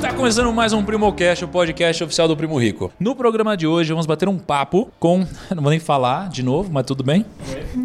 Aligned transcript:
Está 0.00 0.14
começando 0.14 0.50
mais 0.50 0.72
um 0.72 0.82
Primocast, 0.82 1.44
o 1.44 1.48
podcast 1.48 2.02
oficial 2.02 2.26
do 2.26 2.34
Primo 2.34 2.58
Rico. 2.58 2.90
No 2.98 3.14
programa 3.14 3.54
de 3.54 3.66
hoje 3.66 3.90
vamos 3.90 4.06
bater 4.06 4.30
um 4.30 4.38
papo 4.38 4.90
com, 4.98 5.26
não 5.54 5.62
vou 5.62 5.68
nem 5.68 5.78
falar 5.78 6.30
de 6.30 6.42
novo, 6.42 6.70
mas 6.72 6.86
tudo 6.86 7.04
bem. 7.04 7.22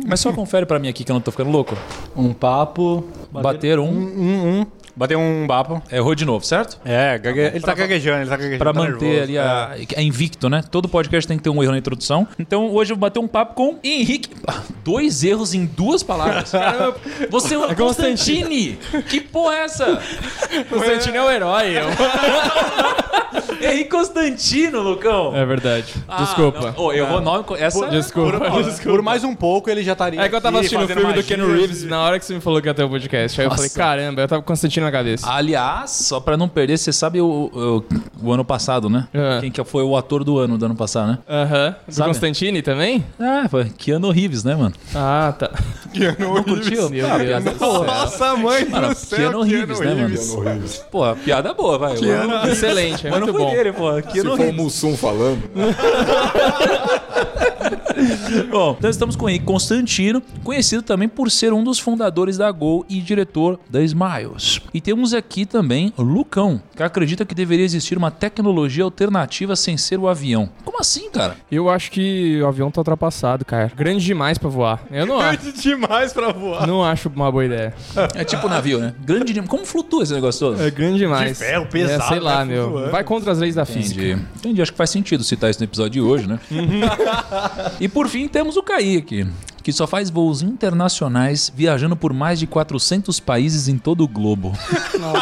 Mas 0.07 0.21
só 0.21 0.31
confere 0.31 0.65
pra 0.65 0.79
mim 0.79 0.87
aqui 0.87 1.03
que 1.03 1.11
eu 1.11 1.13
não 1.13 1.19
tô 1.19 1.29
ficando 1.29 1.51
louco. 1.51 1.75
Um 2.15 2.31
papo. 2.31 3.03
Bater 3.29 3.79
um, 3.79 3.89
Um, 3.89 4.61
um. 4.61 4.65
Bateu 4.95 5.19
um 5.19 5.45
bapo. 5.45 5.81
errou 5.91 6.15
de 6.15 6.23
novo, 6.25 6.45
certo? 6.45 6.79
É, 6.85 7.17
gague... 7.17 7.39
ele 7.39 7.59
tá 7.59 7.73
gaguejando, 7.73 8.21
ele 8.21 8.29
tá 8.29 8.37
gaguejando. 8.37 8.59
Pra 8.59 8.73
tá 8.73 8.79
manter 8.79 9.05
nervoso. 9.05 9.23
ali 9.23 9.37
a, 9.37 9.75
é 9.95 10.01
invicto, 10.01 10.47
né? 10.49 10.63
Todo 10.71 10.87
podcast 10.87 11.27
tem 11.27 11.37
que 11.37 11.43
ter 11.43 11.49
um 11.49 11.61
erro 11.61 11.73
na 11.73 11.77
introdução. 11.77 12.27
Então 12.39 12.71
hoje 12.71 12.93
eu 12.93 12.95
vou 12.95 13.01
bater 13.01 13.19
um 13.19 13.27
papo 13.27 13.53
com 13.55 13.77
Henrique. 13.83 14.29
Ah, 14.47 14.61
Dois 14.83 15.23
erros 15.23 15.53
em 15.53 15.65
duas 15.65 16.01
palavras. 16.03 16.51
Caramba, 16.51 16.95
você 17.29 17.55
é 17.55 17.57
o 17.57 17.73
Constantine. 17.75 18.77
Que 19.09 19.19
porra 19.19 19.55
é 19.55 19.59
essa? 19.65 20.01
Constantino 20.69 21.17
é 21.17 21.23
o 21.23 21.29
herói. 21.31 21.73
Henrique 23.61 23.89
Constantino, 23.89 24.81
Lucão. 24.81 25.35
É 25.35 25.45
verdade. 25.45 25.93
Ah, 26.07 26.23
Desculpa. 26.23 26.73
não. 26.77 26.85
Ô, 26.85 26.93
errou 26.93 27.17
o 27.17 27.21
nome. 27.21 27.45
Essa 27.57 27.87
Desculpa. 27.87 28.39
Por, 28.39 28.83
por 28.83 29.01
mais 29.01 29.23
um 29.23 29.35
pouco 29.35 29.69
ele 29.69 29.83
já 29.83 29.93
estaria. 29.93 30.21
É 30.21 30.29
que 30.29 30.35
eu 30.35 30.41
tava 30.41 30.57
aqui 30.57 30.67
assistindo 30.67 30.83
o 30.83 30.87
filme 30.87 31.13
do. 31.13 31.23
Keanu 31.23 31.51
Reeves 31.51 31.83
na 31.83 32.01
hora 32.01 32.19
que 32.19 32.25
você 32.25 32.33
me 32.33 32.41
falou 32.41 32.61
que 32.61 32.67
ia 32.67 32.73
ter 32.73 32.83
o 32.83 32.89
podcast. 32.89 33.39
Aí 33.41 33.45
eu 33.45 33.49
Nossa. 33.49 33.67
falei, 33.67 33.75
caramba, 33.75 34.21
eu 34.21 34.27
tava 34.27 34.41
com 34.41 34.47
Constantino 34.47 34.84
na 34.85 34.91
cabeça. 34.91 35.29
Aliás, 35.29 35.91
só 35.91 36.19
pra 36.19 36.37
não 36.37 36.47
perder, 36.47 36.77
você 36.77 36.93
sabe 36.93 37.19
o, 37.21 37.49
o, 37.53 37.83
o 38.27 38.31
ano 38.31 38.45
passado, 38.45 38.89
né? 38.89 39.07
Ah. 39.13 39.39
Quem 39.41 39.51
que 39.51 39.63
foi 39.63 39.83
o 39.83 39.95
ator 39.97 40.23
do 40.23 40.37
ano 40.37 40.57
do 40.57 40.65
ano 40.65 40.75
passado, 40.75 41.07
né? 41.11 41.17
Aham. 41.29 41.75
Do 41.87 41.93
Sabe? 41.93 42.09
Constantine 42.09 42.61
também? 42.61 43.05
Ah, 43.19 43.47
foi 43.49 43.65
Keanu 43.65 44.11
Reeves, 44.11 44.43
né, 44.43 44.55
mano? 44.55 44.73
Ah, 44.93 45.33
tá. 45.37 45.49
Não 46.19 46.43
curtiu? 46.43 46.89
Meu 46.89 47.11
Ah, 47.11 47.17
Deus 47.17 47.43
do. 47.43 47.83
Nossa, 47.85 48.35
mãe 48.35 48.65
Mano, 48.65 48.89
do 48.89 48.95
céu. 48.95 49.17
Keanu 49.17 49.41
Reeves, 49.43 49.79
né, 49.79 49.93
mano? 49.93 50.15
Pô, 50.91 51.15
piada 51.15 51.53
boa, 51.53 51.77
vai. 51.77 51.95
Keanu... 51.95 52.47
Excelente, 52.49 53.07
é 53.07 53.11
Mas 53.11 53.19
não 53.21 53.27
muito 53.27 53.39
foi 53.39 53.47
bom. 53.47 53.51
dele, 53.55 53.71
pô. 53.73 53.95
Se 53.95 54.01
Keanu 54.03 54.29
for 54.31 54.39
o 54.39 54.43
Reeves. 54.43 54.61
Mussum 54.61 54.97
falando. 54.97 55.41
Bom, 58.49 58.75
então 58.77 58.89
estamos 58.89 59.15
com 59.15 59.25
o 59.25 59.29
Henrique 59.29 59.45
Constantino, 59.45 60.21
conhecido 60.43 60.81
também 60.81 61.07
por 61.07 61.29
ser 61.31 61.53
um 61.53 61.63
dos 61.63 61.79
fundadores 61.79 62.37
da 62.37 62.51
Gol 62.51 62.85
e 62.89 62.99
diretor 62.99 63.59
da 63.69 63.81
Smiles. 63.81 64.61
E 64.73 64.81
temos 64.81 65.13
aqui 65.13 65.45
também 65.45 65.93
o 65.97 66.01
Lucão, 66.03 66.61
que 66.75 66.83
acredita 66.83 67.25
que 67.25 67.33
deveria 67.35 67.65
existir 67.65 67.97
uma 67.97 68.11
tecnologia 68.11 68.83
alternativa 68.83 69.55
sem 69.55 69.77
ser 69.77 69.99
o 69.99 70.07
avião. 70.07 70.49
Como 70.63 70.79
assim, 70.79 71.09
cara? 71.09 71.35
Eu 71.51 71.69
acho 71.69 71.91
que 71.91 72.41
o 72.41 72.47
avião 72.47 72.69
tá 72.69 72.81
ultrapassado, 72.81 73.45
cara. 73.45 73.71
Grande 73.75 74.03
demais 74.03 74.37
pra 74.37 74.49
voar. 74.49 74.83
Eu 74.91 75.05
não 75.05 75.19
acho. 75.19 75.41
Grande 75.41 75.61
demais 75.61 76.13
pra 76.13 76.31
voar. 76.31 76.67
Não 76.67 76.83
acho 76.83 77.09
uma 77.09 77.31
boa 77.31 77.45
ideia. 77.45 77.73
É 78.13 78.23
tipo 78.23 78.47
navio, 78.47 78.79
né? 78.79 78.93
Grande 79.03 79.33
demais. 79.33 79.49
Como 79.49 79.65
flutua 79.65 80.03
esse 80.03 80.13
negócio 80.13 80.39
todo? 80.51 80.61
É 80.61 80.69
grande 80.69 80.97
demais. 80.99 81.29
De 81.29 81.35
ferro, 81.45 81.65
pesado, 81.67 82.03
É, 82.03 82.07
sei 82.07 82.19
lá, 82.19 82.35
vai 82.37 82.45
meu. 82.45 82.91
Vai 82.91 83.03
contra 83.03 83.31
as 83.31 83.39
leis 83.39 83.55
da 83.55 83.65
física. 83.65 84.01
Entendi. 84.01 84.25
Entendi. 84.37 84.61
Acho 84.61 84.71
que 84.71 84.77
faz 84.77 84.89
sentido 84.89 85.23
citar 85.23 85.49
isso 85.49 85.59
no 85.59 85.65
episódio 85.65 85.91
de 85.91 86.01
hoje, 86.01 86.27
né? 86.27 86.39
e 87.79 87.84
por 87.89 88.07
fim 88.07 88.27
temos 88.27 88.57
o 88.57 88.63
Kaique, 88.63 89.27
que 89.61 89.73
só 89.73 89.85
faz 89.85 90.09
voos 90.09 90.41
internacionais 90.41 91.51
viajando 91.53 91.95
por 91.95 92.13
mais 92.13 92.39
de 92.39 92.47
400 92.47 93.19
países 93.19 93.67
em 93.67 93.77
todo 93.77 94.03
o 94.03 94.07
globo. 94.07 94.53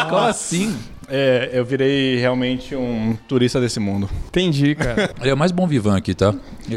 Como 0.09 0.17
assim? 0.17 0.77
É, 1.15 1.51
eu 1.53 1.63
virei 1.63 2.17
realmente 2.17 2.75
um 2.75 3.15
turista 3.27 3.61
desse 3.61 3.79
mundo. 3.79 4.09
Entendi, 4.29 4.73
cara. 4.73 5.11
Ele 5.21 5.29
é 5.29 5.33
o 5.33 5.37
mais 5.37 5.51
bom 5.51 5.67
vivan 5.67 5.95
aqui, 5.95 6.15
tá? 6.15 6.33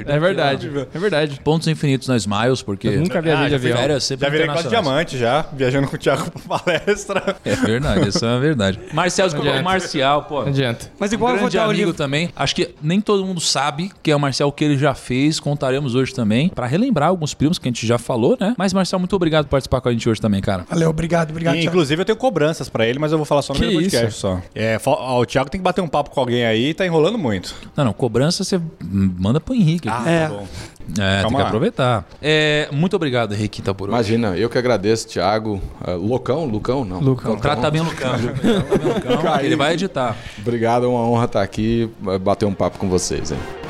É 0.07 0.19
verdade. 0.19 0.71
É 0.95 0.99
verdade. 0.99 1.41
Pontos 1.43 1.67
infinitos 1.69 2.07
na 2.07 2.19
Smiles, 2.19 2.61
porque... 2.61 2.89
Eu 2.89 3.01
nunca 3.01 3.23
viajei 3.23 3.47
de 3.47 3.51
já 3.53 3.59
fui- 3.59 3.71
avião. 3.71 3.79
Sério, 3.79 4.01
sempre 4.03 4.27
Já 4.27 4.31
virei 4.31 4.47
quase 4.47 4.69
diamante 4.69 5.17
já, 5.17 5.47
viajando 5.53 5.89
com 5.89 5.97
o 5.97 5.99
Thiago 5.99 6.31
pra 6.31 6.59
palestra. 6.59 7.37
É 7.45 7.55
verdade, 7.57 8.09
isso 8.11 8.23
é 8.25 8.29
uma 8.29 8.41
verdade. 8.41 8.79
Marcial, 8.93 9.29
desculpa, 9.29 9.63
Marcial, 9.63 10.23
pô. 10.25 10.43
Não 10.43 10.49
adianta. 10.49 10.91
Mas 10.99 11.13
Um 11.13 11.15
igual 11.15 11.33
eu 11.35 11.39
vou 11.41 11.49
dar 11.51 11.65
amigo 11.65 11.95
também. 11.95 12.29
Acho 12.37 12.55
que 12.55 12.75
nem 12.83 13.01
todo 13.01 13.25
mundo 13.25 13.41
sabe 13.41 13.91
que 14.03 14.11
é 14.11 14.17
o 14.17 14.21
Marcial, 14.21 14.51
o 14.51 14.53
que 14.53 14.65
ele 14.65 14.77
já 14.77 14.95
fez. 14.95 15.41
Contaremos 15.41 15.95
hoje 15.95 16.13
também. 16.13 16.51
Pra 16.51 16.67
relembrar 16.67 17.09
alguns 17.09 17.33
primos 17.33 17.59
que 17.59 17.67
a 17.67 17.71
gente 17.71 17.87
já 17.87 17.97
falou, 17.97 18.37
né? 18.39 18.55
Mas, 18.59 18.75
Marcial, 18.75 18.99
muito 18.99 19.17
obrigado 19.17 19.45
por 19.47 19.53
participar 19.53 19.81
com 19.81 19.89
a 19.89 19.93
gente 19.93 20.07
hoje 20.11 20.21
também, 20.21 20.43
cara. 20.43 20.67
Valeu, 20.69 20.91
obrigado, 20.91 21.31
obrigado. 21.31 21.57
E, 21.57 21.65
inclusive 21.65 22.03
eu 22.03 22.05
tenho 22.05 22.19
cobranças 22.19 22.69
pra 22.69 22.87
ele, 22.87 22.99
mas 22.99 23.13
eu 23.13 23.19
vou 23.19 23.25
falar 23.25 23.41
só 23.43 23.55
no 23.55 23.59
Que 23.61 23.67
meu 23.67 23.75
podcast 23.77 24.09
isso? 24.09 24.26
Só. 24.27 24.41
É, 24.55 24.79
ó, 24.85 25.21
o 25.21 25.27
Thiago 25.27 25.49
tem 25.49 25.61
que 25.61 25.65
bater 25.65 25.81
um 25.81 25.89
papo 25.89 26.11
com 26.11 26.21
alguém 26.21 26.45
aí, 26.45 26.75
tá 26.75 26.85
enrolando 26.85 27.17
muito. 27.17 27.55
Não, 27.77 27.85
não, 27.85 27.93
cobrança 27.93 28.43
você 28.43 28.61
manda 28.83 29.41
pro 29.41 29.55
Henrique. 29.55 29.89
aqui. 29.89 30.09
É. 30.09 30.27
Tá 30.27 30.35
bom. 30.35 30.47
é, 30.99 31.13
tem 31.15 31.23
calma 31.23 31.37
que 31.37 31.43
lá. 31.43 31.47
aproveitar. 31.49 32.07
É, 32.21 32.69
muito 32.73 32.97
obrigado, 32.97 33.33
Henrique, 33.35 33.63
tá 33.63 33.73
por 33.73 33.89
hoje. 33.89 33.95
Imagina, 33.95 34.37
eu 34.37 34.51
que 34.51 34.59
agradeço, 34.59 35.09
Thiago. 35.09 35.61
Ah, 35.81 35.93
Lucão? 35.93 36.45
Lucão? 36.45 36.85
Não. 36.85 37.01
Lucão. 37.01 37.37
Trata 37.39 37.71
bem 37.71 37.81
o 37.81 37.85
Lucão. 37.85 38.19
Trata 38.19 38.43
bem 38.43 38.95
Lucão, 38.95 39.39
que 39.39 39.47
ele 39.47 39.57
vai 39.57 39.75
editar. 39.75 40.17
Obrigado, 40.39 40.87
é 40.87 40.89
uma 40.89 41.01
honra 41.09 41.27
estar 41.27 41.43
aqui, 41.43 41.91
bater 42.21 42.47
um 42.47 42.55
papo 42.55 42.79
com 42.79 42.89
vocês. 42.89 43.31
Hein? 43.31 43.66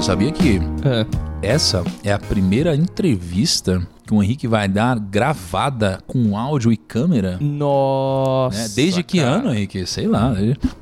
Você 0.00 0.06
sabia 0.06 0.32
que 0.32 0.58
É. 0.82 1.06
essa 1.46 1.84
é 2.02 2.10
a 2.10 2.18
primeira 2.18 2.74
entrevista 2.74 3.86
que 4.10 4.14
o 4.14 4.20
Henrique 4.20 4.48
vai 4.48 4.66
dar 4.66 4.98
gravada 4.98 6.00
com 6.04 6.36
áudio 6.36 6.72
e 6.72 6.76
câmera? 6.76 7.38
Nossa. 7.40 8.58
né? 8.62 8.68
Desde 8.74 9.02
que 9.04 9.18
cara. 9.20 9.30
ano, 9.36 9.54
Henrique? 9.54 9.86
Sei 9.86 10.08
lá. 10.08 10.34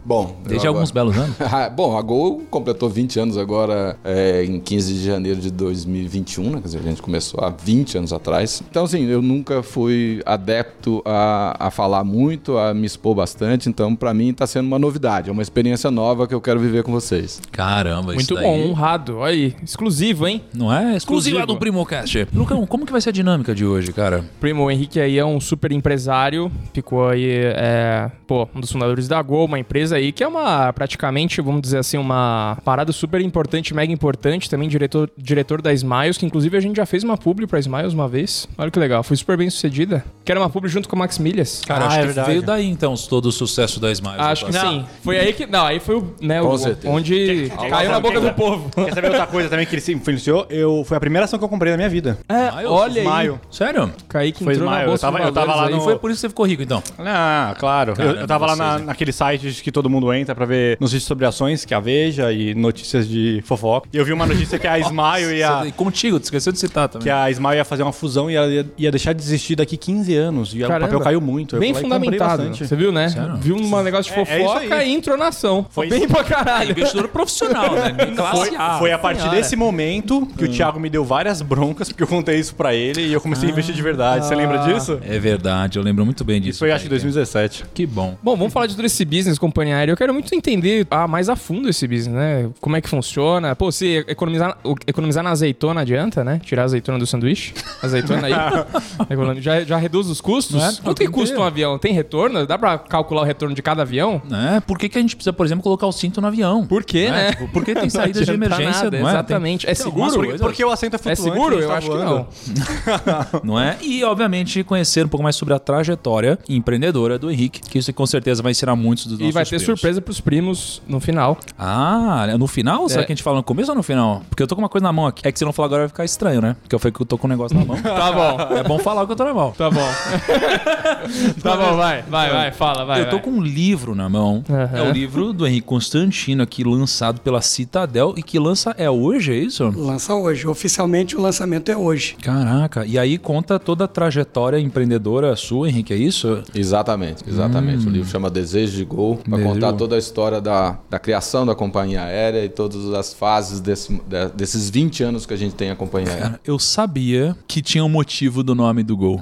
Bom, 0.04 0.40
Desde 0.46 0.66
alguns 0.66 0.90
agora- 0.90 1.12
belos 1.12 1.18
anos. 1.24 1.36
Ah, 1.58 1.68
Bom, 1.68 1.96
a 1.96 2.02
Gol 2.02 2.42
completou 2.50 2.88
20 2.88 3.20
anos 3.20 3.36
agora 3.38 3.96
é, 4.04 4.44
em 4.44 4.58
15 4.60 4.94
de 4.94 5.04
janeiro 5.04 5.40
de 5.40 5.50
2021, 5.50 6.44
né? 6.50 6.52
Quer 6.60 6.62
dizer, 6.68 6.78
a 6.78 6.82
gente 6.82 7.02
começou 7.02 7.40
há 7.44 7.50
20 7.50 7.98
anos 7.98 8.12
atrás. 8.12 8.62
Então, 8.70 8.84
assim, 8.84 9.04
eu 9.06 9.20
nunca 9.20 9.62
fui 9.62 10.22
adepto 10.24 11.02
a, 11.04 11.66
a 11.66 11.70
falar 11.70 12.04
muito, 12.04 12.56
a 12.56 12.72
me 12.72 12.86
expor 12.86 13.14
bastante. 13.14 13.68
Então, 13.68 13.94
pra 13.94 14.14
mim, 14.14 14.32
tá 14.32 14.46
sendo 14.46 14.66
uma 14.66 14.78
novidade. 14.78 15.28
É 15.28 15.32
uma 15.32 15.42
experiência 15.42 15.90
nova 15.90 16.26
que 16.26 16.34
eu 16.34 16.40
quero 16.40 16.60
viver 16.60 16.82
com 16.82 16.92
vocês. 16.92 17.40
Caramba, 17.50 18.12
Muito 18.14 18.20
isso 18.22 18.34
bom, 18.34 18.40
daí... 18.40 18.70
honrado. 18.70 19.18
Olha 19.18 19.32
aí. 19.32 19.54
Exclusivo, 19.62 20.26
hein? 20.26 20.42
Não 20.54 20.72
é? 20.72 20.96
Exclusiva 20.96 21.36
Exclusivo. 21.38 21.46
do 21.46 21.56
Primocast. 21.58 22.26
Lucão, 22.34 22.64
como 22.66 22.86
que 22.86 22.92
vai 22.92 23.00
ser 23.00 23.10
a 23.10 23.12
dinâmica 23.18 23.52
de 23.54 23.64
hoje, 23.66 23.92
cara? 23.92 24.24
Primo, 24.40 24.64
o 24.64 24.70
Henrique 24.70 25.00
aí 25.00 25.18
é 25.18 25.24
um 25.24 25.40
super 25.40 25.72
empresário. 25.72 26.50
Ficou 26.72 27.08
aí, 27.08 27.28
é, 27.28 28.10
pô, 28.26 28.48
um 28.54 28.60
dos 28.60 28.70
fundadores 28.70 29.08
da 29.08 29.20
Gol, 29.20 29.46
uma 29.46 29.58
empresa 29.58 29.96
aí 29.96 30.12
que 30.12 30.22
é 30.22 30.28
uma, 30.28 30.72
praticamente, 30.72 31.40
vamos 31.40 31.60
dizer 31.62 31.78
assim, 31.78 31.98
uma 31.98 32.56
parada 32.64 32.92
super 32.92 33.20
importante, 33.20 33.74
mega 33.74 33.92
importante. 33.92 34.48
Também 34.48 34.68
diretor, 34.68 35.10
diretor 35.18 35.60
da 35.60 35.72
Smiles, 35.72 36.16
que 36.16 36.24
inclusive 36.24 36.56
a 36.56 36.60
gente 36.60 36.76
já 36.76 36.86
fez 36.86 37.02
uma 37.02 37.16
publi 37.16 37.46
pra 37.46 37.58
Smiles 37.58 37.92
uma 37.92 38.06
vez. 38.06 38.48
Olha 38.56 38.70
que 38.70 38.78
legal, 38.78 39.02
foi 39.02 39.16
super 39.16 39.36
bem 39.36 39.50
sucedida. 39.50 40.04
Que 40.24 40.30
era 40.30 40.40
uma 40.40 40.48
publi 40.48 40.68
junto 40.70 40.88
com 40.88 40.94
o 40.94 40.98
Max 40.98 41.18
Milhas. 41.18 41.62
Cara, 41.66 41.84
Ah, 41.84 41.88
acho 41.88 41.96
é 41.96 42.00
que 42.00 42.06
verdade. 42.06 42.30
veio 42.30 42.42
daí, 42.42 42.66
então, 42.68 42.94
todo 42.94 43.26
o 43.26 43.32
sucesso 43.32 43.80
da 43.80 43.90
Smiles. 43.90 44.20
Acho 44.20 44.46
que 44.46 44.52
sim. 44.52 44.84
Foi 45.02 45.18
aí 45.18 45.32
que. 45.32 45.46
Não, 45.46 45.64
aí 45.66 45.80
foi 45.80 45.96
o. 45.96 46.14
Né, 46.20 46.40
o- 46.40 46.56
onde 46.86 47.50
caiu 47.70 47.90
na 47.90 47.98
boca 48.00 48.20
do 48.20 48.32
povo. 48.34 48.70
Quer 48.74 48.94
saber 48.94 49.08
outra 49.08 49.26
coisa 49.26 49.48
também 49.48 49.66
que 49.66 49.74
ele 49.74 49.80
se 49.82 49.92
influenciou? 49.92 50.46
Eu, 50.50 50.84
foi 50.84 50.96
a 50.96 51.00
primeira 51.00 51.24
ação 51.24 51.38
que 51.38 51.44
eu 51.44 51.48
comprei 51.48 51.72
na 51.72 51.76
minha 51.76 51.88
vida. 51.88 52.18
É, 52.28 52.66
olha 52.66 53.00
aí. 53.00 53.07
Smile. 53.08 53.40
Sério? 53.50 53.92
Kaique 54.08 54.44
Foi 54.44 54.52
entrou 54.54 54.68
na 54.68 54.72
Smile, 54.76 54.84
eu 54.86 54.90
bolsa 54.90 55.06
tava- 55.06 55.18
de 55.20 55.24
eu 55.26 55.32
tava 55.32 55.54
lá 55.54 55.66
aí. 55.66 55.72
no- 55.74 55.78
E 55.78 55.84
foi 55.84 55.98
por 55.98 56.10
isso 56.10 56.16
que 56.18 56.20
você 56.22 56.28
ficou 56.28 56.46
rico, 56.46 56.62
então. 56.62 56.82
Ah, 56.98 57.54
claro. 57.58 57.94
Caramba, 57.94 58.16
eu, 58.16 58.20
eu 58.22 58.26
tava 58.26 58.46
lá 58.46 58.54
vocês, 58.54 58.68
na, 58.68 58.78
hein? 58.78 58.84
naquele 58.86 59.12
site 59.12 59.62
que 59.62 59.70
todo 59.72 59.88
mundo 59.90 60.12
entra 60.12 60.34
pra 60.34 60.44
ver 60.46 60.76
notícias 60.80 61.04
sobre 61.04 61.24
ações, 61.26 61.64
que 61.64 61.72
é 61.74 61.76
a 61.76 61.80
Veja, 61.80 62.32
e 62.32 62.54
notícias 62.54 63.08
de 63.08 63.42
fofoca. 63.44 63.88
E 63.92 63.96
eu 63.96 64.04
vi 64.04 64.12
uma 64.12 64.26
notícia 64.26 64.58
que 64.58 64.66
a 64.66 64.78
Smile 64.80 65.36
ia... 65.36 65.62
Você- 65.64 65.72
Contigo, 65.72 66.18
tu 66.20 66.24
esqueceu 66.24 66.52
de 66.52 66.58
citar 66.58 66.88
também. 66.88 67.04
Que 67.04 67.10
a 67.10 67.30
Smile 67.30 67.56
ia 67.56 67.64
fazer 67.64 67.82
uma 67.82 67.92
fusão 67.92 68.30
e 68.30 68.34
ela 68.34 68.46
ia, 68.48 68.66
ia 68.76 68.90
deixar 68.90 69.12
de 69.12 69.22
existir 69.22 69.56
daqui 69.56 69.76
15 69.76 70.14
anos. 70.14 70.54
E 70.54 70.58
Caramba. 70.60 70.76
o 70.78 70.80
papel 70.88 71.00
caiu 71.00 71.20
muito. 71.20 71.56
Eu 71.56 71.60
Bem 71.60 71.72
fundamentado. 71.74 72.54
Você 72.56 72.76
viu, 72.76 72.90
né? 72.92 73.08
Sério? 73.08 73.36
Viu 73.36 73.56
um 73.56 73.82
negócio 73.82 74.12
de 74.12 74.18
É- 74.18 74.22
é 74.22 74.38
fofoca 74.44 74.74
aí. 74.76 74.90
e 74.90 74.94
entrou 74.94 75.16
na 75.16 75.28
ação. 75.28 75.66
Foi 75.70 75.88
Bem 75.88 76.04
isso. 76.04 76.08
pra 76.12 76.24
caralho. 76.24 76.70
Investidor 76.72 77.08
profissional, 77.08 77.72
né? 77.74 77.94
Classe 78.16 78.36
Foi, 78.48 78.56
A. 78.56 78.78
foi 78.78 78.92
a 78.92 78.98
partir 78.98 79.28
desse 79.30 79.54
momento 79.56 80.26
que 80.36 80.44
o 80.44 80.48
Thiago 80.48 80.78
me 80.80 80.88
deu 80.90 81.04
várias 81.04 81.40
broncas, 81.42 81.88
porque 81.88 82.02
eu 82.02 82.06
contei 82.06 82.38
isso 82.38 82.54
pra 82.54 82.74
ele 82.74 82.87
e 82.96 83.12
eu 83.12 83.20
comecei 83.20 83.48
a 83.48 83.52
investir 83.52 83.74
de 83.74 83.82
verdade. 83.82 84.24
Você 84.26 84.34
lembra 84.34 84.58
disso? 84.58 84.98
É 85.02 85.18
verdade, 85.18 85.78
eu 85.78 85.82
lembro 85.82 86.04
muito 86.04 86.24
bem 86.24 86.40
disso. 86.40 86.50
Isso 86.50 86.58
foi 86.60 86.70
acho 86.72 86.84
que 86.84 86.88
Kaique. 86.90 87.04
2017. 87.04 87.64
Que 87.74 87.86
bom. 87.86 88.16
Bom, 88.22 88.36
vamos 88.36 88.52
falar 88.52 88.66
de 88.66 88.74
todo 88.76 88.84
esse 88.84 89.04
business, 89.04 89.38
companhia 89.38 89.76
aérea. 89.76 89.92
Eu 89.92 89.96
quero 89.96 90.12
muito 90.12 90.32
entender 90.34 90.86
ah, 90.90 91.06
mais 91.08 91.28
a 91.28 91.36
fundo 91.36 91.68
esse 91.68 91.86
business, 91.86 92.14
né? 92.16 92.48
Como 92.60 92.76
é 92.76 92.80
que 92.80 92.88
funciona. 92.88 93.54
Pô, 93.56 93.70
se 93.72 94.04
economizar, 94.08 94.56
economizar 94.86 95.22
na 95.24 95.30
azeitona 95.30 95.80
adianta, 95.82 96.22
né? 96.24 96.40
Tirar 96.44 96.62
a 96.62 96.64
azeitona 96.66 96.98
do 96.98 97.06
sanduíche. 97.06 97.52
Azeitona 97.82 98.26
aí. 98.26 98.32
Já, 99.40 99.60
já 99.62 99.76
reduz 99.76 100.08
os 100.08 100.20
custos. 100.20 100.62
É? 100.62 100.82
Quanto 100.82 100.98
que 101.00 101.08
custa 101.08 101.34
que- 101.34 101.40
um 101.40 101.44
avião? 101.44 101.78
Tem 101.78 101.92
retorno? 101.92 102.46
Dá 102.46 102.58
pra 102.58 102.78
calcular 102.78 103.22
o 103.22 103.24
retorno 103.24 103.54
de 103.54 103.62
cada 103.62 103.82
avião? 103.82 104.20
É, 104.56 104.60
por 104.60 104.78
que, 104.78 104.88
que 104.88 104.98
a 104.98 105.00
gente 105.00 105.14
precisa, 105.16 105.32
por 105.32 105.44
exemplo, 105.46 105.62
colocar 105.62 105.86
o 105.86 105.92
cinto 105.92 106.20
no 106.20 106.26
avião? 106.26 106.66
Por 106.66 106.84
quê, 106.84 107.08
Não 107.08 107.16
é? 107.16 107.24
né? 107.24 107.30
Tipo, 107.32 107.48
por 107.48 107.64
que 107.64 107.74
tem 107.74 107.88
saídas 107.90 108.24
de 108.26 108.32
emergência, 108.32 108.84
nada, 108.84 108.98
não 109.00 109.08
é? 109.08 109.12
Exatamente. 109.12 109.66
Tem- 109.66 109.72
É 109.72 109.74
tem 109.74 109.86
algumas 109.86 110.10
seguro? 110.12 110.28
coisas. 110.28 110.46
Porque 110.46 110.64
o 110.64 110.70
assento 110.70 110.94
é 110.94 110.96
É 110.96 110.98
flutuante. 111.16 111.22
seguro? 111.22 111.48
a 111.56 111.60
gente 111.60 111.62
Eu 111.62 111.68
tá 111.68 111.76
acho 111.76 111.90
que 111.90 111.96
voando. 111.96 112.14
não. 112.14 112.26
não 113.44 113.58
é? 113.58 113.76
E, 113.82 114.02
obviamente, 114.04 114.62
conhecer 114.64 115.04
um 115.04 115.08
pouco 115.08 115.22
mais 115.22 115.36
sobre 115.36 115.54
a 115.54 115.58
trajetória 115.58 116.38
empreendedora 116.48 117.18
do 117.18 117.30
Henrique, 117.30 117.60
que 117.60 117.78
isso 117.78 117.92
com 117.92 118.06
certeza 118.06 118.42
vai 118.42 118.52
ensinar 118.52 118.76
muitos 118.76 119.04
dos 119.06 119.18
nossos 119.18 119.28
E 119.28 119.32
vai 119.32 119.44
ter 119.44 119.48
primos. 119.50 119.64
surpresa 119.66 120.00
pros 120.00 120.20
primos 120.20 120.82
no 120.88 121.00
final. 121.00 121.38
Ah, 121.58 122.26
no 122.38 122.46
final? 122.46 122.88
Será 122.88 123.02
É. 123.02 123.04
que 123.06 123.12
a 123.12 123.14
gente 123.14 123.22
fala 123.22 123.36
no 123.38 123.42
começo 123.42 123.70
ou 123.70 123.76
no 123.76 123.82
final? 123.82 124.22
Porque 124.28 124.42
eu 124.42 124.46
tô 124.46 124.54
com 124.54 124.62
uma 124.62 124.68
coisa 124.68 124.84
na 124.84 124.92
mão 124.92 125.06
aqui. 125.06 125.26
É 125.26 125.32
que 125.32 125.38
se 125.38 125.44
não 125.44 125.52
falar 125.52 125.66
agora 125.66 125.82
vai 125.82 125.88
ficar 125.88 126.04
estranho, 126.04 126.40
né? 126.40 126.56
Porque 126.62 126.74
eu 126.74 126.78
falei 126.78 126.92
que 126.92 127.00
eu 127.02 127.06
tô 127.06 127.16
com 127.18 127.26
um 127.26 127.30
negócio 127.30 127.56
na 127.58 127.64
mão. 127.64 127.76
Tá 127.82 128.12
bom. 128.12 128.56
é 128.56 128.62
bom 128.62 128.78
falar 128.78 129.04
que 129.06 129.12
eu 129.12 129.16
tô 129.16 129.24
na 129.24 129.34
mão. 129.34 129.52
Tá 129.52 129.70
bom. 129.70 129.80
tá 131.42 131.56
bom, 131.56 131.76
vai, 131.76 132.02
vai, 132.02 132.30
vai, 132.30 132.52
fala, 132.52 132.84
vai. 132.84 133.00
eu 133.00 133.04
tô 133.06 133.16
vai. 133.16 133.20
com 133.24 133.30
um 133.30 133.40
livro 133.42 133.94
na 133.94 134.08
mão. 134.08 134.44
Aham. 134.48 134.70
É 134.78 134.82
o 134.82 134.90
livro 134.92 135.32
do 135.32 135.46
Henrique 135.46 135.66
Constantino 135.66 136.42
aqui, 136.42 136.62
lançado 136.64 137.20
pela 137.20 137.40
Citadel 137.40 138.14
e 138.16 138.22
que 138.22 138.38
lança 138.38 138.74
é 138.78 138.88
hoje, 138.90 139.32
é 139.32 139.36
isso? 139.36 139.64
Lança 139.76 140.14
hoje. 140.14 140.46
Oficialmente 140.46 141.16
o 141.16 141.20
lançamento 141.20 141.70
é 141.70 141.76
hoje. 141.76 142.16
Caraca, 142.22 142.67
e 142.86 142.98
aí 142.98 143.18
conta 143.18 143.58
toda 143.58 143.84
a 143.84 143.88
trajetória 143.88 144.58
empreendedora 144.58 145.34
sua, 145.36 145.68
Henrique, 145.68 145.92
é 145.92 145.96
isso? 145.96 146.42
Exatamente, 146.54 147.24
exatamente. 147.26 147.86
O 147.86 147.90
livro 147.90 148.08
chama 148.08 148.30
Desejo 148.30 148.76
de 148.76 148.84
Gol, 148.84 149.16
para 149.16 149.36
Hum. 149.36 149.38
De 149.38 149.44
contar 149.44 149.72
toda 149.72 149.94
a 149.96 149.98
história 149.98 150.40
da, 150.40 150.78
da 150.90 150.98
criação 150.98 151.46
da 151.46 151.54
companhia 151.54 152.02
aérea 152.02 152.44
e 152.44 152.48
todas 152.48 152.92
as 152.92 153.12
fases 153.14 153.60
desse, 153.60 153.92
de- 153.92 154.28
desses 154.36 154.68
20 154.68 155.02
anos 155.02 155.24
que 155.26 155.32
a 155.34 155.36
gente 155.36 155.54
tem 155.54 155.70
a 155.70 155.76
companhia 155.76 156.08
aérea. 156.10 156.22
Cara, 156.30 156.40
eu 156.44 156.58
sabia 156.58 157.36
que 157.46 157.62
tinha 157.62 157.84
um 157.84 157.88
motivo 157.88 158.42
do 158.42 158.54
nome 158.54 158.82
do 158.82 158.96
Gol. 158.96 159.20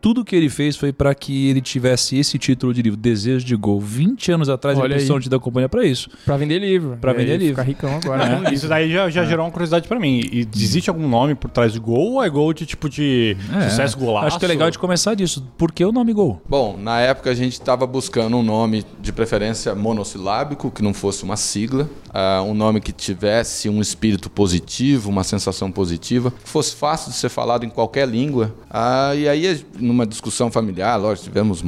Tudo 0.00 0.24
que 0.24 0.34
ele 0.34 0.48
fez 0.48 0.76
foi 0.76 0.92
pra 0.92 1.14
que 1.14 1.48
ele 1.48 1.60
tivesse 1.60 2.18
esse 2.18 2.36
título 2.36 2.74
de 2.74 2.82
livro, 2.82 2.98
Desejo 2.98 3.46
de 3.46 3.54
Gol. 3.54 3.80
20 3.80 4.32
anos 4.32 4.48
atrás 4.48 4.76
Olha 4.76 4.86
ele 4.86 4.94
aí. 4.94 5.06
precisou 5.06 5.20
da 5.30 5.38
companhia 5.38 5.68
pra 5.68 5.84
isso. 5.86 6.10
Pra 6.24 6.36
vender 6.36 6.58
livro. 6.58 6.98
Pra 7.00 7.12
E 7.12 7.16
vender 7.18 7.36
livro. 7.36 7.52
Ficar 7.54 7.62
ricão 7.62 8.00
agora. 8.02 8.40
né? 8.40 8.50
É, 8.50 8.52
Isso 8.52 8.66
daí 8.66 8.90
já, 8.90 9.08
já 9.08 9.24
gerou 9.24 9.44
uma 9.46 9.52
curiosidade 9.52 9.86
pra 9.86 10.00
mim. 10.00 10.18
E 10.32 10.40
existe 10.56 10.90
algum 10.90 11.08
nome 11.08 11.36
por 11.36 11.48
trás 11.52 11.72
de 11.72 11.78
gol 11.78 12.14
ou 12.14 12.22
é 12.24 12.28
gol 12.28 12.52
de 12.52 12.66
tipo 12.66 12.81
de 12.88 13.36
É, 13.54 13.68
sucesso 13.70 13.98
golaço? 13.98 14.26
Acho 14.26 14.38
que 14.38 14.44
é 14.44 14.48
legal 14.48 14.70
de 14.70 14.78
começar 14.78 15.14
disso. 15.14 15.46
Por 15.58 15.72
que 15.72 15.84
o 15.84 15.92
nome 15.92 16.12
Gol? 16.12 16.40
Bom, 16.48 16.76
na 16.78 17.00
época 17.00 17.30
a 17.30 17.34
gente 17.34 17.52
estava 17.54 17.86
buscando 17.86 18.36
um 18.36 18.42
nome 18.42 18.84
de 19.00 19.12
preferência 19.12 19.74
monossilábico, 19.74 20.70
que 20.70 20.82
não 20.82 20.92
fosse 20.94 21.22
uma 21.24 21.36
sigla, 21.36 21.88
ah, 22.12 22.42
um 22.46 22.54
nome 22.54 22.80
que 22.80 22.92
tivesse 22.92 23.68
um 23.68 23.80
espírito 23.80 24.28
positivo, 24.30 25.10
uma 25.10 25.24
sensação 25.24 25.70
positiva, 25.70 26.30
que 26.30 26.48
fosse 26.48 26.74
fácil 26.74 27.10
de 27.10 27.16
ser 27.16 27.28
falado 27.28 27.64
em 27.64 27.70
qualquer 27.70 28.08
língua. 28.08 28.54
Ah, 28.70 29.14
e 29.14 29.28
aí, 29.28 29.64
numa 29.78 30.06
discussão 30.06 30.50
familiar, 30.50 30.96
lógico, 31.00 31.24
tivemos 31.28 31.62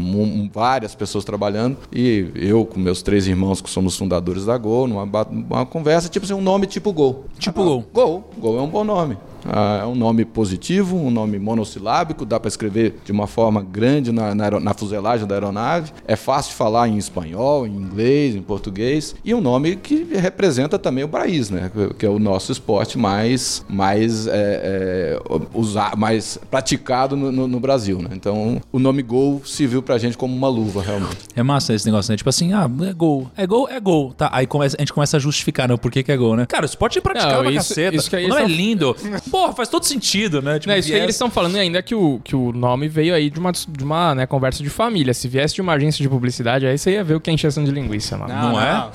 várias 0.53 0.95
pessoas 0.95 1.25
trabalhando 1.25 1.77
e 1.93 2.27
eu 2.35 2.65
com 2.65 2.79
meus 2.81 3.03
três 3.03 3.27
irmãos 3.27 3.61
que 3.61 3.71
somos 3.71 3.97
fundadores 3.97 4.45
da 4.45 4.57
Gol, 4.59 4.89
numa 4.89 5.05
uma 5.05 5.67
conversa, 5.67 6.09
tipo 6.09 6.25
assim, 6.25 6.35
um 6.35 6.41
nome 6.43 6.67
tipo 6.67 6.93
Gol. 6.93 7.25
Tipo 7.39 7.61
Ah, 7.63 7.65
Gol. 7.65 7.85
Gol. 7.93 8.31
Gol 8.39 8.59
é 8.59 8.63
um 8.63 8.69
bom 8.69 8.85
nome. 8.85 9.17
Ah, 9.47 9.81
é 9.83 9.87
um 9.87 9.95
nome 9.95 10.25
positivo, 10.25 10.97
um 10.97 11.11
nome 11.11 11.39
monossilábico, 11.39 12.25
dá 12.25 12.39
para 12.41 12.49
escrever 12.49 12.97
de 13.05 13.13
uma 13.13 13.27
forma 13.27 13.63
grande 13.63 14.11
na, 14.13 14.35
na, 14.35 14.51
na 14.61 14.75
fuselagem 14.75 15.27
da 15.27 15.35
aeronave. 15.35 15.93
É 16.07 16.17
fácil 16.17 16.51
de 16.53 16.57
falar 16.57 16.89
em 16.89 16.97
espanhol, 16.97 17.67
em 17.67 17.75
inglês, 17.77 18.35
em 18.35 18.43
português. 18.43 19.15
E 19.25 19.35
um 19.35 19.41
nome 19.41 19.77
que 19.77 20.05
representa 20.15 20.79
também 20.79 21.05
o 21.05 21.09
país, 21.09 21.51
né? 21.51 21.71
Que- 21.99 22.05
é 22.07 22.09
o 22.09 22.19
nosso 22.19 22.53
esporte 22.53 22.99
mais, 22.99 23.65
mais, 23.69 24.27
é, 24.27 24.33
é, 24.35 25.19
usa- 25.55 25.93
mais 25.97 26.39
praticado 26.51 27.17
no, 27.17 27.33
no- 27.33 27.49
no 27.49 27.59
Brasil, 27.61 27.99
né? 28.01 28.11
Então, 28.13 28.61
o 28.71 28.79
nome 28.79 29.03
Gol 29.03 29.43
serviu 29.45 29.83
pra 29.83 29.97
gente 29.99 30.17
como 30.19 30.35
uma 30.35 30.49
luva, 30.49 30.83
realmente. 30.83 31.17
É 31.35 31.43
massa 31.43 31.73
esse 31.75 31.87
negócio, 31.87 32.11
né? 32.13 32.17
Tipo 32.17 32.29
assim, 32.31 32.53
ah, 32.53 32.69
é 32.89 32.93
gol. 32.93 33.31
É 33.37 33.47
gol, 33.47 33.69
é 33.69 33.81
gol. 33.81 34.13
Tá, 34.13 34.29
aí 34.33 34.47
começa, 34.47 34.77
a 34.79 34.81
gente 34.83 34.93
começa 34.93 35.17
a 35.17 35.21
justificar, 35.21 35.67
não, 35.69 35.79
por 35.79 35.91
que, 35.91 36.03
que 36.03 36.13
é 36.13 36.17
gol, 36.17 36.37
né? 36.37 36.47
Cara, 36.47 36.63
o 36.63 36.67
esporte 36.67 36.99
é 36.99 37.01
praticado 37.01 37.35
Não, 37.35 37.43
pra 37.43 37.51
isso- 37.53 37.69
caceta. 37.69 37.97
isso 37.97 38.11
que 38.11 38.17
aí 38.17 38.27
o 38.27 38.29
nome 38.29 38.43
é 38.43 38.47
lindo. 38.47 38.95
Porra, 39.35 39.53
faz 39.53 39.69
todo 39.69 39.83
sentido, 39.83 40.41
né? 40.41 40.61
Tipo, 40.61 40.71
Não, 40.71 40.79
isso 40.79 40.87
que 40.87 40.93
viés- 40.93 41.03
eles 41.03 41.17
estão 41.17 41.29
falando 41.29 41.57
ainda 41.57 41.81
é 41.81 41.83
que 41.83 41.93
o, 41.93 42.21
que 42.23 42.37
o 42.37 42.53
nome 42.53 42.87
veio 42.87 43.13
aí 43.13 43.29
de 43.29 43.41
uma, 43.41 43.51
de 43.51 43.83
uma 43.83 44.15
né, 44.15 44.27
conversa 44.27 44.63
de 44.63 44.71
família. 44.71 45.13
Se 45.13 45.27
viesse 45.27 45.57
de 45.57 45.61
uma 45.61 45.73
agência 45.73 46.01
de 46.01 46.09
publicidade, 46.09 46.65
aí 46.69 46.79
você 46.79 46.93
ia 46.93 47.03
ver 47.03 47.17
o 47.17 47.21
que 47.21 47.31
é 47.31 47.33
encheção 47.33 47.65
de 47.65 47.73
linguiça, 47.73 48.17
mano. 48.17 48.33
Não, 48.33 48.61
é? 48.61 48.87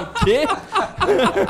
O 0.00 0.24
quê? 0.24 0.46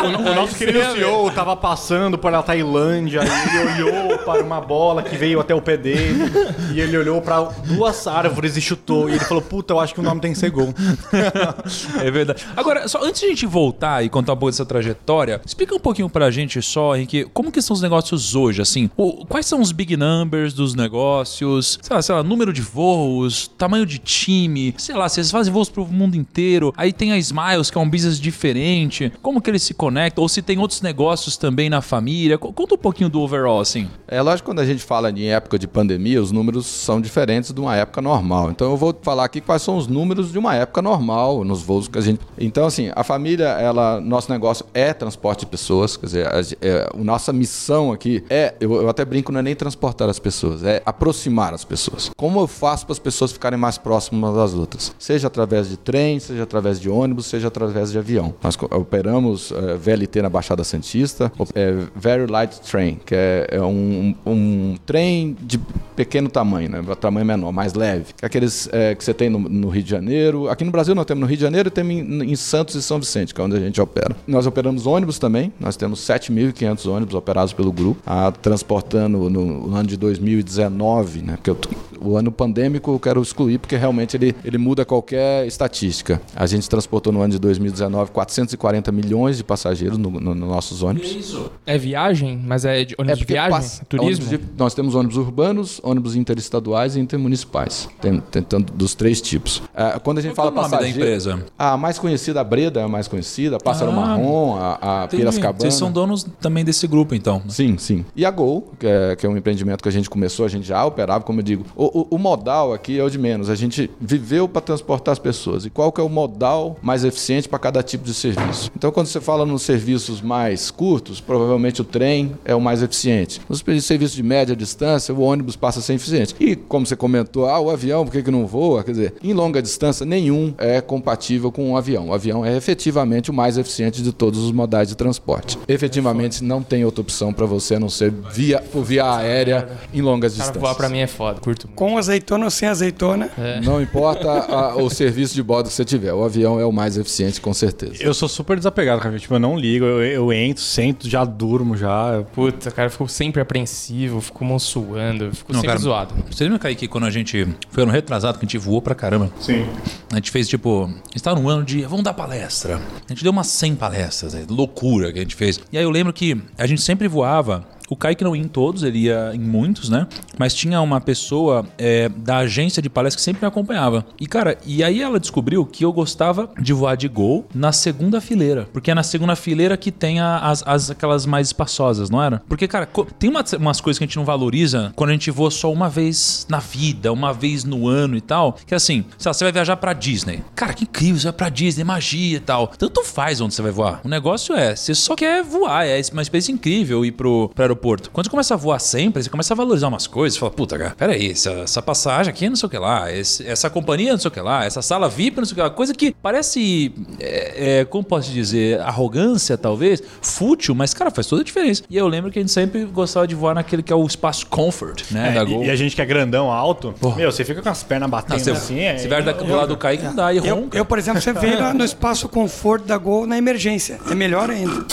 O, 0.03 0.31
o 0.31 0.35
nosso 0.35 0.55
querido 0.57 0.81
CEO 0.93 1.31
tava 1.33 1.57
passando 1.57 2.17
pela 2.17 2.43
Tailândia 2.43 3.21
e 3.23 3.57
ele 3.57 3.85
olhou 3.91 4.19
para 4.19 4.43
uma 4.43 4.61
bola 4.61 5.03
que 5.03 5.17
veio 5.17 5.39
até 5.41 5.55
o 5.55 5.61
pé 5.61 5.77
dele 5.77 6.25
e 6.73 6.81
ele 6.81 6.97
olhou 6.97 7.21
para 7.21 7.43
duas 7.67 8.07
árvores 8.07 8.57
e 8.57 8.61
chutou. 8.61 9.09
E 9.09 9.13
ele 9.13 9.25
falou: 9.25 9.43
Puta, 9.43 9.73
eu 9.75 9.81
acho 9.81 9.93
que 9.95 10.01
o 10.01 10.03
nome 10.03 10.21
tem 10.21 10.33
que 10.33 10.39
ser 10.39 10.51
gol. 10.51 10.75
É 12.01 12.11
verdade. 12.11 12.45
Agora, 12.57 12.89
só 12.89 13.03
antes 13.05 13.21
de 13.21 13.27
a 13.27 13.29
gente 13.29 13.47
voltar 13.47 14.05
e 14.05 14.09
contar 14.09 14.33
um 14.33 14.37
pouco 14.37 14.51
dessa 14.51 14.65
trajetória, 14.65 15.41
explica 15.45 15.75
um 15.75 15.79
pouquinho 15.79 16.09
pra 16.09 16.31
gente 16.31 16.61
só, 16.63 16.97
Henrique, 16.97 17.25
como 17.33 17.53
que 17.53 17.61
são 17.61 17.75
os 17.75 17.81
negócios 17.83 18.00
hoje, 18.35 18.63
assim? 18.63 18.91
O- 18.97 19.25
quais 19.27 19.47
são 19.47 19.61
os 19.61 19.73
big 19.73 19.97
numbers 19.97 20.53
dos 20.53 20.75
negócios? 20.75 21.79
Sei 21.83 21.95
lá, 21.95 22.03
sei 22.03 22.15
lá, 22.15 22.23
número 22.23 22.53
de 22.53 22.61
voos, 22.63 23.49
tamanho 23.49 23.85
de 23.87 23.99
time, 23.99 24.75
sei 24.79 24.95
lá, 24.95 25.09
vocês 25.09 25.31
fazem 25.31 25.53
voos 25.53 25.69
pro 25.69 25.87
mundo 25.87 26.17
inteiro, 26.17 26.73
aí 26.77 26.93
tem 26.93 27.13
a 27.13 27.19
Smiles, 27.19 27.71
que 27.71 27.79
é 27.79 27.81
um 27.81 27.89
business 27.89 28.19
diferente, 28.21 29.13
como 29.23 29.41
que 29.41 29.51
eles 29.51 29.63
se 29.63 29.75
conectam? 29.75 30.23
Ou 30.23 30.29
se 30.29 30.43
tem 30.43 30.59
outros 30.59 30.81
negócios 30.83 31.37
também 31.37 31.69
na 31.71 31.81
família? 31.81 32.39
Co- 32.39 32.53
Conta 32.53 32.75
um 32.75 32.79
pouquinho 32.79 33.09
do 33.09 33.21
overall, 33.21 33.61
assim. 33.61 33.89
É 34.09 34.21
lógico 34.21 34.47
quando 34.51 34.61
a 34.61 34.67
gente 34.67 34.83
fala 34.83 35.11
em 35.11 35.27
época 35.31 35.59
de 35.59 35.67
pandemia, 35.67 36.21
os 36.23 36.33
números 36.33 36.67
são 36.67 37.01
diferentes 37.01 37.53
de 37.53 37.61
uma 37.61 37.77
época 37.77 38.01
normal. 38.03 38.51
Então 38.51 38.71
eu 38.71 38.77
vou 38.77 38.97
falar 39.03 39.25
aqui 39.25 39.41
quais 39.41 39.63
são 39.63 39.77
os 39.77 39.87
números 39.87 40.33
de 40.33 40.39
uma 40.39 40.55
época 40.55 40.83
normal 40.83 41.45
nos 41.45 41.63
voos 41.63 41.89
que 41.89 41.99
a 41.99 42.01
gente. 42.01 42.21
Então 42.39 42.67
assim, 42.67 42.91
a 42.95 43.03
família, 43.05 43.49
ela, 43.49 44.01
nosso 44.01 44.31
negócio 44.31 44.65
é 44.75 44.93
transporte 44.93 45.41
de 45.41 45.47
pessoas, 45.47 45.97
quer 45.97 46.07
dizer, 46.07 46.27
a, 46.27 46.41
é, 46.61 46.89
a 46.93 46.97
nossa 46.99 47.33
missão 47.33 47.90
aqui 47.93 48.23
é, 48.29 48.55
eu, 48.61 48.73
eu 48.75 48.89
até 48.89 49.05
brinco, 49.05 49.33
não 49.33 49.41
é 49.41 49.43
nem 49.43 49.55
transportar 49.55 50.09
as 50.09 50.19
pessoas, 50.19 50.63
é 50.65 50.83
aproximar 50.85 51.55
as 51.55 51.65
pessoas. 51.65 52.11
Como 52.17 52.41
eu 52.41 52.47
faço 52.47 52.87
para 52.87 52.93
as 52.93 52.99
pessoas 52.99 53.33
ficarem 53.33 53.59
mais 53.59 53.79
próximas 53.79 54.35
das 54.35 54.55
outras? 54.55 54.95
Seja 54.99 55.27
através 55.27 55.69
de 55.69 55.77
trem, 55.77 56.19
seja 56.19 56.43
através 56.43 56.81
de 56.81 56.89
ônibus, 56.89 57.27
seja 57.27 57.49
através 57.49 57.93
de 57.93 57.99
avião. 57.99 58.35
Nós 58.43 58.57
operamos 58.71 59.53
eh, 59.53 59.77
VLT 59.77 60.23
na 60.23 60.29
Baixada 60.29 60.65
Santista, 60.65 61.33
é, 61.55 61.75
Very 61.95 62.27
Light 62.27 62.61
Train, 62.61 62.99
que 63.05 63.15
é, 63.15 63.49
é 63.51 63.63
um, 63.63 64.15
um 64.27 64.77
trem 64.87 65.37
de 65.41 65.59
pequeno 65.97 66.29
tamanho, 66.29 66.69
né? 66.71 66.83
tamanho 67.01 67.27
menor, 67.27 67.53
mais 67.53 67.75
leve. 67.75 68.07
É 68.23 68.27
Aqueles 68.27 68.69
eh, 68.73 68.95
que 68.95 69.05
você 69.05 69.13
tem 69.13 69.29
no, 69.29 69.39
no 69.39 69.69
Rio 69.69 69.83
de 69.83 69.91
Janeiro. 69.91 70.49
Aqui 70.49 70.65
no 70.65 70.71
Brasil 70.71 70.95
nós 70.95 71.05
temos 71.05 71.21
no 71.21 71.27
Rio 71.27 71.37
de 71.37 71.43
Janeiro 71.43 71.69
e 71.69 71.71
temos 71.71 71.93
em, 71.93 72.33
em 72.33 72.37
Santos 72.37 72.75
e 72.75 72.83
São 72.83 72.99
Vicente, 72.99 73.35
que 73.35 73.41
é 73.41 73.45
onde 73.45 73.57
a 73.57 73.61
gente 73.61 73.81
opera. 73.81 74.17
Nós 74.27 74.47
operamos 74.47 74.87
ônibus 74.87 75.19
também. 75.19 75.53
Nós 75.59 75.77
temos 75.77 76.01
7.500 76.01 76.91
ônibus 76.91 77.15
operados 77.15 77.53
pelo 77.53 77.70
grupo, 77.73 78.01
ah, 78.07 78.31
transportando 78.33 79.31
no, 79.31 79.41
no 79.69 79.75
ano 79.77 79.89
de 79.89 79.97
2019, 79.97 81.23
né? 81.23 81.37
Porque 81.37 81.51
eu 81.51 81.59
o 82.03 82.17
ano 82.17 82.33
pandêmico 82.33 82.93
eu 82.93 82.99
quero 82.99 83.21
excluir 83.21 83.59
porque 83.59 83.77
realmente 83.77 84.17
ele, 84.17 84.35
ele 84.43 84.57
muda 84.57 84.87
qualquer 84.87 85.47
estatística. 85.47 86.19
A 86.35 86.47
gente 86.47 86.67
transportou 86.67 87.13
no 87.13 87.21
ano 87.21 87.33
de 87.35 87.39
2019 87.39 88.11
440 88.11 88.91
milhões 88.91 89.37
de 89.37 89.45
passageiros 89.45 89.99
no, 89.99 90.09
no- 90.11 90.35
nos 90.35 90.49
nossos 90.49 90.83
ônibus. 90.83 91.37
É 91.67 91.77
viagem? 91.77 92.41
Mas 92.43 92.65
é 92.65 92.87
de 92.87 92.95
ônibus 92.99 93.19
de 93.19 93.25
porque 93.27 93.35
viagem? 93.35 93.51
passa- 93.51 93.85
Turismo? 93.85 94.25
ônibus 94.25 94.31
de- 94.31 94.41
nós 94.57 94.73
temos 94.73 94.95
ônibus 94.95 95.19
urbanos, 95.19 95.79
ônibus 95.85 96.17
interestaduais 96.17 96.97
e 96.97 97.01
intermunicipais. 97.01 97.87
Tem, 98.01 98.19
tem 98.19 98.43
tanto 98.43 98.73
dos 98.73 98.95
três 98.95 99.21
tipos. 99.21 99.63
Ah, 99.75 100.01
quando 100.03 100.19
a 100.19 100.23
gente 100.23 100.35
Qual 100.35 100.47
fala 100.51 100.57
é 100.57 100.67
o 100.67 100.71
nome 100.71 100.83
da 100.83 100.89
empresa? 100.89 101.45
A 101.59 101.77
mais 101.77 101.99
conhecida, 101.99 102.41
a 102.41 102.45
Breda 102.45 102.81
é 102.81 102.85
a 102.85 102.89
mais 102.89 103.09
conhecida, 103.09 103.57
a 103.57 103.61
Pássaro 103.61 103.91
Ah, 103.91 103.95
Marrom, 103.95 104.57
a, 104.57 105.03
a. 105.03 105.09
Piracicabana. 105.09 105.61
Vocês 105.61 105.75
são 105.75 105.93
donos 105.93 106.27
também 106.41 106.65
desse 106.65 106.87
grupo, 106.87 107.15
então. 107.15 107.43
Sim, 107.61 107.77
sim. 107.77 108.05
E 108.17 108.25
a 108.25 108.31
Gol, 108.31 108.73
que 108.79 108.87
é, 108.87 109.15
que 109.17 109.27
é 109.27 109.29
um 109.29 109.37
empreendimento 109.37 109.83
que 109.83 109.89
a 109.89 109.93
gente 109.93 110.09
começou, 110.09 110.47
a 110.47 110.49
gente 110.49 110.67
já 110.67 110.83
operava, 110.83 111.23
como 111.25 111.41
eu 111.41 111.45
digo. 111.45 111.67
O, 111.77 112.01
o- 112.01 112.07
o 112.13 112.19
modal 112.19 112.73
aqui 112.73 112.99
é 112.99 113.05
o 113.05 113.11
de 113.11 113.19
menos. 113.19 113.51
A 113.51 113.55
gente 113.55 113.91
viveu 114.01 114.49
para 114.49 114.63
transportar 114.63 115.13
as 115.13 115.19
pessoas. 115.19 115.67
E 115.67 115.71
qual 115.71 115.93
que 115.93 116.01
é 116.01 116.05
o 116.05 116.09
modal 116.09 116.79
mais 116.81 117.05
eficiente 117.05 117.47
para 117.51 117.59
cada 117.59 117.83
tipo 117.83 118.03
de 118.03 118.15
serviço? 118.15 118.71
Então, 118.75 118.91
quando 118.91 119.09
você 119.09 119.21
fala 119.21 119.45
nos 119.45 119.61
serviços 119.61 120.23
mais 120.23 120.71
curtos, 120.71 121.21
provavelmente 121.21 121.83
o 121.83 121.85
trem 121.85 122.33
é 122.47 122.55
o 122.55 122.61
mais 122.63 122.83
eficiente. 122.83 123.43
Nos 123.47 123.63
serviços 123.85 124.17
de 124.17 124.23
média 124.23 124.57
distância, 124.57 125.15
o 125.15 125.21
ônibus 125.21 125.55
passa 125.55 125.81
a 125.81 125.83
ser 125.83 125.93
eficiente. 125.93 126.35
E, 126.41 126.57
como 126.57 126.87
você 126.87 126.97
comentou, 126.97 127.47
ah, 127.47 127.61
o 127.61 127.69
avião, 127.69 128.07
por 128.07 128.13
que, 128.13 128.23
que 128.23 128.31
não 128.31 128.47
voa? 128.47 128.83
Quer 128.83 128.93
dizer, 128.93 129.15
em 129.23 129.35
longa 129.35 129.61
distância, 129.61 130.07
nenhum 130.07 130.55
é 130.57 130.81
compatível 130.81 131.53
com 131.53 131.73
o 131.73 131.77
avião. 131.77 132.09
O 132.09 132.15
avião 132.15 132.43
é 132.43 132.57
efetivamente 132.57 133.31
o 133.31 133.35
mais 133.35 133.59
eficiente 133.59 134.03
de 134.03 134.13
todos 134.13 134.43
os 134.43 134.51
modais 134.51 134.89
de 134.89 134.97
transporte. 134.97 135.59
Efetivamente, 135.69 136.43
não 136.43 136.63
tem 136.63 136.87
outra 136.87 137.03
opção 137.03 137.35
para 137.35 137.50
você 137.51 137.75
a 137.75 137.81
não 137.81 137.89
ser 137.91 138.11
via, 138.33 138.61
por 138.61 138.83
via 138.85 139.13
aérea 139.17 139.69
em 139.93 140.01
longas 140.01 140.33
Cara, 140.33 140.45
distâncias. 140.45 140.63
voar 140.63 140.75
pra 140.75 140.89
mim 140.89 140.99
é 141.01 141.07
foda, 141.07 141.41
curto 141.41 141.67
muito. 141.67 141.77
Com 141.77 141.99
azeitona 141.99 142.45
ou 142.45 142.51
sem 142.51 142.69
azeitona. 142.69 143.29
Não 143.63 143.81
importa 143.83 144.29
a- 144.31 144.77
o 144.77 144.89
serviço 144.89 145.35
de 145.35 145.43
bordo 145.43 145.69
que 145.69 145.75
você 145.75 145.85
tiver, 145.85 146.13
o 146.13 146.25
avião 146.25 146.59
é 146.61 146.65
o 146.65 146.73
mais 146.73 146.97
eficiente, 146.97 147.41
com 147.41 147.53
certeza. 147.53 147.95
Eu 148.01 148.15
sou 148.15 148.29
super 148.29 148.57
desapegado, 148.57 149.01
cara. 149.01 149.19
Tipo, 149.19 149.35
eu 149.35 149.39
não 149.41 149.59
ligo, 149.59 149.85
eu, 149.85 150.03
eu 150.03 150.33
entro, 150.33 150.63
sento, 150.63 151.09
já 151.09 151.25
durmo, 151.25 151.77
já. 151.77 152.23
Puta, 152.33 152.71
cara, 152.71 152.87
eu 152.87 152.91
fico 152.93 153.09
sempre 153.09 153.41
apreensivo, 153.41 154.21
fico 154.21 154.45
mão 154.45 154.59
suando, 154.59 155.25
eu 155.25 155.35
fico 155.35 155.53
Não, 155.53 155.61
sempre 155.61 155.69
cara, 155.77 155.81
zoado. 155.81 156.15
Você 156.31 156.45
lembra, 156.45 156.59
Kaique, 156.59 156.87
quando 156.89 157.05
a 157.05 157.11
gente. 157.11 157.47
Foi 157.71 157.83
ano 157.83 157.93
retrasado 157.93 158.39
que 158.39 158.45
a 158.45 158.49
gente 158.49 158.59
voou 158.59 158.81
pra 158.83 158.95
caramba? 158.95 159.31
Sim. 159.41 159.67
A 160.13 160.17
gente 160.17 160.31
fez 160.31 160.49
tipo. 160.49 160.85
A 160.85 161.11
gente 161.13 161.23
tava 161.23 161.41
num 161.41 161.49
ano 161.49 161.65
de. 161.65 161.83
Vamos 161.83 162.05
dar 162.05 162.13
palestra. 162.15 162.77
A 162.77 163.13
gente 163.13 163.23
deu 163.23 163.33
umas 163.33 163.47
100 163.49 163.75
palestras, 163.77 164.35
né? 164.35 164.45
loucura 164.49 165.13
que 165.13 165.19
a 165.19 165.23
gente 165.23 165.35
fez. 165.37 165.61
E 165.73 165.79
aí 165.79 165.85
eu 165.85 165.91
lembro 165.91 166.13
que 166.13 166.37
a 166.59 166.67
gente 166.67 166.83
sempre 166.83 167.09
voava 167.09 167.40
estava 167.41 167.65
O 167.91 167.97
Kaique 167.97 168.25
não 168.25 168.35
ia 168.35 168.43
em 168.43 168.49
todos, 168.49 168.83
ele 168.85 169.01
ia 169.01 169.33
em 169.35 169.41
muitos, 169.41 169.89
né? 169.91 170.07
Mas 170.39 170.55
tinha 170.55 170.81
uma 170.81 171.01
pessoa 171.01 171.67
é, 171.77 172.09
da 172.09 172.39
agência 172.39 172.81
de 172.81 172.89
palestra 172.89 173.19
que 173.19 173.23
sempre 173.23 173.43
me 173.43 173.49
acompanhava. 173.49 174.07
E, 174.19 174.27
cara, 174.27 174.57
e 174.65 174.83
aí 174.85 175.03
ela 175.03 175.19
descobriu 175.21 175.67
que 175.67 175.85
eu 175.85 175.93
gostava 175.93 176.49
de 176.61 176.73
voar 176.73 176.97
de 176.97 177.09
gol 177.09 177.47
na 177.55 177.73
segunda 177.73 178.21
fileira. 178.21 178.69
Porque 178.73 178.91
é 178.91 178.95
na 178.95 179.03
segunda 179.03 179.35
fileira 179.35 179.77
que 179.77 179.91
tem 179.91 180.21
as, 180.21 180.63
as- 180.67 180.91
aquelas 180.91 181.27
mais 181.27 181.49
espaçosas, 181.49 182.09
não 182.11 182.23
era? 182.23 182.41
Porque, 182.49 182.69
cara, 182.69 182.89
tem 183.19 183.29
umas, 183.29 183.53
umas 183.55 183.81
coisas 183.81 183.99
que 183.99 184.05
a 184.05 184.07
gente 184.07 184.17
não 184.17 184.25
valoriza 184.25 184.93
quando 184.95 185.11
a 185.11 185.13
gente 185.13 185.31
voa 185.31 185.51
só 185.51 185.73
uma 185.73 185.89
vez 185.89 186.47
na 186.49 186.59
vida, 186.61 187.13
uma 187.13 187.33
vez 187.33 187.65
no 187.65 187.89
ano 187.89 188.17
e 188.17 188.21
tal. 188.21 188.57
Que 188.67 188.73
é 188.73 188.77
assim, 188.77 189.05
sei 189.19 189.29
lá, 189.29 189.35
você 189.35 189.45
vai 189.45 189.53
viajar 189.53 189.77
pra 189.77 189.93
Disney. 189.93 190.45
Cara, 190.55 190.73
que 190.73 190.85
incrível, 190.85 191.19
você 191.19 191.25
vai 191.25 191.33
pra 191.33 191.49
Disney, 191.49 191.83
magia 191.83 192.37
e 192.37 192.41
tal. 192.41 192.69
Tanto 192.69 193.03
faz 193.05 193.41
onde 193.41 193.53
você 193.53 193.63
vai 193.63 193.73
voar. 193.73 194.01
O 194.05 194.09
negócio 194.09 194.55
é, 194.55 194.77
você 194.77 194.95
só 194.95 195.17
quer 195.17 195.43
voar, 195.43 195.85
é 195.87 196.01
uma 196.13 196.23
experiência 196.23 196.53
incrível 196.53 197.05
ir 197.05 197.11
pro, 197.13 197.49
pro 197.53 197.65
aeroporto. 197.65 197.80
Quando 197.81 198.27
você 198.27 198.31
começa 198.31 198.55
a 198.55 198.57
voar 198.57 198.79
sempre, 198.79 199.23
você 199.23 199.31
começa 199.31 199.55
a 199.55 199.57
valorizar 199.57 199.89
umas 199.89 200.07
coisas, 200.07 200.35
você 200.35 200.41
fala, 200.41 200.53
puta, 200.53 200.79
cara, 200.79 200.95
peraí, 200.97 201.31
essa, 201.31 201.51
essa 201.51 201.81
passagem 201.81 202.31
aqui 202.31 202.49
não 202.49 202.57
sei 202.57 202.67
o 202.67 202.71
que 202.71 202.79
lá, 202.79 203.11
esse- 203.13 203.47
essa 203.47 203.71
companhia 203.71 204.13
não 204.13 204.19
sei 204.19 204.29
o 204.29 204.31
que 204.31 204.41
lá, 204.41 204.65
essa 204.65 204.83
sala 204.83 205.09
VIP 205.09 205.39
não 205.39 205.45
sei 205.47 205.53
o 205.53 205.55
que 205.57 205.63
lá, 205.63 205.71
coisa 205.71 205.95
que 205.95 206.15
parece, 206.23 206.93
é, 207.19 207.81
é, 207.81 207.85
como 207.85 208.05
posso 208.05 208.31
dizer, 208.31 208.81
arrogância 208.81 209.57
talvez, 209.57 210.03
fútil, 210.21 210.75
mas 210.75 210.93
cara, 210.93 211.11
faz 211.11 211.27
toda 211.27 211.43
a 211.43 211.45
diferença. 211.45 211.83
E 211.89 211.97
eu 211.97 212.07
lembro 212.07 212.31
que 212.31 212.39
a 212.39 212.43
gente 212.43 212.53
sempre 212.53 212.85
gostava 212.85 213.27
de 213.27 213.35
voar 213.35 213.55
naquele 213.55 213.83
que 213.83 213.93
é 213.93 213.97
o 213.97 214.07
espaço 214.07 214.47
comfort, 214.47 215.11
né, 215.11 215.33
da 215.33 215.41
É, 215.41 215.45
Gol. 215.45 215.63
e, 215.65 215.67
e 215.67 215.71
a 215.71 215.77
gente 215.77 215.97
que 215.97 216.03
é 216.03 216.07
grandão, 216.07 216.51
alto, 216.51 216.95
Porra. 217.01 217.17
meu, 217.17 217.33
você 217.33 217.45
fica 217.45 217.63
com 217.63 217.69
as 217.69 217.83
pernas 217.83 218.11
batendo 218.11 218.37
Não, 218.37 218.45
você, 218.45 218.51
assim. 218.51 218.79
é- 218.81 218.99
você 218.99 219.09
vai 219.09 219.23
da- 219.23 219.33
do 219.33 219.55
lado 219.55 219.69
do 219.69 219.77
Kaique, 219.77 220.05
não 220.05 220.15
dá, 220.15 220.33
e 220.33 220.37
Eu, 220.39 220.55
ronca. 220.57 220.77
eu, 220.77 220.85
por 220.85 220.99
exemplo, 220.99 221.21
você 221.21 221.33
veio 221.33 221.59
lá 221.59 221.73
no 221.73 221.85
espaço 221.85 222.29
conforto 222.29 222.85
da 222.87 222.99
Gol 222.99 223.27
na 223.27 223.39
emergência. 223.39 223.99
É 224.11 224.15
melhor 224.15 224.51
ainda. 224.51 224.85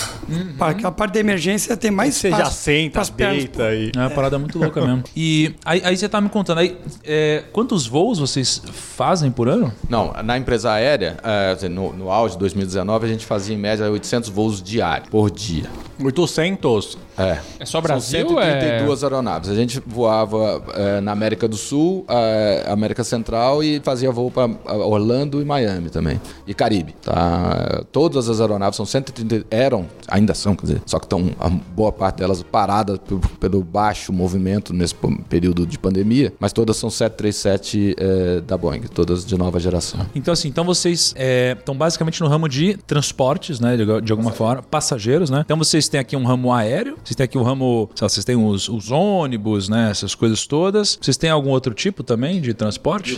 Para 0.58 0.72
aquela 0.72 0.92
parte 0.92 1.14
da 1.14 1.20
emergência 1.20 1.76
tem 1.78 1.90
mais 1.92 2.16
Você 2.16 2.30
já 2.30 2.38
espaço 2.38 2.58
senta, 2.84 2.94
pras 2.94 3.10
pernas. 3.10 3.38
deita 3.38 3.74
e. 3.74 3.92
É 3.96 4.00
uma 4.00 4.10
parada 4.10 4.38
muito 4.40 4.58
louca 4.58 4.82
mesmo. 4.82 5.04
E 5.16 5.56
aí, 5.66 5.82
aí 5.84 5.98
você 5.98 6.08
tá 6.08 6.22
me 6.22 6.30
contando 6.30 6.60
aí, 6.60 6.78
é, 7.04 7.44
quantos 7.52 7.88
voos 7.88 8.20
vocês 8.20 8.62
fazem 8.72 9.32
por 9.32 9.48
ano? 9.48 9.74
Não, 9.90 10.14
na 10.24 10.38
empresa 10.38 10.72
aérea, 10.72 11.18
é, 11.24 11.70
no, 11.70 11.92
no 11.94 12.12
auge 12.12 12.36
de 12.36 12.40
2019, 12.40 13.06
a 13.06 13.10
gente 13.10 13.26
fazia 13.26 13.56
em 13.56 13.60
média 13.60 13.90
800 13.90 14.30
voos 14.30 14.62
diários, 14.62 15.10
por 15.10 15.32
dia. 15.32 15.66
800. 16.04 16.98
É. 17.18 17.40
É 17.60 17.66
só 17.66 17.82
Brasil? 17.82 18.30
São 18.30 18.40
é... 18.40 18.60
132 18.60 19.04
aeronaves. 19.04 19.50
A 19.50 19.56
gente 19.56 19.82
voava 19.86 20.64
é, 20.76 21.02
na 21.02 21.12
América 21.12 21.48
do 21.48 21.58
Sul, 21.58 22.06
é, 22.08 22.66
América 22.68 23.04
Central 23.04 23.64
e 23.64 23.82
fazia 23.84 24.12
voo 24.12 24.30
para 24.30 24.48
Orlando 24.76 25.42
e 25.42 25.46
Miami 25.46 25.90
também. 25.90 26.22
E 26.46 26.54
Caribe. 26.54 26.94
Tá? 27.02 27.84
Todas 27.92 28.30
as 28.30 28.40
aeronaves 28.40 28.78
são 28.78 28.86
130. 28.86 29.48
Eram, 29.50 29.88
ainda 30.08 30.34
são, 30.36 30.56
quer 30.56 30.68
dizer, 30.68 30.82
só 30.86 31.00
que 31.00 31.06
estão 31.06 31.32
a 31.40 31.50
boa 31.50 31.92
parte 31.92 32.18
delas 32.18 32.44
paradas 32.44 32.67
p- 32.74 33.16
pelo 33.40 33.64
baixo 33.64 34.12
movimento 34.12 34.74
nesse 34.74 34.96
período 35.30 35.66
de 35.66 35.78
pandemia, 35.80 36.34
mas 36.40 36.52
todas 36.54 36.78
são 36.78 36.90
737 36.90 37.96
é, 37.98 38.42
da 38.42 38.58
Boeing, 38.58 38.82
todas 38.94 39.26
de 39.26 39.38
nova 39.38 39.60
geração. 39.60 40.00
Então, 40.16 40.34
assim, 40.34 40.48
então 40.48 40.64
vocês 40.66 41.14
estão 41.58 41.76
basicamente 41.76 42.22
no 42.22 42.28
ramo 42.28 42.48
de 42.48 42.78
transportes, 42.86 43.60
né? 43.60 43.78
De, 43.78 44.02
de 44.02 44.12
alguma 44.12 44.32
forma, 44.32 44.62
passageiros, 44.64 45.30
né? 45.30 45.42
Então 45.46 45.58
vocês 45.58 45.88
têm 45.88 46.00
aqui 46.00 46.16
um 46.16 46.24
ramo 46.26 46.52
aéreo, 46.54 46.98
vocês 47.04 47.16
têm 47.16 47.24
aqui 47.26 47.38
um 47.38 47.44
ramo, 47.44 47.90
sei 47.96 48.06
lá, 48.06 48.10
vocês 48.10 48.26
têm 48.26 48.36
os, 48.36 48.70
os 48.70 48.92
ônibus, 48.92 49.70
né? 49.70 49.90
Essas 49.92 50.16
coisas 50.16 50.46
todas. 50.48 50.98
Vocês 51.02 51.18
têm 51.18 51.30
algum 51.30 51.50
outro 51.50 51.74
tipo 51.74 52.04
também 52.04 52.42
de 52.42 52.54
transporte? 52.54 53.16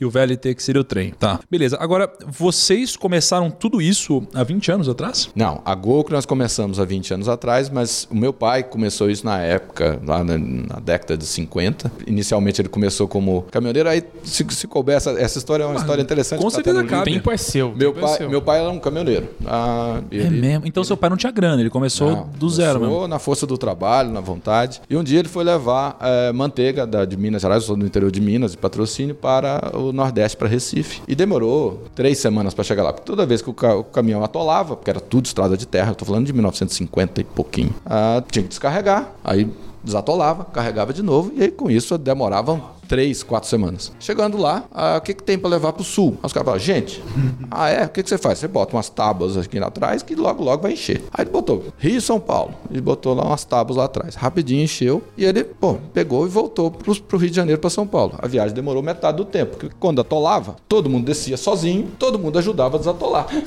E 0.00 0.04
o 0.04 0.10
VLT, 0.10 0.54
que 0.54 0.62
seria 0.62 0.80
o 0.80 0.84
trem. 0.84 1.10
Tá. 1.18 1.40
Beleza. 1.50 1.76
Agora, 1.80 2.10
vocês 2.26 2.96
começaram 2.96 3.50
tudo 3.50 3.80
isso 3.80 4.22
há 4.34 4.42
20 4.42 4.72
anos 4.72 4.88
atrás? 4.88 5.30
Não, 5.34 5.60
a 5.64 5.74
Gol 5.74 6.04
que 6.04 6.12
nós 6.12 6.26
começamos 6.26 6.78
há 6.78 6.84
20 6.84 7.14
anos 7.14 7.28
atrás, 7.28 7.68
mas 7.68 8.06
o 8.10 8.14
meu 8.14 8.32
pai 8.40 8.62
começou 8.62 9.10
isso 9.10 9.24
na 9.26 9.38
época, 9.38 10.00
lá 10.06 10.24
na, 10.24 10.38
na 10.38 10.80
década 10.82 11.14
de 11.16 11.26
50. 11.26 11.92
Inicialmente 12.06 12.60
ele 12.60 12.68
começou 12.70 13.06
como 13.06 13.42
caminhoneiro, 13.50 13.88
aí 13.88 14.02
se, 14.24 14.44
se 14.50 14.66
couber, 14.66 14.96
essa, 14.96 15.10
essa 15.10 15.36
história 15.38 15.62
é 15.64 15.66
uma 15.66 15.76
história 15.76 16.00
interessante. 16.00 16.40
com 16.40 16.48
tá 16.48 16.54
certeza 16.54 16.82
cabe. 16.84 17.10
O 17.10 17.14
tempo 17.14 17.30
é 17.30 17.36
seu. 17.36 17.74
Meu 17.76 17.90
é 17.90 18.00
pai, 18.00 18.16
seu. 18.16 18.30
meu 18.30 18.40
pai 18.42 18.60
era 18.60 18.70
um 18.70 18.78
caminhoneiro. 18.80 19.28
Ah, 19.46 20.00
É 20.10 20.16
ele- 20.16 20.40
mesmo. 20.40 20.66
Então 20.66 20.82
seu 20.82 20.96
pai 20.96 21.10
não 21.10 21.16
tinha 21.18 21.30
grana, 21.30 21.60
ele 21.60 21.68
começou 21.70 22.10
Não, 22.10 22.28
do 22.38 22.48
zero 22.48 22.78
começou 22.78 22.98
mesmo. 23.00 23.08
na 23.08 23.18
força 23.18 23.46
do 23.46 23.58
trabalho, 23.58 24.10
na 24.10 24.20
vontade. 24.20 24.80
E 24.88 24.96
um 24.96 25.04
dia 25.04 25.18
ele 25.18 25.28
foi 25.28 25.44
levar 25.44 25.98
eh, 26.00 26.32
manteiga 26.32 26.86
da, 26.86 27.04
de 27.04 27.16
Minas 27.18 27.42
Gerais, 27.42 27.62
eu 27.62 27.66
sou 27.66 27.76
do 27.76 27.84
interior 27.84 28.10
de 28.10 28.20
Minas, 28.22 28.52
de 28.52 28.56
patrocínio, 28.56 29.14
para 29.14 29.76
o 29.76 29.92
Nordeste, 29.92 30.36
para 30.36 30.48
Recife. 30.48 31.02
E 31.06 31.14
demorou 31.14 31.84
três 31.94 32.16
semanas 32.18 32.54
para 32.54 32.64
chegar 32.64 32.82
lá. 32.84 32.92
Porque 32.92 33.04
toda 33.06 33.26
vez 33.26 33.42
que 33.42 33.50
o, 33.50 33.54
ca- 33.54 33.76
o 33.76 33.84
caminhão 33.84 34.24
atolava, 34.24 34.76
porque 34.76 34.88
era 34.90 35.00
tudo 35.00 35.26
estrada 35.26 35.56
de 35.56 35.66
terra, 35.66 35.90
eu 35.90 35.94
tô 35.94 36.04
falando 36.06 36.24
de 36.26 36.32
1950 36.32 37.20
e 37.20 37.24
pouquinho, 37.24 37.74
ah, 37.84 38.22
tinha 38.30 38.42
que 38.42 38.48
descarregar. 38.48 39.12
Aí 39.24 39.50
desatolava, 39.82 40.44
carregava 40.44 40.92
de 40.92 41.02
novo, 41.02 41.32
e 41.34 41.42
aí 41.42 41.50
com 41.50 41.70
isso 41.70 41.96
demoravam 41.96 42.79
três, 42.90 43.22
quatro 43.22 43.48
semanas. 43.48 43.92
Chegando 44.00 44.36
lá, 44.36 44.64
ah, 44.72 44.96
o 44.98 45.00
que, 45.00 45.14
que 45.14 45.22
tem 45.22 45.38
para 45.38 45.48
levar 45.48 45.72
para 45.72 45.82
o 45.82 45.84
sul? 45.84 46.18
Aí 46.20 46.26
os 46.26 46.32
caras 46.32 46.44
falaram, 46.44 46.64
gente, 46.64 47.00
ah 47.48 47.68
é? 47.68 47.84
O 47.84 47.88
que, 47.88 48.02
que 48.02 48.08
você 48.08 48.18
faz? 48.18 48.40
Você 48.40 48.48
bota 48.48 48.74
umas 48.74 48.88
tábuas 48.88 49.36
aqui 49.36 49.60
atrás 49.60 50.02
que 50.02 50.16
logo, 50.16 50.42
logo 50.42 50.64
vai 50.64 50.72
encher. 50.72 51.00
Aí 51.12 51.22
ele 51.22 51.30
botou 51.30 51.66
Rio 51.78 51.98
e 51.98 52.00
São 52.00 52.18
Paulo. 52.18 52.52
Ele 52.68 52.80
botou 52.80 53.14
lá 53.14 53.22
umas 53.22 53.44
tábuas 53.44 53.76
lá 53.76 53.84
atrás. 53.84 54.16
Rapidinho 54.16 54.64
encheu 54.64 55.04
e 55.16 55.24
ele, 55.24 55.44
pô, 55.44 55.76
pegou 55.94 56.26
e 56.26 56.28
voltou 56.28 56.68
pro, 56.68 57.00
pro 57.02 57.16
Rio 57.16 57.30
de 57.30 57.36
Janeiro 57.36 57.60
para 57.60 57.70
São 57.70 57.86
Paulo. 57.86 58.14
A 58.18 58.26
viagem 58.26 58.56
demorou 58.56 58.82
metade 58.82 59.18
do 59.18 59.24
tempo, 59.24 59.56
porque 59.56 59.72
quando 59.78 60.00
atolava, 60.00 60.56
todo 60.68 60.90
mundo 60.90 61.04
descia 61.04 61.36
sozinho, 61.36 61.92
todo 61.96 62.18
mundo 62.18 62.40
ajudava 62.40 62.76
a 62.76 62.78
desatolar. 62.78 63.26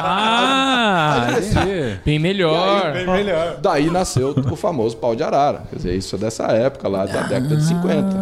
Ah. 0.00 1.28
Bem 2.04 2.18
melhor. 2.18 2.92
Bem 2.92 3.06
melhor. 3.06 3.58
Daí 3.60 3.90
nasceu 3.90 4.34
o 4.50 4.56
famoso 4.56 4.96
pau 4.96 5.14
de 5.14 5.22
arara. 5.22 5.62
Quer 5.68 5.76
dizer, 5.76 5.96
isso 5.96 6.16
é 6.16 6.18
dessa 6.18 6.44
época 6.44 6.88
lá, 6.88 7.04
da 7.04 7.22
década 7.22 7.56
de 7.56 7.66
50. 7.66 8.16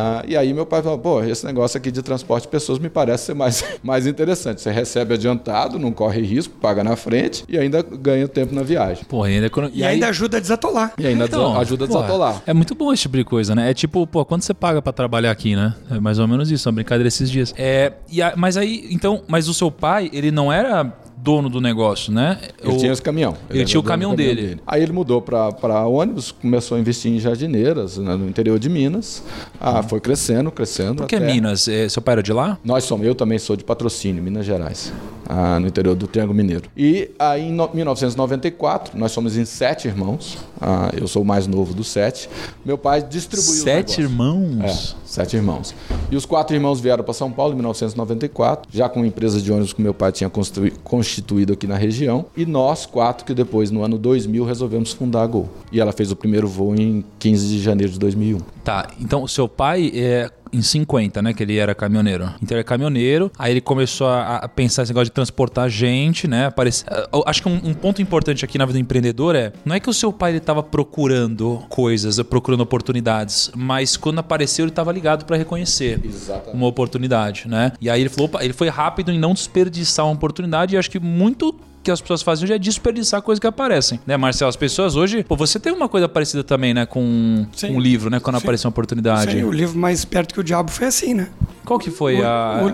Ah, 0.00 0.24
e 0.26 0.36
aí 0.36 0.52
meu 0.54 0.64
pai 0.64 0.82
falou, 0.82 0.98
pô, 0.98 1.22
esse 1.22 1.44
negócio 1.44 1.76
aqui 1.76 1.90
de 1.90 2.02
transporte 2.02 2.44
de 2.44 2.48
pessoas 2.48 2.78
me 2.78 2.88
parece 2.88 3.26
ser 3.26 3.34
mais, 3.34 3.62
mais 3.82 4.06
interessante. 4.06 4.60
Você 4.60 4.70
recebe 4.70 5.14
adiantado, 5.14 5.78
não 5.78 5.92
corre 5.92 6.22
risco, 6.22 6.54
paga 6.60 6.82
na 6.82 6.96
frente 6.96 7.44
e 7.48 7.58
ainda 7.58 7.82
ganha 7.82 8.26
tempo 8.26 8.54
na 8.54 8.62
viagem. 8.62 9.04
Pô, 9.08 9.22
ainda 9.22 9.50
quando- 9.50 9.70
E, 9.74 9.84
aí- 9.84 9.94
ainda 9.94 10.08
ajuda 10.08 10.38
a 10.38 10.40
desatolar. 10.40 10.92
E 10.98 11.06
ainda 11.06 11.24
Então, 11.26 11.48
desa- 11.50 11.60
ajuda 11.60 11.84
a 11.84 11.88
pô, 11.88 11.94
desatolar. 11.94 12.42
É 12.46 12.54
muito 12.54 12.74
bom 12.74 12.92
esse 12.92 13.02
tipo 13.02 13.16
de 13.16 13.24
coisa, 13.24 13.54
né? 13.54 13.70
É 13.70 13.74
tipo, 13.74 14.06
pô, 14.06 14.24
quanto 14.24 14.44
você 14.44 14.54
paga 14.54 14.80
pra 14.80 14.92
trabalhar 14.92 15.30
aqui, 15.30 15.54
né? 15.54 15.74
É 15.90 16.00
mais 16.00 16.18
ou 16.18 16.26
menos 16.26 16.50
isso, 16.50 16.68
uma 16.68 16.72
brincadeira 16.74 17.08
esses 17.08 17.30
dias. 17.30 17.52
É, 17.58 17.92
e 18.10 18.22
a- 18.22 18.32
mas 18.36 18.56
aí, 18.56 18.86
então, 18.90 19.22
mas 19.28 19.48
o 19.48 19.54
seu 19.54 19.70
pai, 19.70 20.08
ele 20.12 20.30
não 20.30 20.52
era 20.52 20.92
dono 21.22 21.48
do 21.50 21.60
negócio, 21.60 22.12
né? 22.12 22.38
Ele 22.62 22.74
O- 22.74 22.78
tinha 22.78 22.92
esse 22.92 23.02
caminhão. 23.02 23.36
Ele 23.48 23.60
era 23.60 23.68
tinha 23.68 23.78
o 23.78 23.82
do 23.82 23.86
caminhão 23.88 24.14
dele. 24.14 24.58
Aí 24.66 24.82
ele 24.82 24.92
mudou 24.92 25.20
para 25.20 25.86
ônibus, 25.86 26.32
começou 26.32 26.76
a 26.76 26.80
investir 26.80 27.12
em 27.12 27.18
jardineiras 27.18 27.98
né, 27.98 28.16
no 28.16 28.28
interior 28.28 28.58
de 28.58 28.68
Minas. 28.68 29.22
Ah, 29.60 29.82
foi 29.82 30.00
crescendo, 30.00 30.50
crescendo. 30.50 30.96
Por 30.96 31.06
que 31.06 31.16
até- 31.16 31.26
Minas? 31.26 31.68
É, 31.68 31.88
seu 31.88 32.00
pai 32.02 32.12
era 32.14 32.22
de 32.22 32.32
lá? 32.32 32.58
Nós 32.64 32.84
somos, 32.84 33.06
eu 33.06 33.14
também 33.14 33.38
sou 33.38 33.54
de 33.56 33.64
patrocínio, 33.64 34.22
Minas 34.22 34.46
Gerais, 34.46 34.92
ah, 35.32 35.60
no 35.60 35.68
interior 35.68 35.94
do 35.94 36.06
Triângulo 36.08 36.36
Mineiro. 36.36 36.68
E 36.76 37.10
aí 37.18 37.48
em 37.48 37.52
no- 37.52 37.70
1994, 37.72 38.98
nós 38.98 39.12
somos 39.12 39.36
em 39.36 39.44
sete 39.44 39.86
irmãos. 39.86 40.38
Ah, 40.60 40.90
eu 40.98 41.06
sou 41.06 41.22
o 41.22 41.24
mais 41.24 41.46
novo 41.46 41.72
dos 41.72 41.88
sete. 41.88 42.28
Meu 42.64 42.76
pai 42.76 43.02
distribuiu 43.02 43.62
Sete 43.62 44.00
irmãos? 44.00 44.60
É, 44.62 45.06
sete 45.06 45.36
irmãos. 45.36 45.74
E 46.10 46.16
os 46.16 46.26
quatro 46.26 46.54
irmãos 46.56 46.80
vieram 46.80 47.04
para 47.04 47.14
São 47.14 47.30
Paulo 47.30 47.52
em 47.52 47.56
1994, 47.56 48.68
já 48.72 48.88
com 48.88 49.04
empresa 49.04 49.40
de 49.40 49.50
ônibus 49.52 49.72
que 49.72 49.80
meu 49.80 49.94
pai 49.94 50.10
tinha 50.12 50.28
construí- 50.28 50.72
constituído 50.82 51.52
aqui 51.52 51.66
na 51.66 51.76
região. 51.76 52.26
E 52.36 52.44
nós 52.44 52.84
quatro, 52.86 53.24
que 53.24 53.32
depois, 53.32 53.70
no 53.70 53.82
ano 53.84 53.96
2000, 53.96 54.44
resolvemos 54.44 54.92
fundar 54.92 55.22
a 55.22 55.26
Gol. 55.26 55.48
E 55.70 55.80
ela 55.80 55.92
fez 55.92 56.10
o 56.10 56.16
primeiro 56.16 56.48
voo 56.48 56.74
em 56.74 57.04
15 57.18 57.46
de 57.46 57.62
janeiro 57.62 57.92
de 57.92 57.98
2001. 57.98 58.40
Tá, 58.64 58.88
então 59.00 59.22
o 59.22 59.28
seu 59.28 59.48
pai 59.48 59.90
é 59.94 60.28
em 60.52 60.62
50, 60.62 61.22
né? 61.22 61.32
Que 61.32 61.42
ele 61.42 61.56
era 61.56 61.74
caminhoneiro. 61.74 62.30
Então 62.42 62.56
ele 62.56 62.60
é 62.60 62.64
caminhoneiro, 62.64 63.30
aí 63.38 63.52
ele 63.52 63.60
começou 63.60 64.08
a, 64.08 64.36
a 64.36 64.48
pensar 64.48 64.82
esse 64.82 64.92
negócio 64.92 65.06
de 65.06 65.12
transportar 65.12 65.68
gente, 65.68 66.26
né? 66.26 66.46
Aparece... 66.46 66.84
Eu 67.12 67.22
Acho 67.26 67.42
que 67.42 67.48
um, 67.48 67.60
um 67.64 67.74
ponto 67.74 68.02
importante 68.02 68.44
aqui 68.44 68.58
na 68.58 68.66
vida 68.66 68.78
do 68.78 68.82
empreendedor 68.82 69.36
é: 69.36 69.52
não 69.64 69.74
é 69.74 69.80
que 69.80 69.88
o 69.88 69.94
seu 69.94 70.12
pai 70.12 70.32
ele 70.32 70.40
tava 70.40 70.62
procurando 70.62 71.62
coisas, 71.68 72.20
procurando 72.22 72.62
oportunidades, 72.62 73.50
mas 73.56 73.96
quando 73.96 74.18
apareceu 74.18 74.64
ele 74.64 74.72
tava 74.72 74.92
ligado 74.92 75.24
para 75.24 75.36
reconhecer 75.36 76.00
Exatamente. 76.04 76.56
uma 76.56 76.66
oportunidade, 76.66 77.46
né? 77.48 77.72
E 77.80 77.88
aí 77.88 78.00
ele 78.00 78.08
falou, 78.08 78.26
opa, 78.26 78.44
ele 78.44 78.52
foi 78.52 78.68
rápido 78.68 79.12
em 79.12 79.18
não 79.18 79.32
desperdiçar 79.32 80.06
uma 80.06 80.14
oportunidade 80.14 80.74
e 80.74 80.78
acho 80.78 80.90
que 80.90 80.98
muito 80.98 81.54
que 81.82 81.90
as 81.90 82.00
pessoas 82.00 82.22
fazem 82.22 82.44
hoje 82.44 82.52
é 82.52 82.58
desperdiçar 82.58 83.22
coisas 83.22 83.40
que 83.40 83.46
aparecem, 83.46 84.00
né, 84.06 84.16
Marcelo? 84.16 84.48
As 84.48 84.56
pessoas 84.56 84.96
hoje, 84.96 85.24
pô, 85.24 85.36
você 85.36 85.58
teve 85.58 85.76
uma 85.76 85.88
coisa 85.88 86.08
parecida 86.08 86.44
também, 86.44 86.74
né, 86.74 86.86
com 86.86 87.02
um 87.02 87.80
livro, 87.80 88.10
né, 88.10 88.20
quando 88.20 88.36
Sim. 88.36 88.42
apareceu 88.42 88.68
uma 88.68 88.72
oportunidade. 88.72 89.32
Sim, 89.32 89.44
o 89.44 89.50
livro 89.50 89.78
mais 89.78 90.04
perto 90.04 90.34
que 90.34 90.40
o 90.40 90.44
diabo 90.44 90.70
foi 90.70 90.86
assim, 90.86 91.14
né? 91.14 91.28
Qual 91.70 91.78
que 91.78 91.88
foi 91.88 92.20
O- 92.20 92.26
a. 92.26 92.64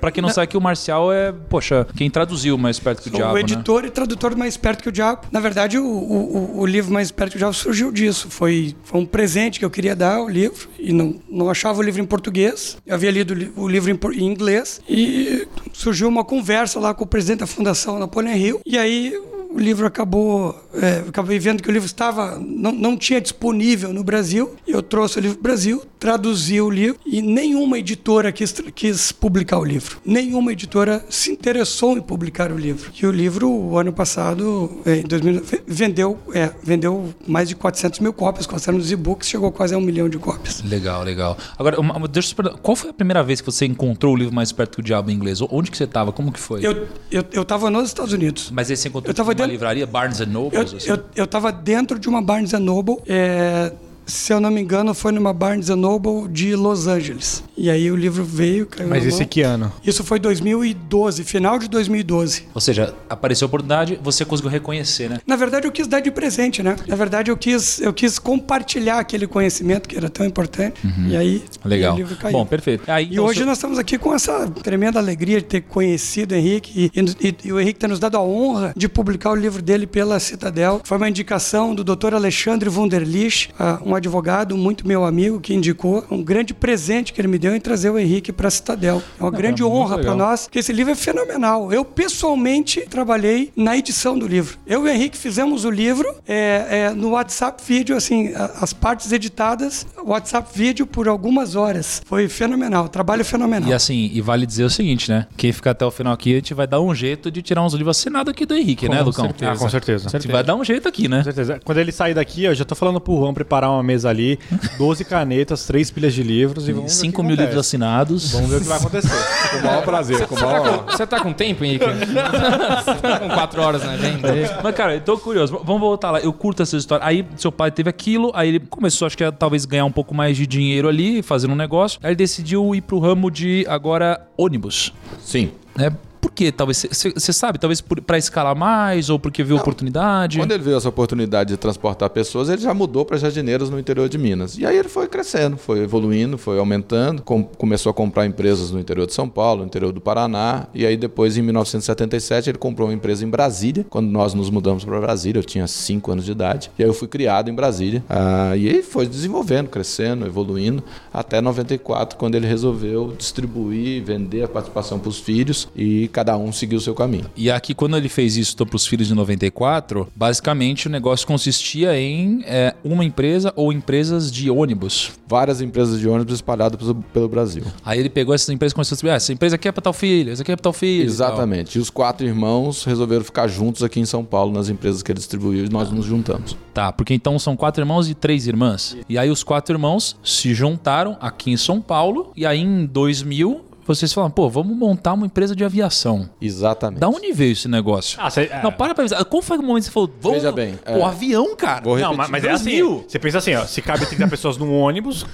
pra 0.00 0.10
quem 0.10 0.20
não 0.20 0.26
na- 0.28 0.34
sabe 0.34 0.48
que 0.48 0.56
o 0.56 0.60
Marcial 0.60 1.12
é, 1.12 1.30
poxa, 1.30 1.86
quem 1.96 2.10
traduziu 2.10 2.58
mais 2.58 2.80
perto 2.80 3.00
que 3.00 3.08
o 3.08 3.12
diabo, 3.12 3.30
o 3.30 3.34
né? 3.36 3.40
editor 3.42 3.84
e 3.84 3.90
tradutor 3.90 4.34
mais 4.36 4.56
perto 4.56 4.82
que 4.82 4.88
o 4.88 4.92
diabo. 4.92 5.20
Na 5.30 5.38
verdade, 5.38 5.78
o, 5.78 5.84
o, 5.86 6.58
o- 6.58 6.66
livro 6.66 6.92
mais 6.92 7.12
perto 7.12 7.30
que 7.30 7.36
o 7.36 7.38
diabo 7.38 7.54
surgiu 7.54 7.92
disso. 7.92 8.26
Foi, 8.28 8.74
foi 8.82 9.00
um 9.00 9.06
presente 9.06 9.60
que 9.60 9.64
eu 9.64 9.70
queria 9.70 9.94
dar, 9.94 10.20
o 10.20 10.28
livro, 10.28 10.68
e 10.80 10.92
não, 10.92 11.14
não 11.30 11.48
achava 11.48 11.78
o 11.78 11.82
livro 11.82 12.00
em 12.00 12.04
português. 12.06 12.76
Eu 12.84 12.96
havia 12.96 13.12
lido 13.12 13.30
o 13.30 13.34
li- 13.36 13.52
o 13.56 13.68
livro 13.68 13.88
em, 13.92 14.18
em 14.20 14.26
inglês 14.26 14.80
e 14.88 15.46
surgiu 15.72 16.08
uma 16.08 16.24
conversa 16.24 16.80
lá 16.80 16.92
com 16.92 17.04
o 17.04 17.06
presidente 17.06 17.38
da 17.40 17.46
Fundação 17.46 18.00
Napoleon 18.00 18.34
Hill. 18.34 18.60
E 18.66 18.76
aí 18.76 19.14
o 19.52 19.58
livro 19.60 19.86
acabou 19.86 20.54
é, 20.74 21.04
acabei 21.08 21.38
vendo 21.38 21.62
que 21.62 21.68
o 21.68 21.72
livro 21.72 21.86
estava 21.86 22.38
não, 22.38 22.72
não 22.72 22.96
tinha 22.96 23.20
disponível 23.20 23.92
no 23.92 24.02
Brasil. 24.04 24.54
Eu 24.66 24.82
trouxe 24.82 25.18
o 25.18 25.20
livro 25.20 25.36
para 25.38 25.40
o 25.40 25.50
Brasil, 25.52 25.82
traduzi 25.98 26.60
o 26.60 26.70
livro 26.70 26.98
e 27.06 27.20
nenhuma 27.22 27.78
editora 27.78 28.32
quis, 28.32 28.52
quis 28.74 29.12
publicar 29.12 29.58
o 29.58 29.64
livro. 29.64 29.98
Nenhuma 30.04 30.52
editora 30.52 31.04
se 31.08 31.30
interessou 31.32 31.96
em 31.96 32.00
publicar 32.00 32.50
o 32.52 32.56
livro. 32.58 32.90
E 33.00 33.06
o 33.06 33.10
livro, 33.10 33.48
o 33.50 33.78
ano 33.78 33.92
passado, 33.92 34.80
é, 34.86 34.96
em 34.98 35.02
2000, 35.02 35.42
vendeu, 35.66 36.18
é, 36.34 36.50
vendeu 36.62 37.12
mais 37.26 37.48
de 37.48 37.54
400 37.56 38.00
mil 38.00 38.12
cópias, 38.12 38.46
considerando 38.46 38.80
os 38.80 38.90
e-books, 38.90 39.28
chegou 39.28 39.50
quase 39.52 39.74
a 39.74 39.78
um 39.78 39.80
milhão 39.80 40.08
de 40.08 40.18
cópias. 40.18 40.62
Legal, 40.62 41.02
legal. 41.02 41.36
Agora, 41.58 41.80
uma, 41.80 42.06
deixa 42.08 42.32
eu 42.32 42.36
perguntar, 42.36 42.58
qual 42.58 42.76
foi 42.76 42.90
a 42.90 42.94
primeira 42.94 43.22
vez 43.22 43.40
que 43.40 43.46
você 43.46 43.66
encontrou 43.66 44.14
o 44.14 44.16
livro 44.16 44.34
Mais 44.34 44.52
Perto 44.52 44.76
que 44.76 44.80
o 44.80 44.84
Diabo 44.84 45.10
em 45.10 45.14
inglês? 45.14 45.40
Onde 45.42 45.70
que 45.70 45.76
você 45.76 45.84
estava? 45.84 46.12
Como 46.12 46.30
que 46.32 46.40
foi? 46.40 46.64
Eu, 46.64 46.86
eu, 47.10 47.24
eu 47.32 47.44
tava 47.44 47.70
nos 47.70 47.88
Estados 47.88 48.12
Unidos. 48.12 48.50
Mas 48.52 48.70
aí 48.70 48.76
você 48.76 48.88
encontrou 48.88 49.10
Eu 49.10 49.14
tava 49.14 49.30
tipo, 49.30 49.42
uma 49.42 49.46
dentro- 49.48 49.52
livraria, 49.52 49.86
Barnes 49.86 50.20
Noble? 50.26 50.58
Eu, 50.60 50.76
assim? 50.76 50.90
eu, 50.90 50.98
eu 51.16 51.26
tava 51.26 51.50
dentro 51.50 51.98
de 51.98 52.08
uma 52.08 52.20
Barnes 52.22 52.52
Noble, 52.52 52.98
é, 53.06 53.72
se 54.10 54.32
eu 54.32 54.40
não 54.40 54.50
me 54.50 54.60
engano, 54.60 54.92
foi 54.94 55.12
numa 55.12 55.32
Barnes 55.32 55.68
Noble 55.68 56.28
de 56.28 56.54
Los 56.56 56.86
Angeles. 56.86 57.42
E 57.56 57.70
aí 57.70 57.90
o 57.90 57.96
livro 57.96 58.24
veio, 58.24 58.66
caiu 58.66 58.88
Mas 58.88 59.02
na 59.02 59.08
esse 59.08 59.18
mão. 59.20 59.28
que 59.28 59.42
ano? 59.42 59.72
Isso 59.84 60.02
foi 60.04 60.18
2012, 60.18 61.24
final 61.24 61.58
de 61.58 61.68
2012. 61.68 62.44
Ou 62.54 62.60
seja, 62.60 62.94
apareceu 63.08 63.46
a 63.46 63.48
oportunidade, 63.48 63.98
você 64.02 64.24
conseguiu 64.24 64.50
reconhecer, 64.50 65.08
né? 65.08 65.18
Na 65.26 65.36
verdade, 65.36 65.66
eu 65.66 65.72
quis 65.72 65.86
dar 65.86 66.00
de 66.00 66.10
presente, 66.10 66.62
né? 66.62 66.76
Na 66.86 66.96
verdade, 66.96 67.30
eu 67.30 67.36
quis, 67.36 67.80
eu 67.80 67.92
quis 67.92 68.18
compartilhar 68.18 68.98
aquele 68.98 69.26
conhecimento 69.26 69.88
que 69.88 69.96
era 69.96 70.08
tão 70.08 70.24
importante. 70.26 70.80
E 71.08 71.16
aí, 71.16 71.42
Legal. 71.64 71.94
o 71.94 71.96
livro 71.96 72.16
caiu. 72.16 72.32
Bom, 72.32 72.46
perfeito. 72.46 72.90
Aí, 72.90 73.06
E 73.06 73.12
então, 73.12 73.24
hoje 73.24 73.38
seu- 73.38 73.46
nós 73.46 73.58
estamos 73.58 73.78
aqui 73.78 73.98
com 73.98 74.14
essa 74.14 74.48
tremenda 74.48 74.98
alegria 74.98 75.38
de 75.40 75.46
ter 75.46 75.60
conhecido 75.62 76.32
o 76.32 76.34
Henrique 76.36 76.90
e, 76.94 77.00
e- 77.28 77.36
e 77.44 77.52
o 77.52 77.60
Henrique 77.60 77.78
ter 77.78 77.88
nos 77.88 77.98
dado 77.98 78.16
a 78.16 78.22
honra 78.22 78.72
de 78.76 78.88
publicar 78.88 79.30
o 79.30 79.34
livro 79.34 79.62
dele 79.62 79.86
pela 79.86 80.18
Citadel. 80.18 80.80
Foi 80.84 80.96
uma 80.96 81.08
indicação 81.08 81.74
do 81.74 81.84
Dr. 81.84 82.14
Alexandre 82.14 82.68
Wunderlich, 82.68 83.50
ah, 83.58 83.78
um 83.84 83.94
advogado 84.00 84.56
muito 84.56 84.86
meu 84.86 85.04
amigo 85.04 85.40
que 85.40 85.54
indicou 85.54 86.04
um 86.10 86.22
grande 86.22 86.52
presente 86.52 87.12
que 87.12 87.20
ele 87.20 87.28
me 87.28 87.38
deu 87.38 87.54
em 87.54 87.60
trazer 87.60 87.90
o 87.90 87.98
Henrique 87.98 88.32
para 88.32 88.48
a 88.48 88.50
Citadel. 88.50 89.02
É 89.18 89.22
uma 89.22 89.30
grande 89.30 89.62
é 89.62 89.64
honra 89.64 89.98
para 89.98 90.14
nós, 90.14 90.42
porque 90.44 90.58
esse 90.58 90.72
livro 90.72 90.92
é 90.92 90.96
fenomenal. 90.96 91.72
Eu 91.72 91.84
pessoalmente 91.84 92.80
trabalhei 92.82 93.52
na 93.54 93.76
edição 93.76 94.18
do 94.18 94.26
livro. 94.26 94.58
Eu 94.66 94.86
e 94.86 94.90
o 94.90 94.92
Henrique 94.92 95.16
fizemos 95.16 95.64
o 95.64 95.70
livro 95.70 96.14
é, 96.26 96.66
é, 96.70 96.90
no 96.90 97.10
WhatsApp 97.10 97.62
vídeo, 97.64 97.96
assim, 97.96 98.32
as 98.34 98.72
partes 98.72 99.12
editadas, 99.12 99.86
WhatsApp 100.04 100.48
vídeo 100.52 100.86
por 100.86 101.08
algumas 101.08 101.54
horas. 101.54 102.02
Foi 102.04 102.28
fenomenal, 102.28 102.88
trabalho 102.88 103.24
fenomenal. 103.24 103.68
E 103.68 103.72
assim, 103.72 104.10
e 104.12 104.20
vale 104.20 104.46
dizer 104.46 104.64
o 104.64 104.70
seguinte, 104.70 105.10
né? 105.10 105.26
Quem 105.36 105.52
ficar 105.52 105.72
até 105.72 105.84
o 105.84 105.90
final 105.90 106.12
aqui, 106.12 106.32
a 106.32 106.36
gente 106.36 106.54
vai 106.54 106.66
dar 106.66 106.80
um 106.80 106.94
jeito 106.94 107.30
de 107.30 107.42
tirar 107.42 107.62
uns 107.62 107.74
livros 107.74 107.98
assinados 107.98 108.30
aqui 108.30 108.46
do 108.46 108.54
Henrique, 108.54 108.88
né, 108.88 109.00
Lucão? 109.02 109.32
Ah, 109.42 109.56
com 109.56 109.68
certeza. 109.68 110.08
A 110.08 110.18
gente 110.18 110.28
vai 110.28 110.42
dar 110.42 110.54
um 110.56 110.64
jeito 110.64 110.88
aqui, 110.88 111.08
né? 111.08 111.18
Com 111.18 111.24
certeza. 111.24 111.60
Quando 111.64 111.78
ele 111.78 111.92
sair 111.92 112.14
daqui, 112.14 112.44
eu 112.44 112.54
já 112.54 112.64
tô 112.64 112.74
falando 112.74 113.00
pro 113.00 113.14
Juan 113.16 113.34
preparar 113.34 113.70
uma 113.70 113.82
mesa 113.90 114.08
ali, 114.08 114.38
12 114.78 115.04
canetas, 115.04 115.66
3 115.66 115.90
pilhas 115.90 116.14
de 116.14 116.22
livros 116.22 116.68
e 116.68 116.72
vamos 116.72 116.92
ver 116.92 116.98
o 116.98 117.00
que 117.00 117.06
5 117.06 117.22
mil 117.22 117.36
livros 117.36 117.58
assinados. 117.58 118.32
Vamos 118.32 118.50
ver 118.50 118.56
o 118.56 118.60
que 118.60 118.68
vai 118.68 118.78
acontecer. 118.78 119.10
Com 119.50 119.56
o 119.56 119.64
maior 119.64 119.82
prazer, 119.82 120.26
com 120.26 120.34
o 120.34 120.40
maior... 120.40 120.84
Você 120.86 121.06
tá 121.06 121.20
com 121.20 121.32
tempo, 121.32 121.64
Henrique? 121.64 121.84
Você 121.90 122.94
tá 122.94 123.18
com 123.18 123.28
quatro 123.28 123.60
horas 123.60 123.82
na 123.82 123.92
agenda? 123.92 124.28
Mas, 124.62 124.74
cara, 124.74 124.94
eu 124.94 125.00
tô 125.00 125.18
curioso. 125.18 125.60
Vamos 125.64 125.80
voltar 125.80 126.12
lá. 126.12 126.20
Eu 126.20 126.32
curto 126.32 126.62
essa 126.62 126.76
história. 126.76 127.04
Aí, 127.04 127.26
seu 127.36 127.50
pai 127.50 127.70
teve 127.70 127.90
aquilo, 127.90 128.30
aí 128.34 128.48
ele 128.48 128.60
começou, 128.60 129.06
acho 129.06 129.16
que 129.16 129.24
a 129.24 129.32
talvez 129.32 129.64
ganhar 129.64 129.84
um 129.84 129.92
pouco 129.92 130.14
mais 130.14 130.36
de 130.36 130.46
dinheiro 130.46 130.88
ali, 130.88 131.22
fazendo 131.22 131.52
um 131.52 131.56
negócio. 131.56 131.98
Aí 132.02 132.10
ele 132.10 132.16
decidiu 132.16 132.74
ir 132.74 132.82
pro 132.82 132.98
ramo 132.98 133.30
de, 133.30 133.66
agora, 133.68 134.26
ônibus. 134.36 134.92
Sim. 135.20 135.50
Né? 135.76 135.90
Por 136.20 136.30
quê? 136.32 136.52
Talvez, 136.52 136.86
você 137.14 137.32
sabe, 137.32 137.58
talvez 137.58 137.80
por, 137.80 138.00
pra 138.02 138.18
escalar 138.18 138.54
mais 138.54 139.08
ou 139.08 139.18
porque 139.18 139.42
viu 139.42 139.56
oportunidade. 139.56 140.38
Quando 140.38 140.52
ele 140.52 140.62
viu 140.62 140.76
essa 140.76 140.88
oportunidade 140.88 141.50
de 141.50 141.56
transportar 141.56 142.10
pessoas, 142.10 142.48
ele 142.48 142.60
já 142.60 142.74
mudou 142.74 143.04
para 143.04 143.16
Jardineiras 143.16 143.70
no 143.70 143.78
interior 143.78 144.08
de 144.08 144.18
Minas. 144.18 144.58
E 144.58 144.66
aí 144.66 144.76
ele 144.76 144.88
foi 144.88 145.08
crescendo, 145.08 145.56
foi 145.56 145.80
evoluindo, 145.80 146.36
foi 146.36 146.58
aumentando, 146.58 147.22
com- 147.22 147.42
começou 147.42 147.90
a 147.90 147.94
comprar 147.94 148.26
empresas 148.26 148.70
no 148.70 148.78
interior 148.78 149.06
de 149.06 149.14
São 149.14 149.28
Paulo, 149.28 149.60
no 149.62 149.66
interior 149.66 149.92
do 149.92 150.00
Paraná, 150.00 150.66
e 150.74 150.84
aí 150.84 150.96
depois, 150.96 151.36
em 151.38 151.42
1977, 151.42 152.50
ele 152.50 152.58
comprou 152.58 152.88
uma 152.88 152.94
empresa 152.94 153.24
em 153.24 153.28
Brasília. 153.28 153.86
Quando 153.88 154.08
nós 154.10 154.34
nos 154.34 154.50
mudamos 154.50 154.84
para 154.84 155.00
Brasília, 155.00 155.40
eu 155.40 155.44
tinha 155.44 155.66
5 155.66 156.12
anos 156.12 156.24
de 156.24 156.32
idade, 156.32 156.70
e 156.78 156.82
aí 156.82 156.88
eu 156.88 156.94
fui 156.94 157.08
criado 157.08 157.48
em 157.50 157.54
Brasília. 157.54 158.04
Ah, 158.08 158.54
e 158.56 158.68
aí 158.68 158.82
foi 158.82 159.06
desenvolvendo, 159.06 159.68
crescendo, 159.68 160.26
evoluindo, 160.26 160.82
até 161.12 161.40
94, 161.40 162.18
quando 162.18 162.34
ele 162.34 162.46
resolveu 162.46 163.14
distribuir, 163.16 164.02
vender 164.04 164.42
a 164.42 164.48
participação 164.48 164.98
para 164.98 165.08
os 165.08 165.18
filhos, 165.18 165.68
e 165.74 166.08
cada 166.10 166.36
um 166.36 166.52
seguiu 166.52 166.78
o 166.78 166.80
seu 166.80 166.94
caminho. 166.94 167.26
E 167.36 167.50
aqui, 167.50 167.74
quando 167.74 167.96
ele 167.96 168.08
fez 168.08 168.36
isso 168.36 168.56
para 168.66 168.76
os 168.76 168.86
filhos 168.86 169.10
em 169.10 169.14
94, 169.14 170.08
basicamente 170.14 170.86
o 170.86 170.90
negócio 170.90 171.26
consistia 171.26 171.98
em 171.98 172.42
é, 172.46 172.74
uma 172.84 173.04
empresa 173.04 173.52
ou 173.56 173.72
empresas 173.72 174.30
de 174.30 174.50
ônibus. 174.50 175.12
Várias 175.28 175.60
empresas 175.60 175.98
de 176.00 176.08
ônibus 176.08 176.34
espalhadas 176.34 176.78
pelo- 176.78 176.94
pelo 177.12 177.28
Brasil. 177.28 177.62
Aí 177.84 177.98
ele 177.98 178.10
pegou 178.10 178.34
essas 178.34 178.48
empresas 178.48 178.72
e 178.72 178.74
começou 178.74 178.92
a 178.92 178.96
distribuir. 178.96 179.12
Ah, 179.14 179.16
essa 179.16 179.32
empresa 179.32 179.54
aqui 179.56 179.68
é 179.68 179.72
para 179.72 179.82
tal 179.82 179.92
filho, 179.92 180.32
essa 180.32 180.42
aqui 180.42 180.52
é 180.52 180.56
para 180.56 180.62
tal 180.62 180.72
filho. 180.72 181.02
e. 181.02 181.06
Exatamente. 181.06 181.76
E 181.78 181.80
os 181.80 181.90
quatro 181.90 182.26
irmãos 182.26 182.84
resolveram 182.84 183.24
ficar 183.24 183.46
juntos 183.48 183.82
aqui 183.82 184.00
em 184.00 184.04
São 184.04 184.24
Paulo, 184.24 184.52
nas 184.52 184.68
empresas 184.68 185.02
que 185.02 185.12
ele 185.12 185.18
distribuiu, 185.18 185.64
e 185.64 185.68
nós 185.68 185.90
nos 185.90 186.04
juntamos. 186.04 186.56
Tá, 186.74 186.92
porque 186.92 187.14
então 187.14 187.38
são 187.38 187.56
quatro 187.56 187.82
irmãos 187.82 188.08
e 188.08 188.14
três 188.14 188.46
irmãs. 188.46 188.96
E 189.08 189.16
aí 189.18 189.30
os 189.30 189.42
quatro 189.44 189.74
irmãos 189.74 190.16
se 190.24 190.52
juntaram 190.54 191.16
aqui 191.20 191.50
em 191.50 191.56
São 191.56 191.80
Paulo. 191.80 192.32
E 192.36 192.44
aí 192.46 192.58
em 192.60 192.86
2000, 192.86 193.60
vocês 193.86 194.12
falaram, 194.12 194.30
pô, 194.30 194.48
vamos 194.48 194.76
montar 194.76 195.12
uma 195.14 195.26
empresa 195.26 195.54
de 195.56 195.64
aviação. 195.64 196.28
Exatamente. 196.40 197.00
Da 197.00 197.08
onde 197.08 197.32
veio 197.32 197.52
esse 197.52 197.66
negócio? 197.68 198.18
Ah, 198.20 198.30
cê- 198.30 198.48
é. 198.52 198.60
Não, 198.62 198.70
para 198.72 198.94
pra 198.94 199.02
avisar. 199.02 199.24
Qual 199.24 199.42
foi 199.42 199.58
o 199.58 199.62
momento 199.62 199.82
que 199.84 199.88
você 199.88 199.92
falou, 199.92 200.10
vamos... 200.20 200.38
Veja 200.38 200.52
bem, 200.52 200.74
Pô, 200.84 200.92
é. 200.98 201.02
avião, 201.02 201.56
cara. 201.56 201.80
Vou 201.82 201.98
Não, 201.98 202.10
repetir. 202.12 202.16
mas, 202.18 202.30
mas 202.30 202.44
é 202.44 202.50
assim. 202.50 202.64
2000. 202.82 203.04
Você 203.08 203.18
pensa 203.18 203.38
assim, 203.38 203.54
ó, 203.54 203.64
se 203.64 203.82
cabe 203.82 204.06
30 204.06 204.28
pessoas 204.28 204.56
num 204.56 204.78
ônibus 204.78 205.26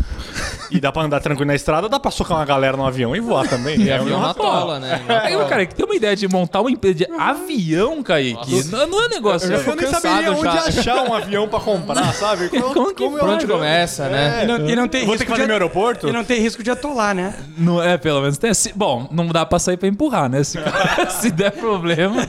e 0.70 0.80
dá 0.80 0.90
pra 0.90 1.02
andar 1.02 1.20
tranquilo 1.20 1.46
na 1.48 1.54
estrada, 1.54 1.88
dá 1.88 1.98
pra 2.00 2.10
socar 2.10 2.38
uma 2.38 2.44
galera 2.44 2.76
no 2.76 2.84
avião 2.86 3.14
e 3.14 3.20
voar 3.20 3.46
também. 3.48 3.78
E 3.80 3.88
É, 3.90 3.96
avião 3.96 4.20
na 4.20 4.32
tola, 4.34 4.80
né? 4.80 5.00
Aí, 5.22 5.36
cara, 5.46 5.66
que 5.66 5.74
tem 5.74 5.84
uma 5.84 5.94
ideia 5.94 6.16
de 6.16 6.26
montar 6.28 6.60
uma 6.60 6.70
empresa 6.70 6.94
de 6.96 7.06
avião, 7.18 8.02
Kaique. 8.02 8.64
Não, 8.70 8.86
não 8.86 9.04
é 9.04 9.08
negócio. 9.08 9.50
Eu 9.52 9.62
já 9.62 9.70
Eu 9.70 9.76
nem 9.76 9.86
saberia 9.88 10.32
onde 10.32 10.42
já. 10.42 10.52
achar 10.80 11.02
um 11.08 11.14
avião 11.14 11.48
pra 11.48 11.60
comprar, 11.60 12.12
sabe? 12.14 12.48
Como 12.48 12.92
que 12.94 13.02
eu 13.02 13.10
Por 13.10 13.28
onde 13.28 13.46
começa, 13.46 14.08
né? 14.08 14.44
E 14.44 14.46
não, 14.46 14.68
e 14.70 14.76
não 14.76 14.88
tem 14.88 15.04
Vou 15.06 15.16
ter 15.16 15.24
que 15.24 15.30
fazer 15.30 15.42
de- 15.42 15.48
no 15.48 15.52
aeroporto? 15.54 16.08
E 16.08 16.12
não 16.12 16.24
tem 16.24 16.40
risco 16.40 16.62
de 16.62 16.70
atolar, 16.70 17.14
né? 17.14 17.34
Não 17.56 17.82
é, 17.82 17.96
pelo 17.96 18.20
menos 18.20 18.36
tem 18.38 18.45
assim. 18.48 18.70
Bom, 18.74 19.08
não 19.10 19.26
dá 19.28 19.44
pra 19.44 19.58
sair 19.58 19.76
pra 19.76 19.88
empurrar, 19.88 20.28
né? 20.28 20.42
Se, 20.42 20.58
se 21.20 21.30
der 21.30 21.52
problema. 21.52 22.26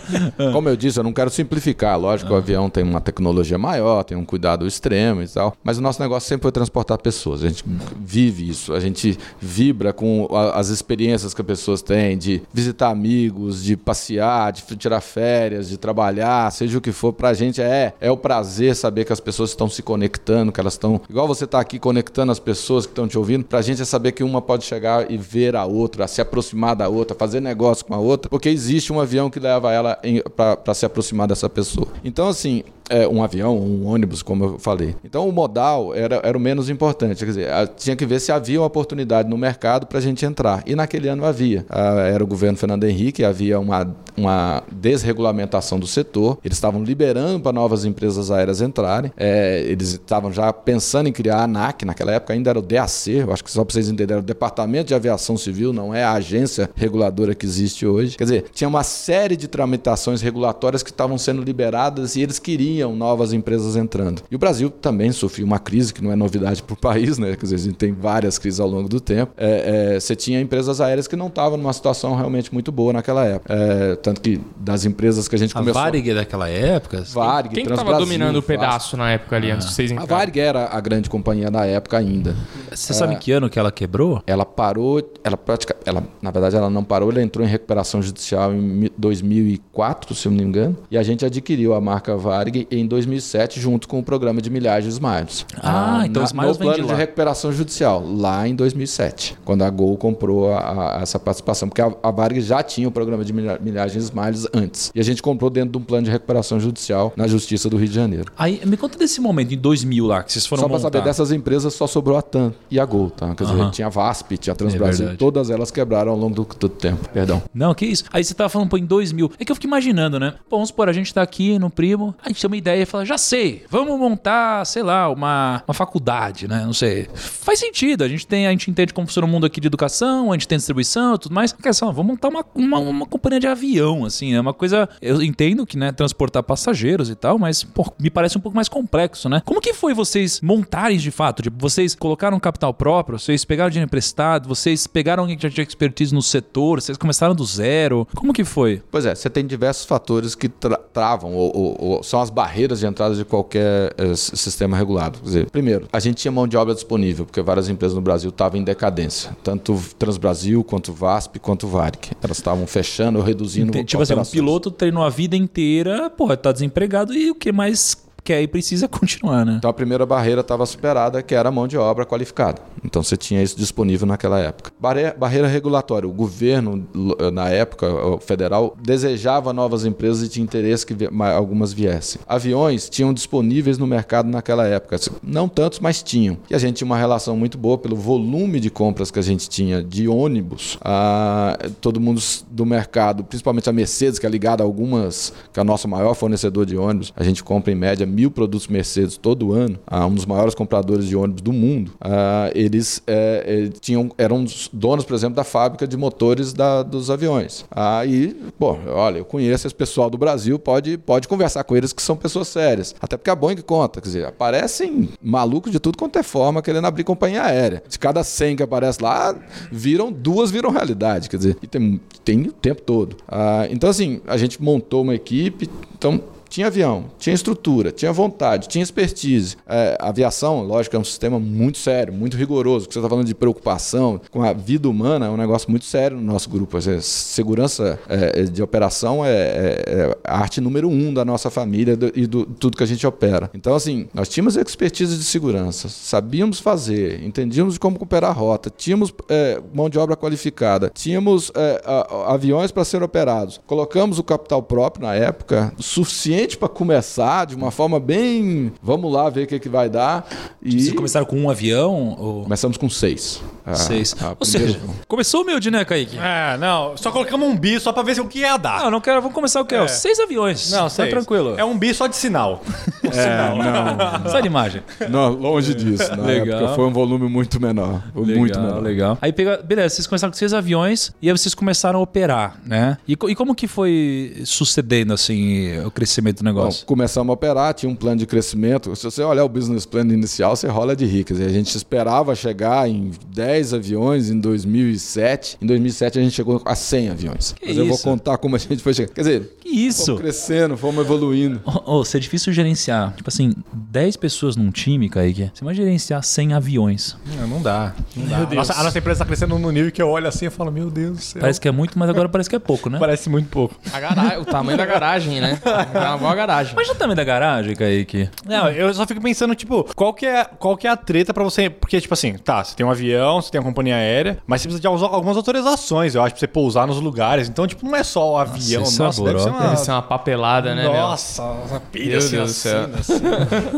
Como 0.52 0.70
eu 0.70 0.76
disse, 0.76 1.00
eu 1.00 1.04
não 1.04 1.14
quero 1.14 1.30
simplificar. 1.30 2.00
Lógico 2.00 2.30
que 2.30 2.34
o 2.34 2.38
avião 2.38 2.70
tem 2.70 2.84
uma 2.84 3.02
tecnologia 3.02 3.58
maior, 3.58 4.04
tem 4.04 4.18
um 4.18 4.26
cuidado 4.26 4.68
extremo 4.68 5.22
e 5.22 5.28
tal. 5.28 5.56
Mas 5.64 5.78
o 5.78 5.82
nosso 5.82 6.02
negócio 6.02 6.28
sempre 6.28 6.44
foi 6.44 6.52
transportar 6.52 6.98
pessoas. 6.98 7.44
A 7.44 7.50
gente 7.50 7.64
vive 8.00 8.50
isso. 8.50 8.74
A 8.74 8.80
gente 8.80 9.18
vibra 9.40 9.94
com 9.94 10.28
as 10.54 10.70
experiências 10.70 11.34
que 11.34 11.42
as 11.42 11.48
pessoas 11.48 11.82
têm 11.82 12.18
de 12.18 12.42
visitar 12.54 12.90
amigos, 12.90 13.64
de 13.64 13.76
passear, 13.76 14.52
de 14.52 14.64
tirar 14.76 15.02
férias, 15.02 15.70
de 15.70 15.78
trabalhar, 15.78 16.52
seja 16.52 16.78
o 16.78 16.82
que 16.82 16.92
for. 16.92 17.14
Pra 17.14 17.34
gente 17.34 17.62
é, 17.62 17.94
é 18.00 18.12
o 18.12 18.18
prazer 18.18 18.76
saber 18.76 19.06
que 19.06 19.14
as 19.14 19.20
pessoas 19.20 19.52
estão 19.52 19.70
se 19.70 19.82
conectando, 19.82 20.52
que 20.52 20.60
elas 20.60 20.74
estão. 20.74 21.02
Igual 21.10 21.28
você 21.28 21.48
tá 21.48 21.60
aqui 21.60 21.80
conectando 21.80 22.32
as 22.32 22.40
pessoas 22.40 22.86
que 22.86 22.92
estão 22.92 23.08
te 23.08 23.18
ouvindo. 23.18 23.44
Pra 23.44 23.62
gente 23.62 23.82
é 23.82 23.86
saber 23.86 24.12
que 24.12 24.24
uma 24.24 24.42
pode 24.42 24.66
chegar 24.66 25.10
e 25.12 25.18
ver 25.18 25.56
a 25.56 25.66
outra, 25.66 25.97
se 26.06 26.22
aproximar 26.22 26.76
da 26.76 26.90
outra, 26.90 27.16
fazer 27.18 27.40
negócio 27.40 27.86
com 27.86 27.94
a 27.94 27.98
outra, 27.98 28.30
porque 28.30 28.50
existe 28.50 28.92
um 28.92 29.00
avião 29.00 29.30
que 29.30 29.40
leva 29.40 29.72
ela 29.72 29.98
para 30.36 30.74
se 30.74 30.86
aproximar 30.86 31.28
dessa 31.28 31.50
pessoa. 31.50 31.88
Então, 32.04 32.28
assim, 32.28 32.64
é, 32.90 33.08
um 33.08 33.24
avião, 33.24 33.58
um 33.58 33.86
ônibus, 33.86 34.22
como 34.22 34.44
eu 34.44 34.60
falei. 34.60 34.96
Então, 35.04 35.28
o 35.28 35.32
modal 35.32 35.94
era, 35.94 36.22
era 36.24 36.38
o 36.38 36.42
menos 36.42 36.70
importante. 36.70 37.20
Quer 37.20 37.26
dizer, 37.26 37.50
tinha 37.78 37.96
que 37.96 38.06
ver 38.06 38.20
se 38.20 38.32
havia 38.32 38.60
uma 38.60 38.68
oportunidade 38.68 39.30
no 39.30 39.38
mercado 39.38 39.86
para 39.86 39.98
a 39.98 40.02
gente 40.02 40.26
entrar. 40.26 40.64
E 40.66 40.76
naquele 40.76 41.08
ano 41.08 41.26
havia. 41.26 41.66
Ah, 41.70 42.02
era 42.02 42.24
o 42.24 42.28
governo 42.28 42.58
Fernando 42.58 42.84
Henrique, 42.86 43.24
havia 43.24 43.60
uma, 43.60 43.96
uma 44.16 44.64
desregulamentação 44.72 45.80
do 45.80 45.88
setor. 45.88 46.38
Eles 46.44 46.58
estavam 46.58 46.84
liberando 46.84 47.40
para 47.40 47.52
novas 47.52 47.86
empresas 47.86 48.32
aéreas 48.32 48.62
entrarem. 48.62 49.12
É, 49.18 49.62
eles 49.68 49.94
estavam 49.94 50.32
já 50.32 50.52
pensando 50.54 51.08
em 51.08 51.12
criar 51.12 51.38
a 51.38 51.44
ANAC. 51.44 51.84
Naquela 51.86 52.14
época 52.14 52.34
ainda 52.34 52.50
era 52.50 52.60
o 52.60 52.62
DAC. 52.62 52.88
Eu 53.10 53.34
acho 53.34 53.44
que 53.44 53.52
só 53.52 53.64
para 53.64 53.74
vocês 53.74 53.90
entenderem, 53.90 54.22
o 54.22 54.26
Departamento 54.26 54.88
de 54.88 54.96
Aviação 54.96 55.38
Civil, 55.38 55.74
não 55.74 55.94
é 55.94 56.04
a 56.04 56.14
agência 56.14 56.70
reguladora 56.76 57.36
que 57.36 57.46
existe 57.46 57.86
hoje. 57.86 58.18
Quer 58.18 58.24
dizer, 58.24 58.46
tinha 58.54 58.68
uma 58.68 58.84
série 58.84 59.36
de 59.36 59.48
tramitações 59.48 60.22
regulatórias 60.22 60.84
que 60.84 60.90
estavam 60.90 61.18
sendo 61.18 61.42
liberadas 61.42 62.16
e 62.16 62.22
eles 62.22 62.40
queriam 62.40 62.77
novas 62.86 63.34
empresas 63.34 63.76
entrando. 63.76 64.22
E 64.30 64.36
o 64.36 64.40
Brasil 64.40 64.70
também 64.70 65.12
sofreu 65.12 65.46
uma 65.46 65.60
crise 65.60 65.94
que 65.94 66.04
não 66.04 66.12
é 66.12 66.16
novidade 66.16 66.62
para 66.64 66.74
o 66.74 66.78
país, 66.78 67.18
né? 67.18 67.36
Quer 67.36 67.44
dizer, 67.44 67.56
a 67.56 67.60
gente 67.60 67.76
tem 67.76 67.94
várias 67.94 68.38
crises 68.38 68.60
ao 68.60 68.68
longo 68.68 68.88
do 68.90 69.00
tempo. 69.00 69.32
É, 69.38 69.96
é, 69.96 70.00
você 70.00 70.16
tinha 70.16 70.40
empresas 70.42 70.80
aéreas 70.82 71.08
que 71.08 71.16
não 71.16 71.28
estavam 71.28 71.58
numa 71.58 71.74
situação 71.74 72.16
realmente 72.16 72.54
muito 72.54 72.72
boa 72.72 72.94
naquela 72.94 73.26
época. 73.26 73.54
É, 73.54 73.96
tanto 73.96 74.22
que 74.22 74.40
das 74.58 74.86
empresas 74.86 75.28
que 75.28 75.36
a 75.36 75.40
gente 75.40 75.52
A 75.56 75.60
começou... 75.60 75.82
Varig 75.82 76.14
daquela 76.14 76.50
época. 76.50 77.04
Varig, 77.08 77.54
Quem 77.56 77.64
que 77.64 77.70
tava 77.70 77.82
Transbrasil, 77.82 78.06
dominando 78.06 78.36
o 78.36 78.42
Vasco. 78.42 78.48
pedaço 78.48 78.98
na 78.98 79.12
época 79.12 79.36
ali, 79.36 79.52
antes 79.52 79.68
de 79.68 79.74
vocês 79.74 79.92
A 79.92 79.96
entrarem? 79.96 80.16
Varig 80.18 80.40
era 80.40 80.66
a 80.72 80.80
grande 80.82 81.10
companhia 81.10 81.50
da 81.52 81.66
época 81.66 81.98
ainda. 81.98 82.36
Você 82.72 82.94
sabe 82.94 83.14
em 83.16 83.18
que 83.18 83.32
ano 83.32 83.50
que 83.50 83.58
ela 83.60 83.72
quebrou? 83.72 84.22
Ela 84.28 84.46
parou, 84.46 85.02
ela 85.24 85.38
pratica, 85.38 85.76
ela 85.86 86.04
na 86.22 86.32
verdade 86.32 86.56
ela 86.56 86.70
não 86.70 86.84
parou, 86.84 87.12
ela 87.12 87.22
entrou 87.22 87.46
em 87.46 87.50
recuperação 87.50 88.02
judicial 88.02 88.54
em 88.54 88.60
mi- 88.62 88.92
2004, 88.98 90.14
se 90.16 90.28
eu 90.28 90.32
não 90.32 90.38
me 90.40 90.44
engano, 90.44 90.76
e 90.92 90.98
a 90.98 91.04
gente 91.04 91.26
adquiriu 91.26 91.74
a 91.74 91.82
marca 91.82 92.16
Varig 92.18 92.67
em 92.72 92.86
2007 92.86 93.60
junto 93.60 93.88
com 93.88 94.00
o 94.00 94.04
programa 94.04 94.42
de 94.42 94.50
milhagem 94.50 94.90
Smiles. 94.90 95.46
Ah, 95.62 96.04
então 96.06 96.22
na, 96.22 96.28
Smiles 96.28 96.58
no 96.58 96.60
vem 96.60 96.68
de 96.70 96.74
plano 96.76 96.88
de, 96.88 96.92
lá. 96.94 96.98
recuperação 96.98 97.52
judicial, 97.52 98.04
lá 98.06 98.48
em 98.48 98.56
2007, 98.56 99.38
quando 99.46 99.64
a 99.64 99.70
Gol 99.70 99.98
comprou 99.98 100.52
a- 100.54 100.98
a- 100.98 101.02
essa 101.02 101.20
participação, 101.20 101.68
porque 101.70 101.82
a, 101.82 101.92
a 102.04 102.12
Varg 102.12 102.40
já 102.42 102.62
tinha 102.64 102.88
o 102.88 102.92
programa 102.92 103.24
de 103.24 103.34
milha- 103.34 103.60
milhagem 103.62 104.00
Smiles 104.02 104.48
antes. 104.54 104.92
E 104.94 105.00
a 105.00 105.04
gente 105.04 105.22
comprou 105.22 105.50
dentro 105.50 105.72
de 105.72 105.78
um 105.78 105.82
plano 105.82 106.06
de 106.06 106.12
recuperação 106.12 106.60
judicial 106.60 107.14
na 107.16 107.28
Justiça 107.28 107.70
do 107.70 107.78
Rio 107.78 107.88
de 107.88 107.94
Janeiro. 107.96 108.32
Aí, 108.38 108.62
me 108.66 108.78
conta 108.78 108.98
desse 108.98 109.20
momento, 109.22 109.54
em 109.54 109.58
2000 109.58 110.06
lá, 110.06 110.24
que 110.24 110.32
vocês 110.32 110.46
foram 110.46 110.64
Só 110.64 110.70
para 110.70 110.80
saber, 110.80 111.02
dessas 111.04 111.32
empresas 111.32 111.74
só 111.74 111.88
sobrou 111.88 112.18
a 112.18 112.22
TAM 112.22 112.54
e 112.70 112.80
a 112.80 112.86
Gol, 112.86 113.10
tá? 113.10 113.34
Quer 113.36 113.44
dizer, 113.46 113.56
Aham. 113.60 113.72
tinha 113.72 113.88
a 113.88 113.90
VASP, 113.90 114.38
tinha 114.38 114.54
a 114.54 114.56
Transbrasil, 114.56 114.98
verdade. 115.00 115.18
todas 115.18 115.50
elas 115.50 115.72
quebraram 115.72 116.12
ao 116.12 116.18
longo 116.18 116.36
do, 116.36 116.48
do 116.60 116.70
tempo. 116.70 117.08
Perdão. 117.10 117.42
Não, 117.54 117.74
que 117.74 117.86
isso. 117.86 118.04
Aí 118.12 118.24
você 118.24 118.34
tava 118.34 118.50
falando, 118.50 118.70
pô, 118.70 118.78
em 118.78 118.86
2000. 118.86 119.32
É 119.40 119.46
que 119.46 119.52
eu 119.52 119.56
fico 119.56 119.68
imaginando, 119.68 120.20
né? 120.20 120.34
Pô, 120.50 120.58
vamos 120.58 120.70
supor, 120.70 120.90
a 120.90 120.94
gente 120.94 121.14
tá 121.14 121.22
aqui 121.22 121.58
no 121.60 121.70
Primo, 121.70 122.16
a 122.24 122.30
gente 122.30 122.46
uma 122.48 122.57
ideia 122.58 122.82
e 122.84 122.86
fala, 122.86 123.06
já 123.06 123.18
sei, 123.18 123.64
vamos 123.70 123.98
montar, 124.00 124.66
sei 124.66 124.84
lá, 124.84 125.10
uma, 125.10 125.64
uma 125.68 125.74
faculdade, 125.74 126.48
né? 126.48 126.64
Não 126.66 126.74
sei. 126.74 127.08
Faz 127.14 127.60
sentido, 127.60 128.04
a 128.04 128.08
gente 128.08 128.26
tem, 128.28 128.48
a 128.48 128.52
gente 128.52 128.70
entende 128.70 128.94
como 128.94 129.08
funciona 129.08 129.28
o 129.28 129.30
mundo 129.30 129.46
aqui 129.46 129.60
de 129.62 129.68
educação, 129.68 130.32
a 130.32 130.36
gente 130.36 130.48
tem 130.48 130.58
distribuição 130.58 131.16
e 131.16 131.18
tudo 131.20 131.34
mais. 131.36 131.52
Quer 131.52 131.74
só, 131.74 131.92
vamos 131.92 132.12
montar 132.14 132.28
uma, 132.30 132.46
uma, 132.54 132.80
uma 132.80 133.06
companhia 133.06 133.40
de 133.40 133.48
avião, 133.48 134.06
assim, 134.06 134.34
é 134.34 134.42
uma 134.42 134.54
coisa... 134.54 134.88
Eu 135.02 135.22
entendo 135.22 135.66
que, 135.66 135.78
né, 135.78 135.92
transportar 135.92 136.44
passageiros 136.44 137.10
e 137.10 137.16
tal, 137.16 137.38
mas, 137.40 137.64
pô, 137.64 137.86
me 138.00 138.10
parece 138.10 138.38
um 138.38 138.42
pouco 138.42 138.56
mais 138.56 138.68
complexo, 138.70 139.30
né? 139.30 139.42
Como 139.46 139.62
que 139.62 139.74
foi 139.74 139.94
vocês 139.94 140.42
montarem 140.42 140.98
de 140.98 141.12
fato? 141.12 141.42
Tipo, 141.42 141.58
vocês 141.60 141.96
colocaram 141.96 142.40
capital 142.40 142.74
próprio, 142.74 143.18
vocês 143.20 143.44
pegaram 143.46 143.70
dinheiro 143.70 143.88
emprestado, 143.88 144.48
vocês 144.48 144.88
pegaram 144.88 145.24
alguém 145.24 145.36
que 145.38 145.44
já 145.44 145.50
tinha 145.50 145.64
expertise 145.66 146.14
no 146.14 146.22
setor, 146.22 146.82
vocês 146.82 146.98
começaram 146.98 147.34
do 147.36 147.44
zero. 147.46 148.08
Como 148.16 148.34
que 148.34 148.44
foi? 148.44 148.82
Pois 148.92 149.06
é, 149.06 149.14
você 149.16 149.30
tem 149.30 149.46
diversos 149.46 149.86
fatores 149.86 150.36
que 150.36 150.48
tra- 150.50 150.78
travam 150.94 151.34
ou, 151.34 151.56
ou- 151.56 151.78
ou 151.80 152.04
são 152.04 152.22
as 152.22 152.30
barreiras 152.30 152.47
de 152.56 152.86
entrada 152.86 153.16
de 153.16 153.26
qualquer 153.26 153.94
eh, 153.98 154.16
sistema 154.16 154.78
regulado. 154.78 155.20
Quer 155.20 155.26
dizer, 155.26 155.50
primeiro, 155.50 155.88
a 155.92 156.00
gente 156.00 156.18
tinha 156.18 156.32
mão 156.32 156.48
de 156.48 156.58
obra 156.58 156.74
disponível, 156.74 157.26
porque 157.26 157.42
várias 157.42 157.70
empresas 157.70 157.96
no 157.96 158.02
Brasil 158.02 158.30
estavam 158.30 158.60
em 158.60 158.64
decadência. 158.64 159.36
Tanto 159.44 159.80
Transbrasil, 159.98 160.64
quanto 160.64 160.92
VASP, 160.94 161.40
quanto 161.40 161.68
VARIC. 161.68 162.12
Elas 162.22 162.38
estavam 162.38 162.66
fechando 162.68 163.20
ou 163.20 163.26
reduzindo 163.26 163.72
Tem- 163.72 163.84
tipo 163.84 164.02
assim, 164.02 164.14
um 164.14 164.26
piloto 164.26 164.72
treinou 164.72 165.04
a 165.04 165.10
vida 165.10 165.36
inteira, 165.36 166.10
porra, 166.10 166.36
tá 166.38 166.52
desempregado 166.52 167.14
e 167.14 167.32
o 167.32 167.36
que 167.36 167.52
mais 167.52 168.07
quer 168.28 168.42
e 168.42 168.48
precisa 168.48 168.88
continuar, 168.90 169.46
né? 169.46 169.56
Então 169.58 169.70
a 169.70 169.74
primeira 169.74 170.06
barreira 170.06 170.42
estava 170.42 170.66
superada, 170.66 171.22
que 171.24 171.34
era 171.34 171.48
a 171.50 171.52
mão 171.52 171.68
de 171.68 171.78
obra 171.78 172.06
qualificada. 172.06 172.62
Então 172.84 173.02
você 173.02 173.16
tinha 173.16 173.42
isso 173.42 173.58
disponível 173.58 174.06
naquela 174.08 174.40
época. 174.40 174.72
Barre- 174.80 175.14
barreira 175.14 175.48
regulatória. 175.48 176.08
O 176.08 176.12
governo, 176.14 176.86
l- 176.94 177.32
na 177.32 177.50
época, 177.50 177.88
federal, 178.22 178.76
desejava 178.82 179.54
novas 179.54 179.86
empresas 179.86 180.24
e 180.24 180.30
tinha 180.30 180.44
interesse 180.44 180.86
que 180.86 180.96
algumas 181.36 181.72
viessem. 181.74 182.20
Aviões 182.28 182.90
tinham 182.90 183.14
disponíveis 183.14 183.78
no 183.78 183.88
mercado 183.88 184.28
naquela 184.30 184.66
época. 184.68 184.98
Não 185.24 185.48
tantos, 185.48 185.80
mas 185.80 186.02
tinham. 186.04 186.38
E 186.50 186.56
a 186.56 186.58
gente 186.58 186.78
tinha 186.78 186.86
uma 186.86 186.98
relação 186.98 187.36
muito 187.38 187.58
boa 187.58 187.78
pelo 187.78 187.96
volume 187.96 188.60
de 188.60 188.70
compras 188.70 189.10
que 189.12 189.20
a 189.20 189.22
gente 189.24 189.48
tinha 189.50 189.84
de 189.84 190.08
ônibus. 190.08 190.78
Ah, 190.82 191.58
todo 191.82 192.00
mundo 192.00 192.22
do 192.50 192.66
mercado, 192.66 193.24
principalmente 193.24 193.70
a 193.70 193.74
Mercedes, 193.74 194.20
que 194.20 194.26
é 194.26 194.30
ligada 194.30 194.64
a 194.64 194.66
algumas, 194.66 195.32
que 195.54 195.60
é 195.60 195.62
o 195.62 195.66
nosso 195.66 195.88
maior 195.88 196.14
fornecedor 196.14 196.66
de 196.66 196.76
ônibus. 196.78 197.14
A 197.16 197.24
gente 197.24 197.44
compra 197.44 197.72
em 197.72 197.76
média 197.76 198.06
mil 198.18 198.32
produtos 198.32 198.68
Mercedes 198.68 199.16
todo 199.16 199.54
ano, 199.54 199.78
ah, 199.86 200.08
um 200.08 200.16
dos 200.16 200.26
maiores 200.26 200.56
compradores 200.56 201.06
de 201.08 201.16
ônibus 201.16 201.44
do 201.44 201.54
mundo. 201.54 201.92
Ah, 202.02 202.50
eles 202.56 203.04
eh, 203.06 203.68
eh, 203.68 203.78
tinham, 203.80 204.10
eram 204.18 204.44
os 204.44 204.68
donos, 204.74 205.06
por 205.06 205.14
exemplo, 205.14 205.36
da 205.36 205.44
fábrica 205.44 205.88
de 205.88 205.96
motores 205.96 206.52
da- 206.52 206.82
dos 206.82 207.12
aviões. 207.12 207.64
Aí, 207.70 208.36
pô, 208.58 208.76
olha, 208.88 209.20
eu 209.20 209.26
conheço 209.26 209.68
esse 209.68 209.76
pessoal 209.76 210.10
do 210.10 210.18
Brasil, 210.18 210.58
pode, 210.58 210.98
pode 210.98 211.28
conversar 211.28 211.64
com 211.64 211.76
eles 211.78 211.94
que 211.94 212.02
são 212.02 212.16
pessoas 212.18 212.48
sérias. 212.48 212.96
Até 213.00 213.18
porque 213.18 213.30
a 213.30 213.36
Boeing 213.36 213.58
conta, 213.62 214.02
quer 214.02 214.08
dizer, 214.08 214.26
aparecem 214.26 215.10
malucos 215.22 215.72
de 215.72 215.80
tudo 215.80 215.96
quanto 215.98 216.18
é 216.18 216.24
forma 216.24 216.62
querendo 216.64 216.86
abrir 216.86 217.04
companhia 217.04 217.44
aérea. 217.44 217.84
De 217.88 218.00
cada 218.00 218.24
100 218.24 218.56
que 218.56 218.64
aparece 218.64 219.02
lá, 219.04 219.36
viram 219.72 220.12
duas 220.12 220.50
viram 220.50 220.72
realidade, 220.72 221.30
quer 221.30 221.38
dizer, 221.38 221.58
e 221.62 221.68
tem, 221.68 222.02
tem 222.26 222.42
o 222.48 222.52
tempo 222.52 222.82
todo. 222.82 223.16
Ah, 223.28 223.68
então, 223.70 223.88
assim, 223.90 224.22
a 224.26 224.38
gente 224.38 224.60
montou 224.62 225.04
uma 225.04 225.14
equipe, 225.14 225.70
então 225.96 226.20
tinha 226.58 226.66
avião, 226.66 227.06
tinha 227.20 227.36
estrutura, 227.36 227.92
tinha 227.92 228.12
vontade, 228.12 228.68
tinha 228.68 228.82
expertise. 228.82 229.56
É, 229.68 229.96
aviação, 230.02 230.64
lógico, 230.64 230.96
é 230.96 231.00
um 231.00 231.04
sistema 231.04 231.40
muito 231.40 231.78
sério, 231.78 232.12
muito 232.12 232.36
rigoroso. 232.36 232.88
Que 232.88 232.94
você 232.96 233.00
está 233.00 233.08
falando 233.08 233.28
de 233.28 233.36
preocupação 233.36 234.20
com 234.32 234.42
a 234.42 234.54
vida 234.54 234.90
humana, 234.90 235.28
é 235.28 235.30
um 235.30 235.38
negócio 235.38 235.70
muito 235.70 235.86
sério 235.86 236.18
no 236.18 236.24
nosso 236.24 236.50
grupo. 236.50 236.76
Dizer, 236.80 237.00
segurança 237.04 238.00
é, 238.10 238.42
de 238.46 238.64
operação 238.64 239.24
é, 239.24 239.30
é- 239.30 239.84
é 239.88 240.18
a 240.24 240.40
arte 240.40 240.60
número 240.60 240.90
um 240.90 241.14
da 241.14 241.24
nossa 241.24 241.52
família 241.52 241.96
do- 241.96 242.12
e 242.16 242.26
do 242.26 242.44
tudo 242.48 242.76
que 242.76 242.82
a 242.84 242.88
gente 242.88 243.06
opera. 243.06 243.52
Então, 243.54 243.76
assim, 243.76 244.08
nós 244.12 244.28
tínhamos 244.28 244.56
expertise 244.58 245.16
de 245.16 245.24
segurança, 245.26 245.88
sabíamos 245.90 246.60
fazer, 246.60 247.24
entendíamos 247.24 247.78
como 247.78 247.98
operar 248.02 248.32
a 248.32 248.34
rota, 248.34 248.72
tínhamos 248.76 249.14
é, 249.30 249.62
mão 249.72 249.92
de 249.92 250.00
obra 250.00 250.16
qualificada, 250.18 250.90
tínhamos 250.92 251.52
é, 251.54 251.84
a- 251.86 252.34
aviões 252.34 252.72
para 252.72 252.84
serem 252.84 253.06
operados, 253.06 253.62
colocamos 253.68 254.18
o 254.18 254.24
capital 254.24 254.64
próprio 254.64 255.06
na 255.06 255.14
época, 255.14 255.72
suficiente 255.78 256.47
para 256.56 256.70
começar 256.70 257.46
de 257.46 257.56
uma 257.56 257.72
forma 257.72 258.00
bem. 258.00 258.72
Vamos 258.82 259.12
lá 259.12 259.30
ver 259.30 259.44
o 259.44 259.48
que, 259.48 259.60
que 259.60 259.68
vai 259.70 259.90
dar. 259.90 260.26
E 260.62 260.72
Vocês 260.80 260.94
começaram 260.94 261.26
com 261.26 261.36
um 261.38 261.50
avião? 261.50 262.16
Ou... 262.20 262.44
começamos 262.44 262.78
com 262.78 262.88
seis. 262.90 263.42
A- 263.66 263.76
Seis. 263.76 264.16
a 264.22 264.30
Ou 264.30 264.36
primeira- 264.38 264.68
seja, 264.74 264.80
começou 265.08 265.42
humilde, 265.42 265.70
né, 265.70 265.84
Kaique? 265.84 266.18
É, 266.18 266.56
não, 266.58 266.96
só 266.96 267.12
colocamos 267.12 267.48
um 267.50 267.58
bi 267.58 267.78
só 267.82 267.92
pra 267.92 268.02
ver 268.04 268.16
se 268.16 268.22
o 268.22 268.28
que 268.28 268.40
ia 268.40 268.56
dar. 268.56 268.84
Não, 268.84 268.92
não 268.92 269.02
quero. 269.02 269.20
Vamos 269.20 269.36
começar 269.36 269.60
o 269.60 269.66
quê? 269.66 269.76
É. 269.76 269.88
Seis 269.90 270.20
aviões. 270.20 270.72
Não, 270.72 270.84
tá 270.84 270.90
sei. 270.90 271.10
tranquilo. 271.10 271.56
É 271.58 271.66
um 271.66 271.78
bi 271.78 271.94
só 271.94 272.08
de 272.08 272.16
sinal. 272.16 272.62
É, 273.14 274.30
Só 274.30 274.40
de 274.40 274.48
imagem. 274.48 274.82
não, 275.10 275.32
não, 275.32 275.40
longe 275.40 275.74
disso. 275.74 276.10
Na 276.16 276.24
Legal. 276.24 276.60
época 276.60 276.76
foi 276.76 276.86
um 276.86 276.92
volume 276.94 277.28
muito 277.30 277.60
menor. 277.60 278.02
muito 278.14 278.60
menor. 278.60 278.82
legal. 278.82 279.18
Aí, 279.22 279.32
pega... 279.34 279.58
beleza, 279.64 279.96
vocês 279.96 280.08
começaram 280.08 280.32
com 280.32 280.38
seis 280.38 280.54
aviões 280.54 281.12
e 281.22 281.30
aí 281.30 281.38
vocês 281.38 281.54
começaram 281.54 282.00
a 282.00 282.02
operar, 282.02 282.60
né? 282.66 282.98
E, 283.08 283.14
e 283.14 283.36
como 283.36 283.54
que 283.56 283.68
foi 283.68 284.42
sucedendo, 284.46 285.14
assim, 285.14 285.80
o 285.86 285.92
crescimento 285.92 286.38
do 286.38 286.44
Bom, 286.44 286.50
negócio? 286.50 286.86
começamos 286.86 287.30
a 287.30 287.34
operar, 287.34 287.74
tinha 287.74 287.90
um 287.90 287.96
plano 287.96 288.18
de 288.18 288.26
crescimento. 288.26 288.96
Se 288.96 289.04
você 289.04 289.22
olhar 289.24 289.44
o 289.44 289.50
business 289.50 289.86
plan 289.86 290.02
inicial, 290.02 290.56
você 290.56 290.68
rola 290.68 290.96
de 290.96 291.06
rica. 291.06 291.28
Quer 291.28 291.34
dizer, 291.34 291.46
A 291.48 291.54
gente 291.54 291.76
esperava 291.76 292.34
chegar 292.36 292.88
em 292.90 293.12
10 293.34 293.74
aviões 293.74 294.30
em 294.30 294.40
2007. 294.40 295.58
Em 295.62 295.66
2007 295.66 296.20
a 296.20 296.22
gente 296.22 296.34
chegou 296.34 296.62
a 296.66 296.76
100 296.76 297.10
aviões. 297.10 297.56
Que 297.60 297.68
Mas 297.68 297.78
eu 297.78 297.86
vou 297.86 297.96
isso? 297.96 298.04
contar 298.04 298.38
como 298.38 298.56
a 298.56 298.60
gente 298.60 298.82
foi 298.82 298.94
chegar. 298.94 299.14
Quer 299.14 299.22
dizer, 299.22 299.58
que 299.60 299.70
isso? 299.70 300.06
fomos 300.06 300.22
crescendo, 300.22 300.78
fomos 300.78 301.04
evoluindo. 301.04 301.62
Ô, 301.66 301.98
ô, 301.98 302.02
isso 302.02 302.16
é 302.16 302.20
difícil 302.20 302.54
gerenciar. 302.54 302.97
Tipo 303.16 303.30
assim, 303.30 303.54
10 303.74 304.18
pessoas 304.18 304.56
num 304.56 304.72
time, 304.72 305.10
Kaique. 305.10 305.52
Você 305.54 305.64
vai 305.64 305.74
gerenciar 305.74 306.24
100 306.24 306.54
aviões. 306.54 307.18
Não, 307.40 307.48
não 307.48 307.62
dá. 307.62 307.94
Não 308.16 308.26
dá. 308.28 308.38
A 308.52 308.56
nossa, 308.56 308.74
a 308.74 308.84
nossa 308.84 308.98
empresa 308.98 309.20
tá 309.20 309.26
crescendo 309.26 309.58
num 309.58 309.70
nível 309.72 309.92
que 309.92 310.02
eu 310.02 310.10
olho 310.10 310.28
assim 310.28 310.48
e 310.48 310.50
falo, 310.50 310.72
meu 310.72 310.90
Deus 310.90 311.18
do 311.18 311.22
céu. 311.24 311.40
Parece 311.42 311.60
que 311.62 311.68
é 311.68 311.72
muito, 311.72 311.98
mas 311.98 312.10
agora 312.10 312.28
parece 312.30 312.50
que 312.50 312.56
é 312.56 312.60
pouco, 312.60 312.90
né? 312.90 312.98
Parece 313.00 313.30
muito 313.30 313.50
pouco. 313.50 313.76
A 313.94 314.00
gara- 314.00 314.40
O 314.40 314.46
tamanho 314.46 314.78
da 314.78 314.86
garagem, 314.86 315.40
né? 315.42 315.60
É 315.94 316.00
uma 316.00 316.18
boa 316.18 316.36
garagem. 316.36 316.74
Mas 316.76 316.88
já 316.88 316.96
também 316.96 317.16
da 317.16 317.24
garagem, 317.24 317.76
Kaique. 317.76 318.30
Não, 318.46 318.70
eu 318.70 318.94
só 318.94 319.06
fico 319.06 319.22
pensando, 319.22 319.54
tipo, 319.56 319.88
qual 319.96 320.14
que 320.14 320.26
é, 320.26 320.46
qual 320.46 320.76
que 320.78 320.88
é 320.88 320.90
a 320.90 320.96
treta 320.98 321.34
pra 321.34 321.44
você. 321.44 321.70
Porque, 321.70 322.00
tipo 322.00 322.14
assim, 322.14 322.34
tá, 322.38 322.64
você 322.64 322.76
tem 322.76 322.86
um 322.86 322.92
avião, 322.92 323.42
você 323.42 323.52
tem 323.52 323.60
uma 323.60 323.66
companhia 323.68 323.96
aérea, 323.96 324.38
mas 324.48 324.62
você 324.62 324.68
precisa 324.68 324.82
de 324.82 324.88
algumas- 324.88 325.38
autorizações, 325.38 326.16
eu 326.16 326.22
acho, 326.24 326.34
pra 326.34 326.40
você 326.40 326.48
pousar 326.48 326.88
nos 326.88 327.00
lugares. 327.00 327.48
Então, 327.50 327.66
tipo, 327.68 327.86
não 327.86 327.96
é 327.96 328.04
só 328.04 328.34
o 328.34 328.38
avião. 328.38 328.82
esse 328.84 329.00
Nossa, 329.00 329.24
deve 329.24 329.40
ser 329.40 329.44
sabor, 329.46 329.54
ó. 329.54 329.58
uma. 329.64 329.70
Deve 329.70 329.80
ser 329.82 329.92
uma 329.92 330.02
papelada, 330.02 330.76
né, 330.76 330.84
meu? 330.84 330.94
Nossa, 330.94 331.42
uma 331.44 331.80
pilha 331.80 332.10
Meu 332.10 332.18
assim, 332.20 332.36
Deus 332.38 332.64
do 332.64 332.70
assim, 332.70 332.87
assim. 332.96 333.22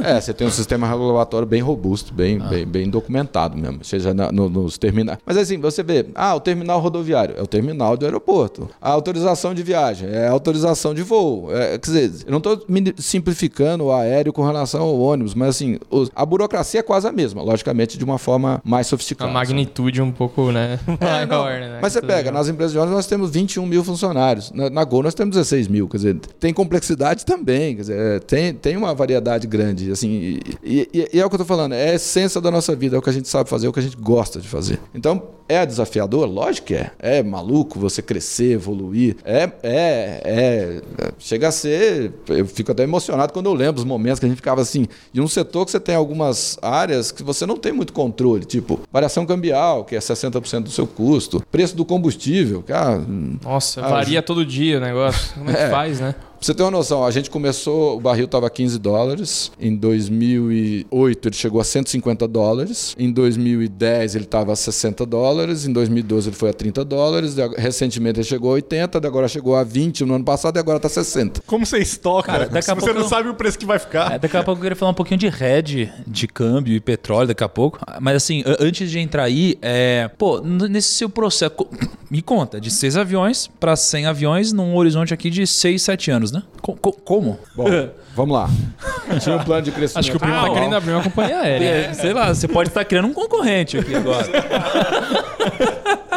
É, 0.04 0.20
você 0.20 0.34
tem 0.34 0.48
um 0.48 0.52
sistema 0.52 0.88
regulatório 0.88 1.48
bem 1.48 1.62
robusto, 1.62 2.14
bem, 2.14 2.40
bem, 2.40 2.66
bem 2.66 2.90
documentado 2.90 3.58
mesmo, 3.58 3.84
seja 3.84 4.14
na- 4.14 4.32
no- 4.32 4.50
nos 4.50 4.78
terminais. 4.78 5.20
Mas 5.26 5.38
assim, 5.38 5.58
você 5.60 5.82
vê, 5.84 6.06
ah, 6.16 6.36
o 6.36 6.40
terminal 6.40 6.80
rodoviário 6.80 7.36
é 7.38 7.42
o 7.42 7.48
terminal 7.48 7.96
do 7.98 8.06
aeroporto. 8.06 8.70
A 8.82 8.90
autorização 8.92 9.54
de 9.54 9.64
viagem 9.64 10.10
é 10.10 10.28
a 10.28 10.32
autorização 10.32 10.94
de 10.94 11.02
voo. 11.04 11.50
É, 11.52 11.78
quer 11.78 11.86
dizer, 11.92 12.12
eu 12.26 12.32
não 12.32 12.38
estou 12.40 12.60
simplificando 12.98 13.86
o 13.86 13.92
aéreo 13.92 14.32
com 14.34 14.44
relação 14.46 14.82
ao 14.82 15.00
ônibus, 15.00 15.34
mas 15.34 15.50
assim, 15.50 15.80
os- 15.90 16.12
a 16.16 16.26
burocracia 16.26 16.80
é 16.80 16.84
quase 16.84 17.08
a 17.08 17.12
mesma, 17.12 17.42
logicamente 17.42 17.98
de 17.98 18.04
uma 18.04 18.18
forma 18.18 18.62
mais 18.64 18.88
A 18.88 18.90
sofisticada. 18.92 19.32
magnitude 19.32 20.02
um 20.02 20.12
pouco, 20.12 20.52
né? 20.52 20.80
É, 21.00 21.26
maior, 21.26 21.60
né? 21.60 21.80
Mas 21.82 21.94
você 21.94 22.02
pega, 22.02 22.32
nas 22.32 22.48
empresas 22.48 22.72
de 22.72 22.78
ônibus 22.78 22.96
nós 22.96 23.08
temos 23.08 23.32
21 23.32 23.66
mil 23.66 23.84
funcionários. 23.84 24.52
Na, 24.52 24.70
na 24.70 24.84
Gol 24.84 25.04
nós 25.04 25.14
temos 25.14 25.36
16 25.36 25.68
mil. 25.68 25.88
Quer 25.88 25.98
dizer, 25.98 26.16
tem 26.40 26.54
complexidade 26.54 27.26
também. 27.26 27.76
Quer 27.76 27.82
dizer, 27.82 28.00
é, 28.16 28.20
tem, 28.20 28.54
tem 28.54 28.78
uma 28.78 28.94
variedade 29.00 29.48
grande. 29.48 29.92
Assim, 29.92 30.40
e, 30.64 30.88
e- 30.94 31.10
e 31.14 31.20
é 31.20 31.26
o 31.26 31.30
que 31.30 31.36
eu 31.36 31.40
tô 31.40 31.46
falando, 31.46 31.74
é 31.74 31.92
a 31.92 31.96
essência 31.96 32.40
da 32.40 32.52
nossa 32.52 32.76
vida, 32.76 32.96
é 32.96 33.00
o 33.00 33.02
que 33.02 33.10
a 33.10 33.14
gente 33.14 33.28
sabe 33.28 33.50
fazer, 33.50 33.66
é 33.66 33.70
o 33.70 33.74
que 33.74 33.80
a 33.80 33.84
gente 33.84 33.98
gosta 33.98 34.40
de 34.40 34.48
fazer. 34.48 34.80
Então, 34.94 35.24
é 35.48 35.66
desafiador? 35.66 36.28
Lógico 36.30 36.68
que 36.68 36.76
é. 36.76 36.92
É 37.00 37.24
maluco 37.24 37.80
você 37.80 38.02
crescer, 38.04 38.52
evoluir. 38.54 39.16
É, 39.26 39.50
é, 39.64 40.22
é. 40.24 40.82
Chega 41.18 41.48
a 41.48 41.52
ser. 41.52 42.14
Eu 42.28 42.46
fico 42.46 42.72
até 42.72 42.84
emocionado 42.84 43.34
quando 43.34 43.48
eu 43.48 43.54
lembro 43.56 43.80
os 43.80 43.86
momentos 43.86 44.20
que 44.20 44.26
a 44.28 44.30
gente 44.30 44.36
ficava 44.38 44.62
assim. 44.62 44.86
De 45.12 45.20
um 45.20 45.28
setor 45.28 45.66
que 45.66 45.72
você 45.72 45.80
tem 45.80 45.96
algumas 45.96 46.60
áreas 46.62 47.12
que 47.12 47.24
você 47.24 47.46
não 47.48 47.58
tem 47.58 47.72
muito 47.72 47.94
controle, 47.94 48.46
tipo 48.46 48.80
variação 48.94 49.26
cambial, 49.26 49.86
que 49.86 49.96
é 49.96 50.00
60% 50.00 50.64
do 50.64 50.70
seu 50.70 50.86
custo, 50.86 51.42
preço 51.52 51.76
do 51.76 51.84
combustível, 51.84 52.62
que 52.62 52.72
ah, 52.72 53.02
Nossa, 53.44 53.82
Ah, 53.84 53.90
varia 53.90 54.22
todo 54.24 54.46
dia 54.46 54.78
o 54.78 54.82
negócio. 54.82 55.34
Como 55.34 55.50
é 55.50 55.54
que 55.54 55.60
É. 55.62 55.70
faz, 55.70 56.00
né? 56.00 56.14
Você 56.42 56.54
ter 56.54 56.64
uma 56.64 56.72
noção, 56.72 57.06
a 57.06 57.12
gente 57.12 57.30
começou, 57.30 57.98
o 57.98 58.00
barril 58.00 58.26
estava 58.26 58.50
15 58.50 58.80
dólares, 58.80 59.52
em 59.60 59.76
2008 59.76 61.28
ele 61.28 61.36
chegou 61.36 61.60
a 61.60 61.64
150 61.64 62.28
dólares, 62.28 62.96
em 62.98 63.12
2010 63.12 64.16
ele 64.16 64.24
estava 64.24 64.54
a 64.54 64.56
60 64.56 65.06
dólares, 65.06 65.66
em 65.66 65.74
2012 65.74 66.30
ele 66.30 66.36
foi 66.36 66.50
a 66.50 66.54
30 66.54 66.86
dólares, 66.86 67.36
recentemente 67.58 68.20
ele 68.20 68.28
chegou 68.28 68.52
a 68.52 68.54
80, 68.54 68.98
agora 69.06 69.28
chegou 69.28 69.56
a 69.56 69.64
20 69.64 70.06
no 70.06 70.16
ano 70.16 70.24
passado 70.24 70.58
e 70.58 70.60
agora 70.60 70.78
está 70.78 70.90
60. 70.90 71.42
Como 71.46 71.66
você 71.66 71.80
estoca? 71.80 72.32
Cara, 72.32 72.46
daqui 72.48 72.66
se 72.66 72.72
a 72.72 72.74
você 72.76 72.88
pouco- 72.88 73.02
não 73.02 73.08
sabe 73.10 73.30
o 73.30 73.34
preço 73.34 73.58
que 73.58 73.66
vai 73.66 73.80
ficar. 73.80 74.14
É, 74.14 74.20
daqui 74.20 74.38
a 74.38 74.44
pouco 74.44 74.60
eu 74.60 74.64
queria 74.64 74.76
falar 74.76 74.92
um 74.92 74.96
pouquinho 74.96 75.20
de 75.20 75.28
hedge, 75.28 75.92
de 76.08 76.28
câmbio 76.28 76.74
e 76.76 76.80
petróleo 76.80 77.28
daqui 77.28 77.44
a 77.44 77.50
pouco. 77.50 77.80
Mas 78.00 78.16
assim, 78.16 78.44
antes 78.60 78.90
de 78.90 79.00
entrar 79.00 79.24
aí, 79.24 79.58
é, 79.62 80.10
pô, 80.18 80.40
nesse 80.42 80.94
seu 80.94 81.10
processo, 81.10 81.54
me 82.10 82.22
conta, 82.22 82.60
de 82.60 82.72
seis 82.72 82.98
aviões 82.98 83.48
para 83.60 83.76
100 83.76 84.06
aviões 84.08 84.52
num 84.52 84.76
horizonte 84.76 85.14
aqui 85.14 85.30
de 85.30 85.46
6, 85.46 85.82
7 85.82 86.10
anos, 86.12 86.32
né? 86.32 86.42
Co- 86.62 86.74
co- 86.76 86.92
como? 86.94 87.38
Bom, 87.56 87.66
vamos 88.16 88.34
lá. 88.36 88.50
Tinha 89.22 89.36
um 89.36 89.44
plano 89.44 89.62
de 89.62 89.72
crescimento. 89.72 90.00
Acho 90.00 90.12
que 90.12 90.18
o 90.18 90.20
primo 90.20 90.34
tá 90.34 90.40
anual. 90.42 90.54
querendo 90.56 90.76
abrir 90.76 90.92
uma 90.94 91.04
companhia 91.04 91.38
aérea. 91.42 91.66
É, 91.68 91.94
sei 91.94 92.12
lá, 92.14 92.34
você 92.34 92.48
pode 92.48 92.70
estar 92.70 92.84
criando 92.86 93.08
um 93.08 93.14
concorrente 93.14 93.78
aqui 93.78 93.94
agora. 93.96 94.28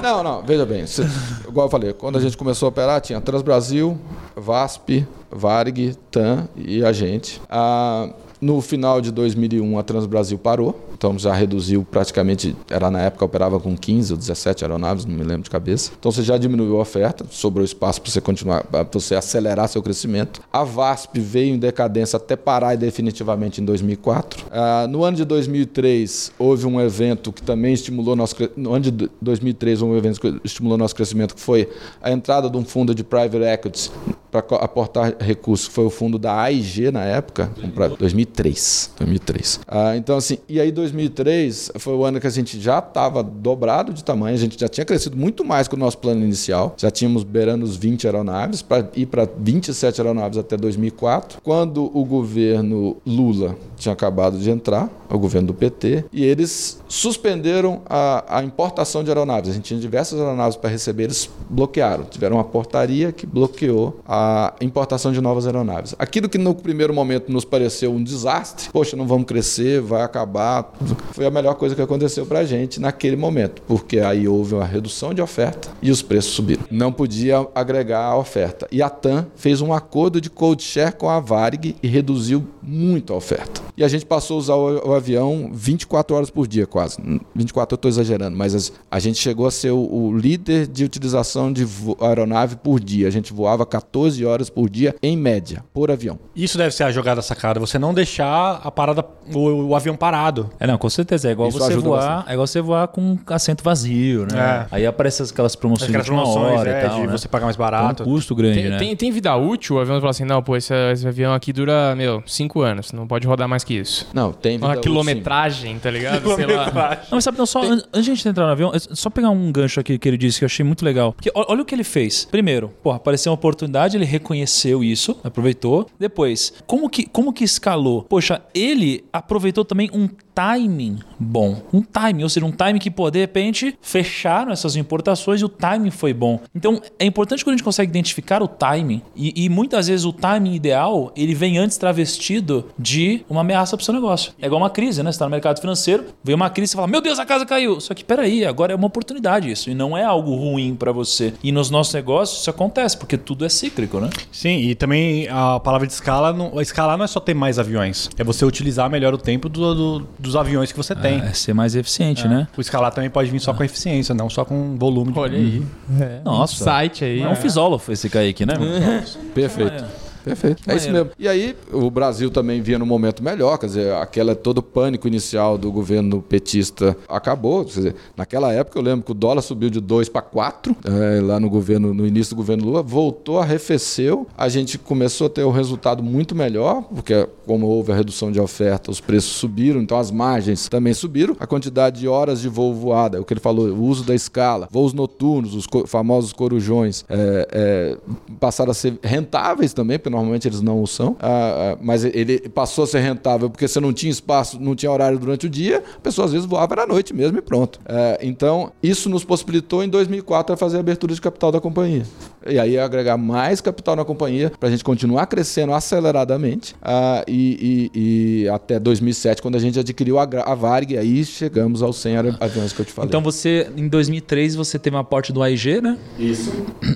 Não, 0.02 0.20
não, 0.22 0.42
veja 0.42 0.66
bem. 0.66 0.84
cê- 0.84 1.04
igual 1.46 1.66
eu 1.66 1.70
falei, 1.70 1.92
quando 1.92 2.18
a 2.18 2.20
gente 2.20 2.36
começou 2.36 2.66
a 2.66 2.70
operar, 2.70 3.00
tinha 3.00 3.20
Transbrasil, 3.20 3.96
VASP, 4.34 5.06
Varg, 5.30 5.96
TAM 6.10 6.48
e 6.56 6.84
a 6.84 6.92
gente. 6.92 7.40
Ah, 7.48 8.10
no 8.40 8.60
final 8.60 9.00
de 9.00 9.12
2001, 9.12 9.78
a 9.78 9.82
Transbrasil 9.84 10.38
parou. 10.38 10.91
Então 11.02 11.18
já 11.18 11.34
reduziu 11.34 11.84
praticamente, 11.84 12.54
era 12.70 12.88
na 12.88 13.00
época 13.00 13.24
operava 13.24 13.58
com 13.58 13.76
15 13.76 14.12
ou 14.12 14.16
17 14.16 14.62
aeronaves, 14.64 15.04
não 15.04 15.16
me 15.16 15.24
lembro 15.24 15.42
de 15.42 15.50
cabeça. 15.50 15.90
Então 15.98 16.12
você 16.12 16.22
já 16.22 16.38
diminuiu 16.38 16.78
a 16.78 16.80
oferta, 16.80 17.26
sobrou 17.28 17.64
espaço 17.64 18.00
para 18.00 18.12
você 18.12 18.20
continuar, 18.20 18.62
para 18.62 18.86
você 18.92 19.16
acelerar 19.16 19.66
seu 19.66 19.82
crescimento. 19.82 20.40
A 20.52 20.62
VASP 20.62 21.18
veio 21.18 21.56
em 21.56 21.58
decadência 21.58 22.18
até 22.18 22.36
parar 22.36 22.76
definitivamente 22.76 23.60
em 23.60 23.64
2004. 23.64 24.46
Ah, 24.52 24.86
no 24.88 25.02
ano 25.02 25.16
de 25.16 25.24
2003 25.24 26.34
houve 26.38 26.68
um 26.68 26.80
evento 26.80 27.32
que 27.32 27.42
também 27.42 27.74
estimulou 27.74 28.14
nosso 28.14 28.36
no 28.56 28.72
ano 28.72 28.84
de 28.88 29.10
2003 29.20 29.82
houve 29.82 29.96
um 29.96 29.98
evento 29.98 30.20
que 30.20 30.40
estimulou 30.44 30.78
nosso 30.78 30.94
crescimento 30.94 31.34
que 31.34 31.40
foi 31.40 31.68
a 32.00 32.12
entrada 32.12 32.48
de 32.48 32.56
um 32.56 32.64
fundo 32.64 32.94
de 32.94 33.02
private 33.02 33.42
equity 33.42 33.90
para 34.32 34.40
aportar 34.56 35.14
recursos, 35.20 35.66
foi 35.66 35.84
o 35.84 35.90
fundo 35.90 36.18
da 36.18 36.40
AIG 36.40 36.90
na 36.90 37.04
época, 37.04 37.50
comprar 37.60 37.88
2003, 37.88 38.92
2003. 38.98 39.60
Ah, 39.68 39.94
então 39.94 40.16
assim, 40.16 40.38
e 40.48 40.58
aí 40.58 40.72
2003 40.92 41.72
foi 41.76 41.94
o 41.94 42.04
ano 42.04 42.20
que 42.20 42.26
a 42.26 42.30
gente 42.30 42.60
já 42.60 42.78
estava 42.78 43.22
dobrado 43.22 43.92
de 43.92 44.04
tamanho, 44.04 44.34
a 44.34 44.38
gente 44.38 44.58
já 44.58 44.68
tinha 44.68 44.84
crescido 44.84 45.16
muito 45.16 45.44
mais 45.44 45.66
que 45.66 45.74
o 45.74 45.78
nosso 45.78 45.98
plano 45.98 46.22
inicial, 46.24 46.74
já 46.76 46.90
tínhamos 46.90 47.24
beirando 47.24 47.64
os 47.64 47.76
20 47.76 48.06
aeronaves 48.06 48.62
para 48.62 48.88
ir 48.94 49.06
para 49.06 49.28
27 49.38 50.00
aeronaves 50.00 50.38
até 50.38 50.56
2004, 50.56 51.40
quando 51.42 51.90
o 51.96 52.04
governo 52.04 52.96
Lula 53.06 53.56
tinha 53.76 53.92
acabado 53.92 54.38
de 54.38 54.48
entrar, 54.48 54.88
o 55.10 55.18
governo 55.18 55.48
do 55.48 55.54
PT, 55.54 56.04
e 56.12 56.24
eles 56.24 56.80
suspenderam 56.88 57.82
a, 57.86 58.38
a 58.38 58.42
importação 58.42 59.02
de 59.02 59.10
aeronaves. 59.10 59.50
A 59.50 59.52
gente 59.52 59.64
tinha 59.64 59.78
diversas 59.78 60.18
aeronaves 60.18 60.56
para 60.56 60.70
receber, 60.70 61.04
eles 61.04 61.28
bloquearam. 61.50 62.04
Tiveram 62.04 62.36
uma 62.36 62.44
portaria 62.44 63.12
que 63.12 63.26
bloqueou 63.26 64.00
a 64.06 64.54
importação 64.60 65.12
de 65.12 65.20
novas 65.20 65.46
aeronaves. 65.46 65.94
Aquilo 65.98 66.28
que 66.28 66.38
no 66.38 66.54
primeiro 66.54 66.94
momento 66.94 67.30
nos 67.30 67.44
pareceu 67.44 67.92
um 67.92 68.02
desastre, 68.02 68.70
poxa, 68.72 68.96
não 68.96 69.06
vamos 69.06 69.26
crescer, 69.26 69.80
vai 69.80 70.02
acabar, 70.02 70.72
foi 71.12 71.26
a 71.26 71.30
melhor 71.30 71.54
coisa 71.54 71.74
que 71.74 71.82
aconteceu 71.82 72.24
para 72.26 72.40
a 72.40 72.44
gente 72.44 72.80
naquele 72.80 73.16
momento, 73.16 73.62
porque 73.66 73.98
aí 74.00 74.26
houve 74.28 74.54
uma 74.54 74.64
redução 74.64 75.12
de 75.14 75.20
oferta 75.22 75.68
e 75.80 75.90
os 75.90 76.02
preços 76.02 76.32
subiram. 76.32 76.62
Não 76.70 76.92
podia 76.92 77.46
agregar 77.54 78.04
a 78.04 78.16
oferta. 78.16 78.66
E 78.70 78.82
a 78.82 78.88
TAM 78.90 79.26
fez 79.36 79.60
um 79.60 79.72
acordo 79.72 80.20
de 80.20 80.30
code 80.30 80.62
share 80.62 80.94
com 80.94 81.08
a 81.08 81.20
Varig 81.20 81.76
e 81.82 81.88
reduziu 81.88 82.46
muito 82.62 83.12
a 83.12 83.16
oferta. 83.16 83.60
E 83.76 83.82
a 83.84 83.88
gente 83.88 84.04
passou 84.06 84.36
a 84.36 84.38
usar 84.38 84.54
o, 84.56 84.92
avião 84.94 85.50
24 85.52 86.14
horas 86.16 86.30
por 86.30 86.46
dia, 86.46 86.66
quase. 86.66 86.98
24 87.34 87.74
eu 87.74 87.76
estou 87.76 87.88
exagerando, 87.88 88.36
mas 88.36 88.54
as- 88.54 88.72
a 88.90 88.98
gente 88.98 89.18
chegou 89.18 89.46
a 89.46 89.50
ser 89.50 89.70
o, 89.70 90.12
líder 90.16 90.66
de 90.66 90.84
utilização 90.84 91.52
de 91.52 91.66
aeronave 92.00 92.56
por 92.56 92.78
dia. 92.78 93.08
A 93.08 93.10
gente 93.10 93.32
voava 93.32 93.64
14 93.64 94.24
horas 94.24 94.50
por 94.50 94.68
dia, 94.68 94.94
em 95.02 95.16
média, 95.16 95.64
por 95.72 95.90
avião. 95.90 96.18
Isso 96.36 96.58
deve 96.58 96.74
ser 96.74 96.84
a 96.84 96.90
jogada 96.92 97.22
sacada. 97.22 97.58
Você 97.60 97.78
não 97.78 97.94
deixar 97.94 98.60
a 98.62 98.70
parada, 98.70 99.04
o, 99.34 99.38
o 99.68 99.76
avião 99.76 99.96
parado. 99.96 100.50
É, 100.62 100.66
não, 100.66 100.78
com 100.78 100.88
certeza. 100.88 101.28
É 101.28 101.32
igual 101.32 101.48
Isso 101.48 101.58
você 101.58 101.76
voar. 101.76 101.98
bastante. 102.00 102.30
É 102.30 102.32
igual 102.34 102.46
você 102.46 102.60
voar 102.60 102.88
com 102.88 103.18
assento 103.26 103.64
vazio, 103.64 104.26
né? 104.30 104.38
É. 104.70 104.76
Aí 104.76 104.86
aparecem 104.86 105.26
aquelas 105.28 105.56
promoções 105.56 105.88
Aquelas 105.88 106.06
de 106.06 106.12
promoções 106.12 106.60
hora 106.60 106.70
é, 106.70 106.78
e 106.84 106.88
tal. 106.88 107.00
de 107.00 107.06
né? 107.08 107.12
você 107.12 107.26
pagar 107.28 107.46
mais 107.46 107.56
Tem 107.56 107.64
barato. 107.64 108.02
um 108.02 108.06
custo 108.06 108.34
grande, 108.34 108.60
Tem, 108.60 108.70
né? 108.70 108.78
tem, 108.78 108.94
tem 108.96 109.10
vida 109.10 109.34
útil? 109.36 109.76
O 109.76 109.80
avião 109.80 109.98
fala 109.98 110.10
assim, 110.10 110.24
não, 110.24 110.40
pô, 110.42 110.56
esse, 110.56 110.72
esse 110.92 111.06
avião 111.06 111.34
aqui 111.34 111.52
dura, 111.52 111.94
meu, 111.96 112.22
5 112.26 112.60
anos, 112.60 112.92
não 112.92 113.06
pode 113.08 113.26
rodar 113.26 113.48
mais 113.48 113.64
que 113.64 113.74
isso. 113.74 114.06
Não, 114.14 114.32
tem 114.32 114.52
vida 114.56 114.66
Uma 114.66 114.72
útil, 114.74 114.82
quilometragem, 114.82 115.78
tá 115.80 115.90
ligado? 115.90 116.32
Sei 116.36 116.46
lá. 116.46 116.66
Não, 117.10 117.16
mas 117.16 117.24
sabe, 117.24 117.38
não, 117.38 117.46
só, 117.46 117.62
an- 117.62 117.82
antes 117.92 118.04
de 118.04 118.10
a 118.12 118.14
gente 118.14 118.28
entrar 118.28 118.46
no 118.46 118.52
avião, 118.52 118.72
é 118.72 118.78
só 118.78 119.10
pegar 119.10 119.30
um 119.30 119.50
gancho 119.50 119.80
aqui 119.80 119.98
que 119.98 120.08
ele 120.08 120.16
disse 120.16 120.38
que 120.38 120.44
eu 120.44 120.46
achei 120.46 120.64
muito 120.64 120.84
legal. 120.84 121.12
Porque 121.12 121.30
olha 121.34 121.62
o 121.62 121.64
que 121.64 121.74
ele 121.74 121.82
fez. 121.84 122.24
Primeiro, 122.30 122.68
porra, 122.82 122.96
apareceu 122.98 123.30
uma 123.32 123.34
oportunidade, 123.34 123.96
ele 123.96 124.04
reconheceu 124.04 124.84
isso, 124.84 125.16
aproveitou. 125.24 125.88
Depois, 125.98 126.52
como 126.66 126.88
que, 126.88 127.04
como 127.06 127.32
que 127.32 127.42
escalou? 127.42 128.02
Poxa, 128.02 128.40
ele 128.54 129.04
aproveitou 129.12 129.64
também 129.64 129.90
um 129.92 130.08
timing 130.34 130.98
bom. 131.18 131.62
Um 131.72 131.82
timing, 131.82 132.22
ou 132.24 132.28
seja, 132.28 132.44
um 132.46 132.50
timing 132.52 132.78
que, 132.78 132.90
pô, 132.90 133.10
de 133.10 133.18
repente, 133.20 133.76
fecharam 133.80 134.52
essas 134.52 134.76
importações 134.76 135.40
e 135.40 135.44
o 135.44 135.48
timing 135.48 135.90
foi 135.90 136.12
bom. 136.12 136.40
Então, 136.54 136.80
é 136.98 137.04
importante 137.04 137.44
quando 137.44 137.54
a 137.54 137.56
gente 137.56 137.64
consegue 137.64 137.90
identificar 137.90 138.42
o 138.42 138.48
timing, 138.48 139.02
e, 139.14 139.44
e 139.44 139.48
muitas 139.48 139.86
vezes 139.88 140.04
o 140.04 140.12
timing 140.12 140.54
ideal, 140.54 141.12
ele 141.16 141.34
vem 141.34 141.58
antes 141.58 141.76
travestido 141.76 142.66
de 142.78 143.24
uma 143.28 143.40
ameaça 143.42 143.76
para 143.76 143.82
o 143.82 143.84
seu 143.84 143.94
negócio. 143.94 144.32
É 144.40 144.46
igual 144.46 144.60
uma 144.60 144.70
crise, 144.70 145.02
né? 145.02 145.10
Você 145.12 145.16
está 145.16 145.24
no 145.26 145.30
mercado 145.30 145.60
financeiro, 145.60 146.04
vem 146.24 146.34
uma 146.34 146.50
crise 146.50 146.72
e 146.74 146.76
fala, 146.76 146.88
meu 146.88 147.00
Deus, 147.00 147.18
a 147.18 147.26
casa 147.26 147.46
caiu. 147.46 147.80
Só 147.80 147.94
que, 147.94 148.04
peraí, 148.04 148.44
agora 148.44 148.72
é 148.72 148.76
uma 148.76 148.86
oportunidade 148.86 149.50
isso, 149.50 149.70
e 149.70 149.74
não 149.74 149.96
é 149.96 150.04
algo 150.04 150.34
ruim 150.34 150.74
para 150.74 150.92
você. 150.92 151.34
E 151.42 151.52
nos 151.52 151.70
nossos 151.70 151.94
negócios 151.94 152.40
isso 152.40 152.50
acontece, 152.50 152.96
porque 152.96 153.16
tudo 153.16 153.44
é 153.44 153.48
cíclico, 153.48 154.00
né? 154.00 154.10
Sim, 154.30 154.58
e 154.58 154.74
também 154.74 155.28
a 155.28 155.60
palavra 155.60 155.86
de 155.86 155.92
escala, 155.92 156.32
não, 156.32 156.60
escalar 156.60 156.96
não 156.96 157.04
é 157.04 157.08
só 157.08 157.20
ter 157.20 157.34
mais 157.34 157.58
aviões. 157.58 158.10
É 158.18 158.24
você 158.24 158.44
utilizar 158.44 158.88
melhor 158.90 159.14
o 159.14 159.18
tempo 159.18 159.48
do- 159.48 159.74
do- 159.98 160.08
dos 160.22 160.36
aviões 160.36 160.70
que 160.72 160.78
você 160.78 160.94
tem. 160.94 161.20
É 161.20 161.32
ser 161.32 161.52
mais 161.52 161.74
eficiente, 161.74 162.26
né? 162.28 162.46
O 162.56 162.60
escalar 162.60 162.92
também 162.92 163.10
pode 163.10 163.30
vir 163.30 163.40
só 163.40 163.52
com 163.52 163.62
eficiência, 163.64 164.14
não 164.14 164.30
só 164.30 164.44
com 164.44 164.76
volume. 164.78 165.12
de- 165.12 165.18
Olha 165.18 165.36
aí. 165.36 165.62
É, 166.00 166.20
Nossa. 166.24 166.64
Site 166.64 167.04
aí. 167.04 167.20
É 167.22 167.28
um 167.28 167.34
fisólogo 167.36 167.82
esse 167.90 168.08
Kaique, 168.08 168.46
né? 168.46 168.54
Perfeito. 169.34 169.84
Perfeito. 170.24 170.62
É 170.68 170.76
isso 170.76 170.90
mesmo. 170.90 171.10
E 171.18 171.26
aí, 171.28 171.56
o 171.72 171.90
Brasil 171.90 172.30
também 172.30 172.60
vinha 172.60 172.78
num 172.78 172.86
momento 172.86 173.22
melhor, 173.22 173.58
quer 173.58 173.66
dizer, 173.66 173.92
aquela 173.94 174.34
todo 174.34 174.58
o 174.58 174.62
pânico 174.62 175.08
inicial 175.08 175.58
do 175.58 175.70
governo 175.72 176.22
petista 176.22 176.96
acabou. 177.08 177.64
Quer 177.64 177.70
dizer, 177.74 177.94
naquela 178.16 178.52
época 178.52 178.78
eu 178.78 178.82
lembro 178.82 179.04
que 179.04 179.10
o 179.10 179.14
dólar 179.14 179.42
subiu 179.42 179.68
de 179.70 179.80
2 179.80 180.08
para 180.08 180.22
4, 180.22 180.76
lá 181.24 181.40
no 181.40 181.48
governo, 181.50 181.92
no 181.92 182.06
início 182.06 182.34
do 182.34 182.36
governo 182.38 182.64
Lula, 182.64 182.82
voltou, 182.82 183.38
arrefeceu, 183.38 184.26
a 184.36 184.48
gente 184.48 184.78
começou 184.78 185.26
a 185.26 185.30
ter 185.30 185.44
um 185.44 185.50
resultado 185.50 186.02
muito 186.02 186.34
melhor, 186.34 186.82
porque 186.82 187.26
como 187.46 187.66
houve 187.66 187.92
a 187.92 187.94
redução 187.94 188.30
de 188.30 188.40
oferta, 188.40 188.90
os 188.90 189.00
preços 189.00 189.32
subiram, 189.32 189.80
então 189.80 189.98
as 189.98 190.10
margens 190.10 190.68
também 190.68 190.94
subiram, 190.94 191.36
a 191.40 191.46
quantidade 191.46 192.00
de 192.00 192.08
horas 192.08 192.40
de 192.40 192.48
voo 192.48 192.74
voada, 192.74 193.18
é 193.18 193.20
o 193.20 193.24
que 193.24 193.32
ele 193.32 193.40
falou, 193.40 193.66
o 193.68 193.82
uso 193.84 194.04
da 194.04 194.14
escala, 194.14 194.68
voos 194.70 194.92
noturnos, 194.92 195.54
os 195.54 195.66
co- 195.66 195.86
famosos 195.86 196.32
corujões, 196.32 197.04
é, 197.08 197.48
é, 197.52 197.96
passaram 198.38 198.70
a 198.70 198.74
ser 198.74 198.98
rentáveis 199.02 199.72
também, 199.72 199.98
porque 199.98 200.10
normalmente 200.12 200.46
eles 200.46 200.60
não 200.60 200.82
o 200.82 200.86
são, 200.86 201.16
ah, 201.20 201.72
ah, 201.74 201.78
mas 201.80 202.04
ele 202.04 202.38
passou 202.48 202.84
a 202.84 202.86
ser 202.86 203.00
rentável 203.00 203.50
porque 203.50 203.66
você 203.66 203.80
não 203.80 203.92
tinha 203.92 204.10
espaço, 204.12 204.60
não 204.60 204.74
tinha 204.76 204.90
horário 204.92 205.18
durante 205.18 205.46
o 205.46 205.50
dia, 205.50 205.82
a 205.96 206.00
pessoa 206.00 206.26
às 206.26 206.32
vezes 206.32 206.46
voava 206.46 206.76
na 206.76 206.86
noite 206.86 207.12
mesmo 207.14 207.38
e 207.38 207.42
pronto. 207.42 207.80
É, 207.86 208.18
então, 208.22 208.70
isso 208.82 209.08
nos 209.08 209.24
possibilitou 209.24 209.82
em 209.82 209.88
2004 209.88 210.54
a 210.54 210.56
fazer 210.56 210.76
a 210.76 210.80
abertura 210.80 211.14
de 211.14 211.20
capital 211.20 211.50
da 211.50 211.60
companhia. 211.60 212.04
E 212.46 212.58
aí 212.58 212.78
agregar 212.78 213.16
mais 213.16 213.60
capital 213.60 213.94
na 213.96 214.04
companhia 214.04 214.52
para 214.58 214.68
a 214.68 214.72
gente 214.72 214.82
continuar 214.84 215.26
crescendo 215.26 215.72
aceleradamente 215.72 216.74
ah, 216.82 217.24
e, 217.26 217.90
e- 217.94 218.42
e 218.44 218.48
até 218.48 218.78
2007, 218.78 219.40
quando 219.40 219.56
a 219.56 219.58
gente 219.58 219.78
adquiriu 219.78 220.18
a, 220.18 220.24
a 220.24 220.54
Varg, 220.54 220.96
aí 220.96 221.24
chegamos 221.24 221.82
aos 221.82 221.96
100 221.98 222.16
aer- 222.16 222.36
aviões 222.40 222.72
que 222.72 222.80
eu 222.80 222.84
te 222.84 222.92
falei. 222.92 223.08
Então 223.08 223.22
você, 223.22 223.70
em 223.76 223.88
2003, 223.88 224.54
você 224.56 224.78
teve 224.78 224.96
uma 224.96 225.02
aporte 225.02 225.32
do 225.32 225.42
AIG, 225.42 225.80
né? 225.80 225.96
isso. 226.18 226.52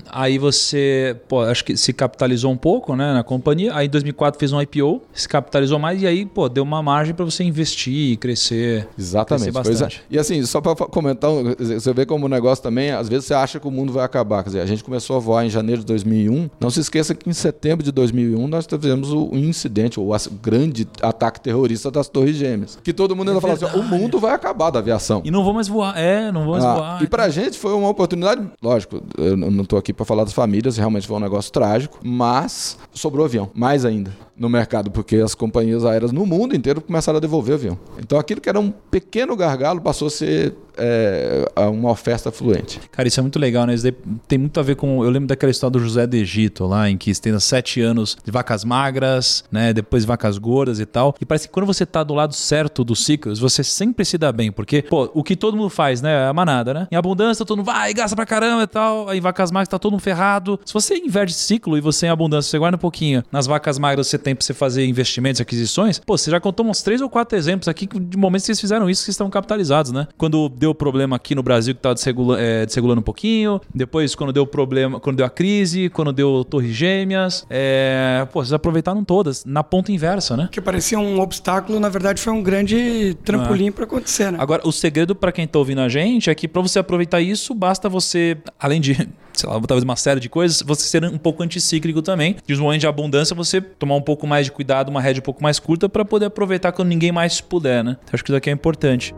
Aí 0.09 0.37
você, 0.37 1.15
pô, 1.27 1.41
acho 1.41 1.63
que 1.63 1.77
se 1.77 1.93
capitalizou 1.93 2.51
um 2.51 2.57
pouco, 2.57 2.95
né, 2.95 3.06
na 3.13 3.23
companhia. 3.23 3.73
Aí 3.75 3.87
em 3.87 3.89
2004 3.89 4.39
fez 4.39 4.51
um 4.53 4.61
IPO, 4.61 5.01
se 5.13 5.27
capitalizou 5.27 5.79
mais 5.79 6.01
e 6.01 6.07
aí, 6.07 6.25
pô, 6.25 6.47
deu 6.49 6.63
uma 6.63 6.81
margem 6.81 7.13
para 7.13 7.25
você 7.25 7.43
investir 7.43 8.11
e 8.11 8.17
crescer. 8.17 8.87
Exatamente. 8.97 9.51
Crescer 9.51 9.83
é. 9.85 9.89
E 10.09 10.17
assim, 10.19 10.43
só 10.45 10.61
para 10.61 10.75
comentar, 10.75 11.29
você 11.59 11.93
vê 11.93 12.05
como 12.05 12.25
o 12.25 12.29
negócio 12.29 12.63
também, 12.63 12.91
às 12.91 13.07
vezes 13.09 13.25
você 13.25 13.33
acha 13.33 13.59
que 13.59 13.67
o 13.67 13.71
mundo 13.71 13.91
vai 13.93 14.03
acabar. 14.05 14.43
Quer 14.43 14.49
dizer, 14.49 14.61
a 14.61 14.65
gente 14.65 14.83
começou 14.83 15.15
a 15.15 15.19
voar 15.19 15.45
em 15.45 15.49
janeiro 15.49 15.81
de 15.81 15.87
2001. 15.87 16.49
Não 16.59 16.69
se 16.69 16.79
esqueça 16.79 17.13
que 17.15 17.29
em 17.29 17.33
setembro 17.33 17.83
de 17.83 17.91
2001 17.91 18.47
nós 18.47 18.65
tivemos 18.67 19.11
o 19.11 19.29
incidente, 19.33 19.99
o 19.99 20.11
grande 20.41 20.87
ataque 21.01 21.39
terrorista 21.39 21.89
das 21.91 22.07
Torres 22.07 22.35
Gêmeas. 22.35 22.77
Que 22.83 22.93
todo 22.93 23.15
mundo 23.15 23.29
ainda 23.29 23.41
falava 23.41 23.65
assim: 23.65 23.79
o 23.79 23.83
mundo 23.83 24.19
vai 24.19 24.33
acabar 24.33 24.69
da 24.69 24.79
aviação. 24.79 25.21
E 25.25 25.31
não 25.31 25.43
vou 25.43 25.53
mais 25.53 25.67
voar. 25.67 25.97
É, 25.97 26.31
não 26.31 26.43
vou 26.43 26.53
mais 26.53 26.65
Ah, 26.65 26.73
voar. 26.75 27.03
e 27.03 27.07
pra 27.07 27.29
gente 27.29 27.57
foi 27.57 27.73
uma 27.73 27.89
oportunidade, 27.89 28.41
lógico, 28.61 29.01
eu 29.17 29.35
não 29.37 29.63
tô 29.65 29.77
aqui 29.77 29.93
pra 29.93 30.05
falar 30.05 30.23
das 30.23 30.33
famílias, 30.33 30.77
realmente 30.77 31.07
foi 31.07 31.15
um 31.17 31.19
negócio 31.19 31.51
trágico, 31.51 31.99
mas 32.03 32.77
sobrou 32.97 33.25
avião, 33.25 33.49
mais 33.53 33.85
ainda 33.85 34.11
no 34.35 34.49
mercado, 34.49 34.91
porque 34.91 35.17
as 35.17 35.33
companhias 35.35 35.85
aéreas 35.85 36.11
no 36.11 36.25
mundo 36.25 36.55
inteiro 36.55 36.81
começaram 36.81 37.17
a 37.17 37.19
devolver 37.19 37.55
avião. 37.55 37.77
Então 37.99 38.19
aquilo 38.19 38.41
que 38.41 38.49
era 38.49 38.59
um 38.59 38.71
pequeno 38.71 39.35
gargalo 39.35 39.81
passou 39.81 40.07
a 40.07 40.11
ser 40.11 40.55
é, 40.77 41.45
uma 41.67 41.91
oferta 41.91 42.31
fluente. 42.31 42.79
Cara, 42.91 43.07
isso 43.07 43.19
é 43.19 43.23
muito 43.23 43.39
legal, 43.39 43.65
né? 43.65 43.73
Isso 43.73 43.91
tem 44.27 44.37
muito 44.37 44.59
a 44.59 44.63
ver 44.63 44.75
com. 44.75 45.03
Eu 45.03 45.09
lembro 45.09 45.27
daquela 45.27 45.51
história 45.51 45.71
do 45.71 45.79
José 45.79 46.05
do 46.05 46.15
Egito, 46.15 46.65
lá, 46.65 46.89
em 46.89 46.97
que 46.97 47.13
tem 47.19 47.37
sete 47.39 47.81
anos 47.81 48.17
de 48.23 48.31
vacas 48.31 48.63
magras, 48.63 49.43
né? 49.51 49.73
Depois 49.73 50.05
vacas 50.05 50.37
gordas 50.37 50.79
e 50.79 50.85
tal. 50.85 51.15
E 51.19 51.25
parece 51.25 51.47
que 51.47 51.53
quando 51.53 51.65
você 51.65 51.85
tá 51.85 52.03
do 52.03 52.13
lado 52.13 52.33
certo 52.33 52.83
dos 52.83 53.03
ciclos, 53.05 53.39
você 53.39 53.63
sempre 53.63 54.05
se 54.05 54.17
dá 54.17 54.31
bem. 54.31 54.51
Porque, 54.51 54.81
pô, 54.81 55.09
o 55.13 55.23
que 55.23 55.35
todo 55.35 55.57
mundo 55.57 55.69
faz, 55.69 56.01
né? 56.01 56.25
É 56.25 56.27
a 56.27 56.33
manada, 56.33 56.73
né? 56.73 56.87
Em 56.91 56.95
abundância, 56.95 57.45
todo 57.45 57.57
mundo 57.57 57.65
vai, 57.65 57.93
gasta 57.93 58.15
pra 58.15 58.25
caramba 58.25 58.63
e 58.63 58.67
tal. 58.67 59.09
Aí 59.09 59.19
vacas 59.19 59.51
magras 59.51 59.67
tá 59.67 59.77
todo 59.77 59.91
mundo 59.91 60.01
ferrado. 60.01 60.59
Se 60.65 60.73
você 60.73 60.97
inverte 60.97 61.33
ciclo 61.33 61.77
e 61.77 61.81
você 61.81 62.07
em 62.07 62.09
abundância, 62.09 62.49
você 62.49 62.59
guarda 62.59 62.75
um 62.75 62.79
pouquinho. 62.79 63.23
Nas 63.31 63.45
vacas 63.47 63.77
magras 63.77 64.07
você 64.07 64.17
tem 64.17 64.35
pra 64.35 64.45
você 64.45 64.53
fazer 64.53 64.85
investimentos, 64.85 65.41
aquisições. 65.41 65.99
Pô, 65.99 66.17
você 66.17 66.31
já 66.31 66.39
contou 66.39 66.65
uns 66.65 66.81
três 66.81 67.01
ou 67.01 67.09
quatro 67.09 67.37
exemplos 67.37 67.67
aqui 67.67 67.87
de 67.87 68.17
momentos 68.17 68.43
que 68.43 68.47
vocês 68.47 68.61
fizeram 68.61 68.89
isso 68.89 69.03
que 69.03 69.11
estão 69.11 69.29
capitalizados, 69.29 69.91
né? 69.91 70.07
Quando 70.17 70.49
deu 70.49 70.66
problema 70.73 71.15
aqui 71.15 71.35
no 71.35 71.43
Brasil 71.43 71.75
que 71.75 71.81
tava 71.81 71.95
desregula, 71.95 72.39
é, 72.39 72.65
desregulando 72.65 72.99
um 72.99 73.03
pouquinho. 73.03 73.61
Depois, 73.73 74.15
quando 74.15 74.33
deu 74.33 74.45
problema, 74.45 74.99
quando 74.99 75.17
deu 75.17 75.25
a 75.25 75.29
crise, 75.29 75.89
quando 75.89 76.11
deu 76.11 76.43
Torres 76.43 76.75
Gêmeas. 76.75 77.45
É, 77.49 78.27
pô, 78.31 78.43
vocês 78.43 78.53
aproveitaram 78.53 79.03
todas 79.03 79.45
na 79.45 79.63
ponta 79.63 79.91
inversa, 79.91 80.35
né? 80.35 80.49
Que 80.51 80.61
parecia 80.61 80.99
um 80.99 81.19
obstáculo, 81.19 81.79
na 81.79 81.89
verdade 81.89 82.21
foi 82.21 82.33
um 82.33 82.41
grande 82.41 83.15
trampolim 83.23 83.67
é. 83.67 83.71
para 83.71 83.83
acontecer, 83.83 84.31
né? 84.31 84.37
Agora, 84.41 84.61
o 84.65 84.71
segredo 84.71 85.15
para 85.15 85.31
quem 85.31 85.47
tá 85.47 85.59
ouvindo 85.59 85.81
a 85.81 85.89
gente 85.89 86.29
é 86.29 86.35
que 86.35 86.47
para 86.47 86.61
você 86.61 86.79
aproveitar 86.79 87.21
isso, 87.21 87.53
basta 87.53 87.89
você, 87.89 88.37
além 88.59 88.81
de 88.81 88.93
sei 89.37 89.49
lá, 89.49 89.59
talvez 89.61 89.83
uma 89.83 89.95
série 89.95 90.19
de 90.19 90.29
coisas, 90.29 90.61
você 90.61 90.83
ser 90.83 91.05
um 91.05 91.17
pouco 91.17 91.43
anticíclico 91.43 92.01
também. 92.01 92.35
De 92.45 92.55
um 92.55 92.63
momento 92.63 92.81
de 92.81 92.87
abundância, 92.87 93.35
você 93.35 93.61
tomar 93.61 93.95
um 93.95 94.01
pouco 94.01 94.25
mais 94.25 94.45
de 94.45 94.51
cuidado, 94.51 94.89
uma 94.89 95.01
rede 95.01 95.19
um 95.19 95.23
pouco 95.23 95.43
mais 95.43 95.59
curta 95.59 95.87
para 95.87 96.03
poder 96.03 96.25
aproveitar 96.25 96.71
quando 96.71 96.89
ninguém 96.89 97.11
mais 97.11 97.39
puder, 97.39 97.83
né? 97.83 97.97
Então, 98.03 98.11
acho 98.13 98.23
que 98.23 98.31
isso 98.31 98.37
aqui 98.37 98.49
é 98.49 98.53
importante. 98.53 99.13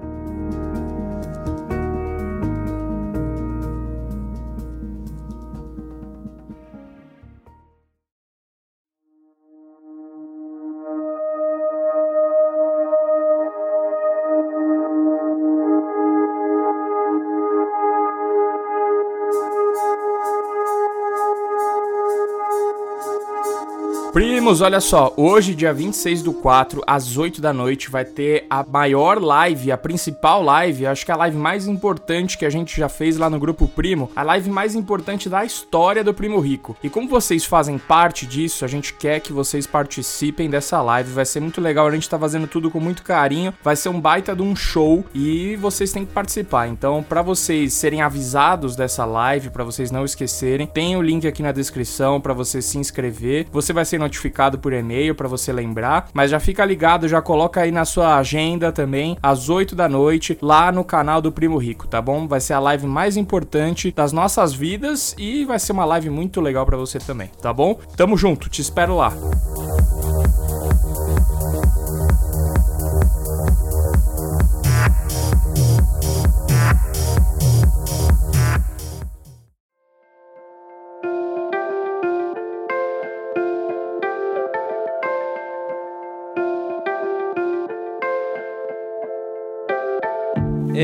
Primos, 24.20 24.60
olha 24.60 24.82
só, 24.82 25.14
hoje, 25.16 25.56
dia 25.56 25.74
26 25.74 26.24
do 26.24 26.34
4, 26.34 26.84
às 26.86 27.16
8 27.16 27.40
da 27.40 27.54
noite, 27.54 27.90
vai 27.90 28.04
ter 28.04 28.46
a 28.50 28.66
maior 28.66 29.18
live, 29.18 29.72
a 29.72 29.78
principal 29.78 30.44
live, 30.44 30.88
acho 30.88 31.06
que 31.06 31.12
a 31.14 31.16
live 31.16 31.38
mais 31.38 31.68
importante 31.68 32.38
que 32.38 32.46
a 32.46 32.50
gente 32.50 32.78
já 32.78 32.90
fez 32.90 33.16
lá 33.16 33.30
no 33.30 33.40
Grupo 33.40 33.66
Primo, 33.66 34.12
a 34.14 34.22
live 34.22 34.50
mais 34.50 34.76
importante 34.76 35.30
da 35.30 35.46
história 35.46 36.04
do 36.04 36.14
Primo 36.14 36.38
Rico. 36.42 36.76
E 36.84 36.90
como 36.90 37.08
vocês 37.08 37.46
fazem 37.46 37.78
parte 37.78 38.26
disso, 38.26 38.66
a 38.66 38.68
gente 38.68 38.94
quer 38.94 39.22
que 39.22 39.32
vocês 39.32 39.66
participem 39.66 40.50
dessa 40.50 40.82
live, 40.82 41.14
vai 41.14 41.26
ser 41.26 41.40
muito 41.40 41.62
legal, 41.62 41.88
a 41.88 41.92
gente 41.92 42.10
tá 42.10 42.20
fazendo 42.20 42.46
tudo 42.46 42.70
com 42.70 42.82
muito 42.82 43.04
carinho, 43.04 43.54
vai 43.64 43.78
ser 43.78 43.88
um 43.88 44.02
baita 44.02 44.36
de 44.36 44.42
um 44.42 44.54
show 44.54 45.06
e 45.16 45.56
vocês 45.56 45.94
têm 45.94 46.06
que 46.06 46.12
participar. 46.12 46.68
Então, 46.68 47.02
para 47.02 47.22
vocês 47.22 47.72
serem 47.72 48.02
avisados 48.02 48.76
dessa 48.76 49.06
live, 49.06 49.50
para 49.50 49.64
vocês 49.64 49.92
não 49.92 50.04
esquecerem, 50.04 50.68
tem 50.68 50.98
o 50.98 51.02
link 51.02 51.26
aqui 51.26 51.42
na 51.42 51.54
descrição 51.54 52.20
para 52.20 52.34
você 52.34 52.62
se 52.62 52.78
inscrever. 52.78 53.48
Você 53.50 53.72
vai 53.72 53.86
ser 53.86 54.09
notificado 54.10 54.58
por 54.58 54.74
e-mail 54.74 55.14
para 55.14 55.28
você 55.28 55.54
lembrar, 55.54 56.10
mas 56.14 56.32
já 56.32 56.40
fica 56.40 56.66
ligado, 56.66 57.08
já 57.08 57.22
coloca 57.22 57.62
aí 57.62 57.72
na 57.72 57.86
sua 57.86 58.18
agenda 58.18 58.72
também, 58.72 59.16
às 59.22 59.50
8 59.50 59.76
da 59.76 59.88
noite, 59.88 60.38
lá 60.42 60.72
no 60.72 60.84
canal 60.84 61.22
do 61.22 61.32
Primo 61.32 61.58
Rico, 61.58 61.88
tá 61.88 62.02
bom? 62.02 62.28
Vai 62.28 62.42
ser 62.42 62.54
a 62.54 62.60
live 62.60 62.88
mais 62.88 63.16
importante 63.16 63.92
das 63.92 64.12
nossas 64.12 64.54
vidas 64.54 65.16
e 65.18 65.46
vai 65.46 65.60
ser 65.60 65.72
uma 65.72 65.86
live 65.86 66.10
muito 66.10 66.42
legal 66.42 66.66
para 66.66 66.76
você 66.78 66.98
também, 67.00 67.30
tá 67.42 67.54
bom? 67.54 67.80
Tamo 67.96 68.18
junto, 68.18 68.50
te 68.50 68.62
espero 68.62 68.98
lá. 68.98 69.14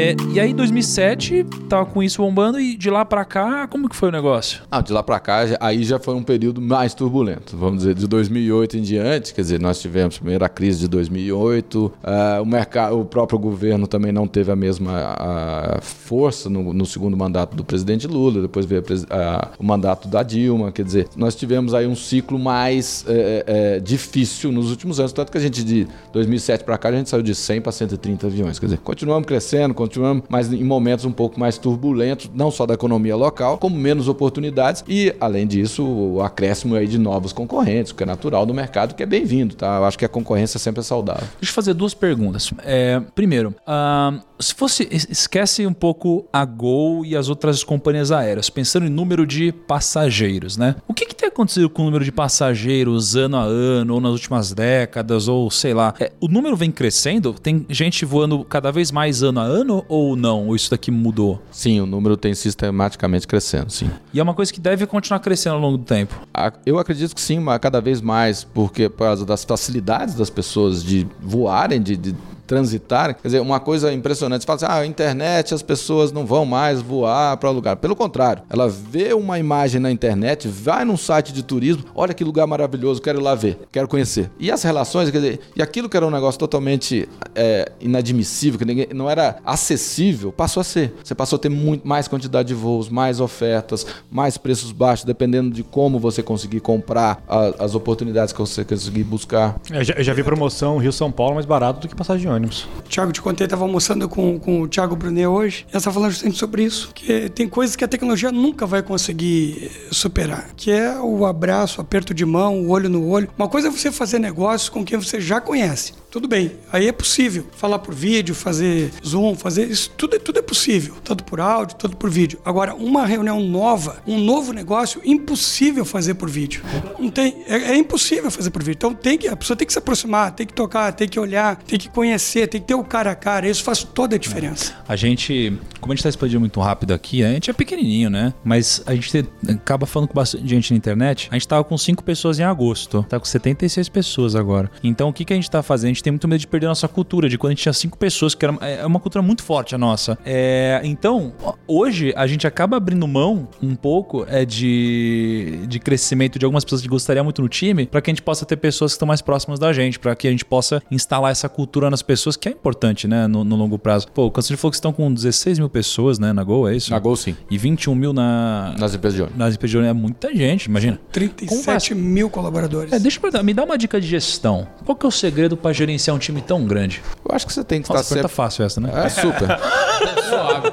É, 0.05 0.15
e 0.31 0.39
aí, 0.39 0.53
2007, 0.53 1.43
tava 1.67 1.83
com 1.87 2.03
isso 2.03 2.21
bombando 2.21 2.59
e 2.59 2.77
de 2.77 2.91
lá 2.91 3.03
para 3.03 3.25
cá, 3.25 3.65
como 3.65 3.89
que 3.89 3.95
foi 3.95 4.09
o 4.09 4.11
negócio? 4.11 4.61
Ah, 4.69 4.79
de 4.79 4.93
lá 4.93 5.01
para 5.01 5.19
cá, 5.19 5.39
aí 5.59 5.83
já 5.83 5.97
foi 5.97 6.13
um 6.13 6.21
período 6.21 6.61
mais 6.61 6.93
turbulento. 6.93 7.57
Vamos 7.57 7.79
dizer, 7.79 7.95
de 7.95 8.05
2008 8.05 8.77
em 8.77 8.81
diante, 8.83 9.33
quer 9.33 9.41
dizer, 9.41 9.59
nós 9.59 9.81
tivemos 9.81 10.19
primeiro 10.19 10.45
a 10.45 10.49
crise 10.49 10.81
de 10.81 10.87
2008, 10.89 11.85
uh, 11.85 11.91
ah, 12.03 12.39
o 12.39 12.45
mercado, 12.45 12.99
o 12.99 13.03
próprio 13.03 13.39
governo 13.39 13.87
também 13.87 14.11
não 14.11 14.27
teve 14.27 14.51
a 14.51 14.55
mesma 14.55 15.79
força 15.81 16.51
no, 16.51 16.71
no, 16.71 16.85
segundo 16.85 17.17
mandato 17.17 17.55
do 17.55 17.63
presidente 17.63 18.05
Lula, 18.05 18.43
depois 18.43 18.67
veio 18.67 18.83
a, 19.09 19.49
o 19.57 19.63
mandato 19.63 20.07
da 20.07 20.21
Dilma, 20.21 20.71
quer 20.71 20.85
dizer, 20.85 21.07
nós 21.15 21.33
tivemos 21.33 21.73
aí 21.73 21.87
um 21.87 21.95
ciclo 21.95 22.37
mais 22.37 23.03
é, 23.07 23.43
é, 23.47 23.79
difícil 23.79 24.51
nos 24.51 24.69
últimos 24.69 24.99
anos, 24.99 25.11
tanto 25.13 25.31
que 25.31 25.37
a 25.39 25.41
gente 25.41 25.63
de 25.63 25.87
2007 26.13 26.63
para 26.63 26.77
cá 26.77 26.89
a 26.89 26.91
gente 26.91 27.09
saiu 27.09 27.23
de 27.23 27.33
100 27.33 27.61
para 27.61 27.71
130 27.71 28.27
aviões, 28.27 28.59
quer 28.59 28.67
dizer, 28.67 28.77
continuamos 28.77 29.25
crescendo, 29.25 29.73
continuamos, 29.73 29.94
mas 30.29 30.51
em 30.51 30.63
momentos 30.63 31.05
um 31.05 31.11
pouco 31.11 31.39
mais 31.39 31.57
turbulentos, 31.57 32.29
não 32.33 32.51
só 32.51 32.65
da 32.65 32.73
economia 32.73 33.15
local, 33.15 33.57
como 33.57 33.75
menos 33.75 34.07
oportunidades 34.07 34.83
e, 34.87 35.13
além 35.19 35.47
disso, 35.47 35.85
o 35.85 36.21
acréscimo 36.21 36.75
aí 36.75 36.87
de 36.87 36.97
novos 36.97 37.33
concorrentes, 37.33 37.91
o 37.91 37.95
que 37.95 38.03
é 38.03 38.05
natural 38.05 38.45
do 38.45 38.53
mercado, 38.53 38.95
que 38.95 39.03
é 39.03 39.05
bem-vindo, 39.05 39.55
tá? 39.55 39.77
Eu 39.77 39.85
acho 39.85 39.97
que 39.97 40.05
a 40.05 40.09
concorrência 40.09 40.59
sempre 40.59 40.81
é 40.81 40.83
saudável. 40.83 41.27
Deixa 41.39 41.51
eu 41.51 41.55
fazer 41.55 41.73
duas 41.73 41.93
perguntas. 41.93 42.51
É, 42.63 43.01
primeiro, 43.13 43.53
uh, 43.67 44.21
se 44.39 44.53
fosse 44.53 44.87
esquece 44.91 45.65
um 45.65 45.73
pouco 45.73 46.27
a 46.31 46.43
Gol 46.45 47.05
e 47.05 47.15
as 47.15 47.29
outras 47.29 47.63
companhias 47.63 48.11
aéreas, 48.11 48.49
pensando 48.49 48.85
em 48.85 48.89
número 48.89 49.25
de 49.25 49.51
passageiros, 49.51 50.57
né? 50.57 50.75
O 50.87 50.93
que, 50.93 51.05
que 51.05 51.15
tem 51.15 51.29
acontecido 51.29 51.69
com 51.69 51.83
o 51.83 51.85
número 51.85 52.03
de 52.03 52.11
passageiros 52.11 53.15
ano 53.15 53.37
a 53.37 53.43
ano, 53.43 53.93
ou 53.95 54.01
nas 54.01 54.11
últimas 54.11 54.53
décadas, 54.53 55.27
ou 55.27 55.49
sei 55.49 55.73
lá? 55.73 55.93
É, 55.99 56.11
o 56.19 56.27
número 56.27 56.55
vem 56.55 56.71
crescendo? 56.71 57.33
Tem 57.33 57.65
gente 57.69 58.05
voando 58.05 58.43
cada 58.43 58.71
vez 58.71 58.91
mais 58.91 59.23
ano 59.23 59.39
a 59.39 59.43
ano 59.43 59.85
ou 59.87 60.15
não? 60.15 60.47
Ou 60.47 60.55
isso 60.55 60.69
daqui 60.71 60.91
mudou? 60.91 61.41
Sim, 61.51 61.81
o 61.81 61.85
número 61.85 62.17
tem 62.17 62.33
sistematicamente 62.33 63.27
crescendo, 63.27 63.71
sim. 63.71 63.89
E 64.13 64.19
é 64.19 64.23
uma 64.23 64.33
coisa 64.33 64.51
que 64.51 64.59
deve 64.59 64.85
continuar 64.85 65.19
crescendo 65.19 65.55
ao 65.55 65.61
longo 65.61 65.77
do 65.77 65.83
tempo? 65.83 66.19
Eu 66.65 66.79
acredito 66.79 67.15
que 67.15 67.21
sim, 67.21 67.39
mas 67.39 67.59
cada 67.59 67.79
vez 67.79 68.01
mais, 68.01 68.43
porque 68.43 68.89
por 68.89 68.99
causa 68.99 69.25
das 69.25 69.43
facilidades 69.43 70.15
das 70.15 70.29
pessoas 70.29 70.83
de 70.83 71.07
voarem, 71.21 71.81
de, 71.81 71.95
de 71.95 72.15
transitar. 72.45 73.15
Quer 73.15 73.27
dizer, 73.27 73.39
uma 73.39 73.59
coisa 73.59 73.91
impressionante. 73.93 74.41
Você 74.41 74.47
fala 74.47 74.55
assim, 74.57 74.65
ah, 74.67 74.75
a 74.75 74.85
internet, 74.85 75.53
as 75.53 75.61
pessoas 75.61 76.11
não 76.11 76.25
vão 76.25 76.45
mais 76.45 76.81
voar 76.81 77.37
para 77.37 77.49
lugar. 77.49 77.75
Pelo 77.77 77.95
contrário, 77.95 78.43
ela 78.49 78.67
vê 78.67 79.13
uma 79.13 79.39
imagem 79.39 79.79
na 79.81 79.91
internet, 79.91 80.47
vai 80.47 80.85
num 80.85 80.97
site 80.97 81.33
de 81.33 81.43
turismo, 81.43 81.83
olha 81.95 82.13
que 82.13 82.23
lugar 82.23 82.47
maravilhoso, 82.47 83.01
quero 83.01 83.19
ir 83.19 83.23
lá 83.23 83.35
ver, 83.35 83.59
quero 83.71 83.87
conhecer. 83.87 84.29
E 84.39 84.51
as 84.51 84.63
relações, 84.63 85.09
quer 85.09 85.17
dizer, 85.17 85.39
e 85.55 85.61
aquilo 85.61 85.89
que 85.89 85.97
era 85.97 86.05
um 86.05 86.11
negócio 86.11 86.39
totalmente 86.39 87.07
é, 87.33 87.71
inadmissível, 87.79 88.59
que 88.59 88.65
ninguém, 88.65 88.87
não 88.93 89.09
era 89.09 89.37
acessível, 89.45 90.31
passou 90.31 90.61
a 90.61 90.63
ser. 90.63 90.93
Você 91.03 91.15
passou 91.15 91.37
a 91.37 91.39
ter 91.39 91.49
muito 91.49 91.87
mais 91.87 92.07
quantidade 92.07 92.47
de 92.47 92.53
voos, 92.53 92.89
mais 92.89 93.19
ofertas, 93.19 93.85
mais 94.11 94.37
preços 94.37 94.71
baixos, 94.71 95.05
dependendo 95.05 95.49
de 95.51 95.63
como 95.63 95.99
você 95.99 96.21
conseguir 96.21 96.59
comprar 96.59 97.23
a, 97.27 97.63
as 97.65 97.75
oportunidades 97.75 98.33
que 98.33 98.39
você 98.39 98.63
conseguir 98.63 99.03
buscar. 99.03 99.59
Eu 99.71 99.83
já, 99.83 99.93
eu 99.95 100.03
já 100.03 100.13
vi 100.13 100.23
promoção 100.23 100.77
Rio-São 100.77 101.11
Paulo 101.11 101.35
mais 101.35 101.45
barato 101.45 101.79
do 101.79 101.87
que 101.87 101.95
passagem 101.95 102.21
de 102.21 102.27
ônibus. 102.35 102.67
Tiago, 102.87 103.11
te 103.11 103.21
contei, 103.21 103.45
estava 103.45 103.63
almoçando 103.63 104.07
com, 104.07 104.39
com 104.39 104.61
o 104.61 104.67
Tiago 104.67 104.95
Brunet 104.95 105.27
hoje, 105.27 105.65
e 105.67 105.75
ela 105.75 105.81
falando 105.81 106.11
justamente 106.11 106.37
sobre 106.37 106.63
isso, 106.63 106.91
que 106.93 107.29
tem 107.29 107.47
coisas 107.47 107.75
que 107.75 107.83
a 107.83 107.87
tecnologia 107.87 108.31
nunca 108.31 108.65
vai 108.65 108.83
conseguir 108.83 109.71
superar, 109.91 110.49
que 110.55 110.71
é 110.71 110.99
o 110.99 111.25
abraço, 111.25 111.81
aperto 111.81 112.13
de 112.13 112.25
mão, 112.25 112.61
o 112.61 112.69
olho 112.69 112.89
no 112.89 113.07
olho. 113.07 113.29
Uma 113.37 113.47
coisa 113.47 113.67
é 113.67 113.71
você 113.71 113.91
fazer 113.91 114.19
negócio 114.19 114.71
com 114.71 114.83
quem 114.83 114.97
você 114.97 115.19
já 115.19 115.41
conhece. 115.41 115.93
Tudo 116.15 116.29
bem. 116.29 116.51
Aí 116.71 116.87
é 116.87 116.93
possível 116.93 117.45
falar 117.57 117.77
por 117.79 117.93
vídeo, 117.93 118.33
fazer 118.33 118.89
Zoom, 119.05 119.35
fazer 119.35 119.65
isso, 119.69 119.89
tudo, 119.97 120.17
tudo 120.17 120.39
é 120.39 120.41
possível, 120.41 120.95
tanto 121.03 121.25
por 121.25 121.41
áudio, 121.41 121.75
tanto 121.75 121.97
por 121.97 122.09
vídeo. 122.09 122.39
Agora, 122.45 122.73
uma 122.73 123.05
reunião 123.05 123.41
nova, 123.41 123.97
um 124.07 124.17
novo 124.17 124.53
negócio, 124.53 125.01
impossível 125.03 125.83
fazer 125.83 126.13
por 126.13 126.29
vídeo. 126.29 126.63
Não 126.97 127.09
tem, 127.11 127.43
é, 127.47 127.55
é 127.73 127.77
impossível 127.77 128.31
fazer 128.31 128.49
por 128.49 128.63
vídeo. 128.63 128.77
Então 128.77 128.93
tem 128.93 129.17
que, 129.17 129.27
a 129.27 129.35
pessoa 129.35 129.57
tem 129.57 129.67
que 129.67 129.73
se 129.73 129.79
aproximar, 129.79 130.31
tem 130.31 130.47
que 130.47 130.53
tocar, 130.53 130.93
tem 130.93 131.05
que 131.09 131.19
olhar, 131.19 131.57
tem 131.57 131.77
que 131.77 131.89
conhecer, 131.89 132.47
tem 132.47 132.61
que 132.61 132.67
ter 132.67 132.75
o 132.75 132.83
cara 132.85 133.11
a 133.11 133.15
cara. 133.15 133.49
Isso 133.49 133.61
faz 133.61 133.83
toda 133.83 134.15
a 134.15 134.17
diferença. 134.19 134.73
A 134.87 134.95
gente, 134.95 135.51
como 135.81 135.91
a 135.91 135.95
gente 135.97 136.03
tá 136.03 136.07
expandindo 136.09 136.39
muito 136.39 136.61
rápido 136.61 136.93
aqui, 136.93 137.25
a 137.25 137.27
gente 137.33 137.49
é 137.49 137.53
pequenininho, 137.53 138.09
né? 138.09 138.33
Mas 138.41 138.81
a 138.85 138.95
gente 138.95 139.11
te- 139.11 139.29
acaba 139.51 139.85
falando 139.85 140.07
com 140.07 140.13
bastante 140.15 140.47
gente 140.47 140.71
na 140.71 140.77
internet. 140.77 141.27
A 141.29 141.35
gente 141.35 141.45
tava 141.45 141.65
com 141.65 141.77
5 141.77 142.01
pessoas 142.05 142.39
em 142.39 142.43
agosto, 142.43 143.05
tá 143.09 143.19
com 143.19 143.25
76 143.25 143.89
pessoas 143.89 144.33
agora. 144.33 144.71
Então 144.81 145.09
o 145.09 145.13
que, 145.13 145.25
que 145.25 145.33
a 145.33 145.35
gente 145.35 145.51
tá 145.51 145.61
fazendo? 145.61 145.91
A 145.91 145.93
gente 145.93 146.04
tem 146.05 146.11
muito 146.11 146.27
medo 146.27 146.39
de 146.39 146.47
perder 146.47 146.67
a 146.67 146.69
nossa 146.69 146.87
cultura, 146.87 147.27
de 147.27 147.35
quando 147.35 147.49
a 147.51 147.55
gente 147.55 147.63
tinha 147.63 147.73
5 147.73 147.97
pessoas, 147.97 148.35
que 148.35 148.45
era, 148.45 148.55
é 148.61 148.85
uma 148.85 148.99
cultura 148.99 149.23
muito 149.23 149.41
forte 149.41 149.73
a 149.73 149.77
nossa. 149.77 150.15
É, 150.23 150.79
então, 150.83 151.33
hoje 151.67 152.13
a 152.15 152.27
gente 152.27 152.45
acaba 152.45 152.77
abrindo 152.77 153.07
mão 153.07 153.47
um 153.61 153.75
pouco 153.75 154.23
é, 154.29 154.45
de, 154.45 155.61
de 155.67 155.79
crescimento 155.79 156.37
de 156.37 156.45
algumas 156.45 156.63
pessoas 156.63 156.81
que 156.83 156.87
gostaria 156.87 157.23
muito 157.23 157.41
no 157.41 157.49
time, 157.49 157.87
para 157.87 158.01
que 158.01 158.11
a 158.11 158.13
gente 158.13 158.21
possa 158.21 158.45
ter 158.45 158.57
pessoas 158.57 158.91
que 158.91 158.97
estão 158.97 159.07
mais 159.07 159.19
próximas 159.19 159.57
da 159.57 159.73
gente, 159.73 159.97
para 159.97 160.15
que 160.15 160.27
a 160.27 160.31
gente 160.31 160.45
possa 160.45 160.79
instalar 160.91 161.31
essa 161.31 161.49
cultura 161.49 161.89
nas 161.89 162.03
pessoas, 162.03 162.37
que 162.37 162.47
é 162.47 162.51
importante, 162.51 163.07
né, 163.07 163.25
no, 163.25 163.43
no 163.43 163.55
longo 163.55 163.79
prazo. 163.79 164.07
Pô, 164.11 164.27
o 164.27 164.31
Cansino 164.31 164.59
falou 164.59 164.71
que 164.71 164.77
estão 164.77 164.93
com 164.93 165.11
16 165.11 165.57
mil 165.57 165.69
pessoas, 165.69 166.19
né, 166.19 166.31
na 166.33 166.43
Gol, 166.43 166.69
é 166.69 166.75
isso? 166.75 166.91
Na 166.91 166.99
Gol, 166.99 167.15
sim. 167.15 167.35
E 167.49 167.57
21 167.57 167.95
mil 167.95 168.13
na, 168.13 168.75
Nas 168.77 168.93
empresas 168.93 169.15
de 169.15 169.23
ônibus. 169.23 169.39
nas 169.39 169.55
empresas 169.55 169.71
de 169.71 169.77
ônibus. 169.77 169.97
É 169.97 169.99
muita 169.99 170.35
gente, 170.35 170.65
imagina. 170.65 170.99
37 171.11 171.95
mil 171.95 172.29
colaboradores. 172.29 172.93
É, 172.93 172.99
deixa 172.99 173.17
eu 173.17 173.21
perguntar, 173.21 173.41
me 173.41 173.55
dá 173.55 173.63
uma 173.63 173.75
dica 173.75 173.99
de 173.99 174.05
gestão. 174.05 174.67
Qual 174.85 174.95
que 174.95 175.03
é 175.03 175.09
o 175.09 175.11
segredo 175.11 175.57
para 175.57 175.73
gerenciar 175.95 176.15
um 176.15 176.19
time 176.19 176.41
tão 176.41 176.65
grande? 176.65 177.01
Eu 177.27 177.35
acho 177.35 177.45
que 177.47 177.53
você 177.53 177.63
tem 177.63 177.81
que 177.81 177.89
Nossa, 177.89 178.01
estar 178.01 178.15
sempre... 178.15 178.31
fácil 178.31 178.65
essa, 178.65 178.79
né? 178.81 178.91
É 179.05 179.09
super. 179.09 179.47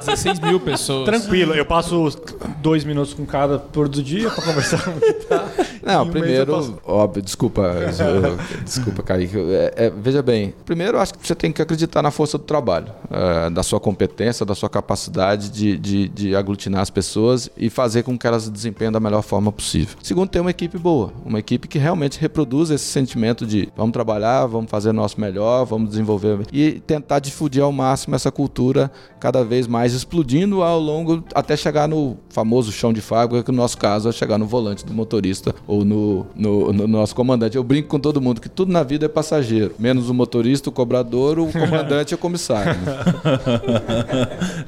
Suave, 0.01 0.05
16 0.05 0.39
mil 0.39 0.59
pessoas. 0.59 1.05
Tranquilo, 1.05 1.53
eu 1.53 1.65
passo 1.65 2.09
dois 2.61 2.83
minutos 2.83 3.13
com 3.13 3.25
cada 3.25 3.57
todo 3.59 4.01
dia 4.03 4.29
pra 4.29 4.43
conversar 4.43 4.79
que 4.99 5.13
tá. 5.13 5.47
Não, 5.83 6.03
um 6.03 6.09
primeiro, 6.09 6.53
passo- 6.53 6.77
óbvio, 6.85 7.21
desculpa, 7.21 7.61
eu- 7.61 8.37
desculpa, 8.63 9.03
Kaique. 9.03 9.37
É, 9.37 9.73
é, 9.87 9.89
veja 9.89 10.21
bem, 10.21 10.53
primeiro 10.65 10.97
eu 10.97 11.01
acho 11.01 11.13
que 11.13 11.25
você 11.27 11.35
tem 11.35 11.51
que 11.51 11.61
acreditar 11.61 12.01
na 12.01 12.11
força 12.11 12.37
do 12.37 12.43
trabalho, 12.45 12.87
é, 13.11 13.49
da 13.49 13.61
sua 13.63 13.79
competência, 13.79 14.45
da 14.45 14.55
sua 14.55 14.69
capacidade 14.69 15.49
de, 15.49 15.77
de, 15.77 16.07
de 16.07 16.35
aglutinar 16.35 16.81
as 16.81 16.89
pessoas 16.89 17.49
e 17.57 17.69
fazer 17.69 18.03
com 18.03 18.17
que 18.17 18.25
elas 18.25 18.49
desempenhem 18.49 18.91
da 18.91 18.99
melhor 18.99 19.21
forma 19.21 19.51
possível. 19.51 19.97
Segundo, 20.01 20.29
ter 20.29 20.39
uma 20.39 20.51
equipe 20.51 20.77
boa, 20.77 21.11
uma 21.25 21.39
equipe 21.39 21.67
que 21.67 21.77
realmente 21.77 22.19
reproduz 22.19 22.69
esse 22.69 22.85
sentimento 22.85 23.45
de 23.45 23.67
vamos 23.75 23.91
trabalhar, 23.91 24.45
vamos 24.45 24.69
fazer 24.71 24.91
o 24.91 24.93
nosso 24.93 25.19
melhor, 25.19 25.65
vamos 25.65 25.89
desenvolver 25.89 26.39
e 26.53 26.79
tentar 26.87 27.19
difundir 27.19 27.61
ao 27.61 27.71
máximo 27.71 28.15
essa 28.15 28.31
cultura 28.31 28.89
cada 29.19 29.43
vez 29.43 29.67
mais 29.67 29.82
explodindo 29.91 30.63
ao 30.63 30.79
longo 30.79 31.21
até 31.35 31.57
chegar 31.57 31.87
no 31.89 32.15
famoso 32.29 32.71
chão 32.71 32.93
de 32.93 33.01
fábrica, 33.01 33.43
que 33.43 33.51
no 33.51 33.57
nosso 33.57 33.77
caso 33.77 34.07
é 34.07 34.11
chegar 34.13 34.37
no 34.37 34.45
volante 34.45 34.85
do 34.85 34.93
motorista 34.93 35.53
ou 35.67 35.83
no, 35.83 36.25
no, 36.35 36.71
no 36.71 36.87
nosso 36.87 37.13
comandante. 37.13 37.57
Eu 37.57 37.63
brinco 37.63 37.89
com 37.89 37.99
todo 37.99 38.21
mundo 38.21 38.39
que 38.39 38.47
tudo 38.47 38.71
na 38.71 38.83
vida 38.83 39.05
é 39.05 39.09
passageiro, 39.09 39.75
menos 39.77 40.09
o 40.09 40.13
motorista, 40.13 40.69
o 40.69 40.71
cobrador, 40.71 41.39
o 41.39 41.51
comandante 41.51 42.11
e 42.11 42.15
o 42.15 42.17
comissário. 42.17 42.73
né? 42.79 42.95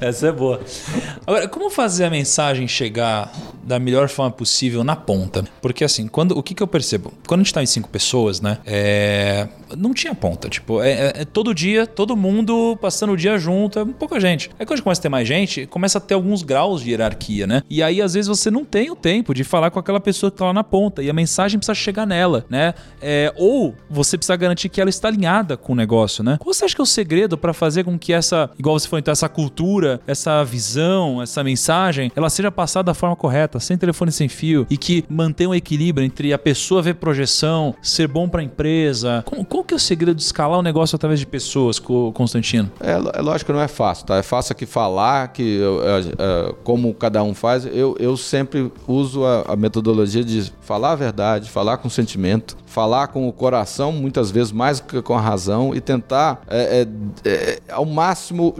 Essa 0.00 0.28
é 0.28 0.32
boa. 0.32 0.60
Agora, 1.26 1.48
como 1.48 1.70
fazer 1.70 2.04
a 2.04 2.10
mensagem 2.10 2.66
chegar 2.68 3.32
da 3.62 3.78
melhor 3.78 4.08
forma 4.08 4.30
possível 4.32 4.84
na 4.84 4.96
ponta? 4.96 5.44
Porque 5.60 5.84
assim, 5.84 6.06
quando 6.08 6.36
o 6.36 6.42
que, 6.42 6.54
que 6.54 6.62
eu 6.62 6.66
percebo? 6.66 7.12
Quando 7.26 7.40
a 7.40 7.44
gente 7.44 7.54
tá 7.54 7.62
em 7.62 7.66
cinco 7.66 7.88
pessoas, 7.88 8.40
né? 8.40 8.58
É, 8.66 9.48
não 9.76 9.92
tinha 9.94 10.14
ponta. 10.14 10.48
Tipo, 10.48 10.82
é, 10.82 10.90
é- 10.90 11.12
é 11.22 11.24
todo 11.24 11.54
dia, 11.54 11.86
todo 11.86 12.16
mundo 12.16 12.76
passando 12.80 13.12
o 13.12 13.16
dia 13.16 13.38
junto, 13.38 13.78
é 13.78 13.84
pouca 13.84 14.18
gente. 14.20 14.50
Aí 14.58 14.66
quando 14.66 14.72
a 14.72 14.76
gente 14.76 14.84
começa 14.84 15.00
a 15.00 15.02
ter 15.06 15.08
mais 15.08 15.26
gente, 15.26 15.66
começa 15.66 15.98
a 15.98 16.00
ter 16.00 16.14
alguns 16.14 16.42
graus 16.42 16.82
de 16.82 16.90
hierarquia, 16.90 17.46
né? 17.46 17.62
E 17.70 17.82
aí, 17.82 18.02
às 18.02 18.14
vezes, 18.14 18.28
você 18.28 18.50
não 18.50 18.64
tem 18.64 18.90
o 18.90 18.96
tempo 18.96 19.32
de 19.32 19.44
falar 19.44 19.70
com 19.70 19.78
aquela 19.78 20.00
pessoa 20.00 20.30
que 20.30 20.36
tá 20.38 20.46
lá 20.46 20.52
na 20.52 20.64
ponta. 20.64 21.02
E 21.02 21.08
a 21.08 21.12
mensagem 21.12 21.58
precisa 21.58 21.74
chegar 21.74 22.06
nela, 22.06 22.44
né? 22.50 22.74
É, 23.00 23.32
ou 23.36 23.74
você 23.88 24.16
precisa 24.18 24.36
garantir 24.36 24.68
que 24.68 24.80
ela 24.80 24.90
está 24.90 25.08
alinhada 25.08 25.56
com 25.56 25.72
o 25.72 25.76
negócio, 25.76 26.22
né? 26.24 26.36
Qual 26.40 26.52
você 26.52 26.64
acha 26.64 26.74
que 26.74 26.80
é 26.80 26.84
o 26.84 26.86
segredo 26.86 27.38
para 27.38 27.52
fazer 27.52 27.84
com 27.84 27.98
que 27.98 28.12
essa, 28.12 28.50
igual 28.58 28.78
você 28.78 28.88
falou, 28.88 28.98
então, 29.00 29.12
essa 29.12 29.28
cultura, 29.28 30.00
essa 30.06 30.42
visão, 30.44 31.22
essa 31.22 31.42
mensagem, 31.44 32.10
ela 32.16 32.28
seja 32.30 32.50
passada 32.50 32.84
da 32.86 32.94
forma 32.94 33.14
correta, 33.16 33.60
sem 33.60 33.76
telefone 33.78 34.10
sem 34.10 34.28
fio, 34.28 34.66
e 34.68 34.76
que 34.76 35.04
mantenha 35.08 35.50
um 35.50 35.54
equilíbrio 35.54 36.04
entre 36.04 36.32
a 36.32 36.38
pessoa 36.38 36.82
ver 36.82 36.94
projeção, 36.94 37.74
ser 37.80 38.08
bom 38.08 38.28
para 38.28 38.40
a 38.40 38.44
empresa? 38.44 39.22
Como- 39.26 39.44
qual 39.44 39.62
que 39.62 39.74
é 39.74 39.76
o 39.76 39.80
segredo 39.80 40.16
de 40.16 40.22
escalar 40.22 40.58
o 40.58 40.62
negócio 40.62 40.96
através 40.96 41.20
de 41.20 41.26
pessoas, 41.26 41.78
Co- 41.78 42.12
Constantino? 42.12 42.70
É, 42.80 42.92
é 43.18 43.20
lógico 43.22 43.50
que 43.50 43.56
não 43.56 43.62
é 43.62 43.68
fácil, 43.68 44.06
tá? 44.06 44.16
É 44.16 44.22
fácil 44.22 44.52
aqui 44.52 44.66
falar, 44.66 44.85
que 45.28 45.42
eu- 45.56 45.82
é, 45.82 46.00
é, 46.00 46.54
como 46.64 46.92
cada 46.94 47.22
um 47.22 47.34
faz. 47.34 47.66
Eu, 47.66 47.96
eu 47.98 48.16
sempre 48.16 48.70
uso 48.86 49.24
a, 49.24 49.42
a 49.52 49.56
metodologia 49.56 50.22
de 50.24 50.52
falar 50.60 50.92
a 50.92 50.96
verdade, 50.96 51.50
falar 51.50 51.76
com 51.78 51.88
sentimento, 51.88 52.56
falar 52.76 53.06
com 53.06 53.26
o 53.26 53.32
coração, 53.32 53.90
muitas 53.90 54.30
vezes 54.30 54.52
mais 54.52 54.80
que 54.80 55.00
com 55.00 55.14
a 55.14 55.20
razão, 55.20 55.74
e 55.74 55.80
tentar, 55.80 56.42
é, 56.46 56.86
é, 57.24 57.30
é, 57.30 57.58
ao 57.72 57.86
máximo, 57.86 58.54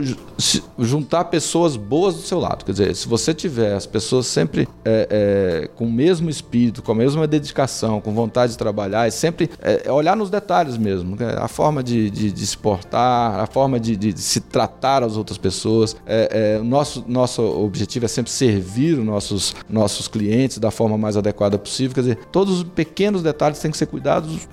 juntar 0.79 1.25
pessoas 1.25 1.77
boas 1.77 2.15
do 2.15 2.21
seu 2.21 2.39
lado. 2.39 2.65
Quer 2.65 2.71
dizer, 2.71 2.95
se 2.95 3.07
você 3.07 3.31
tiver 3.31 3.75
as 3.75 3.85
pessoas 3.85 4.25
sempre 4.25 4.67
é, 4.83 5.07
é, 5.11 5.69
com 5.75 5.85
o 5.85 5.91
mesmo 5.91 6.31
espírito, 6.31 6.81
com 6.81 6.93
a 6.93 6.95
mesma 6.95 7.27
dedicação, 7.27 8.01
com 8.01 8.11
vontade 8.11 8.53
de 8.53 8.57
trabalhar, 8.57 9.07
e 9.07 9.11
sempre 9.11 9.51
é, 9.61 9.91
olhar 9.91 10.17
nos 10.17 10.31
detalhes 10.31 10.79
mesmo, 10.79 11.15
né? 11.15 11.35
a 11.37 11.47
forma 11.47 11.83
de, 11.83 12.09
de, 12.09 12.31
de 12.31 12.47
se 12.47 12.57
portar, 12.57 13.39
a 13.39 13.45
forma 13.45 13.79
de, 13.79 13.95
de 13.95 14.19
se 14.19 14.41
tratar 14.41 15.03
as 15.03 15.15
outras 15.15 15.37
pessoas. 15.37 15.95
É, 16.07 16.57
nosso, 16.63 17.05
nosso 17.07 17.43
objetivo 17.43 18.05
é 18.05 18.07
sempre 18.07 18.31
servir 18.31 18.97
os 18.97 19.05
nossos, 19.05 19.55
nossos 19.69 20.07
clientes 20.07 20.57
da 20.57 20.71
forma 20.71 20.97
mais 20.97 21.15
adequada 21.15 21.59
possível. 21.59 21.93
Quer 21.93 22.01
dizer, 22.01 22.17
todos 22.31 22.61
os 22.61 22.63
pequenos 22.63 23.21
detalhes 23.21 23.59
têm 23.59 23.69
que 23.69 23.77
ser 23.77 23.85
cuidados 23.85 24.06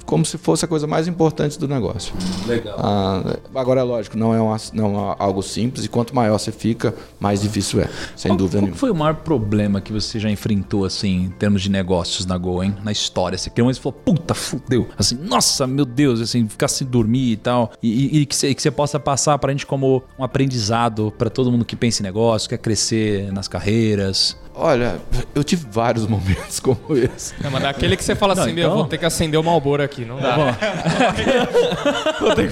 como 0.05 0.25
se 0.25 0.37
fosse 0.39 0.65
a 0.65 0.69
coisa 0.69 0.87
mais 0.87 1.07
importante 1.09 1.59
do 1.59 1.67
negócio. 1.69 2.15
Legal. 2.47 2.77
Ah, 2.79 3.37
agora 3.55 3.81
é 3.81 3.85
lógico, 3.85 4.17
não 4.17 4.35
é, 4.35 4.41
uma- 4.41 4.57
não 4.73 5.11
é 5.13 5.17
algo 5.19 5.43
simples 5.43 5.85
e 5.85 5.89
quanto 5.89 6.15
maior 6.15 6.39
você 6.39 6.53
fica, 6.53 6.95
mais 7.21 7.41
difícil 7.43 7.81
é, 7.81 7.89
sem 8.17 8.31
Qual, 8.31 8.39
dúvida 8.39 8.59
qual 8.59 8.63
nenhuma. 8.63 8.79
foi 8.79 8.91
o 8.91 8.95
maior 8.95 9.15
problema 9.17 9.81
que 9.81 9.93
você 9.93 10.19
já 10.19 10.31
enfrentou, 10.31 10.85
assim, 10.85 11.25
em 11.25 11.31
termos 11.31 11.63
de 11.63 11.71
negócios 11.71 12.27
na 12.27 12.37
Go, 12.39 12.63
hein? 12.63 12.75
Na 12.85 12.93
história. 12.93 13.37
Você 13.39 13.51
criou 13.51 13.69
um 13.69 13.71
e 13.71 13.75
falou, 13.75 13.99
puta, 14.05 14.35
fudeu. 14.35 14.89
Assim, 14.99 15.15
nossa, 15.17 15.67
meu 15.67 15.85
Deus, 15.85 16.21
assim, 16.21 16.49
ficar 16.49 16.69
sem 16.69 16.87
dormir 16.87 17.33
e 17.33 17.37
tal. 17.37 17.73
E, 17.83 17.89
e- 18.19 18.21
e 18.21 18.27
que, 18.27 18.35
você, 18.37 18.55
que 18.55 18.63
você 18.63 18.71
possa 18.71 18.99
passar 19.01 19.39
pra 19.39 19.51
gente 19.53 19.67
como 19.67 20.03
um 20.19 20.25
aprendizado 20.25 21.13
pra 21.17 21.31
todo 21.31 21.51
mundo 21.51 21.65
que 21.65 21.77
pensa 21.77 22.03
em 22.03 22.05
negócio, 22.05 22.49
quer 22.49 22.59
crescer 22.59 23.33
nas 23.33 23.49
carreiras. 23.49 24.37
Olha, 24.57 25.01
eu 25.35 25.43
tive 25.43 25.67
vários 25.71 26.07
momentos 26.09 26.61
como 26.61 26.79
esse. 26.97 27.35
Não, 27.43 27.51
mas 27.51 27.63
daquele 27.63 27.97
que 27.97 28.05
você 28.05 28.15
fala 28.15 28.35
Não, 28.35 28.43
assim, 28.45 28.53
meu, 28.53 28.65
então- 28.67 28.77
vou 28.77 28.87
ter 28.87 28.99
que 28.99 29.05
acender 29.05 29.39
o 29.39 29.43
Malboro 29.43 29.83
aqui, 29.83 30.05
não 30.05 30.17
dá. 30.21 30.37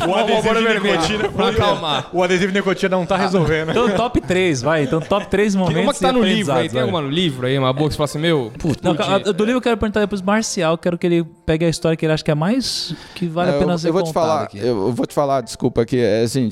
O 0.08 0.14
adesivo 0.14 0.54
de 0.54 0.80
nicotina 0.80 1.28
pra 1.30 1.48
acalmar. 1.48 2.10
O 2.12 2.22
adesivo 2.22 2.52
de 2.52 2.58
nicotina 2.58 2.96
não 2.96 3.06
tá 3.06 3.16
resolvendo. 3.16 3.70
Então, 3.70 3.90
top 3.90 4.20
3, 4.20 4.62
vai. 4.62 4.82
Então, 4.84 5.00
top 5.00 5.26
3 5.28 5.52
Tem 5.54 5.60
momentos 5.62 5.82
uma 5.82 5.94
que 5.94 6.00
tá 6.00 6.12
no 6.12 6.22
livro 6.22 6.52
aí, 6.52 6.68
tem 6.68 6.80
alguma 6.80 7.00
no 7.00 7.08
livro 7.08 7.46
aí, 7.46 7.58
uma 7.58 7.72
boa 7.72 7.88
que 7.88 7.94
você 7.94 7.98
fala 7.98 8.04
assim, 8.06 8.18
meu, 8.18 8.52
Não, 8.82 8.96
podia. 8.96 9.14
a- 9.14 9.18
do 9.32 9.44
livro 9.44 9.58
eu 9.58 9.62
quero 9.62 9.76
perguntar 9.76 10.00
depois 10.00 10.20
Marcial, 10.20 10.76
quero 10.76 10.98
que 10.98 11.06
ele 11.06 11.24
pegue 11.46 11.64
a 11.64 11.68
história 11.68 11.96
que 11.96 12.04
ele 12.04 12.12
acha 12.12 12.24
que 12.24 12.30
é 12.30 12.34
mais 12.34 12.94
que 13.14 13.26
vale 13.26 13.50
a 13.50 13.54
É, 13.54 13.58
pena 13.58 13.72
eu, 13.74 13.78
ser 13.78 13.88
eu 13.88 13.92
vou 13.92 14.02
te 14.02 14.12
falar, 14.12 14.42
aqui. 14.44 14.58
eu, 14.58 14.92
vou 14.92 15.06
te 15.06 15.14
falar, 15.14 15.40
desculpa 15.40 15.82
aqui, 15.82 15.98
é 15.98 16.22
assim, 16.22 16.48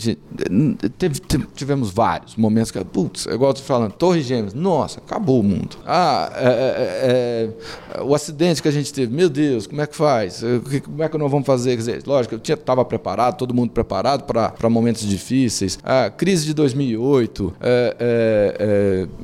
tivemos 1.55 1.91
vários 1.91 2.37
momentos 2.37 2.71
que, 2.71 2.83
putz, 2.85 3.27
é 3.27 3.35
igual 3.35 3.51
eu 3.51 3.55
tô 3.55 3.63
falando, 3.63 3.93
Torre 3.93 4.23
Gêmeas, 4.23 4.55
nossa, 4.55 5.01
acabou 5.01 5.40
o 5.41 5.43
mundo. 5.43 5.77
Ah, 5.87 6.33
é, 6.37 6.47
é, 6.47 7.99
é, 7.99 8.03
o 8.03 8.15
acidente 8.15 8.63
que 8.63 8.69
a 8.69 8.73
gente 8.73 8.93
teve, 8.93 9.13
meu 9.15 9.29
Deus, 9.29 9.67
como 9.67 9.81
é 9.81 9.87
que 9.87 9.97
faz? 9.97 10.43
Como 10.85 11.03
é 11.03 11.09
que 11.09 11.19
nós 11.19 11.31
vamos 11.31 11.47
fazer? 11.47 11.71
Quer 11.71 11.77
dizer, 11.77 12.03
lógico, 12.07 12.35
eu 12.35 12.55
estava 12.55 12.85
preparado, 12.85 13.37
todo 13.37 13.55
mundo 13.55 13.71
preparado 13.71 14.25
para 14.25 14.69
momentos 14.69 15.07
difíceis. 15.07 15.79
A 15.83 16.11
crise 16.11 16.47
de 16.47 16.55
2008, 16.55 17.55
é, 17.61 17.97
é, 17.99 18.57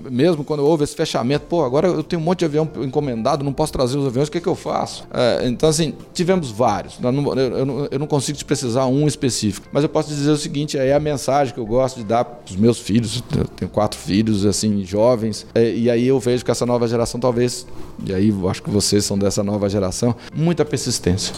é, 0.05 0.11
mesmo 0.11 0.45
quando 0.45 0.61
houve 0.65 0.85
esse 0.85 0.95
fechamento, 0.95 1.47
pô, 1.49 1.65
agora 1.65 1.89
eu 1.89 2.03
tenho 2.03 2.21
um 2.21 2.25
monte 2.25 2.41
de 2.41 2.45
avião 2.45 2.69
encomendado, 2.83 3.45
não 3.45 3.53
posso 3.53 3.73
trazer 3.73 3.99
os 3.99 4.07
aviões, 4.07 4.29
o 4.29 4.31
que, 4.31 4.41
que 4.41 4.49
eu 4.49 4.55
faço? 4.55 5.07
É, 5.13 5.47
então, 5.49 5.69
assim, 5.69 5.95
tivemos 6.13 6.51
vários. 6.51 6.99
Eu 7.03 7.13
não, 7.13 7.35
eu, 7.35 7.89
eu 7.91 7.99
não- 7.99 8.07
consigo 8.07 8.39
te 8.39 8.45
precisar 8.45 8.87
um 8.87 9.07
específico, 9.07 9.67
mas 9.73 9.83
eu 9.83 9.89
posso 9.89 10.09
dizer 10.09 10.31
o 10.31 10.37
seguinte: 10.37 10.79
é 10.79 10.95
a 10.95 11.01
mensagem 11.01 11.53
que 11.53 11.59
eu 11.59 11.67
gosto 11.67 11.97
de 11.99 12.05
dar 12.05 12.25
para 12.25 12.49
os 12.49 12.57
meus 12.57 12.79
filhos. 12.79 13.23
Eu 13.37 13.45
tenho 13.49 13.71
quatro 13.71 13.99
filhos, 13.99 14.47
assim, 14.47 14.85
jovens, 14.85 15.45
é, 15.55 15.71
e 15.75 15.91
aí 15.91 16.06
eu 16.07 16.19
vejo 16.21 16.45
que 16.45 16.51
essa 16.51 16.65
nova 16.67 16.87
geração, 16.89 17.19
talvez, 17.21 17.67
e 18.05 18.13
aí 18.15 18.29
eu 18.31 18.49
acho 18.49 18.63
que 18.63 18.71
vocês 18.71 19.05
são 19.05 19.19
dessa 19.19 19.43
nova 19.43 19.69
geração, 19.69 20.15
muita 20.35 20.65
persistência. 20.65 21.35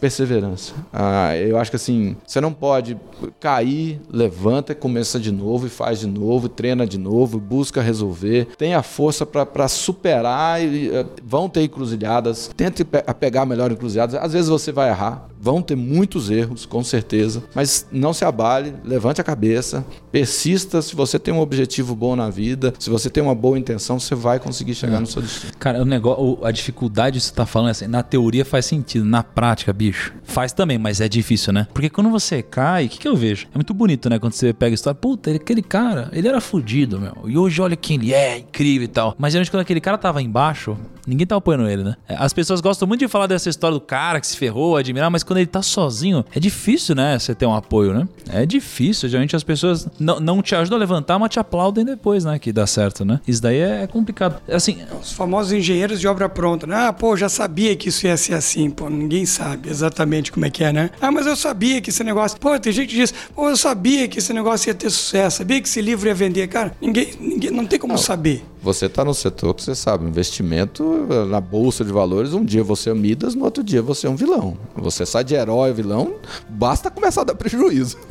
Perseverança. 0.00 0.72
Ah, 0.92 1.36
eu 1.36 1.58
acho 1.58 1.70
que 1.70 1.76
assim, 1.76 2.16
você 2.26 2.40
não 2.40 2.52
pode 2.52 2.96
cair, 3.40 4.00
levanta, 4.08 4.74
começa 4.76 5.18
de 5.18 5.32
novo 5.32 5.66
e 5.66 5.70
faz 5.70 5.98
de 6.00 6.06
novo, 6.06 6.48
treina 6.48 6.86
de 6.86 6.96
novo, 6.98 7.38
busca 7.40 7.82
resolver, 7.82 8.46
tenha 8.56 8.82
força 8.82 9.26
para 9.26 9.66
superar. 9.68 10.62
E, 10.62 10.90
eh, 10.90 11.04
vão 11.24 11.48
ter 11.48 11.62
encruzilhadas, 11.64 12.50
tente 12.56 12.84
pe- 12.84 13.02
pegar 13.18 13.44
melhor 13.44 13.72
encruzilhadas. 13.72 14.14
Às 14.14 14.32
vezes 14.32 14.48
você 14.48 14.70
vai 14.70 14.88
errar, 14.88 15.28
vão 15.40 15.62
ter 15.62 15.74
muitos 15.74 16.30
erros, 16.30 16.66
com 16.66 16.84
certeza, 16.84 17.42
mas 17.54 17.86
não 17.90 18.12
se 18.12 18.24
abale, 18.24 18.74
levante 18.84 19.20
a 19.20 19.24
cabeça, 19.24 19.84
persista. 20.12 20.82
Se 20.82 20.94
você 20.94 21.18
tem 21.18 21.32
um 21.32 21.40
objetivo 21.40 21.94
bom 21.94 22.14
na 22.14 22.28
vida, 22.28 22.74
se 22.78 22.90
você 22.90 23.08
tem 23.08 23.22
uma 23.22 23.34
boa 23.34 23.58
intenção, 23.58 23.98
você 23.98 24.14
vai 24.14 24.38
conseguir 24.38 24.74
chegar 24.74 24.98
É. 24.98 25.00
no 25.00 25.06
seu 25.06 25.22
destino. 25.22 25.52
Cara, 25.58 25.80
o 25.80 25.84
negócio, 25.84 26.38
a 26.44 26.50
dificuldade 26.50 27.18
que 27.18 27.24
você 27.24 27.32
tá 27.32 27.46
falando 27.46 27.68
é 27.68 27.70
assim, 27.70 27.86
na 27.86 28.02
teoria 28.02 28.44
faz 28.44 28.66
sentido, 28.66 29.04
na 29.04 29.22
prática, 29.22 29.72
bicho, 29.72 30.12
faz 30.24 30.52
também, 30.52 30.76
mas 30.78 31.00
é 31.00 31.08
difícil, 31.08 31.52
né? 31.52 31.66
Porque 31.72 31.88
quando 31.88 32.10
você 32.10 32.42
cai, 32.42 32.86
o 32.86 32.88
que, 32.88 32.98
que 32.98 33.08
eu 33.08 33.16
vejo? 33.16 33.46
É 33.54 33.56
muito 33.56 33.72
bonito, 33.72 34.10
né? 34.10 34.18
Quando 34.18 34.34
você 34.34 34.52
pega 34.52 34.74
a 34.74 34.74
história, 34.74 34.98
puta, 35.00 35.30
ele- 35.30 35.38
aquele 35.38 35.62
cara, 35.62 36.10
ele 36.12 36.28
era 36.28 36.40
fudido, 36.40 37.00
meu. 37.00 37.14
E 37.26 37.38
hoje 37.38 37.62
olha 37.62 37.76
quem 37.76 37.96
ele 37.96 38.12
é, 38.12 38.38
incrível 38.38 38.84
e 38.84 38.88
tal. 38.88 39.14
Mas 39.18 39.32
geralmente 39.32 39.50
quando 39.50 39.62
aquele 39.62 39.80
cara 39.80 39.96
tava 39.96 40.20
embaixo, 40.22 40.76
ninguém 41.06 41.26
tá 41.26 41.36
apoiando 41.36 41.68
ele, 41.68 41.82
né? 41.84 41.96
É, 42.08 42.16
As 42.18 42.32
pessoas 42.32 42.60
gostam 42.60 42.86
muito 42.86 43.00
de 43.00 43.08
falar 43.08 43.26
dessa 43.26 43.48
história 43.48 43.74
do 43.74 43.80
cara 43.80 44.20
que 44.20 44.26
se 44.26 44.36
ferrou, 44.36 44.76
admirar, 44.76 45.10
mas 45.10 45.22
quando 45.22 45.38
ele 45.38 45.46
tá 45.46 45.62
sozinho, 45.62 46.24
é 46.34 46.40
difícil, 46.40 46.94
né? 46.94 47.18
Você 47.18 47.34
ter 47.34 47.46
um 47.46 47.54
apoio, 47.54 47.92
né? 47.92 48.08
É 48.28 48.44
difícil. 48.46 49.08
Geralmente 49.08 49.34
as 49.36 49.42
pessoas 49.42 49.88
não, 49.98 50.20
não 50.20 50.42
te 50.42 50.54
ajudam 50.54 50.76
a 50.76 50.80
levantar, 50.80 51.18
mas 51.18 51.30
te 51.30 51.38
aplaudem 51.40 51.84
depois, 51.84 52.24
né? 52.24 52.38
Que 52.38 52.52
dá 52.52 52.66
certo, 52.66 53.04
né? 53.04 53.20
Isso 53.26 53.42
daí 53.42 53.58
é 53.58 53.86
complicado. 53.86 54.40
Assim, 54.50 54.78
Os 55.00 55.12
famosos 55.12 55.52
engenheiros 55.52 56.00
de 56.00 56.08
obra 56.08 56.28
pronta, 56.28 56.66
né? 56.66 56.76
Ah, 56.76 56.92
pô, 56.92 57.16
já 57.16 57.28
sabia 57.28 57.74
que 57.76 57.88
isso 57.88 58.06
ia 58.06 58.16
ser 58.16 58.34
assim, 58.34 58.70
pô, 58.70 58.88
ninguém 58.88 59.26
sabe 59.26 59.68
exatamente 59.68 60.32
como 60.32 60.46
é 60.46 60.50
que 60.50 60.64
é, 60.64 60.72
né? 60.72 60.90
Ah, 61.00 61.10
mas 61.10 61.26
eu 61.26 61.36
sabia 61.36 61.80
que 61.80 61.90
esse 61.90 62.02
negócio. 62.04 62.38
Pô, 62.38 62.58
tem 62.58 62.72
gente 62.72 62.88
que 62.90 62.96
diz, 62.96 63.12
pô, 63.34 63.48
eu 63.48 63.56
sabia 63.56 64.08
que 64.08 64.18
esse 64.18 64.32
negócio 64.32 64.68
ia 64.70 64.74
ter 64.74 64.90
sucesso, 64.90 65.38
sabia 65.38 65.60
que 65.60 65.68
esse 65.68 65.80
livro 65.80 66.08
ia 66.08 66.14
vender. 66.14 66.46
Cara, 66.48 66.72
ninguém, 66.80 67.12
ninguém 67.20 67.50
não 67.50 67.66
tem 67.66 67.78
como 67.78 67.96
saber. 67.98 68.44
Você 68.62 68.86
está 68.86 69.04
no 69.04 69.14
setor 69.14 69.54
que 69.54 69.62
você 69.62 69.74
sabe, 69.74 70.04
investimento 70.04 70.89
na 71.28 71.40
bolsa 71.40 71.84
de 71.84 71.92
valores, 71.92 72.32
um 72.34 72.44
dia 72.44 72.62
você 72.62 72.90
é 72.90 72.94
Midas, 72.94 73.34
no 73.34 73.44
outro 73.44 73.62
dia 73.62 73.80
você 73.82 74.06
é 74.06 74.10
um 74.10 74.16
vilão. 74.16 74.56
Você 74.76 75.06
sai 75.06 75.24
de 75.24 75.34
herói 75.34 75.70
a 75.70 75.72
vilão, 75.72 76.14
basta 76.48 76.90
começar 76.90 77.22
a 77.22 77.24
dar 77.24 77.34
prejuízo. 77.34 77.98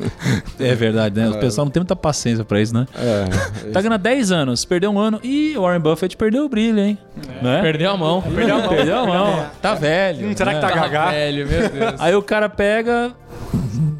É 0.58 0.74
verdade, 0.74 1.18
né? 1.18 1.28
O 1.30 1.38
pessoal 1.38 1.64
não 1.64 1.72
tem 1.72 1.80
muita 1.80 1.96
paciência 1.96 2.44
pra 2.44 2.60
isso, 2.60 2.74
né? 2.74 2.86
É, 2.94 3.70
Tá 3.72 3.80
ganhando 3.80 3.98
10 4.00 4.30
anos, 4.32 4.64
perdeu 4.64 4.90
um 4.90 4.98
ano. 4.98 5.20
O 5.56 5.60
Warren 5.62 5.80
Buffett 5.80 6.16
perdeu 6.16 6.44
o 6.44 6.48
brilho, 6.48 6.78
hein? 6.78 6.98
Né? 7.42 7.62
Perdeu 7.62 7.90
a 7.90 7.96
mão. 7.96 8.22
Perdeu 8.22 8.56
a 8.56 8.58
mão. 8.58 8.68
Perdeu 8.68 8.98
a 8.98 9.06
mão. 9.06 9.46
Tá 9.62 9.74
velho. 9.74 10.28
Hum, 10.28 10.36
será 10.36 10.54
que 10.54 10.60
né? 10.60 10.68
tá 10.68 10.74
gagá? 10.74 11.10
velho, 11.10 11.46
meu 11.48 11.68
Deus. 11.68 11.94
Aí 11.98 12.14
o 12.14 12.22
cara 12.22 12.48
pega, 12.48 13.12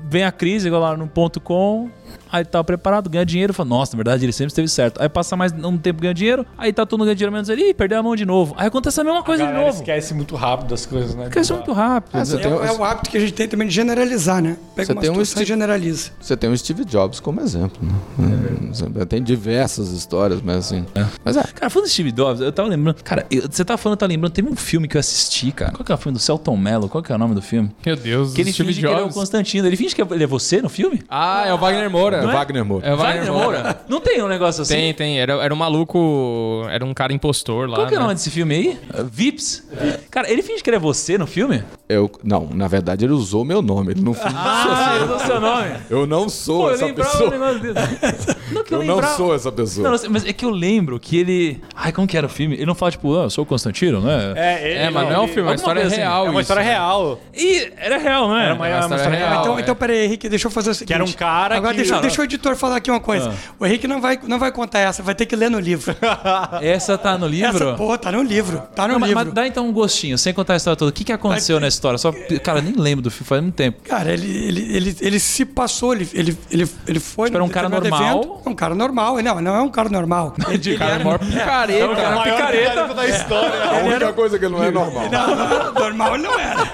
vem 0.09 0.25
a 0.25 0.33
crise, 0.33 0.69
igual 0.69 0.83
lá 0.83 0.97
no 0.97 1.07
ponto 1.07 1.41
com. 1.41 1.89
Aí 2.31 2.45
tá 2.45 2.63
preparado, 2.63 3.09
ganha 3.11 3.25
dinheiro, 3.25 3.53
fala, 3.53 3.69
nossa, 3.69 3.95
na 3.95 3.99
verdade 3.99 4.25
ele 4.25 4.33
sempre 4.33 4.49
esteve 4.49 4.69
certo. 4.69 5.01
Aí 5.03 5.09
passa 5.09 5.37
mais 5.37 5.53
um 5.53 5.77
tempo 5.79 6.01
ganha 6.03 6.15
dinheiro, 6.15 6.47
aí 6.57 6.73
tá 6.73 6.85
todo 6.87 6.99
mundo 6.99 7.07
ganhando 7.07 7.19
dinheiro 7.19 7.33
menos 7.33 7.49
ele, 7.49 7.71
ih, 7.71 7.75
perdeu 7.75 7.99
a 7.99 8.03
mão 8.03 8.15
de 8.17 8.25
novo. 8.25 8.55
Aí 8.57 8.67
acontece 8.67 9.01
a 9.01 9.05
mesma 9.05 9.23
coisa 9.23 9.43
de 9.45 9.49
galera 9.49 9.67
novo. 9.67 9.79
esquece 9.79 10.15
muito 10.15 10.35
rápido 10.37 10.75
as 10.75 10.87
coisas, 10.87 11.15
né? 11.15 11.29
Cresce 11.29 11.53
muito 11.53 11.73
rápido. 11.73 12.11
Ah, 12.15 12.21
É, 12.23 12.25
tem, 12.25 12.53
o- 12.53 12.65
é 12.65 12.73
o 12.73 12.85
hábito 12.85 13.11
que 13.11 13.17
a 13.17 13.21
gente 13.21 13.33
tem 13.33 13.49
também 13.49 13.67
de 13.69 13.75
generalizar, 13.75 14.43
né? 14.43 14.57
Pega 14.75 14.87
Você 14.87 14.93
uma 14.93 15.01
tem 15.01 15.11
um 15.11 15.19
e 15.19 15.23
esti- 15.23 15.45
generaliza. 15.45 16.11
você 16.21 16.37
tem 16.37 16.51
o 16.51 16.57
Steve 16.57 16.85
Jobs 16.85 17.21
como 17.21 17.41
exemplo. 17.41 17.79
Né? 18.19 18.71
Você 18.73 19.07
Tem 19.07 19.23
diversas 19.23 19.91
histórias, 19.93 20.41
mas 20.43 20.57
assim. 20.59 20.85
Mas 21.25 21.37
é. 21.37 21.43
Cara, 21.43 21.69
falando 21.71 21.87
de 21.87 21.93
Steve 21.93 22.13
Jobs, 22.13 22.41
eu 22.41 22.53
tava 22.53 22.69
lembrando. 22.69 23.03
Cara, 23.03 23.27
eu- 23.31 23.43
você 23.51 23.65
tá 23.65 23.77
falando, 23.77 23.99
tá 23.99 24.07
lembrando, 24.07 24.33
teve 24.33 24.49
um 24.49 24.57
filme 24.57 24.87
que 24.87 24.97
eu 24.97 25.01
assisti, 25.01 25.51
cara. 25.53 25.73
Qual 25.73 25.85
que 25.85 25.91
é 25.91 25.95
o 25.95 25.99
filme 25.99 26.17
do 26.17 26.21
Celton 26.21 26.57
Mello? 26.57 26.89
Qual 26.89 27.03
que 27.03 27.11
é 27.13 27.15
o 27.15 27.19
nome 27.19 27.35
do 27.35 27.43
filme? 27.43 27.71
Meu 27.85 27.97
Deus, 27.97 28.33
Que 28.35 28.41
ele 28.43 28.53
Steve 28.53 28.69
finge 28.69 28.81
que 28.81 28.87
ele 28.87 28.93
é 28.95 28.97
o 28.97 29.01
Jobs. 29.03 29.15
Constantino. 29.15 29.67
Ele 29.67 29.77
finge 29.77 29.95
que 29.95 30.03
ele 30.03 30.25
é 30.25 30.27
você 30.27 30.63
no 30.63 30.69
filme? 30.69 31.03
Ah, 31.09 31.45
é 31.47 31.53
o 31.55 31.59
Wagner 31.59 31.91
Moura. 31.91 32.00
É 32.09 32.27
Wagner 32.27 32.65
Moura. 32.65 32.87
É 32.87 32.95
o 32.95 32.97
Wagner, 32.97 33.33
Moura. 33.33 33.81
Não 33.89 34.01
tem 34.01 34.23
um 34.23 34.29
negócio 34.29 34.63
assim? 34.63 34.75
Tem, 34.75 34.95
tem. 34.95 35.21
Era, 35.21 35.35
era 35.35 35.53
um 35.53 35.57
maluco. 35.57 36.65
Era 36.71 36.85
um 36.85 36.95
cara 36.95 37.13
impostor 37.13 37.69
lá. 37.69 37.77
Qual 37.77 37.87
que 37.87 37.95
é 37.95 37.97
o 37.97 38.01
né? 38.01 38.05
nome 38.07 38.15
desse 38.15 38.31
filme 38.31 38.55
aí? 38.55 38.79
Uh, 39.01 39.05
Vips? 39.05 39.65
Cara, 40.11 40.31
ele 40.31 40.43
finge 40.43 40.63
que 40.63 40.71
ele 40.71 40.77
é 40.77 40.81
você 40.81 41.19
no 41.19 41.27
filme? 41.27 41.63
Eu, 41.89 42.11
não, 42.23 42.49
na 42.55 42.69
verdade 42.69 43.05
ele 43.05 43.13
usou 43.13 43.45
meu 43.45 43.61
nome. 43.63 43.93
Ele 43.93 44.01
não 44.03 44.15
finge 44.15 44.35
Ah, 44.37 44.97
eu 45.01 45.07
dou 45.09 45.19
seu 45.19 45.41
nome. 45.41 45.71
Eu 45.89 46.07
não 46.07 46.29
sou 46.29 46.63
Pô, 46.63 46.69
eu 46.71 46.75
essa 46.75 46.87
lembrava 46.87 47.11
um 47.11 47.13
pessoa. 47.13 47.31
negócio 47.31 47.61
desse. 47.61 48.41
Não, 48.51 48.65
que 48.65 48.75
eu, 48.75 48.81
Eu 48.81 48.85
não 48.85 48.95
lembrava- 48.97 49.17
sou 49.17 49.33
essa 49.33 49.53
pessoa. 49.53 49.89
Não, 49.89 49.97
mas 50.11 50.27
é 50.27 50.33
que 50.33 50.45
eu 50.45 50.51
lembro 50.51 50.99
que 50.99 51.17
ele. 51.17 51.63
Ai, 51.73 51.93
como 51.93 52.05
que 52.09 52.17
era 52.17 52.27
o 52.27 52.29
filme? 52.29 52.57
Ele 52.57 52.67
não 52.67 52.75
fala, 52.75 52.91
tipo, 52.91 53.17
ah, 53.17 53.23
eu 53.25 53.31
sou 53.31 53.45
o 53.45 53.47
Constantino, 53.47 54.01
né? 54.01 54.33
É, 54.35 54.69
ele, 54.71 54.79
É, 54.81 54.91
mas 54.91 55.05
não 55.09 55.15
é 55.15 55.21
um 55.21 55.29
filme, 55.29 55.43
é 55.43 55.51
uma 55.51 55.55
história 55.55 55.83
coisa 55.83 55.95
assim. 55.95 56.03
real. 56.03 56.27
É 56.27 56.31
uma 56.31 56.41
história 56.41 56.61
isso. 56.63 56.69
real. 56.71 57.21
E 57.33 57.73
era 57.77 57.99
real, 57.99 58.29
né? 58.29 58.45
Era 58.47 58.55
uma, 58.55 58.67
É 58.69 58.75
uma 58.77 58.87
uma 58.87 58.97
história 58.97 59.17
real. 59.19 59.41
então, 59.43 59.57
é. 59.59 59.61
então, 59.63 59.75
peraí, 59.77 60.05
Henrique, 60.07 60.29
deixa 60.29 60.49
eu 60.49 60.51
fazer 60.51 60.71
o 60.71 60.75
seguinte. 60.75 60.95
era 60.95 61.05
um 61.05 61.13
cara 61.13 61.57
Agora, 61.59 61.73
que- 61.75 61.77
deixa, 61.81 61.90
Não, 61.91 62.01
deixa 62.01 62.21
o 62.21 62.25
editor 62.25 62.57
falar 62.57 62.77
aqui 62.77 62.91
uma 62.91 63.01
coisa. 63.01 63.31
Ah. 63.31 63.53
O 63.59 63.67
Henrique 63.67 63.87
não 63.89 64.01
vai, 64.01 64.19
não 64.27 64.39
vai 64.39 64.51
contar 64.53 64.81
essa, 64.81 65.03
vai 65.03 65.15
ter 65.15 65.27
que 65.27 65.35
ler 65.37 65.51
no 65.51 65.59
livro. 65.59 65.95
Essa 66.63 66.97
tá 66.99 67.17
no 67.19 67.27
livro? 67.27 67.57
Essa, 67.57 67.75
pô, 67.77 67.97
tá 67.99 68.13
no 68.13 68.23
livro. 68.23 68.63
Tá 68.75 68.87
no 68.87 68.95
Não, 68.95 69.01
mas, 69.01 69.09
livro. 69.11 69.25
mas 69.25 69.35
dá 69.35 69.47
então 69.47 69.67
um 69.69 69.73
gostinho, 69.73 70.17
sem 70.19 70.33
contar 70.33 70.55
a 70.55 70.57
história 70.57 70.77
toda. 70.77 70.91
O 70.91 70.93
que, 70.93 71.05
que 71.05 71.13
aconteceu 71.13 71.57
Mas- 71.57 71.63
nessa 71.63 71.77
história? 71.77 71.99
Só, 71.99 72.13
cara, 72.43 72.59
eu 72.59 72.63
nem 72.63 72.75
lembro 72.77 73.03
do 73.03 73.11
filme, 73.11 73.27
faz 73.27 73.43
muito 73.43 73.55
tempo. 73.55 73.81
Cara, 73.89 74.13
ele, 74.13 74.27
ele, 74.27 74.77
ele, 74.77 74.97
ele 75.01 75.21
se 75.21 75.45
passou, 75.45 75.93
ele, 75.95 76.09
ele, 76.13 76.39
ele, 76.51 76.69
ele 76.87 77.01
foi. 77.01 77.29
Tipo, 77.29 77.37
era 77.39 77.45
um 77.45 77.49
cara 77.49 77.69
normal? 77.69 78.03
evento. 78.03 78.41
um 78.49 78.55
cara 78.55 78.75
normal. 78.75 79.23
Não, 79.23 79.41
não 79.41 79.55
é 79.57 79.63
um 79.63 79.69
cara 79.69 79.89
normal. 79.89 80.35
Ele, 80.51 80.71
ele 80.71 80.77
Cara, 80.79 80.91
é 80.93 80.95
era- 80.97 81.05
maior 81.05 81.19
picareta. 81.21 82.01
É 82.01 82.05
a 82.07 82.11
maior 82.11 82.25
picareta 82.25 82.95
da 82.95 83.07
história. 83.09 83.65
A 83.65 83.85
única 83.85 84.13
coisa 84.13 84.39
que 84.39 84.49
não 84.49 84.63
é 84.63 84.71
normal. 84.71 85.09
Não, 85.11 85.37
não, 85.37 85.73
normal 85.75 86.15
ele 86.15 86.23
não 86.25 86.39
era. 86.39 86.69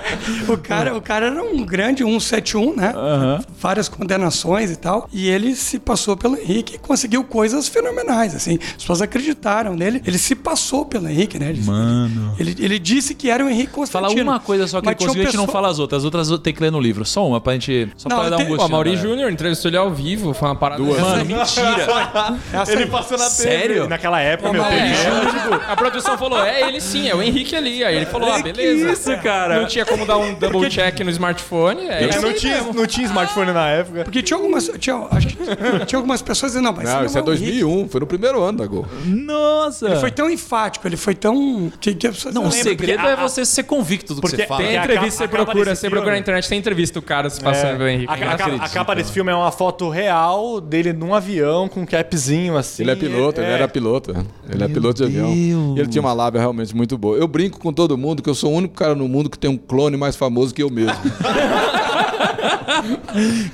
O 0.49 0.57
cara, 0.59 0.97
o 0.97 1.01
cara 1.03 1.27
era 1.27 1.43
um 1.43 1.65
grande 1.65 2.03
171, 2.05 2.75
né? 2.77 2.93
Várias 3.61 3.89
condenações 3.89 4.71
e 4.71 4.77
tal. 4.77 5.06
E 5.13 5.29
ele 5.29 5.55
se 5.55 5.79
passou 5.79 6.17
pelo 6.17 6.37
Henrique 6.37 6.75
e 6.75 6.79
conseguiu 6.79 7.23
coisas 7.25 7.69
fenomenais, 7.69 8.35
assim. 8.35 8.59
As 8.63 8.83
pessoas 8.83 9.03
acreditaram 9.03 9.75
nele. 9.75 10.03
Ele 10.07 10.19
se 10.19 10.35
passou 10.35 10.85
pelo 10.85 11.09
Henrique, 11.09 11.39
né? 11.39 11.51
Ele, 11.51 11.63
Mano. 11.63 12.35
Ele, 12.39 12.55
ele 12.59 12.79
disse 12.79 13.15
que 13.15 13.31
era 13.31 13.45
o 13.45 13.49
Henrique 13.49 13.73
Fala 13.87 13.87
Constantino. 14.09 14.31
uma 14.31 14.41
coisa 14.41 14.67
só 14.67 14.81
que 14.81 14.87
Mas 14.87 14.97
ele 14.97 15.05
conseguiu, 15.07 15.23
a 15.23 15.27
gente 15.31 15.37
não 15.37 15.47
fala 15.47 15.69
as 15.69 15.79
outras. 15.79 16.01
As 16.01 16.05
outras 16.05 16.39
tem 16.41 16.53
que 16.53 16.61
ler 16.63 16.71
no 16.73 16.81
livro. 16.81 17.05
Só 17.05 17.27
uma 17.27 17.41
pra 17.41 17.53
gente. 17.55 17.89
Só 17.97 18.09
Não, 18.09 18.19
pra 18.21 18.29
dar 18.31 18.37
um 18.37 18.39
tem- 18.41 18.49
gostinho. 18.49 18.67
A 18.67 18.69
Mauri. 18.69 18.97
Júnior 18.97 19.31
entrevistou 19.31 19.69
ele 19.71 19.77
ao 19.77 19.91
vivo, 19.93 20.33
foi 20.35 20.49
uma 20.49 20.57
parada. 20.57 20.83
Duas. 20.83 21.01
Mano, 21.01 21.25
mentira. 21.25 22.39
Essa 22.53 22.73
Ele 22.73 22.87
passou 22.87 23.17
na 23.19 23.25
TV. 23.25 23.37
Sério? 23.37 23.89
Naquela 23.89 24.21
época, 24.21 24.53
meu 24.53 24.65
É, 24.65 24.93
Deus. 24.93 25.61
a 25.69 25.77
produção 25.77 26.19
falou, 26.19 26.43
é 26.45 26.69
ele 26.69 26.81
sim, 26.81 27.09
é 27.09 27.15
o 27.15 27.23
Henrique 27.23 27.55
ali. 27.55 27.85
Aí 27.85 27.97
ele 27.97 28.07
falou, 28.07 28.33
ah, 28.33 28.39
beleza. 28.43 28.87
Que 28.87 28.93
isso, 28.93 29.23
cara? 29.23 29.61
Não 29.61 29.67
tinha 29.67 29.85
como 29.85 30.05
dar 30.07 30.19
um 30.19 30.35
double 30.35 30.69
check 30.69 30.99
no 31.01 31.11
smartphone. 31.11 31.83
É, 31.87 32.05
É, 32.05 32.21
não, 32.21 32.33
tinha, 32.33 32.63
não 32.73 32.87
tinha 32.87 33.07
smartphone 33.07 33.53
na 33.53 33.69
época. 33.69 34.05
Porque 34.05 34.23
tinha 34.23 34.37
algumas. 34.37 34.71
Tinha, 34.79 34.96
acho 35.11 35.29
que 35.29 35.37
tinha 35.87 35.99
algumas 35.99 36.23
pessoas 36.23 36.53
dizendo, 36.53 36.65
não, 36.65 36.73
mas 36.73 36.85
Não, 36.85 37.05
isso 37.05 37.19
é 37.19 37.23
o 37.23 37.25
Henrique. 37.33 37.61
2001, 37.63 37.89
foi 37.89 38.01
no 38.01 38.07
primeiro 38.07 38.43
ano 38.43 38.59
da 38.59 38.67
Gol. 38.67 38.87
Nossa. 39.05 39.87
Ele 39.87 39.97
foi 39.97 40.11
tão 40.11 40.31
enfático, 40.31 40.87
ele 40.87 40.97
foi 40.97 41.15
tão. 41.15 41.71
Que, 41.81 41.95
que 41.95 42.09
pessoas 42.09 42.35
Não, 42.35 42.47
o 42.47 42.51
segredo 42.53 42.97
porque 42.99 43.09
a- 43.09 43.13
é 43.13 43.17
você 43.17 43.45
ser 43.45 43.63
convicto 43.65 44.15
do 44.15 44.21
que 44.21 44.29
porque 44.29 44.43
você 44.43 44.47
fala. 44.49 44.63
Tem 44.63 44.77
a 44.79 44.85
entrevista, 44.85 45.27
capa- 45.29 45.37
você 45.39 45.45
procura, 45.45 45.75
você 45.75 45.91
procura 45.91 46.13
na 46.13 46.19
internet, 46.19 46.49
tem 46.49 46.59
entrevista 46.59 47.01
do 47.01 47.05
cara 47.05 47.29
se 47.31 47.41
passando 47.41 47.77
pelo 47.79 47.89
Henrique. 47.89 48.13
A, 48.13 48.15
a- 48.17 48.31
a- 48.31 48.35
acredito, 48.35 48.63
a 48.65 48.69
capa 48.69 48.95
desse 48.95 49.13
filme 49.13 49.31
é 49.31 49.35
uma 49.35 49.53
foto 49.53 49.89
real 49.89 50.61
dele 50.61 50.93
num 50.93 51.15
avião 51.15 51.69
com 51.69 51.81
um 51.81 51.87
capzinho 51.87 52.57
assim. 52.57 52.83
Ele 52.83 52.91
é 52.93 52.97
piloto, 52.97 53.41
ele 53.41 53.51
É. 53.51 53.53
era 53.55 53.69
piloto. 53.69 54.15
Ele 54.49 54.65
é 54.65 54.69
piloto 54.69 54.95
de 54.97 55.05
avião. 55.05 55.33
E 55.33 55.79
ele 55.81 55.89
tinha 55.89 56.01
uma 56.03 56.13
lábia 56.13 56.41
realmente 56.41 56.75
muito 56.75 56.97
boa. 56.97 57.17
Eu 57.17 57.27
brinco 57.29 57.59
com 57.59 57.73
todo 57.73 57.97
mundo 57.99 58.23
que 58.23 58.29
eu 58.31 58.35
sou 58.35 58.53
o 58.53 58.57
único 58.57 58.75
cara 58.75 58.95
no 58.95 59.09
mundo 59.09 59.29
que 59.31 59.39
tem 59.39 59.51
um 59.51 59.57
clone 59.57 59.97
mais 59.97 60.17
famoso 60.17 60.55
que 60.55 60.63
eu 60.63 60.71
mesmo. 60.71 60.95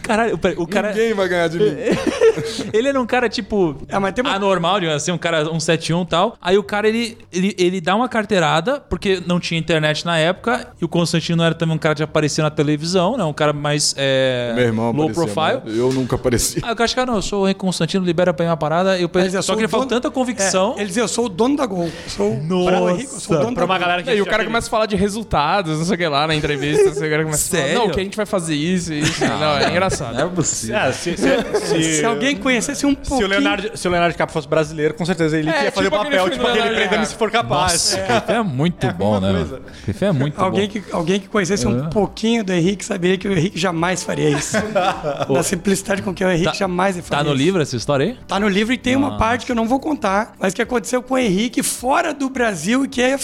Caralho, 0.02 0.38
o 0.56 0.66
cara. 0.66 0.88
Ninguém 0.90 1.14
vai 1.14 1.28
ganhar 1.28 1.48
de 1.48 1.58
mim. 1.58 1.64
Ele 2.72 2.88
era 2.88 3.00
um 3.00 3.06
cara, 3.06 3.28
tipo, 3.28 3.76
É, 3.88 3.98
mas 3.98 4.12
tem 4.14 4.24
uma- 4.24 4.34
anormal, 4.34 4.80
digamos 4.80 5.02
assim, 5.02 5.12
um 5.12 5.18
cara 5.18 5.44
171 5.44 6.02
e 6.02 6.06
tal. 6.06 6.36
Aí 6.40 6.56
o 6.58 6.62
cara, 6.62 6.88
ele, 6.88 7.18
ele, 7.32 7.54
ele 7.58 7.80
dá 7.80 7.94
uma 7.94 8.08
carteirada, 8.08 8.80
porque 8.80 9.22
não 9.26 9.38
tinha 9.40 9.58
internet 9.58 10.04
na 10.04 10.18
época, 10.18 10.68
e 10.80 10.84
o 10.84 10.88
Constantino 10.88 11.42
era 11.42 11.54
também 11.54 11.74
um 11.74 11.78
cara 11.78 11.94
que 11.94 12.02
aparecia 12.02 12.42
na 12.44 12.50
televisão, 12.50 13.16
né? 13.16 13.24
Um 13.24 13.32
cara 13.32 13.52
mais 13.52 13.94
é, 13.96 14.52
Meu 14.54 14.64
irmão 14.64 14.92
low 14.92 15.08
aparecia, 15.10 15.34
profile. 15.34 15.62
mas 15.64 15.76
Eu 15.76 15.92
nunca 15.92 16.16
apareci. 16.16 16.60
Aí 16.62 16.72
o 16.72 16.76
cara 16.76 16.88
chega, 16.88 17.06
não, 17.06 17.16
eu 17.16 17.22
sou 17.22 17.42
o 17.42 17.46
Henrique 17.46 17.60
Constantino, 17.60 18.04
libera 18.04 18.32
pra 18.32 18.44
mim 18.44 18.50
uma 18.50 18.56
parada. 18.56 18.98
Eu, 18.98 19.10
eu 19.12 19.42
só 19.42 19.54
que 19.54 19.60
ele 19.60 19.68
falou 19.68 19.86
dono- 19.86 20.00
tanta 20.00 20.10
convicção. 20.12 20.74
É, 20.76 20.80
ele 20.80 20.86
dizia, 20.88 21.02
eu 21.02 21.08
sou 21.08 21.26
o 21.26 21.28
dono 21.28 21.56
da 21.56 21.66
Gol. 21.66 21.90
Sou 22.08 22.32
o 22.32 22.42
Nossa. 22.42 22.70
Pra- 22.96 23.06
sou 23.20 23.36
o 23.36 23.40
dono 23.40 23.54
Pra 23.54 23.64
da 23.66 23.72
uma 23.72 23.78
Gol. 23.78 23.86
galera 23.86 24.02
que 24.02 24.10
E 24.10 24.20
o 24.20 24.24
cara 24.24 24.36
aquele- 24.36 24.48
começa 24.50 24.66
a 24.68 24.70
falar 24.70 24.86
de 24.86 24.96
resultados, 24.96 25.78
não 25.78 25.84
sei 25.84 25.94
o 25.94 25.98
que 25.98 26.06
lá 26.08 26.26
na 26.26 26.34
entrevista. 26.34 26.90
assim, 26.90 27.06
o 27.06 27.10
cara 27.10 27.24
começa 27.24 27.46
a 27.46 27.50
falar, 27.58 27.62
Sério? 27.68 27.78
não, 27.80 27.90
que 27.90 28.00
a 28.00 28.04
gente 28.04 28.16
vai 28.16 28.26
fazer 28.26 28.54
isso 28.54 28.92
e 28.92 29.00
isso. 29.00 29.24
Não, 29.24 29.56
é 29.58 29.70
engraçado. 29.70 30.14
Não 30.16 30.26
é 30.26 30.28
possível. 30.28 30.76
É, 30.76 30.92
se, 30.92 31.16
se- 31.16 31.16
se- 31.16 31.82
Se 32.02 32.06
alguém 32.26 32.36
conhecesse 32.36 32.86
um 32.86 32.94
pouquinho... 32.94 33.18
se 33.18 33.24
o, 33.24 33.28
Leonardo, 33.28 33.76
se 33.76 33.88
o 33.88 33.90
Leonardo 33.90 34.12
DiCaprio 34.12 34.32
fosse 34.32 34.48
brasileiro, 34.48 34.94
com 34.94 35.04
certeza 35.04 35.38
ele 35.38 35.50
É, 35.50 35.64
ia 35.64 35.72
fazer 35.72 35.88
tipo 35.90 36.00
o 36.00 36.04
papel, 36.04 36.30
tipo 36.30 36.46
aquele 36.46 36.62
prendendo 36.62 36.78
DiCaprio. 36.82 37.06
se 37.06 37.14
for 37.14 37.30
capaz. 37.30 37.72
Nossa, 37.72 37.96
filme 38.22 38.40
é 38.40 38.42
muito 38.42 38.86
a 38.86 38.92
bom, 38.92 39.20
né? 39.20 39.32
coisa. 39.32 39.60
é 40.00 40.12
muito 40.12 40.40
Alguém 40.40 40.66
bom. 40.66 40.72
que, 40.72 40.84
alguém 40.92 41.20
que 41.20 41.28
conhecesse 41.28 41.66
um 41.66 41.88
pouquinho 41.90 42.42
do 42.44 42.52
Henrique 42.52 42.84
saberia 42.84 43.16
que 43.18 43.28
o 43.28 43.32
Henrique 43.32 43.58
jamais 43.58 44.02
faria 44.02 44.30
isso. 44.30 44.56
da 45.32 45.42
simplicidade 45.42 46.02
com 46.02 46.14
que 46.14 46.24
o 46.24 46.30
Henrique 46.30 46.44
Tá- 46.46 46.54
jamais 46.54 46.96
faria 46.96 47.18
Tá 47.18 47.24
no 47.24 47.30
isso. 47.34 47.42
livro 47.44 47.62
essa 47.62 47.76
história 47.76 48.06
aí? 48.06 48.18
Tá 48.26 48.38
no 48.40 48.48
livro 48.48 48.72
e 48.72 48.78
tem 48.78 48.96
uma 48.96 49.16
parte 49.18 49.46
que 49.46 49.52
eu 49.52 49.56
não 49.56 49.66
vou 49.66 49.78
contar, 49.80 50.34
mas 50.38 50.52
que 50.54 50.62
aconteceu 50.62 51.02
com 51.02 51.14
o 51.14 51.18
Henrique 51.18 51.62
fora 51.62 52.12
do 52.14 52.28
Brasil 52.28 52.84
e 52.84 52.88
que 52.88 53.00
é 53.02 53.16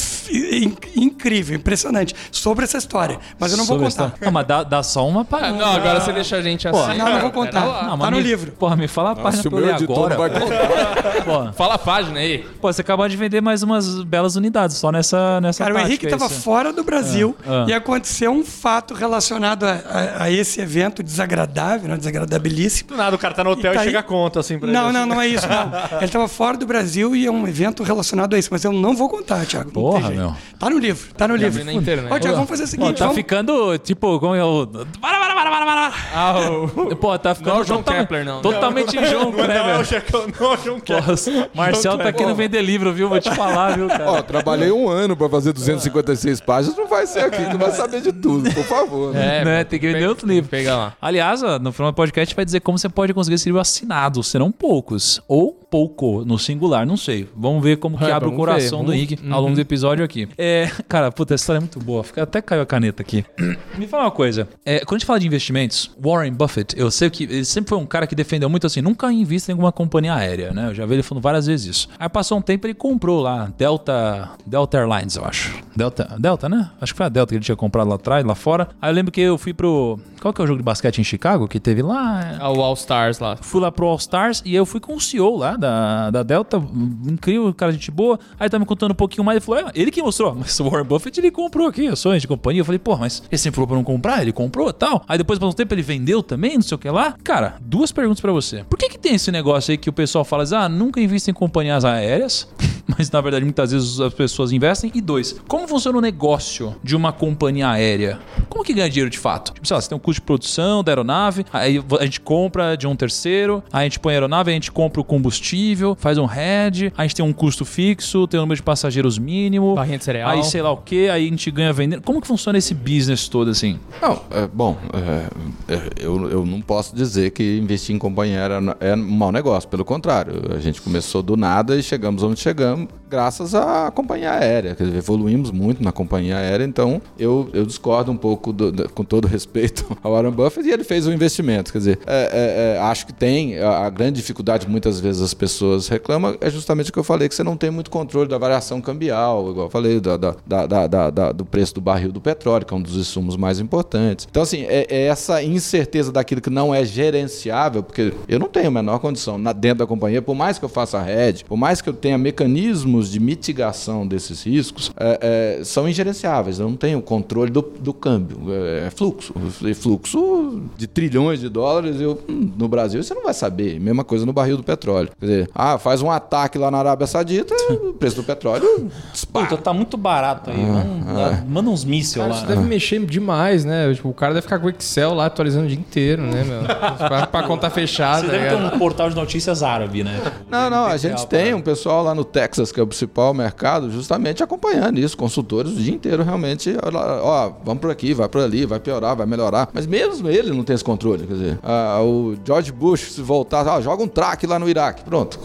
incrível, 0.97 1.57
impressionante, 1.57 2.15
sobre 2.31 2.65
essa 2.65 2.79
história. 2.79 3.19
Mas 3.39 3.53
eu 3.53 3.59
não 3.59 3.65
vou 3.65 3.77
Sobre 3.79 3.91
contar. 3.91 4.05
essa- 4.17 4.25
Não, 4.25 4.33
mas 4.33 4.47
dá, 4.47 4.63
dá 4.63 4.83
só 4.83 5.07
uma 5.07 5.23
Ah, 5.23 5.25
parada. 5.25 5.57
não, 5.57 5.67
agora 5.73 6.01
você 6.01 6.13
deixa 6.13 6.37
a 6.37 6.43
gente 6.43 6.67
assim. 6.67 6.99
Não, 6.99 7.09
não 7.13 7.21
vou 7.21 7.31
contar. 7.31 7.63
Ah, 7.65 7.97
tá 7.99 8.11
no 8.11 8.17
me- 8.17 8.23
livro. 8.23 8.53
Porra, 8.53 8.77
me 8.77 8.88
fala 8.89 9.13
a 9.13 9.17
página 9.17 9.43
pra 9.43 9.59
eu 9.59 9.65
ler 9.67 9.75
agora. 9.75 10.17
não. 10.41 11.23
Porra. 11.25 11.53
Fala 11.53 11.75
a 11.75 11.79
página 11.79 12.19
aí. 12.21 12.39
Pô, 12.61 12.73
você 12.73 12.81
acabou 12.81 13.09
de 13.09 13.17
vender 13.17 13.41
mais 13.41 13.63
umas 13.63 14.03
belas 14.03 14.37
unidades 14.37 14.77
só 14.77 14.91
nessa 14.93 15.41
nessa 15.41 15.65
Cara, 15.65 15.75
o 15.77 15.79
Henrique 15.79 16.07
aí, 16.07 16.13
estava 16.13 16.29
você- 16.29 16.41
fora 16.41 16.73
do 16.73 16.83
Brasil 16.85 17.37
Ah, 17.47 17.65
ah. 17.67 17.71
e 17.71 17.73
aconteceu 17.73 18.31
um 18.31 18.45
fato 18.45 18.95
relacionado 18.95 19.65
a, 19.65 19.71
a- 19.73 20.23
a 20.25 20.31
esse 20.31 20.61
evento 20.61 21.03
desagradável, 21.03 21.89
né, 21.89 21.97
desagradabilíssimo. 21.97 22.91
Do 22.91 22.97
nada 22.97 23.15
o 23.15 23.19
cara 23.19 23.35
tá 23.35 23.45
no 23.45 23.51
hotel 23.51 23.73
E 23.73 23.75
e, 23.75 23.77
tá 23.77 23.81
aí- 23.81 23.87
chega 23.87 23.99
a 23.99 24.03
conta, 24.03 24.41
assim, 24.41 24.59
pra 24.59 24.69
Não, 24.71 24.85
ele. 24.85 24.93
não, 24.99 25.07
não 25.07 25.21
é 25.23 25.29
isso, 25.29 25.47
não. 25.49 25.69
Ele 25.99 26.05
estava 26.07 26.29
fora 26.29 26.57
do 26.57 26.67
Brasil 26.67 27.15
e 27.17 27.27
é 27.27 27.31
um 27.31 27.47
evento 27.47 27.83
relacionado 27.83 28.35
a 28.35 28.39
isso, 28.39 28.49
mas 28.51 28.65
eu 28.65 28.73
não 28.73 28.95
vou 28.97 29.09
contar, 29.09 29.45
Thiago. 29.47 29.67
não 29.67 29.73
Porra, 29.73 30.11
meu. 30.11 30.35
Tá 30.59 30.71
no 30.71 30.79
livro, 30.79 31.15
tá 31.15 31.29
no 31.29 31.37
livro. 31.37 31.59
vi 31.59 31.65
na 31.65 31.73
internet. 31.73 32.13
Ó, 32.13 32.19
Thiago, 32.19 32.35
vamos 32.37 32.49
fazer 32.51 32.63
o 32.65 32.67
Pô, 32.67 32.71
seguinte, 32.71 32.99
tá 32.99 33.05
vamos... 33.05 33.17
ficando, 33.17 33.79
tipo, 33.79 34.19
como 34.21 34.35
o... 34.35 34.67
Para, 34.67 35.19
para, 35.19 35.35
para, 35.35 35.51
para, 35.51 35.67
para. 35.67 35.93
Ah, 36.15 36.35
o... 36.51 36.97
Pô, 36.97 37.19
tá 37.19 37.35
ficando 37.35 37.53
Não 37.53 37.59
é 37.59 37.63
o 37.63 37.65
João 37.67 37.79
totalmente- 37.83 38.07
Kepler, 38.09 38.25
não. 38.25 38.41
Totalmente 38.43 38.78
João 38.87 39.33
Não, 39.33 39.45
é 39.45 39.47
Kleber. 39.47 39.81
o 39.81 39.85
Chacão, 39.85 40.27
não, 40.41 40.53
é 40.53 40.55
o 40.55 40.57
João 40.65 40.81
Kleber. 40.81 41.49
Marcel 41.55 41.99
tá 41.99 42.13
querendo 42.13 42.35
vender 42.35 42.63
livro, 42.63 42.93
viu? 42.93 43.09
Vou 43.09 43.21
te 43.21 43.31
falar, 43.35 43.77
viu, 43.77 43.89
cara? 43.89 44.11
Ó, 44.11 44.23
trabalhei 44.23 44.71
um 44.71 44.89
ano 44.89 45.17
pra 45.17 45.29
fazer 45.29 45.53
256 45.53 46.41
páginas, 46.41 46.77
não 46.77 46.87
vai 46.87 47.07
ser 47.07 47.21
aqui, 47.21 47.43
não 47.43 47.59
vai 47.59 47.71
saber 47.73 48.01
de 48.01 48.13
tudo, 48.13 48.51
por 48.53 48.65
favor. 48.65 49.13
né? 49.13 49.39
É, 49.41 49.45
né? 49.45 49.65
Tem 49.65 49.79
que 49.79 49.91
vender 49.93 50.07
outro 50.09 50.27
livro. 50.27 50.49
Pega 50.51 50.77
lá. 50.77 50.97
Aliás, 51.01 51.43
ó, 51.43 51.59
no 51.59 51.73
final 51.73 51.93
do 51.93 51.95
podcast 51.95 52.35
vai 52.35 52.45
dizer 52.45 52.61
como 52.61 52.79
você 52.79 52.89
pode 52.89 53.13
conseguir 53.15 53.35
esse 53.37 53.47
livro 53.49 53.61
assinado. 53.61 54.23
Serão 54.23 54.51
poucos. 54.53 55.21
Ou 55.29 55.53
pouco, 55.53 56.25
no 56.25 56.39
singular, 56.39 56.87
não 56.87 56.97
sei. 56.97 57.29
Vamos 57.37 57.63
ver 57.63 57.77
como 57.77 57.99
que 57.99 58.05
É, 58.05 58.13
abre 58.13 58.29
o 58.29 58.33
coração 58.33 58.81
ver, 58.81 58.87
do 58.87 58.95
Henrique 58.95 59.19
ao 59.31 59.41
longo 59.43 59.55
do 59.55 59.61
episódio 59.61 60.03
aqui. 60.05 60.27
É, 60.39 60.71
cara, 60.89 61.13
puta, 61.13 61.35
essa 61.35 61.43
história 61.43 61.59
é 61.59 61.61
muito 61.61 61.79
boa. 61.79 62.03
Fica, 62.03 62.23
até 62.23 62.41
caiu 62.41 62.63
a 62.63 62.67
caneta 62.67 63.03
aqui. 63.03 63.25
Me 63.77 63.87
fala 63.87 64.05
uma 64.05 64.11
coisa. 64.11 64.49
É, 64.65 64.79
quando 64.81 64.95
a 64.97 64.99
gente 64.99 65.07
fala 65.07 65.21
de 65.21 65.27
investimentos, 65.27 65.91
Warren 66.03 66.33
Buffett, 66.33 66.75
eu 66.79 66.91
sei 66.91 67.11
que 67.11 67.25
ele 67.25 67.45
sempre 67.45 67.69
foi 67.69 67.79
um 67.79 67.85
cara 67.87 68.07
que 68.07 68.15
defendeu 68.15 68.49
muito 68.49 68.67
assim, 68.69 68.81
nunca 68.81 69.13
invista 69.13 69.51
em 69.51 69.55
alguma 69.55 69.73
companhia 69.73 70.15
aérea, 70.15 70.53
né? 70.53 70.69
Eu 70.69 70.75
já 70.75 70.87
vi 70.87 70.95
ele 70.95 71.03
falando 71.03 71.23
várias 71.23 71.47
vezes 71.47 71.67
isso. 71.67 71.89
Aí 71.99 72.09
passou 72.09 72.39
um 72.39 72.43
tempo 72.43 72.67
ele 72.67 72.75
comprou 72.75 73.21
lá, 73.21 73.51
Delta, 73.57 74.31
Delta 74.47 74.79
Airlines, 74.79 75.17
eu 75.17 75.25
acho. 75.25 75.55
Delta, 75.75 76.17
Delta, 76.19 76.49
né? 76.49 76.71
Acho 76.81 76.93
que 76.93 76.97
foi 76.97 77.07
a 77.07 77.09
Delta 77.09 77.31
que 77.31 77.37
ele 77.37 77.45
tinha 77.45 77.57
comprado 77.57 77.89
lá 77.89 77.97
atrás, 77.97 78.25
lá 78.25 78.35
fora. 78.35 78.69
Aí 78.81 78.91
eu 78.91 78.95
lembro 78.95 79.13
que 79.13 79.21
eu 79.21 79.37
fui 79.37 79.53
pro... 79.53 79.99
Qual 80.21 80.35
que 80.35 80.41
é 80.41 80.45
o 80.45 80.47
jogo 80.47 80.59
de 80.59 80.65
basquete 80.65 80.99
em 80.99 81.05
Chicago 81.05 81.47
que 81.47 81.61
teve 81.61 81.81
lá? 81.83 82.39
Ah, 82.41 82.51
o 82.51 82.61
All 82.61 82.75
Stars 82.75 83.19
lá. 83.21 83.37
Fui 83.37 83.61
lá 83.61 83.71
pro 83.71 83.87
All 83.87 83.97
Stars 83.97 84.43
e 84.45 84.55
eu 84.55 84.67
fui 84.67 84.81
com 84.81 84.97
o 84.97 85.01
CEO 85.01 85.37
lá 85.37 85.57
da, 85.57 86.11
da 86.11 86.23
Delta, 86.23 86.61
incrível, 87.07 87.53
cara, 87.55 87.71
gente 87.73 87.91
boa. 87.91 88.19
Aí 88.39 88.49
tá 88.51 88.59
me 88.59 88.67
contando 88.67 88.93
um 88.93 88.97
pouquinho 88.97 89.25
mais, 89.25 89.37
ele 89.37 89.45
falou, 89.45 89.61
é, 89.61 89.73
ele 89.75 89.91
que 89.91 90.03
mostrou, 90.03 90.35
mas 90.35 90.59
o 90.59 90.65
Warren 90.69 90.87
Buffett 90.87 91.21
ele 91.21 91.31
comprou 91.31 91.69
aqui, 91.69 91.87
ações 91.87 92.23
de 92.23 92.29
companhia. 92.29 92.61
Eu 92.61 92.65
falei, 92.65 92.79
pô, 92.79 92.97
mas 92.97 93.23
ele 93.31 93.39
sempre 93.39 93.57
falou 93.57 93.69
pra 93.69 93.77
não 93.77 93.85
comprar, 93.85 94.23
ele 94.23 94.33
comprou 94.33 94.73
tal. 94.73 95.05
Aí 95.09 95.17
depois, 95.19 95.39
por 95.39 95.47
um 95.47 95.53
tempo, 95.53 95.75
ele 95.75 95.83
vendeu 95.83 96.23
também, 96.23 96.55
não 96.55 96.63
sei 96.63 96.75
o 96.75 96.79
que 96.79 96.91
lá. 96.91 97.15
Cara, 97.23 97.57
duas 97.61 97.93
perguntas 97.93 98.21
pra 98.21 98.33
você. 98.33 98.58
Por 98.69 98.79
que 98.79 98.89
que 98.89 98.99
tem 98.99 99.15
esse 99.15 99.31
negócio 99.31 99.71
aí 99.73 99.79
que 99.79 99.89
o 99.89 99.93
pessoal 99.93 100.25
fala, 100.25 100.43
assim, 100.43 100.55
ah, 100.55 100.69
nunca 100.69 101.01
invista 101.01 101.31
em 101.31 101.35
companhias 101.35 101.85
aéreas, 101.85 102.49
mas 102.87 103.11
na 103.11 103.21
verdade 103.21 103.45
muitas 103.45 103.73
vezes 103.73 104.01
as 104.01 104.15
pessoas 104.15 104.53
investem? 104.53 104.91
E 104.95 105.01
dois, 105.01 105.37
como 105.47 105.67
funciona 105.69 105.99
o 105.99 106.01
negócio 106.01 106.75
de 106.83 106.97
uma 106.97 107.13
companhia 107.13 107.71
aérea? 107.71 108.19
Como 108.49 108.65
que 108.65 108.73
ganha 108.73 108.89
dinheiro 108.89 109.11
de 109.11 109.19
fato? 109.19 109.53
Tipo, 109.53 109.67
sei 109.67 109.75
lá, 109.75 109.81
você 109.81 109.89
tem 109.89 109.97
um 109.97 110.01
custo 110.01 110.21
de 110.21 110.27
produção 110.27 110.83
da 110.83 110.93
aeronave, 110.93 111.45
aí 111.53 111.83
a 112.01 112.05
gente 112.05 112.21
compra 112.21 112.77
de 112.77 112.87
um 112.87 112.97
terceiro, 112.97 113.63
aí 113.73 113.83
a 113.83 113.85
gente 113.85 114.01
põe 114.01 114.13
a 114.13 114.17
aeronave, 114.17 114.51
aí 114.51 114.55
a 114.55 114.57
gente 114.57 114.73
compra 114.73 115.01
o 115.01 115.05
combustível, 115.05 115.97
faz 115.99 116.19
um 116.19 116.27
head, 116.27 116.93
a 116.97 117.03
gente 117.03 117.15
tem 117.15 117.25
um 117.25 117.33
custo 117.33 117.65
fixo, 117.65 118.27
tem 118.27 118.39
um 118.39 118.43
número 118.43 118.57
de 118.57 118.63
passageiros 118.63 119.19
mínimo. 119.19 119.75
Barrinha 119.75 119.99
de 119.99 120.05
cereal. 120.05 120.31
Aí 120.31 120.43
sei 120.45 120.63
lá 120.63 120.71
o 120.71 120.77
que, 120.77 121.09
aí 121.09 121.27
a 121.27 121.31
gente 121.31 121.51
ganha 121.51 121.73
vendendo. 121.73 122.03
Como 122.03 122.21
que 122.21 122.27
funciona 122.27 122.59
esse 122.59 122.75
business 122.75 123.29
todo 123.29 123.51
assim? 123.51 123.79
Não, 124.01 124.23
é, 124.31 124.47
bom, 124.47 124.77
é, 124.93 125.75
é, 125.75 125.83
eu, 125.99 126.31
eu 126.31 126.47
não 126.47 126.61
posso 126.61 126.95
dizer 126.95 127.31
que 127.31 127.59
investir 127.59 127.95
em 127.95 127.99
companhia 127.99 128.41
era, 128.51 128.77
é 128.81 128.95
um 128.95 128.97
mau 128.97 129.31
negócio, 129.33 129.69
pelo 129.69 129.85
contrário. 129.85 130.55
A 130.55 130.59
gente 130.59 130.81
começou 130.81 131.23
do 131.23 131.37
nada 131.37 131.77
e 131.77 131.83
chegamos 131.83 132.23
onde 132.23 132.41
chegamos 132.41 132.89
graças 133.09 133.55
à 133.55 133.91
companhia 133.91 134.33
aérea. 134.33 134.75
Quer 134.75 134.85
dizer, 134.85 134.99
evoluímos 134.99 135.51
muito 135.51 135.83
na 135.83 135.91
companhia 135.93 136.37
aérea, 136.37 136.65
então 136.65 137.01
eu, 137.19 137.49
eu 137.53 137.65
discordo 137.65 138.11
um 138.13 138.17
pouco, 138.17 138.53
do- 138.53 138.71
do- 138.73 138.89
com 138.91 139.05
todo 139.05 139.27
respeito 139.29 139.85
ao 140.03 140.13
Warren 140.13 140.31
Buffett, 140.31 140.69
e 140.69 140.73
ele 140.73 140.85
fez 140.85 141.07
um 141.07 141.13
investimento. 141.13 141.73
Quer 141.73 141.79
dizer, 141.79 141.99
é, 142.07 142.75
é, 142.75 142.77
é, 142.77 142.81
acho 142.81 143.07
que 143.07 143.13
tem, 143.13 143.59
a, 143.59 143.87
a 143.87 143.91
grande 143.91 144.17
dificuldade 144.21 144.69
muitas 144.69 145.01
vezes 145.01 145.23
as 145.23 145.35
pessoas 145.35 145.89
reclamam 145.89 146.37
é 146.41 146.51
justamente 146.51 146.91
o 146.91 146.93
que 146.93 146.99
eu 146.99 147.05
falei, 147.05 147.29
que 147.29 147.35
você 147.35 147.43
não 147.45 147.57
tem 147.57 147.71
muito 147.71 147.91
controle 147.91 148.29
da 148.29 148.39
variação 148.39 148.81
cambial, 148.81 149.51
igual 149.51 149.67
eu 149.67 149.71
falei, 149.71 150.01
da, 150.01 150.17
da- 150.17 150.35
da- 150.47 151.11
da- 151.11 151.33
do 151.33 151.45
preço 151.45 151.75
do 151.75 151.81
barril 151.81 152.13
do 152.13 152.21
petróleo, 152.21 152.65
que 152.67 152.75
é 152.75 152.77
um 152.77 152.83
dos 152.83 152.97
insumos 152.97 153.37
mais 153.37 153.59
importantes. 153.61 154.27
Então, 154.31 154.43
assim, 154.43 154.63
é, 154.69 154.87
é 154.91 155.07
essa 155.07 155.43
incerteza 155.43 156.11
daquilo 156.13 156.41
que 156.41 156.51
não 156.51 156.75
é 156.75 156.85
gerenciável, 156.85 157.83
porque 157.83 158.13
eu 158.29 158.39
não 158.39 158.49
tenho 158.49 158.69
a 158.69 158.71
menor 158.71 158.99
condição 158.99 159.39
na, 159.39 159.53
dentro 159.53 159.79
da 159.79 159.87
companhia, 159.87 160.21
por 160.23 160.35
mais 160.35 160.59
que 160.59 160.65
eu 160.65 160.69
faça 160.69 160.99
hedge, 161.11 161.45
por 161.45 161.57
mais 161.57 161.81
que 161.81 161.89
eu 161.89 161.93
tenha 161.95 162.19
mecanismos 162.19 162.98
de 163.07 163.21
mitigação 163.21 164.07
desses 164.07 164.43
riscos, 164.45 164.91
é, 164.97 165.59
é, 165.61 165.65
são 165.65 165.89
ingerenciáveis. 165.89 166.59
Eu 166.59 166.69
não 166.69 166.77
tenho 166.77 167.01
controle 167.01 167.51
do, 167.51 167.63
do 167.63 167.93
câmbio. 167.95 168.39
É, 168.53 168.87
é 168.87 168.91
fluxo. 168.91 169.33
E 169.65 169.75
fluxo 169.75 170.63
de 170.77 170.87
trilhões 170.87 171.41
de 171.41 171.49
dólares, 171.49 172.01
eu, 172.01 172.19
hum, 172.29 172.51
no 172.57 172.69
Brasil 172.69 173.03
você 173.03 173.15
não 173.15 173.23
vai 173.25 173.35
saber. 173.35 173.79
Mesma 173.81 174.05
coisa 174.05 174.25
no 174.27 174.33
barril 174.33 174.57
do 174.57 174.63
petróleo. 174.63 175.11
Quer 175.21 175.27
dizer, 175.27 175.51
ah, 175.55 175.79
faz 175.79 176.03
um 176.03 176.11
ataque 176.11 176.59
lá 176.59 176.71
na 176.71 176.79
Arábia 176.79 177.07
Saudita, 177.07 177.55
o 177.71 177.93
preço 177.93 178.17
do 178.17 178.23
petróleo 178.25 178.91
dispara. 179.13 179.47
Puta, 179.47 179.63
tá 179.63 179.73
muito 179.73 179.97
barato 179.97 180.51
aí. 180.51 180.57
Vamos- 180.65 181.07
Ah, 181.09 181.45
Manda 181.49 181.71
uns 181.71 181.85
mísseis 181.85 182.27
lá. 182.27 182.35
isso 182.37 182.47
deve 182.47 182.63
mexer 182.63 183.05
demais, 183.07 183.65
né? 183.65 183.93
Tipo, 183.95 184.09
o 184.09 184.15
cara 184.15 184.33
deve 184.35 184.43
ficar 184.43 184.59
com 184.59 184.67
o 184.67 184.71
Excel 184.71 185.15
lá 185.15 185.27
atualizando 185.27 185.65
o 185.67 185.69
dia 185.69 185.79
inteiro, 185.79 186.23
né, 186.23 186.45
meu? 186.45 186.63
pra, 186.97 187.27
pra 187.27 187.43
conta 187.45 187.69
fechada. 187.71 188.21
Você 188.27 188.33
deve 188.33 188.49
ter 188.49 188.55
ligado? 188.57 188.75
um 188.75 188.79
portal 188.79 189.09
de 189.11 189.17
notícias 189.17 189.63
árabe, 189.63 190.03
né? 190.05 190.21
Não, 190.51 190.71
não, 190.71 190.87
a 190.87 190.97
gente 190.97 191.27
tem 191.27 191.55
um 191.55 191.61
pessoal 191.61 192.03
lá 192.05 192.15
no 192.15 192.25
Texas, 192.25 192.71
que 192.73 192.81
é 192.81 192.83
principal 192.89 193.33
mercado, 193.35 193.91
justamente 193.91 194.43
acompanhando 194.43 194.99
isso, 194.99 195.17
consultores 195.17 195.73
o 195.73 195.77
dia 195.77 195.95
inteiro 195.95 196.23
realmente, 196.23 196.75
ó, 197.23 197.53
vamos 197.65 197.81
por 197.81 197.91
aqui, 197.91 198.15
vai 198.15 198.29
por 198.29 198.41
ali, 198.41 198.67
vai 198.67 198.81
piorar, 198.81 199.17
vai 199.17 199.27
melhorar. 199.27 199.69
Mas 199.73 199.87
mesmo 199.87 200.29
ele 200.29 200.51
não 200.51 200.65
tem 200.65 200.75
esse 200.75 200.85
controle, 200.85 201.27
quer 201.27 201.35
dizer, 201.35 201.59
ah, 201.63 202.01
o 202.03 202.37
George 202.45 202.73
Bush, 202.73 203.13
se 203.13 203.23
voltar, 203.23 203.67
ó, 203.67 203.81
joga 203.81 204.03
um 204.03 204.09
traque 204.09 204.47
lá 204.47 204.59
no 204.59 204.69
Iraque, 204.69 205.03
pronto, 205.05 205.39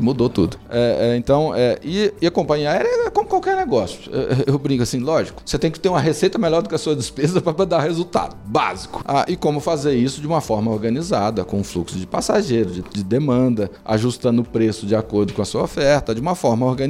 mudou 0.00 0.28
tudo. 0.28 0.56
É, 0.68 1.12
é, 1.12 1.16
então, 1.16 1.54
é, 1.54 1.78
e, 1.82 2.12
e 2.20 2.26
a 2.26 2.30
companhia 2.30 2.70
é 2.70 3.10
como 3.10 3.28
qualquer 3.28 3.56
negócio. 3.56 4.10
É, 4.12 4.50
Eu 4.50 4.58
brinco 4.58 4.82
assim, 4.82 4.98
lógico, 4.98 5.42
você 5.44 5.58
tem 5.58 5.70
que 5.70 5.78
ter 5.78 5.88
uma 5.88 6.00
receita 6.00 6.38
melhor 6.38 6.62
do 6.62 6.68
que 6.68 6.74
a 6.74 6.78
sua 6.78 6.96
despesa 6.96 7.40
para 7.42 7.64
dar 7.64 7.80
resultado, 7.80 8.36
básico. 8.44 9.02
Ah, 9.06 9.24
e 9.28 9.36
como 9.36 9.60
fazer 9.60 9.94
isso 9.94 10.20
de 10.20 10.26
uma 10.26 10.40
forma 10.40 10.70
organizada, 10.70 11.44
com 11.44 11.62
fluxo 11.62 11.98
de 11.98 12.06
passageiros, 12.06 12.74
de, 12.74 12.82
de 12.82 13.04
demanda, 13.04 13.70
ajustando 13.84 14.42
o 14.42 14.44
preço 14.44 14.86
de 14.86 14.94
acordo 14.94 15.32
com 15.32 15.42
a 15.42 15.44
sua 15.44 15.62
oferta, 15.62 16.14
de 16.14 16.20
uma 16.20 16.34
forma 16.34 16.66
organizada, 16.66 16.89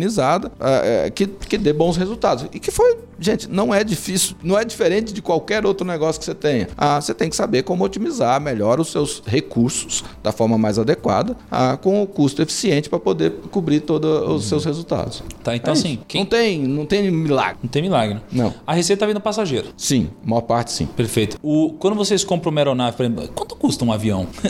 é, 0.61 1.07
é, 1.07 1.11
que, 1.11 1.26
que 1.26 1.59
dê 1.59 1.72
bons 1.72 1.96
resultados. 1.96 2.46
E 2.53 2.59
que 2.61 2.70
foi, 2.70 2.98
gente, 3.18 3.48
não 3.51 3.72
é 3.74 3.82
difícil, 3.84 4.36
não 4.42 4.59
é 4.59 4.64
diferente 4.64 5.12
de 5.12 5.20
qualquer 5.22 5.64
outro 5.66 5.86
negócio 5.86 6.18
que 6.18 6.24
você 6.24 6.34
tenha. 6.34 6.68
Ah, 6.76 7.01
você 7.01 7.12
tem 7.14 7.28
que 7.28 7.36
saber 7.36 7.62
como 7.62 7.84
otimizar 7.84 8.40
melhor 8.40 8.80
os 8.80 8.88
seus 8.90 9.22
recursos 9.26 10.03
da 10.22 10.32
forma 10.32 10.57
mais 10.59 10.78
adequada, 10.78 11.36
ah, 11.51 11.76
com 11.80 12.03
o 12.03 12.07
custo 12.07 12.42
eficiente 12.42 12.88
para 12.88 12.98
poder 12.98 13.32
cobrir 13.51 13.80
todos 13.80 14.11
os 14.28 14.44
seus 14.46 14.64
resultados. 14.64 15.22
Tá, 15.42 15.55
então 15.57 15.72
É 15.74 15.76
assim, 15.76 15.98
quem... 16.07 16.20
Não 16.22 16.26
tem, 16.28 16.59
não 16.62 16.86
tem 16.86 17.11
milagre. 17.11 17.59
não 17.62 17.68
tem 17.70 17.82
milagre. 17.82 18.14
né? 18.14 18.20
Não. 18.32 18.55
A 18.66 18.72
receita 18.74 19.05
vem 19.07 19.14
do 19.14 19.20
passageiro. 19.20 19.68
Sim, 19.76 20.11
a 20.24 20.28
maior 20.28 20.42
parte 20.42 20.70
sim. 20.72 20.86
Perfeito. 20.86 21.38
O, 21.42 21.72
quando 21.78 21.94
vocês 21.96 22.22
compram 22.24 22.51
uma 22.51 22.61
aeronave, 22.61 22.96
por 22.96 23.05
exemplo, 23.05 23.28
quanto 23.34 23.57
custa 23.57 23.84
um 23.84 23.92
avião? 23.92 24.26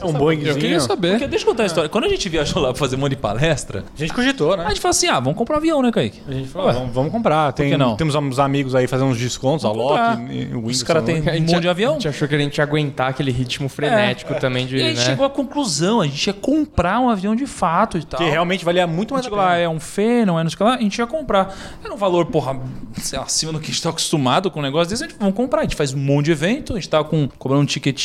É 0.00 0.04
um 0.04 0.12
Boeingzinho. 0.12 0.50
Eu 0.52 0.56
queria 0.58 0.80
saber. 0.80 1.12
Porque 1.12 1.26
deixa 1.26 1.44
eu 1.44 1.50
contar 1.50 1.62
a 1.62 1.66
história. 1.66 1.88
Quando 1.88 2.04
a 2.04 2.08
gente 2.08 2.28
viajou 2.28 2.60
lá 2.60 2.68
pra 2.70 2.78
fazer 2.78 2.96
um 2.96 2.98
monte 2.98 3.10
de 3.10 3.16
palestra, 3.16 3.84
A 3.94 3.98
gente 3.98 4.12
cogitou, 4.12 4.52
a 4.52 4.56
né? 4.58 4.64
Gente 4.76 4.82
falou 4.82 4.90
assim: 4.90 5.06
ah, 5.08 5.20
vamos 5.20 5.36
comprar 5.36 5.56
um 5.56 5.58
avião, 5.58 5.82
né, 5.82 5.90
Kaique? 5.90 6.20
A 6.28 6.32
gente 6.32 6.48
falou, 6.48 6.72
vamos, 6.72 6.94
vamos 6.94 7.12
comprar. 7.12 7.52
Tem, 7.52 7.70
que 7.70 7.76
não? 7.76 7.96
Temos 7.96 8.14
uns 8.14 8.38
amigos 8.38 8.74
aí 8.74 8.86
fazendo 8.86 9.08
uns 9.10 9.18
descontos, 9.18 9.64
a 9.64 9.68
comprar. 9.70 10.18
Loki, 10.20 10.32
e 10.32 10.44
o 10.44 10.58
Os 10.58 10.62
Whindersson. 10.64 10.86
caras 10.86 11.04
têm 11.04 11.16
A 11.16 11.32
um 11.32 11.40
monte 11.40 11.60
de 11.60 11.68
A 11.68 11.70
avião. 11.70 11.92
gente 11.94 12.08
achou 12.08 12.28
que 12.28 12.34
a 12.34 12.38
gente 12.38 12.56
ia 12.58 12.64
aguentar 12.64 13.10
aquele 13.10 13.30
ritmo 13.30 13.68
frenético 13.68 14.34
também 14.38 14.66
de. 14.66 14.76
E 14.76 14.82
a 14.82 14.88
gente 14.88 14.98
né? 14.98 15.04
chegou 15.04 15.24
à 15.26 15.30
conclusão, 15.30 16.00
a 16.00 16.06
gente 16.06 16.26
ia 16.26 16.32
comprar 16.34 17.00
um 17.00 17.08
avião 17.08 17.34
de 17.34 17.46
fato 17.46 17.98
e 17.98 18.04
tal. 18.04 18.18
Que 18.20 18.28
realmente 18.28 18.64
valia 18.64 18.86
muito 18.86 19.14
mais 19.14 19.26
a 19.26 19.30
lá, 19.30 19.48
pena. 19.50 19.58
é 19.58 19.68
um 19.68 19.80
fê, 19.80 20.24
não 20.24 20.38
é 20.38 20.42
não 20.42 20.50
sei 20.50 20.54
o 20.54 20.58
que 20.58 20.64
lá, 20.64 20.74
a 20.74 20.80
gente 20.80 20.98
ia 20.98 21.06
comprar. 21.06 21.54
Era 21.84 21.92
um 21.92 21.96
valor, 21.96 22.26
porra, 22.26 22.58
sei 22.98 23.18
lá, 23.18 23.24
acima 23.24 23.52
do 23.52 23.58
que 23.60 23.66
a 23.66 23.68
gente 23.68 23.82
tá 23.82 23.90
acostumado 23.90 24.50
com 24.50 24.60
um 24.60 24.62
negócio 24.62 24.90
desse, 24.90 25.04
a 25.04 25.08
gente 25.08 25.18
vamos 25.18 25.34
comprar. 25.34 25.60
A 25.60 25.64
gente 25.64 25.76
faz 25.76 25.92
um 25.92 25.98
monte 25.98 26.26
de 26.26 26.32
evento, 26.32 26.72
a 26.74 26.76
gente 26.76 26.88
tava 26.88 27.04
com, 27.04 27.28
cobrando 27.38 27.62
um 27.62 27.66
ticket, 27.66 27.98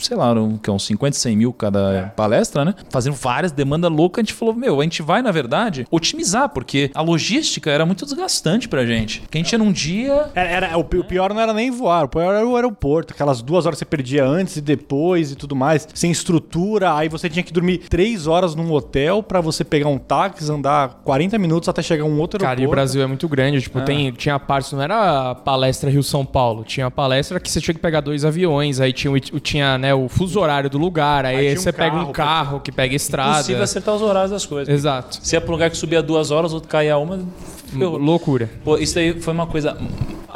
sei 0.00 0.16
lá, 0.16 0.32
um, 0.32 0.56
que 0.56 0.68
é 0.70 0.72
uns 0.72 0.84
50, 0.86 1.16
100 1.16 1.36
mil 1.36 1.52
cada 1.52 2.12
palestra, 2.16 2.64
né? 2.64 2.74
Fazendo 2.90 3.14
várias, 3.14 3.52
demanda 3.52 3.88
louca, 3.88 4.20
a 4.20 4.24
gente 4.24 4.34
falou, 4.34 4.54
meu, 4.54 4.80
a 4.80 4.82
gente 4.84 5.02
vai, 5.02 5.22
na 5.22 5.30
verdade, 5.30 5.86
otimizar, 5.90 6.11
porque 6.54 6.90
a 6.94 7.00
logística 7.02 7.70
era 7.70 7.84
muito 7.86 8.04
desgastante 8.04 8.68
pra 8.68 8.84
gente. 8.84 9.22
Que 9.30 9.38
a 9.38 9.40
gente 9.40 9.52
ia 9.52 9.58
num 9.58 9.72
dia, 9.72 10.26
Era, 10.34 10.48
era- 10.50 10.76
o 10.78 10.84
pi- 10.84 10.98
o 10.98 11.04
pior 11.04 11.32
não 11.32 11.40
era 11.40 11.52
nem 11.52 11.70
voar, 11.70 12.04
o 12.04 12.08
pior 12.08 12.34
era 12.34 12.46
o 12.46 12.54
aeroporto. 12.56 13.12
Aquelas 13.14 13.42
duas 13.42 13.66
horas 13.66 13.76
que 13.78 13.80
você 13.80 13.84
perdia 13.84 14.24
antes 14.24 14.56
e 14.56 14.60
depois 14.60 15.30
e 15.32 15.36
tudo 15.36 15.54
mais, 15.56 15.86
sem 15.94 16.10
estrutura. 16.10 16.94
Aí 16.94 17.08
você 17.08 17.28
tinha 17.28 17.42
que 17.42 17.52
dormir 17.52 17.78
três 17.78 18.26
horas 18.26 18.54
num 18.54 18.70
hotel 18.72 19.22
pra 19.22 19.40
você 19.40 19.64
pegar 19.64 19.88
um 19.88 19.98
táxi, 19.98 20.50
andar 20.50 21.00
40 21.04 21.38
minutos 21.38 21.68
até 21.68 21.82
chegar 21.82 22.04
a 22.04 22.06
um 22.06 22.18
outro 22.18 22.38
Cara, 22.40 22.52
e 22.52 22.54
o 22.54 22.58
aeroporto. 22.60 22.76
Brasil 22.76 23.02
é 23.02 23.06
muito 23.06 23.28
grande. 23.28 23.60
Tipo, 23.60 23.80
tem, 23.82 24.10
tinha 24.12 24.38
partes, 24.38 24.72
não 24.72 24.82
era 24.82 25.30
a 25.30 25.34
palestra 25.34 25.90
Rio-São 25.90 26.24
Paulo. 26.24 26.64
Tinha 26.64 26.86
a 26.86 26.90
palestra 26.90 27.38
que 27.40 27.50
você 27.50 27.60
tinha 27.60 27.74
que 27.74 27.80
pegar 27.80 28.00
dois 28.00 28.24
aviões. 28.24 28.80
Aí 28.80 28.92
tinha, 28.92 29.18
tinha 29.20 29.78
né, 29.78 29.94
o 29.94 30.08
fuso 30.08 30.40
horário 30.40 30.68
do 30.70 30.78
lugar. 30.78 31.24
Aí, 31.24 31.36
Aí 31.36 31.42
tinha 31.48 31.58
um 31.58 31.62
você 31.62 31.72
pega 31.72 31.96
um 31.96 31.98
carro 31.98 32.12
pra- 32.12 32.24
carro 32.24 32.60
que 32.60 32.72
pega 32.72 32.94
estrada. 32.94 33.32
Impossível 33.38 33.62
acertar 33.62 33.94
os 33.94 34.02
horários 34.02 34.30
das 34.30 34.46
coisas. 34.46 34.72
Exato. 34.72 35.18
Se 35.22 35.36
é 35.36 35.40
pra 35.40 35.50
um 35.50 35.52
lugar 35.52 35.70
que 35.70 35.76
subia 35.76 36.01
duas 36.02 36.30
horas, 36.30 36.52
outro 36.52 36.68
caía 36.68 36.96
uma, 36.98 37.20
ferrou. 37.66 37.96
Loucura. 37.98 38.50
Pô, 38.64 38.76
isso 38.78 38.94
daí 38.94 39.20
foi 39.20 39.32
uma 39.32 39.46
coisa. 39.46 39.76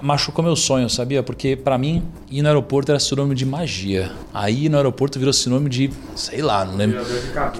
Machucou 0.02 0.44
meu 0.44 0.54
sonho, 0.54 0.90
sabia? 0.90 1.22
Porque 1.22 1.56
pra 1.56 1.78
mim, 1.78 2.02
ir 2.30 2.42
no 2.42 2.48
aeroporto 2.48 2.92
era 2.92 2.98
sinônimo 3.00 3.34
de 3.34 3.46
magia. 3.46 4.12
Aí 4.32 4.66
ir 4.66 4.68
no 4.68 4.76
aeroporto 4.76 5.18
virou 5.18 5.32
sinônimo 5.32 5.70
de, 5.70 5.90
sei 6.14 6.42
lá, 6.42 6.66
não 6.66 6.76
lembro. 6.76 7.00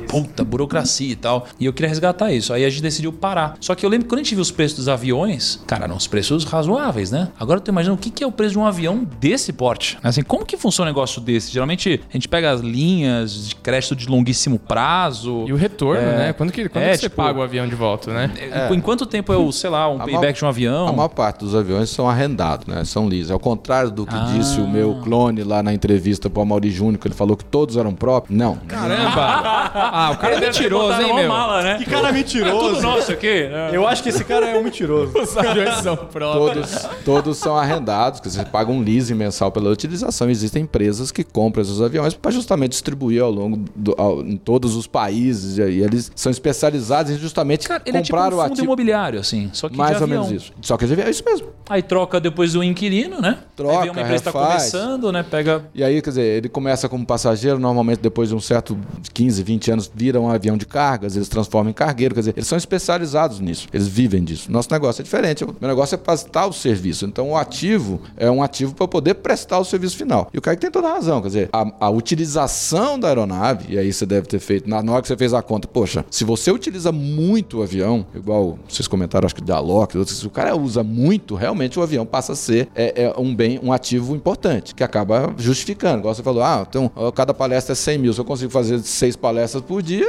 Puta, 0.07 0.45
burocracia 0.45 1.13
e 1.13 1.17
tal. 1.17 1.47
E 1.59 1.65
eu 1.65 1.73
queria 1.73 1.89
resgatar 1.89 2.31
isso. 2.33 2.53
Aí 2.53 2.63
a 2.63 2.69
gente 2.69 2.83
decidiu 2.83 3.11
parar. 3.11 3.57
Só 3.59 3.75
que 3.75 3.87
eu 3.87 3.89
lembro 3.89 4.05
que 4.05 4.11
quando 4.11 4.21
a 4.21 4.23
gente 4.23 4.35
viu 4.35 4.43
os 4.43 4.51
preços 4.51 4.77
dos 4.77 4.89
aviões, 4.89 5.63
cara, 5.67 5.85
eram 5.87 5.97
uns 5.97 6.07
preços 6.07 6.45
razoáveis, 6.45 7.11
né? 7.11 7.29
Agora 7.41 7.59
eu 7.59 7.65
tô 7.65 7.71
imaginando 7.71 7.99
o 7.99 8.03
que 8.03 8.11
que 8.11 8.23
é 8.23 8.27
o 8.27 8.31
preço 8.33 8.53
de 8.53 8.59
um 8.59 8.67
avião 8.67 9.03
desse 9.19 9.51
porte. 9.51 9.97
Assim, 10.03 10.23
como 10.23 10.45
que 10.45 10.59
funciona 10.59 10.91
um 10.91 10.93
negócio 10.93 11.23
desse? 11.23 11.51
Geralmente 11.51 12.03
a 12.07 12.13
gente 12.13 12.29
pega 12.29 12.51
as 12.51 12.61
linhas 12.61 13.49
de 13.49 13.55
crédito 13.57 13.97
de 13.97 14.07
longuíssimo 14.09 14.59
prazo. 14.59 15.47
E 15.49 15.55
o 15.55 15.57
retorno, 15.57 16.03
É. 16.03 16.17
né? 16.19 16.33
Quando 16.35 16.53
que, 16.53 16.69
quando 16.69 16.85
É, 16.85 16.91
que 16.91 16.97
você 16.99 17.03
tipo- 17.05 17.17
paga 17.17 17.39
o 17.39 17.43
avião 17.43 17.67
de 17.67 17.75
volta, 17.75 17.95
né? 18.12 18.30
Em 18.72 18.80
quanto 18.80 19.07
tempo 19.07 19.32
é 19.32 19.36
o, 19.36 19.51
sei 19.53 19.70
lá, 19.70 19.88
um 19.88 19.97
A 19.97 19.99
payback 20.05 20.16
maior- 20.20 20.32
de 20.32 20.44
um 20.44 20.49
avião? 20.49 20.88
A 20.88 20.92
maior 20.92 21.09
parte 21.09 21.40
dos 21.40 21.55
aviões 21.55 21.90
são 21.90 22.09
arrendados, 22.09 22.66
né? 22.66 22.84
São 22.84 23.07
lease. 23.07 23.32
Ao 23.32 23.38
contrário 23.38 23.90
do 23.90 24.05
que 24.07 24.14
Ah. 24.14 24.28
disse 24.36 24.61
o 24.61 24.66
meu 24.68 25.01
clone 25.03 25.42
lá 25.42 25.62
na 25.62 25.72
entrevista 25.72 26.28
pro 26.28 26.42
Amaury 26.42 26.70
Júnior, 26.70 26.99
que 26.99 27.09
ele 27.09 27.14
falou 27.14 27.36
que 27.36 27.44
todos 27.44 27.76
eram 27.76 27.94
próprios. 27.94 28.38
Não. 28.38 28.57
Caramba! 28.68 29.70
Ah, 29.74 30.11
o 30.12 30.18
cara 30.18 30.34
é 30.36 30.40
mentiroso, 30.40 31.01
hein, 31.01 31.14
meu? 31.14 31.28
mala, 31.28 31.62
né? 31.62 31.78
Que 31.78 31.84
cara 31.84 32.12
mentiroso. 32.12 32.74
Tudo 32.76 32.82
nosso 32.82 33.12
aqui. 33.12 33.49
né? 33.49 33.70
Eu 33.72 33.86
acho 33.86 34.03
que 34.03 34.09
esse 34.09 34.24
cara 34.24 34.47
é 34.47 34.59
um 34.59 34.62
mentiroso. 34.64 35.16
Os 35.18 35.36
aviões 35.36 35.76
são 35.76 35.97
próprios. 35.97 36.70
Todos, 36.70 36.88
todos 37.05 37.36
são 37.38 37.57
arrendados, 37.57 38.20
que 38.20 38.30
você 38.30 38.44
paga 38.44 38.70
um 38.70 38.80
leasing 38.80 39.14
mensal 39.14 39.51
pela 39.51 39.70
utilização. 39.70 40.28
Existem 40.30 40.62
empresas 40.62 41.11
que 41.11 41.22
compram 41.24 41.62
esses 41.62 41.80
aviões 41.80 42.14
para 42.14 42.30
justamente 42.30 42.70
distribuir 42.72 43.22
ao 43.22 43.30
longo 43.30 43.64
do, 43.74 43.94
ao- 43.99 44.20
em 44.20 44.36
todos 44.36 44.74
os 44.74 44.86
países. 44.86 45.59
E 45.59 45.62
aí 45.62 45.80
eles 45.82 46.11
são 46.14 46.30
especializados 46.30 47.12
em 47.12 47.16
justamente 47.18 47.66
Cara, 47.79 47.83
ele 47.87 47.99
é 47.99 48.03
tipo 48.03 48.16
comprar 48.16 48.35
um 48.35 48.39
o 48.39 48.41
fundo 48.43 48.53
ativo. 48.53 48.64
imobiliário, 48.64 49.20
assim. 49.20 49.51
Só 49.53 49.68
que 49.68 49.77
Mais 49.77 50.01
ou 50.01 50.07
menos 50.07 50.31
isso. 50.31 50.53
Só 50.61 50.77
que 50.77 50.87
de 50.87 50.93
avião 50.93 51.07
é 51.07 51.11
isso 51.11 51.24
mesmo. 51.24 51.49
Aí 51.68 51.83
troca 51.83 52.20
depois 52.20 52.53
do 52.53 52.62
inquilino, 52.62 53.20
né? 53.20 53.39
Troca, 53.57 53.74
Aí 53.79 53.83
vem 53.83 53.91
uma 53.91 54.03
empresa 54.03 54.24
tá 54.24 54.31
refaz. 54.31 54.70
começando, 54.70 55.12
né? 55.12 55.22
Pega. 55.22 55.64
E 55.74 55.83
aí, 55.83 56.01
quer 56.01 56.11
dizer, 56.11 56.22
ele 56.22 56.49
começa 56.49 56.89
como 56.89 57.05
passageiro, 57.05 57.59
normalmente 57.59 58.01
depois 58.01 58.29
de 58.29 58.35
um 58.35 58.41
certo 58.41 58.79
15, 59.12 59.43
20 59.43 59.70
anos, 59.72 59.91
vira 59.93 60.20
um 60.20 60.29
avião 60.31 60.57
de 60.57 60.66
cargas, 60.66 61.16
eles 61.16 61.29
transformam 61.29 61.70
em 61.70 61.74
cargueiro, 61.74 62.14
quer 62.14 62.20
dizer, 62.20 62.35
eles 62.37 62.47
são 62.47 62.57
especializados 62.59 63.41
nisso, 63.41 63.66
eles 63.72 63.89
vivem 63.89 64.22
disso. 64.22 64.51
Nosso 64.51 64.70
negócio 64.70 65.03
é 65.03 65.05
diferente, 65.05 65.45
o 65.45 65.55
meu 65.61 65.68
negócio 65.68 65.95
é 65.95 65.99
prestar 65.99 66.47
o 66.47 66.53
serviço. 66.53 67.05
Então, 67.07 67.31
o 67.31 67.37
ativo 67.37 68.01
é 68.16 68.31
um 68.31 68.43
ativo 68.43 68.74
para 68.74 68.87
poder 68.87 69.14
prestar 69.14 69.59
o 69.59 69.64
serviço 69.64 69.97
final. 69.97 70.31
E 70.33 70.39
o 70.39 70.43
Kaique 70.43 70.61
tem 70.61 70.70
toda 70.70 70.89
a 70.89 70.93
razão, 70.93 71.20
quer 71.20 71.29
dizer, 71.29 71.49
a, 71.53 71.66
a 71.81 71.91
utilização 71.91 72.99
da 72.99 73.09
aeronave, 73.09 73.74
e 73.74 73.79
aí 73.79 73.93
você 73.93 74.07
deve 74.07 74.27
ter 74.27 74.39
feito, 74.39 74.68
na, 74.68 74.83
na 74.83 74.93
hora 74.93 75.03
que 75.03 75.09
você 75.09 75.16
fez 75.16 75.33
a 75.35 75.43
conta, 75.43 75.66
poxa, 75.66 76.05
se 76.11 76.24
você 76.24 76.51
utiliza 76.51 76.93
muito 76.93 77.59
o 77.59 77.62
avião, 77.67 78.07
igual 78.14 78.59
vocês 78.69 78.87
comentaram, 78.89 79.27
acho 79.27 79.35
que 79.35 79.43
da 79.43 79.59
Loki, 79.61 79.99
outros, 79.99 80.19
se 80.19 80.27
o 80.27 80.31
cara 80.31 80.57
usa 80.57 80.83
muito, 80.83 81.35
realmente 81.35 81.79
o 81.79 81.83
avião 81.83 82.07
passa 82.07 82.33
a 82.33 82.37
ser 82.37 82.69
é, 82.75 83.05
é 83.05 83.14
um 83.19 83.35
bem, 83.35 83.61
um 83.62 83.73
ativo 83.73 84.14
importante, 84.14 84.75
que 84.75 84.83
acaba 84.85 85.35
justificando. 85.37 85.99
Igual 86.01 86.14
você 86.14 86.23
falou, 86.23 86.43
ah, 86.43 86.64
então 86.69 86.91
cada 87.14 87.33
palestra 87.35 87.73
é 87.73 87.77
100 87.77 87.99
mil, 87.99 88.12
se 88.12 88.21
eu 88.21 88.25
consigo 88.25 88.51
fazer 88.51 88.79
seis 88.81 89.17
palestras 89.17 89.62
por 89.62 89.83
dia, 89.83 90.07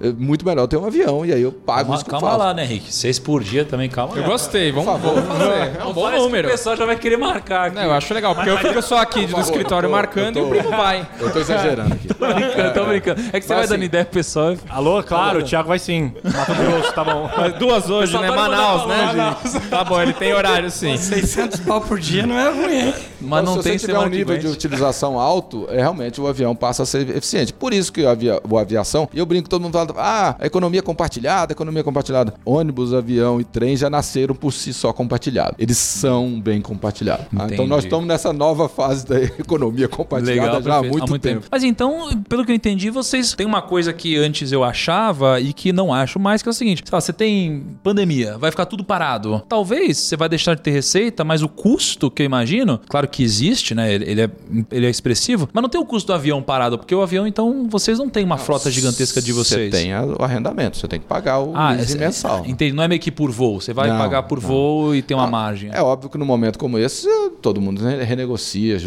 é 0.00 0.10
muito 0.10 0.44
melhor 0.44 0.66
ter 0.66 0.76
um 0.76 0.84
avião, 0.86 1.24
e 1.24 1.32
aí 1.32 1.42
eu 1.42 1.52
pago 1.52 1.90
Calma, 1.90 2.04
calma 2.04 2.36
lá, 2.36 2.54
né, 2.54 2.64
Henrique? 2.64 2.92
Seis 2.94 3.18
por 3.18 3.42
dia 3.42 3.64
também, 3.64 3.88
calma 3.88 4.14
Eu 4.16 4.22
lá. 4.22 4.28
gostei, 4.28 4.70
vamos, 4.72 5.00
vamos 5.00 5.24
fazer. 5.24 5.76
É 5.80 5.84
um 5.84 5.92
bom 5.92 6.10
número. 6.10 6.48
O 6.48 6.50
pessoal 6.50 6.76
já 6.76 6.86
vai 6.86 6.96
querer 6.96 7.16
marcar 7.16 7.66
aqui. 7.66 7.76
Não, 7.76 7.82
eu 7.82 7.92
acho 7.92 8.12
legal, 8.14 8.34
porque 8.34 8.50
eu 8.50 8.58
fico 8.58 8.80
só 8.82 8.98
aqui 8.98 9.26
do 9.26 9.40
escritório 9.40 9.86
eu 9.86 9.90
tô- 9.90 9.96
marcando 9.96 10.36
eu 10.38 10.42
e 10.46 10.46
tô- 10.46 10.46
o 10.46 10.50
primo 10.50 10.70
vai. 10.76 11.08
Eu 11.18 11.32
tô 11.32 11.38
exagerando 11.40 11.94
aqui. 11.94 12.08
Tô 12.20 12.34
brincando, 12.34 12.74
tô 12.74 12.84
brincando. 12.86 13.20
É 13.32 13.40
que 13.40 13.46
você 13.46 13.48
vai 13.48 13.58
Mas, 13.62 13.68
dando 13.70 13.78
assim, 13.78 13.84
ideia 13.86 14.04
pro 14.04 14.14
pessoal. 14.14 14.54
Alô, 14.68 15.02
claro, 15.02 15.40
o 15.40 15.42
Thiago 15.42 15.68
vai 15.68 15.78
sim. 15.78 16.12
Grosso, 16.70 16.92
tá 16.92 17.04
bom. 17.04 17.30
Mas 17.36 17.54
Duas 17.54 17.90
hoje, 17.90 18.18
né? 18.18 18.30
Manaus, 18.30 18.86
né, 18.86 19.40
gente? 19.44 19.68
Tá 19.68 19.84
bom, 19.84 20.00
ele 20.00 20.12
tem 20.12 20.32
horário 20.32 20.70
sim. 20.70 20.96
600 20.96 21.60
pau 21.60 21.80
por 21.80 21.98
dia 21.98 22.26
não 22.26 22.38
é 22.38 22.50
ruim, 22.50 22.86
hein? 22.86 22.94
Mas 23.20 23.42
Então, 23.42 23.54
não 23.54 23.62
se 23.62 23.68
tem 23.68 23.78
você 23.78 23.86
tiver 23.86 23.98
um 23.98 24.08
nível 24.08 24.38
de 24.38 24.46
utilização 24.46 25.18
alto, 25.18 25.66
é, 25.70 25.76
realmente 25.76 26.20
o 26.20 26.26
avião 26.26 26.54
passa 26.54 26.82
a 26.82 26.86
ser 26.86 27.08
eficiente. 27.10 27.52
Por 27.52 27.72
isso 27.72 27.92
que 27.92 28.04
a, 28.04 28.12
avia, 28.12 28.40
o 28.48 28.58
aviação, 28.58 29.08
e 29.12 29.18
eu 29.18 29.26
brinco, 29.26 29.48
todo 29.48 29.62
mundo 29.62 29.72
fala, 29.72 29.94
ah, 29.96 30.36
a 30.38 30.46
economia 30.46 30.82
compartilhada, 30.82 31.52
a 31.52 31.54
economia 31.54 31.84
compartilhada. 31.84 32.34
Ônibus, 32.44 32.94
avião 32.94 33.40
e 33.40 33.44
trem 33.44 33.76
já 33.76 33.90
nasceram 33.90 34.34
por 34.34 34.52
si 34.52 34.72
só 34.72 34.92
compartilhados. 34.92 35.54
Eles 35.58 35.76
são 35.76 36.40
bem 36.40 36.60
compartilhados. 36.60 37.26
Ah, 37.36 37.46
então 37.50 37.66
nós 37.66 37.84
estamos 37.84 38.06
nessa 38.06 38.32
nova 38.32 38.68
fase 38.68 39.06
da 39.06 39.20
economia 39.38 39.88
compartilhada 39.88 40.62
já 40.62 40.78
há 40.78 40.80
perfeito. 40.80 41.08
muito, 41.08 41.18
tempo. 41.18 41.46
Mas 41.50 41.62
então, 41.62 42.22
pelo 42.28 42.44
que 42.44 42.52
eu 42.52 42.56
entendi, 42.56 42.90
vocês 42.90 43.34
têm 43.34 43.46
uma 43.46 43.62
coisa 43.62 43.92
que 43.92 44.16
antes 44.16 44.52
eu 44.52 44.64
achava 44.64 45.40
e 45.40 45.52
que 45.52 45.72
não 45.72 45.92
acho 45.92 46.18
mais, 46.18 46.42
que 46.42 46.48
é 46.48 46.50
seguinte: 46.60 46.82
sei 46.84 46.94
lá, 46.96 47.00
você 47.00 47.12
tem 47.12 47.64
pandemia, 47.82 48.38
vai 48.38 48.50
ficar 48.50 48.66
tudo 48.66 48.84
parado. 48.84 49.42
Talvez 49.48 49.98
você 49.98 50.16
vai 50.16 50.28
deixar 50.28 50.54
de 50.54 50.62
ter 50.62 50.70
receita, 50.70 51.24
mas 51.24 51.42
o 51.42 51.48
custo 51.48 52.10
que 52.10 52.22
eu 52.22 52.26
imagino, 52.26 52.80
claro 52.88 53.08
que 53.08 53.22
existe, 53.22 53.74
né? 53.74 53.92
Ele, 53.92 54.04
ele 54.10 54.20
é, 54.22 54.30
ele 54.70 54.86
é 54.86 54.90
expressivo, 54.90 55.48
mas 55.52 55.62
não 55.62 55.68
tem 55.68 55.80
o 55.80 55.84
custo 55.84 56.06
do 56.08 56.12
avião 56.14 56.42
parado, 56.42 56.78
porque 56.78 56.94
o 56.94 57.02
avião, 57.02 57.26
então, 57.26 57.66
vocês 57.68 57.98
não 57.98 58.08
têm 58.08 58.24
uma 58.24 58.38
frota 58.38 58.70
gigantesca 58.70 59.20
de 59.20 59.32
vocês. 59.32 59.70
Você 59.74 59.78
tem 59.82 59.92
a- 59.92 60.04
o 60.04 60.22
arrendamento, 60.22 60.76
você 60.76 60.86
tem 60.88 61.00
que 61.00 61.06
pagar 61.06 61.40
o 61.40 61.52
Ah, 61.56 61.72
leasing 61.72 61.96
é, 61.96 62.00
mensal. 62.06 62.44
Entendi. 62.46 62.72
Não 62.72 62.82
é 62.84 62.88
meio 62.88 63.00
que 63.00 63.10
por 63.10 63.30
voo. 63.30 63.60
Você 63.60 63.72
vai 63.72 63.88
Não, 63.88 63.98
pagar 63.98 64.22
por 64.24 64.40
não. 64.40 64.48
voo 64.48 64.94
e 64.94 65.02
tem 65.02 65.16
uma 65.16 65.24
Ah, 65.26 65.30
margem. 65.30 65.70
É 65.72 65.82
óbvio 65.82 66.08
que 66.10 66.16
num 66.18 66.24
momento 66.26 66.58
como 66.58 66.78
esse, 66.78 67.06
eh, 67.08 67.30
todo 67.42 67.60
mundo 67.60 67.82
re- 67.84 68.02
renegocia. 68.04 68.78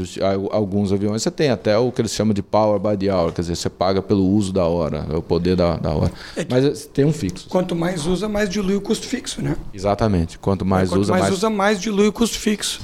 Alguns 0.51 0.91
aviões 0.91 1.21
você 1.23 1.31
tem 1.31 1.49
até 1.49 1.77
o 1.77 1.91
que 1.91 2.01
eles 2.01 2.11
chamam 2.13 2.33
de 2.33 2.41
power 2.43 2.79
by 2.79 2.97
the 2.97 3.13
hour, 3.13 3.31
quer 3.31 3.41
dizer, 3.41 3.55
você 3.55 3.69
paga 3.69 4.01
pelo 4.01 4.25
uso 4.27 4.51
da 4.53 4.65
hora, 4.65 5.05
é 5.11 5.15
o 5.15 5.21
poder 5.21 5.55
da, 5.55 5.77
da 5.77 5.91
hora. 5.91 6.11
Mas 6.49 6.65
eh, 6.65 6.89
tem 6.93 7.05
um 7.05 7.13
fixo. 7.13 7.47
Quanto 7.63 7.75
mais 7.77 8.05
usa, 8.05 8.27
mais 8.27 8.49
dilui 8.49 8.75
o 8.75 8.81
custo 8.81 9.07
fixo, 9.07 9.41
né? 9.41 9.55
Exatamente. 9.73 10.37
Quanto 10.37 10.65
mais 10.65 10.89
Quanto 10.89 10.99
usa, 10.99 11.11
mais, 11.13 11.23
mais. 11.23 11.33
usa, 11.33 11.49
mais 11.49 11.79
dilui 11.79 12.07
o 12.07 12.11
custo 12.11 12.37
fixo. 12.37 12.81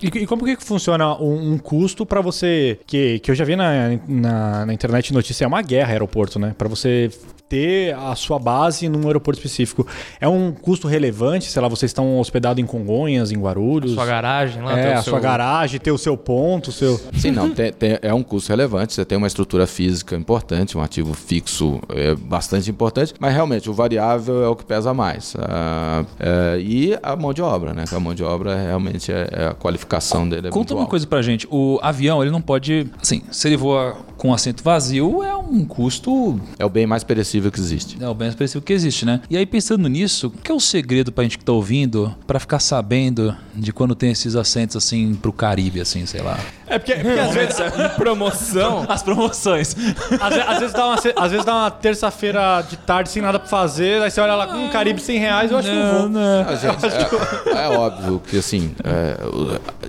E, 0.00 0.06
e 0.06 0.26
como 0.26 0.44
que 0.44 0.56
funciona 0.56 1.16
um, 1.20 1.54
um 1.54 1.58
custo 1.58 2.06
pra 2.06 2.20
você. 2.20 2.78
Que, 2.86 3.18
que 3.18 3.30
eu 3.30 3.34
já 3.34 3.44
vi 3.44 3.56
na, 3.56 3.98
na, 4.06 4.66
na 4.66 4.72
internet 4.72 5.12
notícia, 5.12 5.44
é 5.44 5.48
uma 5.48 5.62
guerra 5.62 5.90
aeroporto, 5.92 6.38
né? 6.38 6.54
Pra 6.56 6.68
você 6.68 7.10
ter 7.48 7.94
a 7.94 8.14
sua 8.14 8.38
base 8.38 8.88
num 8.88 9.06
aeroporto 9.06 9.38
específico. 9.38 9.86
É 10.20 10.28
um 10.28 10.52
custo 10.52 10.86
relevante? 10.88 11.46
Sei 11.50 11.60
lá, 11.62 11.68
vocês 11.68 11.90
estão 11.90 12.18
hospedados 12.18 12.62
em 12.62 12.66
Congonhas, 12.66 13.32
em 13.32 13.38
Guarulhos? 13.38 13.92
Sua 13.92 14.04
garagem 14.06 14.62
lá, 14.62 14.78
É, 14.78 14.82
tem 14.82 14.90
o 14.94 14.98
a 14.98 15.02
seu- 15.02 15.10
sua 15.12 15.20
garagem, 15.20 15.80
ter 15.80 15.90
o 15.90 15.98
seu 15.98 16.16
ponto, 16.16 16.68
o 16.68 16.72
seu. 16.72 17.00
Sim, 17.14 17.30
não, 17.30 17.50
tem- 17.50 17.72
tem- 17.72 17.98
é 18.02 18.12
um 18.12 18.22
custo 18.22 18.50
relevante, 18.50 18.92
você 18.92 19.04
tem 19.04 19.16
uma 19.16 19.26
estrutura 19.26 19.66
física 19.66 20.14
importante, 20.16 20.76
um 20.76 20.82
ativo 20.82 21.14
fixo 21.14 21.80
é 21.88 22.14
bastante 22.14 22.70
importante, 22.70 23.14
mas 23.18 23.32
realmente 23.32 23.70
o 23.70 23.72
variável 23.72 24.42
é 24.44 24.48
o 24.48 24.56
que 24.56 24.64
pesa 24.64 24.92
mais. 24.92 25.34
Ah, 25.38 26.04
é, 26.18 26.58
e 26.60 26.98
a 27.02 27.16
mão 27.16 27.32
de 27.32 27.40
obra, 27.42 27.72
né? 27.72 27.84
Que 27.88 27.94
a 27.94 28.00
mão 28.00 28.14
de 28.14 28.22
obra 28.22 28.54
realmente 28.56 29.10
é, 29.12 29.28
é 29.32 29.46
a 29.48 29.54
qualificação 29.54 30.28
dele. 30.28 30.48
É 30.48 30.50
Conta 30.50 30.58
muito 30.58 30.74
uma 30.74 30.80
alta. 30.80 30.90
coisa 30.90 31.06
pra 31.06 31.22
gente. 31.22 31.46
O 31.50 31.78
avião, 31.82 32.22
ele 32.22 32.30
não 32.30 32.40
pode. 32.40 32.86
Assim, 33.00 33.22
se 33.30 33.48
ele 33.48 33.56
voa 33.56 33.96
com 34.18 34.34
assento 34.34 34.62
vazio, 34.62 35.22
é 35.22 35.34
um 35.36 35.64
custo. 35.64 36.40
É 36.58 36.64
o 36.64 36.68
bem 36.68 36.86
mais 36.86 37.04
perecível 37.04 37.50
que 37.50 37.60
existe. 37.60 37.96
É 38.02 38.08
o 38.08 38.14
bem 38.14 38.28
expressivo 38.28 38.62
que 38.62 38.72
existe, 38.72 39.06
né? 39.06 39.20
E 39.30 39.36
aí, 39.36 39.46
pensando 39.46 39.88
nisso, 39.88 40.26
o 40.26 40.30
que 40.30 40.50
é 40.50 40.54
o 40.54 40.60
segredo 40.60 41.12
pra 41.12 41.22
gente 41.22 41.38
que 41.38 41.44
tá 41.44 41.52
ouvindo 41.52 42.14
pra 42.26 42.40
ficar 42.40 42.58
sabendo 42.58 43.34
de 43.54 43.72
quando 43.72 43.94
tem 43.94 44.10
esses 44.10 44.34
assentos 44.34 44.76
assim 44.76 45.14
pro 45.14 45.32
Caribe, 45.32 45.80
assim, 45.80 46.04
sei 46.04 46.20
lá? 46.20 46.38
É 46.66 46.78
porque, 46.78 46.94
porque 46.94 47.18
às 47.18 47.34
vezes. 47.34 47.56
Promoção. 47.96 48.84
As 48.88 49.02
promoções. 49.02 49.76
Às, 50.20 50.48
às 50.48 50.58
vezes 50.58 50.74
dá 50.74 50.86
uma, 50.86 50.94
às 50.94 51.30
vezes 51.30 51.46
dá 51.46 51.54
uma 51.54 51.70
terça-feira 51.70 52.62
de 52.62 52.76
tarde 52.76 53.08
sem 53.08 53.22
nada 53.22 53.38
pra 53.38 53.48
fazer, 53.48 54.02
aí 54.02 54.10
você 54.10 54.20
olha 54.20 54.34
lá 54.34 54.46
com 54.46 54.56
um 54.56 54.68
Caribe 54.68 55.00
100 55.00 55.18
reais, 55.18 55.50
eu 55.50 55.58
acho 55.58 55.68
que 55.68 55.76
eu 55.76 56.10
vou. 56.10 56.20
Ah, 56.20 56.54
gente, 56.56 57.56
é, 57.56 57.64
é 57.64 57.68
óbvio 57.68 58.20
que 58.26 58.38
assim 58.38 58.74
é, 58.84 59.16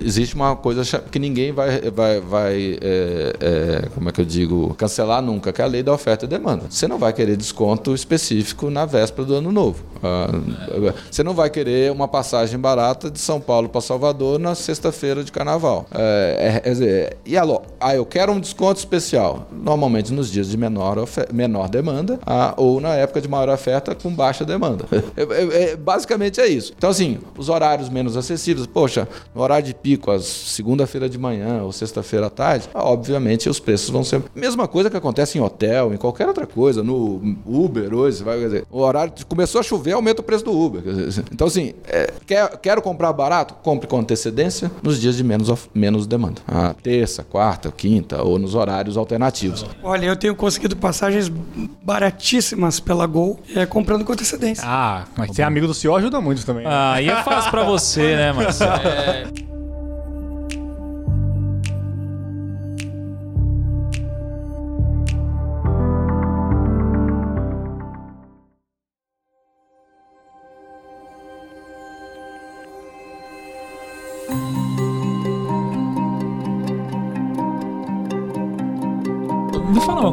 existe 0.00 0.34
uma 0.34 0.56
coisa 0.56 0.82
que 1.10 1.18
ninguém 1.18 1.52
vai, 1.52 1.90
vai, 1.90 2.20
vai 2.20 2.78
é, 2.80 3.32
é, 3.40 3.88
como 3.94 4.08
é 4.08 4.12
que 4.12 4.19
eu 4.20 4.24
digo, 4.24 4.74
cancelar 4.74 5.22
nunca, 5.22 5.52
que 5.52 5.60
é 5.60 5.64
a 5.64 5.68
lei 5.68 5.82
da 5.82 5.92
oferta 5.92 6.24
e 6.24 6.28
demanda. 6.28 6.64
Você 6.68 6.86
não 6.86 6.98
vai 6.98 7.12
querer 7.12 7.36
desconto 7.36 7.94
específico 7.94 8.70
na 8.70 8.84
véspera 8.84 9.26
do 9.26 9.34
ano 9.34 9.50
novo. 9.52 9.84
Ah, 10.02 10.28
você 11.10 11.22
não 11.22 11.34
vai 11.34 11.50
querer 11.50 11.90
uma 11.92 12.08
passagem 12.08 12.58
barata 12.58 13.10
de 13.10 13.18
São 13.18 13.40
Paulo 13.40 13.68
para 13.68 13.80
Salvador 13.80 14.38
na 14.38 14.54
sexta-feira 14.54 15.22
de 15.24 15.30
carnaval. 15.32 15.86
É, 15.92 16.62
é, 16.64 16.70
dizer, 16.70 17.16
e 17.24 17.36
alô, 17.36 17.62
ah, 17.80 17.94
eu 17.94 18.04
quero 18.06 18.32
um 18.32 18.40
desconto 18.40 18.78
especial. 18.78 19.46
Normalmente 19.52 20.12
nos 20.12 20.30
dias 20.30 20.48
de 20.48 20.56
menor, 20.56 20.96
menor 21.32 21.68
demanda 21.68 22.18
ah, 22.26 22.54
ou 22.56 22.80
na 22.80 22.94
época 22.94 23.20
de 23.20 23.28
maior 23.28 23.48
oferta 23.48 23.94
com 23.94 24.10
baixa 24.10 24.44
demanda. 24.44 24.84
É- 25.16 25.22
é- 25.22 25.62
é- 25.72 25.76
basicamente 25.76 26.40
é 26.40 26.46
isso. 26.46 26.72
Então, 26.76 26.88
assim, 26.88 27.18
os 27.36 27.48
horários 27.48 27.88
menos 27.88 28.16
acessíveis, 28.16 28.66
poxa, 28.66 29.08
no 29.34 29.42
horário 29.42 29.66
de 29.66 29.74
pico, 29.74 30.10
às 30.10 30.24
segunda-feira 30.24 31.08
de 31.08 31.18
manhã 31.18 31.62
ou 31.62 31.72
sexta-feira 31.72 32.26
à 32.26 32.30
tarde, 32.30 32.68
obviamente 32.74 33.48
os 33.48 33.58
preços 33.58 33.90
vão 33.90 34.04
você. 34.10 34.22
Mesma 34.34 34.66
coisa 34.66 34.90
que 34.90 34.96
acontece 34.96 35.38
em 35.38 35.40
hotel, 35.40 35.92
em 35.94 35.96
qualquer 35.96 36.26
outra 36.26 36.46
coisa, 36.46 36.82
no 36.82 37.36
Uber 37.46 37.94
hoje, 37.94 38.18
você 38.18 38.24
vai 38.24 38.38
dizer, 38.38 38.64
o 38.70 38.80
horário 38.80 39.12
começou 39.28 39.60
a 39.60 39.62
chover, 39.62 39.92
aumenta 39.92 40.20
o 40.20 40.24
preço 40.24 40.44
do 40.44 40.52
Uber. 40.52 40.82
Dizer, 40.82 41.24
então, 41.32 41.46
assim, 41.46 41.74
é, 41.86 42.12
quer, 42.26 42.56
quero 42.58 42.82
comprar 42.82 43.12
barato? 43.12 43.54
Compre 43.62 43.86
com 43.86 43.98
antecedência 43.98 44.70
nos 44.82 45.00
dias 45.00 45.16
de 45.16 45.24
menos, 45.24 45.68
menos 45.74 46.06
demanda. 46.06 46.40
A 46.46 46.74
terça, 46.74 47.22
quarta, 47.22 47.70
quinta 47.70 48.22
ou 48.22 48.38
nos 48.38 48.54
horários 48.54 48.96
alternativos. 48.96 49.64
Olha, 49.82 50.06
eu 50.06 50.16
tenho 50.16 50.34
conseguido 50.34 50.76
passagens 50.76 51.30
baratíssimas 51.82 52.80
pela 52.80 53.06
Gol, 53.06 53.40
é, 53.54 53.66
comprando 53.66 54.04
com 54.04 54.12
antecedência. 54.12 54.64
Ah, 54.66 55.04
mas 55.16 55.34
ser 55.34 55.42
amigo 55.42 55.66
do 55.66 55.74
senhor 55.74 55.96
ajuda 55.96 56.20
muito 56.20 56.44
também. 56.44 56.64
Né? 56.64 56.70
Ah, 56.70 56.92
aí 56.94 57.08
é 57.08 57.22
fácil 57.22 57.50
pra 57.50 57.64
você, 57.64 58.16
né, 58.16 58.32
Marcelo? 58.32 58.72
É, 58.72 59.50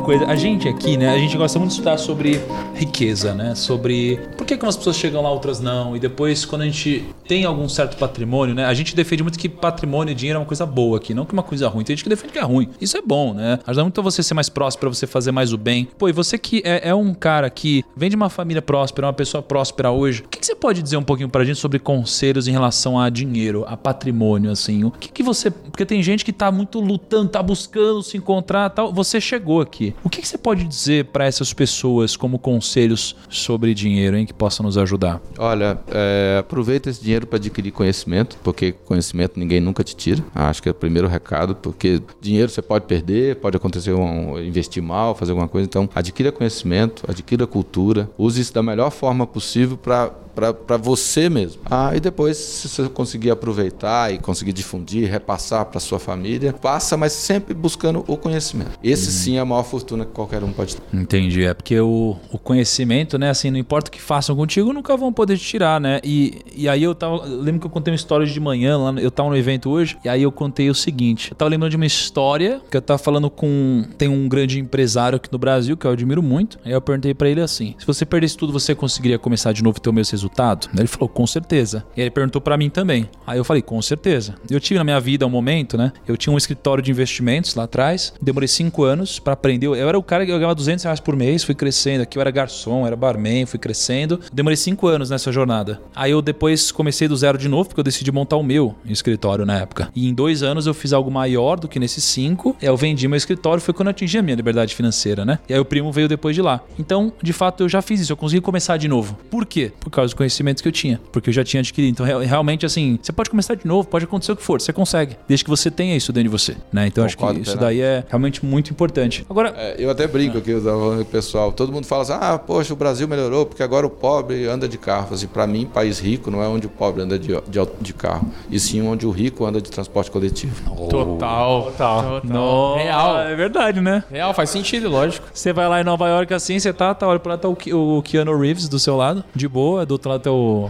coisa, 0.07 0.25
a 0.25 0.37
gente 0.37 0.69
aqui, 0.69 0.95
né, 0.95 1.09
a 1.09 1.17
gente 1.17 1.35
gosta 1.35 1.59
muito 1.59 1.71
de 1.71 1.73
estudar 1.75 1.97
sobre 1.97 2.39
riqueza, 2.73 3.33
né, 3.33 3.53
sobre 3.55 4.17
por 4.37 4.47
que, 4.47 4.55
que 4.55 4.63
umas 4.63 4.77
pessoas 4.77 4.95
chegam 4.95 5.21
lá, 5.21 5.29
outras 5.29 5.59
não, 5.59 5.97
e 5.97 5.99
depois 5.99 6.45
quando 6.45 6.61
a 6.61 6.65
gente 6.65 7.03
tem 7.27 7.43
algum 7.43 7.67
certo 7.67 7.97
patrimônio, 7.97 8.55
né, 8.55 8.63
a 8.63 8.73
gente 8.73 8.95
defende 8.95 9.21
muito 9.21 9.37
que 9.37 9.49
patrimônio 9.49 10.13
e 10.13 10.15
dinheiro 10.15 10.37
é 10.37 10.39
uma 10.39 10.45
coisa 10.45 10.65
boa 10.65 10.95
aqui, 10.95 11.13
não 11.13 11.25
que 11.25 11.33
uma 11.33 11.43
coisa 11.43 11.67
ruim, 11.67 11.83
tem 11.83 11.93
gente 11.93 12.05
que 12.05 12.09
defende 12.09 12.31
que 12.31 12.39
é 12.39 12.41
ruim, 12.41 12.69
isso 12.79 12.95
é 12.95 13.01
bom, 13.01 13.33
né, 13.33 13.59
ajuda 13.67 13.83
muito 13.83 13.99
a 13.99 14.01
você 14.01 14.23
ser 14.23 14.33
mais 14.33 14.47
próspero, 14.47 14.95
você 14.95 15.05
fazer 15.05 15.33
mais 15.33 15.51
o 15.51 15.57
bem. 15.57 15.89
Pô, 15.97 16.07
e 16.07 16.13
você 16.13 16.37
que 16.37 16.61
é, 16.63 16.87
é 16.87 16.95
um 16.95 17.13
cara 17.13 17.49
que 17.49 17.83
vem 17.93 18.09
de 18.09 18.15
uma 18.15 18.29
família 18.29 18.61
próspera, 18.61 19.07
uma 19.07 19.13
pessoa 19.13 19.43
próspera 19.43 19.91
hoje, 19.91 20.23
o 20.25 20.29
que, 20.29 20.39
que 20.39 20.45
você 20.45 20.55
pode 20.55 20.81
dizer 20.81 20.95
um 20.95 21.03
pouquinho 21.03 21.27
pra 21.27 21.43
gente 21.43 21.59
sobre 21.59 21.79
conselhos 21.79 22.47
em 22.47 22.51
relação 22.51 22.97
a 22.97 23.09
dinheiro, 23.09 23.65
a 23.67 23.75
patrimônio, 23.75 24.51
assim, 24.51 24.85
o 24.85 24.91
que 24.91 25.09
que 25.09 25.21
você, 25.21 25.51
porque 25.51 25.85
tem 25.85 26.01
gente 26.01 26.23
que 26.23 26.31
tá 26.31 26.49
muito 26.49 26.79
lutando, 26.79 27.27
tá 27.27 27.43
buscando 27.43 28.01
se 28.01 28.15
encontrar 28.15 28.69
tal, 28.69 28.93
você 28.93 29.19
chegou 29.19 29.59
aqui. 29.59 29.93
O 30.03 30.09
que, 30.09 30.21
que 30.21 30.27
você 30.27 30.37
pode 30.37 30.63
dizer 30.63 31.05
para 31.05 31.25
essas 31.25 31.53
pessoas 31.53 32.15
como 32.15 32.39
conselhos 32.39 33.15
sobre 33.29 33.73
dinheiro, 33.73 34.17
hein, 34.17 34.25
que 34.25 34.33
possam 34.33 34.65
nos 34.65 34.77
ajudar? 34.77 35.21
Olha, 35.37 35.79
é, 35.89 36.37
aproveita 36.39 36.89
esse 36.89 37.01
dinheiro 37.01 37.27
para 37.27 37.37
adquirir 37.37 37.71
conhecimento, 37.71 38.37
porque 38.43 38.71
conhecimento 38.71 39.39
ninguém 39.39 39.59
nunca 39.59 39.83
te 39.83 39.95
tira. 39.95 40.23
Acho 40.33 40.61
que 40.61 40.69
é 40.69 40.71
o 40.71 40.75
primeiro 40.75 41.07
recado, 41.07 41.55
porque 41.55 42.01
dinheiro 42.21 42.49
você 42.49 42.61
pode 42.61 42.85
perder, 42.85 43.37
pode 43.37 43.57
acontecer 43.57 43.93
um 43.93 44.39
investir 44.39 44.81
mal, 44.81 45.15
fazer 45.15 45.31
alguma 45.31 45.47
coisa. 45.47 45.65
Então, 45.65 45.89
adquira 45.93 46.31
conhecimento, 46.31 47.03
adquira 47.07 47.45
cultura, 47.45 48.09
use 48.17 48.39
isso 48.39 48.53
da 48.53 48.63
melhor 48.63 48.91
forma 48.91 49.25
possível 49.25 49.77
para 49.77 50.11
para 50.37 50.77
você 50.77 51.29
mesmo. 51.29 51.61
Ah, 51.65 51.95
e 51.95 51.99
depois, 51.99 52.37
se 52.37 52.67
você 52.67 52.87
conseguir 52.89 53.31
aproveitar 53.31 54.13
e 54.13 54.19
conseguir 54.19 54.53
difundir, 54.53 55.09
repassar 55.09 55.65
para 55.65 55.79
sua 55.79 55.99
família, 55.99 56.53
passa, 56.53 56.95
mas 56.95 57.13
sempre 57.13 57.55
buscando 57.55 58.03
o 58.07 58.15
conhecimento. 58.15 58.77
Esse 58.83 59.11
sim 59.11 59.37
é 59.37 59.39
a 59.39 59.45
maior 59.45 59.63
fortuna 59.87 60.05
que 60.05 60.11
qualquer 60.11 60.43
um 60.43 60.51
pode 60.51 60.75
ter. 60.75 60.83
Entendi. 60.93 61.45
É 61.45 61.53
porque 61.53 61.79
o, 61.79 62.17
o 62.31 62.37
conhecimento, 62.37 63.17
né? 63.17 63.29
Assim, 63.29 63.49
não 63.49 63.57
importa 63.57 63.89
o 63.89 63.91
que 63.91 64.01
façam 64.01 64.35
contigo, 64.35 64.73
nunca 64.73 64.97
vão 64.97 65.13
poder 65.13 65.37
te 65.37 65.45
tirar, 65.45 65.79
né? 65.79 66.01
E, 66.03 66.41
e 66.55 66.67
aí 66.67 66.83
eu 66.83 66.93
tava. 66.93 67.23
Lembro 67.25 67.61
que 67.61 67.67
eu 67.67 67.71
contei 67.71 67.91
uma 67.91 67.95
história 67.95 68.25
de 68.25 68.39
manhã, 68.39 68.77
lá, 68.77 68.91
eu 68.99 69.09
tava 69.09 69.29
no 69.29 69.37
evento 69.37 69.69
hoje, 69.69 69.97
e 70.03 70.09
aí 70.09 70.23
eu 70.23 70.31
contei 70.31 70.69
o 70.69 70.75
seguinte. 70.75 71.31
Eu 71.31 71.37
tava 71.37 71.49
lembrando 71.49 71.71
de 71.71 71.77
uma 71.77 71.85
história 71.85 72.61
que 72.69 72.75
eu 72.75 72.81
tava 72.81 72.97
falando 72.97 73.29
com. 73.29 73.85
Tem 73.97 74.09
um 74.09 74.27
grande 74.27 74.59
empresário 74.59 75.15
aqui 75.15 75.31
no 75.31 75.37
Brasil, 75.37 75.77
que 75.77 75.87
eu 75.87 75.91
admiro 75.91 76.21
muito. 76.21 76.59
Aí 76.65 76.73
eu 76.73 76.81
perguntei 76.81 77.13
pra 77.13 77.29
ele 77.29 77.41
assim: 77.41 77.75
se 77.79 77.87
você 77.87 78.05
perdesse 78.05 78.35
tudo, 78.35 78.51
você 78.51 78.75
conseguiria 78.75 79.17
começar 79.17 79.53
de 79.53 79.63
novo 79.63 79.77
e 79.77 79.81
ter 79.81 79.89
o 79.89 79.93
mesmo 79.93 80.11
resultado? 80.11 80.67
Ele 80.77 80.87
falou, 80.87 81.07
com 81.07 81.25
certeza. 81.25 81.85
E 81.95 82.01
ele 82.01 82.11
perguntou 82.11 82.41
pra 82.41 82.57
mim 82.57 82.69
também. 82.69 83.09
Aí 83.25 83.37
eu 83.37 83.43
falei, 83.43 83.61
com 83.61 83.81
certeza. 83.81 84.35
Eu 84.49 84.59
tive 84.59 84.77
na 84.77 84.83
minha 84.83 84.99
vida 84.99 85.25
um 85.25 85.29
momento, 85.29 85.77
né? 85.77 85.91
Eu 86.07 86.17
tinha 86.17 86.33
um 86.33 86.37
escritório 86.37 86.83
de 86.83 86.91
investimentos 86.91 87.55
lá 87.55 87.63
atrás, 87.63 88.13
demorei 88.21 88.47
cinco 88.47 88.83
anos 88.83 89.19
pra 89.19 89.33
aprender. 89.33 89.67
Eu 89.77 89.87
era 89.89 89.97
o 89.97 90.03
cara 90.03 90.25
que 90.25 90.31
ganhava 90.31 90.55
200 90.55 90.83
reais 90.83 90.99
por 90.99 91.15
mês, 91.15 91.43
fui 91.43 91.55
crescendo. 91.55 92.01
Aqui 92.01 92.17
eu 92.17 92.21
era 92.21 92.31
garçom, 92.31 92.85
era 92.85 92.95
barman, 92.95 93.45
fui 93.45 93.59
crescendo. 93.59 94.19
Demorei 94.33 94.55
cinco 94.57 94.87
anos 94.87 95.09
nessa 95.09 95.31
jornada. 95.31 95.79
Aí 95.95 96.11
eu 96.11 96.21
depois 96.21 96.71
comecei 96.71 97.07
do 97.07 97.15
zero 97.15 97.37
de 97.37 97.47
novo, 97.47 97.69
porque 97.69 97.79
eu 97.79 97.83
decidi 97.83 98.11
montar 98.11 98.37
o 98.37 98.43
meu 98.43 98.75
escritório 98.85 99.45
na 99.45 99.57
época. 99.59 99.89
E 99.95 100.07
em 100.07 100.13
dois 100.13 100.43
anos 100.43 100.65
eu 100.67 100.73
fiz 100.73 100.93
algo 100.93 101.11
maior 101.11 101.59
do 101.59 101.67
que 101.67 101.79
nesses 101.79 102.03
cinco. 102.03 102.55
Eu 102.61 102.75
vendi 102.77 103.07
meu 103.07 103.17
escritório, 103.17 103.61
foi 103.61 103.73
quando 103.73 103.87
eu 103.87 103.91
atingi 103.91 104.17
a 104.17 104.21
minha 104.21 104.35
liberdade 104.35 104.73
financeira, 104.75 105.25
né? 105.25 105.39
E 105.49 105.53
aí 105.53 105.59
o 105.59 105.65
primo 105.65 105.91
veio 105.91 106.07
depois 106.07 106.35
de 106.35 106.41
lá. 106.41 106.61
Então, 106.79 107.11
de 107.21 107.33
fato, 107.33 107.63
eu 107.63 107.69
já 107.69 107.81
fiz 107.81 107.99
isso, 108.01 108.11
eu 108.11 108.17
consegui 108.17 108.41
começar 108.41 108.77
de 108.77 108.87
novo. 108.87 109.17
Por 109.29 109.45
quê? 109.45 109.71
Por 109.79 109.89
causa 109.89 110.13
do 110.13 110.17
conhecimento 110.17 110.61
que 110.61 110.67
eu 110.67 110.71
tinha. 110.71 110.99
Porque 111.11 111.29
eu 111.29 111.33
já 111.33 111.43
tinha 111.43 111.59
adquirido. 111.61 111.91
Então, 111.91 112.05
real- 112.05 112.19
realmente, 112.21 112.65
assim, 112.65 112.97
você 113.01 113.11
pode 113.11 113.29
começar 113.29 113.55
de 113.55 113.65
novo, 113.67 113.87
pode 113.87 114.05
acontecer 114.05 114.31
o 114.31 114.35
que 114.35 114.43
for, 114.43 114.59
você 114.61 114.71
consegue. 114.73 115.15
Desde 115.27 115.43
que 115.43 115.49
você 115.49 115.69
tenha 115.71 115.95
isso 115.95 116.11
dentro 116.13 116.29
de 116.29 116.37
você, 116.37 116.55
né? 116.71 116.87
Então, 116.87 117.03
acho 117.05 117.15
que 117.15 117.21
Concordo 117.21 117.41
isso 117.41 117.57
daí 117.57 117.81
é 117.81 118.03
realmente 118.07 118.45
muito 118.45 118.71
importante. 118.71 119.25
Agora, 119.29 119.53
É, 119.57 119.66
eu 119.77 119.89
até 119.89 120.07
brinco 120.07 120.37
aqui, 120.37 120.51
eu 120.51 120.63
tava 120.63 120.77
falando 120.77 120.95
com 120.97 121.01
o 121.01 121.05
pessoal. 121.05 121.51
Todo 121.51 121.71
mundo 121.71 121.85
fala 121.85 122.01
assim: 122.03 122.13
ah, 122.13 122.37
poxa, 122.37 122.73
o 122.73 122.75
Brasil 122.75 123.07
melhorou 123.07 123.45
porque 123.45 123.63
agora 123.63 123.85
o 123.85 123.89
pobre 123.89 124.47
anda 124.47 124.67
de 124.67 124.77
carro. 124.77 125.13
Assim, 125.13 125.27
para 125.27 125.45
mim, 125.47 125.65
país 125.65 125.99
rico 125.99 126.29
não 126.31 126.41
é 126.43 126.47
onde 126.47 126.67
o 126.67 126.69
pobre 126.69 127.01
anda 127.03 127.17
de, 127.19 127.29
de, 127.47 127.59
de 127.81 127.93
carro, 127.93 128.27
e 128.49 128.59
sim 128.59 128.81
onde 128.81 129.05
o 129.05 129.11
rico 129.11 129.45
anda 129.45 129.61
de 129.61 129.69
transporte 129.69 130.09
coletivo. 130.11 130.55
total. 130.89 131.63
Total. 131.71 132.21
Nossa, 132.23 132.83
Real. 132.83 133.19
é 133.19 133.35
verdade, 133.35 133.81
né? 133.81 134.03
Real, 134.09 134.33
faz 134.33 134.49
sentido, 134.49 134.89
lógico. 134.89 135.27
Você 135.33 135.51
vai 135.53 135.67
lá 135.67 135.81
em 135.81 135.83
Nova 135.83 136.07
York 136.07 136.33
assim, 136.33 136.59
você 136.59 136.71
tá, 136.73 136.93
tá 136.93 137.07
olha 137.07 137.19
pra 137.19 137.33
lá, 137.33 137.37
tá 137.37 137.47
o, 137.47 137.55
Ke- 137.55 137.73
o 137.73 138.01
Keanu 138.03 138.37
Reeves 138.39 138.67
do 138.69 138.79
seu 138.79 138.95
lado, 138.95 139.23
de 139.35 139.47
boa, 139.47 139.85
do 139.85 139.91
outro 139.93 140.09
lado 140.09 140.21
tá 140.21 140.31
o. 140.31 140.69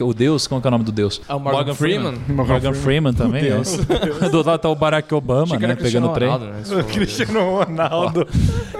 O 0.00 0.14
Deus, 0.14 0.46
como 0.46 0.60
que 0.60 0.66
é 0.66 0.68
o 0.68 0.70
nome 0.70 0.84
do 0.84 0.92
Deus? 0.92 1.20
É 1.28 1.34
o 1.34 1.40
Morgan 1.40 1.74
Freeman. 1.74 2.14
Morgan, 2.28 2.72
Freeman 2.74 3.12
também. 3.12 3.44
é. 3.46 3.56
do 4.28 4.36
outro 4.38 4.50
lado 4.50 4.60
tá 4.60 4.68
o 4.68 4.74
Barack 4.74 5.12
Obama, 5.14 5.56
né? 5.58 5.74
Pegando 5.74 6.08
o 6.08 6.12
trem. 6.12 6.28
Ronaldo, 6.30 6.46
né? 6.52 6.82
Cristiano 6.92 7.58
Ronaldo. 7.58 8.21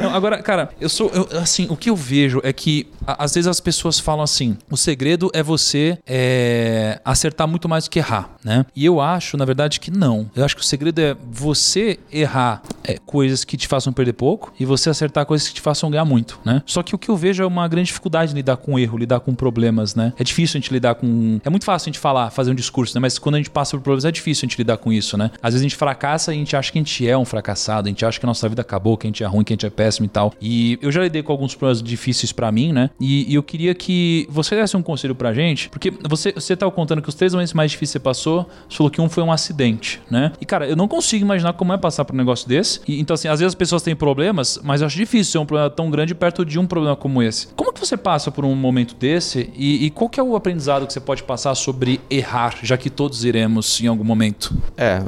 Não, 0.01 0.15
agora, 0.15 0.43
cara, 0.43 0.71
eu 0.81 0.89
sou. 0.89 1.11
eu- 1.11 1.29
assim, 1.39 1.67
o 1.71 1.77
que 1.77 1.91
eu 1.91 1.97
vejo 1.97 2.41
é 2.43 2.53
que 2.53 2.89
a- 3.07 3.25
às 3.25 3.35
vezes 3.35 3.47
as 3.49 3.61
pessoas 3.61 3.99
falam 3.99 4.23
assim: 4.23 4.57
o 4.71 4.77
segredo 4.77 5.31
é 5.33 5.43
você 5.43 5.99
é, 6.07 7.01
acertar 7.05 7.47
muito 7.49 7.69
mais 7.69 7.85
do 7.85 7.91
que 7.91 7.99
errar, 7.99 8.31
né? 8.45 8.65
E 8.75 8.85
eu 8.85 9.01
acho, 9.01 9.37
na 9.37 9.45
verdade, 9.45 9.81
que 9.81 9.91
não. 9.91 10.31
Eu 10.35 10.45
acho 10.45 10.55
que 10.57 10.63
o 10.63 10.65
segredo 10.65 10.99
é 11.01 11.17
você 11.31 11.99
errar 12.13 12.63
é, 12.85 12.97
coisas 13.05 13.45
que 13.45 13.57
te 13.57 13.67
façam 13.69 13.93
perder 13.93 14.13
pouco 14.15 14.53
e 14.59 14.65
você 14.65 14.91
acertar 14.91 15.25
coisas 15.27 15.49
que 15.49 15.55
te 15.55 15.61
façam 15.61 15.91
ganhar 15.91 16.05
muito, 16.05 16.39
né? 16.45 16.63
Só 16.67 16.83
que 16.83 16.95
o 16.95 16.99
que 16.99 17.09
eu 17.09 17.17
vejo 17.17 17.43
é 17.43 17.47
uma 17.47 17.67
grande 17.69 17.87
dificuldade 17.89 18.33
em 18.33 18.35
lidar 18.37 18.57
com 18.57 18.79
erro, 18.79 18.97
lidar 18.99 19.21
com 19.21 19.35
problemas, 19.35 19.95
né? 19.95 20.13
É 20.19 20.25
difícil 20.25 20.59
a 20.59 20.61
gente 20.61 20.73
lidar 20.73 20.95
com. 20.95 21.41
É 21.45 21.51
muito 21.51 21.65
fácil 21.65 21.87
a 21.89 21.91
gente 21.93 21.99
falar, 21.99 22.31
fazer 22.31 22.51
um 22.51 22.55
discurso, 22.55 22.95
né? 22.95 23.01
Mas 23.01 23.19
quando 23.19 23.35
a 23.37 23.39
gente 23.39 23.51
passa 23.51 23.77
por 23.77 23.83
problemas 23.83 24.05
é 24.05 24.11
difícil 24.13 24.47
a 24.47 24.49
gente 24.49 24.59
lidar 24.59 24.77
com 24.77 24.93
isso, 24.93 25.17
né? 25.17 25.31
Às 25.43 25.55
vezes 25.55 25.61
a 25.61 25.69
gente 25.69 25.77
fracassa 25.77 26.33
e 26.33 26.37
a 26.37 26.39
gente 26.39 26.57
acha 26.57 26.71
que 26.73 26.79
a 26.79 26.81
gente 26.81 27.09
é 27.09 27.17
um 27.17 27.25
fracassado, 27.25 27.89
a 27.89 27.91
gente 27.91 28.05
acha 28.05 28.19
que 28.19 28.27
a 28.27 28.29
nossa 28.29 28.49
vida 28.49 28.63
acabou, 28.63 28.97
que 28.97 29.07
a 29.07 29.09
gente 29.09 29.23
é 29.23 29.27
ruim, 29.33 29.45
que 29.45 29.53
a 29.53 29.55
gente 29.55 29.67
é 29.67 29.71
péssimo 29.71 30.07
e 30.07 30.09
tal. 30.09 30.33
E 30.41 30.79
eu 30.83 30.93
já 30.93 31.03
lidei 31.03 31.23
com 31.23 31.33
alguns 31.33 31.55
problemas 31.55 31.83
difíceis 31.83 32.33
pra 32.33 32.51
mim, 32.53 32.73
né? 32.73 32.91
E, 33.01 33.31
e 33.33 33.35
eu 33.35 33.43
queria 33.43 33.75
que 33.75 34.27
você 34.31 34.55
desse 34.55 34.77
um 34.77 34.83
conselho 34.83 35.15
pra 35.15 35.33
gente, 35.33 35.69
porque 35.69 35.93
você, 36.09 36.33
você 36.33 36.57
tava 36.57 36.71
contando 36.73 37.03
que 37.03 37.09
os 37.09 37.15
três 37.15 37.33
momentos 37.33 37.53
mais 37.53 37.71
difíceis 37.71 37.93
que 37.93 37.99
você 37.99 38.01
passou, 38.01 38.49
você 38.69 38.77
falou 38.77 38.91
que 38.91 39.01
um 39.01 39.09
foi 39.09 39.23
um 39.23 39.33
acidente, 39.33 40.01
né? 40.11 40.33
E 40.41 40.47
cara, 40.47 40.67
eu 40.67 40.77
não 40.77 40.89
consigo 40.89 41.25
imaginar 41.25 41.53
como 41.55 41.73
é 41.73 41.79
passar 41.79 42.05
por 42.05 42.15
um 42.15 42.19
negócio 42.19 42.49
desse. 42.49 42.81
E, 42.87 43.01
então, 43.01 43.15
assim, 43.15 43.29
às 43.29 43.41
vezes 43.41 43.53
as 43.53 43.55
pessoas 43.55 43.83
têm 43.83 43.95
problemas, 43.95 44.59
mas 44.63 44.81
eu 44.81 44.87
acho 44.87 44.97
difícil 44.97 45.33
ser 45.33 45.39
um 45.39 45.47
problema 45.47 45.71
tão 45.71 45.91
grande 45.91 46.15
perto 46.15 46.45
de 46.45 46.59
um 46.59 46.67
problema 46.67 46.97
como 46.97 47.23
esse. 47.23 47.49
Como 47.49 47.73
que 47.73 47.81
você 47.81 47.97
passa 47.97 48.31
por 48.31 48.45
um 48.45 48.55
momento 48.55 48.95
desse 48.95 49.51
e, 49.55 49.87
e 49.87 49.91
qual 49.91 50.09
que 50.09 50.21
é 50.21 50.23
o 50.23 50.37
aprendizado 50.37 50.87
que 50.87 50.93
você 50.93 51.01
pode 51.01 51.23
passar 51.23 51.55
sobre 51.55 52.01
errar, 52.11 52.57
já 52.63 52.77
que 52.77 52.91
todos 52.91 53.25
iremos 53.25 53.81
em 53.81 53.87
algum 53.87 54.05
momento? 54.05 54.55
É, 54.77 55.01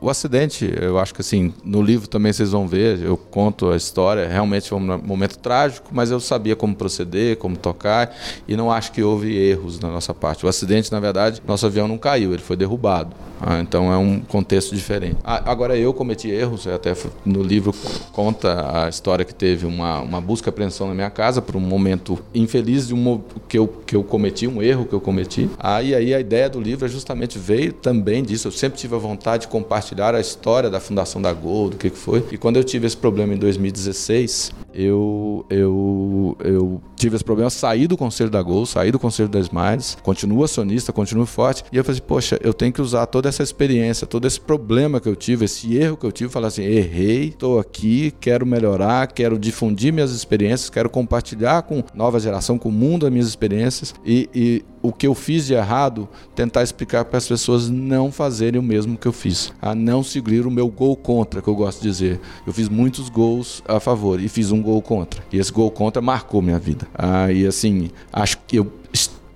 o 0.00 0.10
acidente, 0.10 0.72
eu 0.80 0.98
acho 0.98 1.14
que 1.14 1.20
assim, 1.20 1.52
no 1.64 1.82
livro 1.82 2.08
também 2.08 2.32
vocês 2.32 2.52
vão 2.52 2.66
ver, 2.66 3.00
eu 3.00 3.16
conto 3.16 3.53
a 3.62 3.76
história, 3.76 4.28
realmente 4.28 4.68
foi 4.68 4.78
um 4.78 4.98
momento 4.98 5.38
trágico, 5.38 5.88
mas 5.92 6.10
eu 6.10 6.20
sabia 6.20 6.56
como 6.56 6.74
proceder, 6.74 7.36
como 7.36 7.56
tocar, 7.56 8.14
e 8.48 8.56
não 8.56 8.70
acho 8.70 8.92
que 8.92 9.02
houve 9.02 9.36
erros 9.36 9.78
na 9.80 9.90
nossa 9.90 10.14
parte. 10.14 10.44
O 10.44 10.48
acidente, 10.48 10.90
na 10.90 11.00
verdade, 11.00 11.42
nosso 11.46 11.66
avião 11.66 11.86
não 11.86 11.98
caiu, 11.98 12.32
ele 12.32 12.42
foi 12.42 12.56
derrubado. 12.56 13.14
Ah, 13.46 13.60
então 13.60 13.92
é 13.92 13.96
um 13.98 14.20
contexto 14.20 14.74
diferente. 14.74 15.16
Ah, 15.22 15.50
agora 15.50 15.76
eu 15.76 15.92
cometi 15.92 16.30
erros, 16.30 16.66
até 16.66 16.94
no 17.26 17.42
livro 17.42 17.74
conta 18.10 18.84
a 18.84 18.88
história 18.88 19.22
que 19.22 19.34
teve 19.34 19.66
uma, 19.66 20.00
uma 20.00 20.18
busca 20.18 20.48
e 20.48 20.50
apreensão 20.50 20.88
na 20.88 20.94
minha 20.94 21.10
casa 21.10 21.42
por 21.42 21.54
um 21.54 21.60
momento 21.60 22.18
infeliz 22.34 22.88
de 22.88 22.94
um 22.94 23.20
que 23.46 23.58
eu, 23.58 23.68
que 23.68 23.94
eu 23.94 24.02
cometi, 24.02 24.46
um 24.46 24.62
erro 24.62 24.86
que 24.86 24.94
eu 24.94 25.00
cometi. 25.00 25.50
Aí, 25.58 25.94
aí 25.94 26.14
a 26.14 26.20
ideia 26.20 26.48
do 26.48 26.58
livro 26.58 26.86
é 26.86 26.88
justamente 26.88 27.38
veio 27.38 27.74
também 27.74 28.22
disso. 28.22 28.48
Eu 28.48 28.52
sempre 28.52 28.78
tive 28.78 28.94
a 28.94 28.98
vontade 28.98 29.42
de 29.42 29.48
compartilhar 29.48 30.14
a 30.14 30.20
história 30.20 30.70
da 30.70 30.80
fundação 30.80 31.20
da 31.20 31.32
Gol, 31.32 31.68
do 31.68 31.76
que, 31.76 31.90
que 31.90 31.98
foi. 31.98 32.24
E 32.32 32.38
quando 32.38 32.56
eu 32.56 32.64
tive 32.64 32.86
esse 32.86 32.96
problema 32.96 33.33
em 33.34 33.38
2016, 33.38 34.52
eu, 34.72 35.46
eu, 35.48 36.36
eu 36.42 36.82
tive 36.96 37.16
esse 37.16 37.24
problema, 37.24 37.50
saí 37.50 37.86
do 37.86 37.96
conselho 37.96 38.30
da 38.30 38.42
Gol, 38.42 38.66
saí 38.66 38.90
do 38.90 38.98
conselho 38.98 39.28
da 39.28 39.38
Smiles, 39.38 39.96
continuo 40.02 40.42
acionista, 40.42 40.92
continuo 40.92 41.26
forte. 41.26 41.64
E 41.70 41.76
eu 41.76 41.84
falei, 41.84 42.00
poxa, 42.00 42.38
eu 42.42 42.52
tenho 42.52 42.72
que 42.72 42.82
usar 42.82 43.06
toda 43.06 43.28
essa 43.28 43.42
experiência, 43.42 44.06
todo 44.06 44.26
esse 44.26 44.40
problema 44.40 45.00
que 45.00 45.08
eu 45.08 45.14
tive, 45.14 45.44
esse 45.44 45.76
erro 45.76 45.96
que 45.96 46.06
eu 46.06 46.12
tive, 46.12 46.30
falar 46.30 46.48
assim, 46.48 46.62
errei, 46.64 47.28
estou 47.28 47.58
aqui, 47.58 48.12
quero 48.20 48.44
melhorar, 48.44 49.06
quero 49.08 49.38
difundir 49.38 49.92
minhas 49.92 50.10
experiências, 50.10 50.70
quero 50.70 50.90
compartilhar 50.90 51.62
com 51.62 51.82
nova 51.94 52.18
geração, 52.18 52.58
com 52.58 52.68
o 52.68 52.72
mundo 52.72 53.06
as 53.06 53.12
minhas 53.12 53.28
experiências 53.28 53.94
e, 54.04 54.28
e 54.34 54.64
o 54.84 54.92
que 54.92 55.06
eu 55.06 55.14
fiz 55.14 55.46
de 55.46 55.54
errado, 55.54 56.06
tentar 56.34 56.62
explicar 56.62 57.06
para 57.06 57.16
as 57.16 57.26
pessoas 57.26 57.70
não 57.70 58.12
fazerem 58.12 58.60
o 58.60 58.62
mesmo 58.62 58.98
que 58.98 59.08
eu 59.08 59.14
fiz, 59.14 59.50
a 59.60 59.74
não 59.74 60.02
seguir 60.02 60.46
o 60.46 60.50
meu 60.50 60.68
gol 60.68 60.94
contra, 60.94 61.40
que 61.40 61.48
eu 61.48 61.54
gosto 61.54 61.80
de 61.80 61.88
dizer. 61.88 62.20
Eu 62.46 62.52
fiz 62.52 62.68
muitos 62.68 63.08
gols 63.08 63.23
a 63.66 63.80
favor 63.80 64.20
e 64.20 64.28
fiz 64.28 64.50
um 64.50 64.62
gol 64.62 64.80
contra. 64.82 65.22
E 65.32 65.38
esse 65.38 65.52
gol 65.52 65.70
contra 65.70 66.00
marcou 66.02 66.42
minha 66.42 66.58
vida. 66.58 66.86
Ah, 66.94 67.30
e 67.30 67.46
assim, 67.46 67.90
acho 68.12 68.38
que 68.46 68.56
eu 68.56 68.72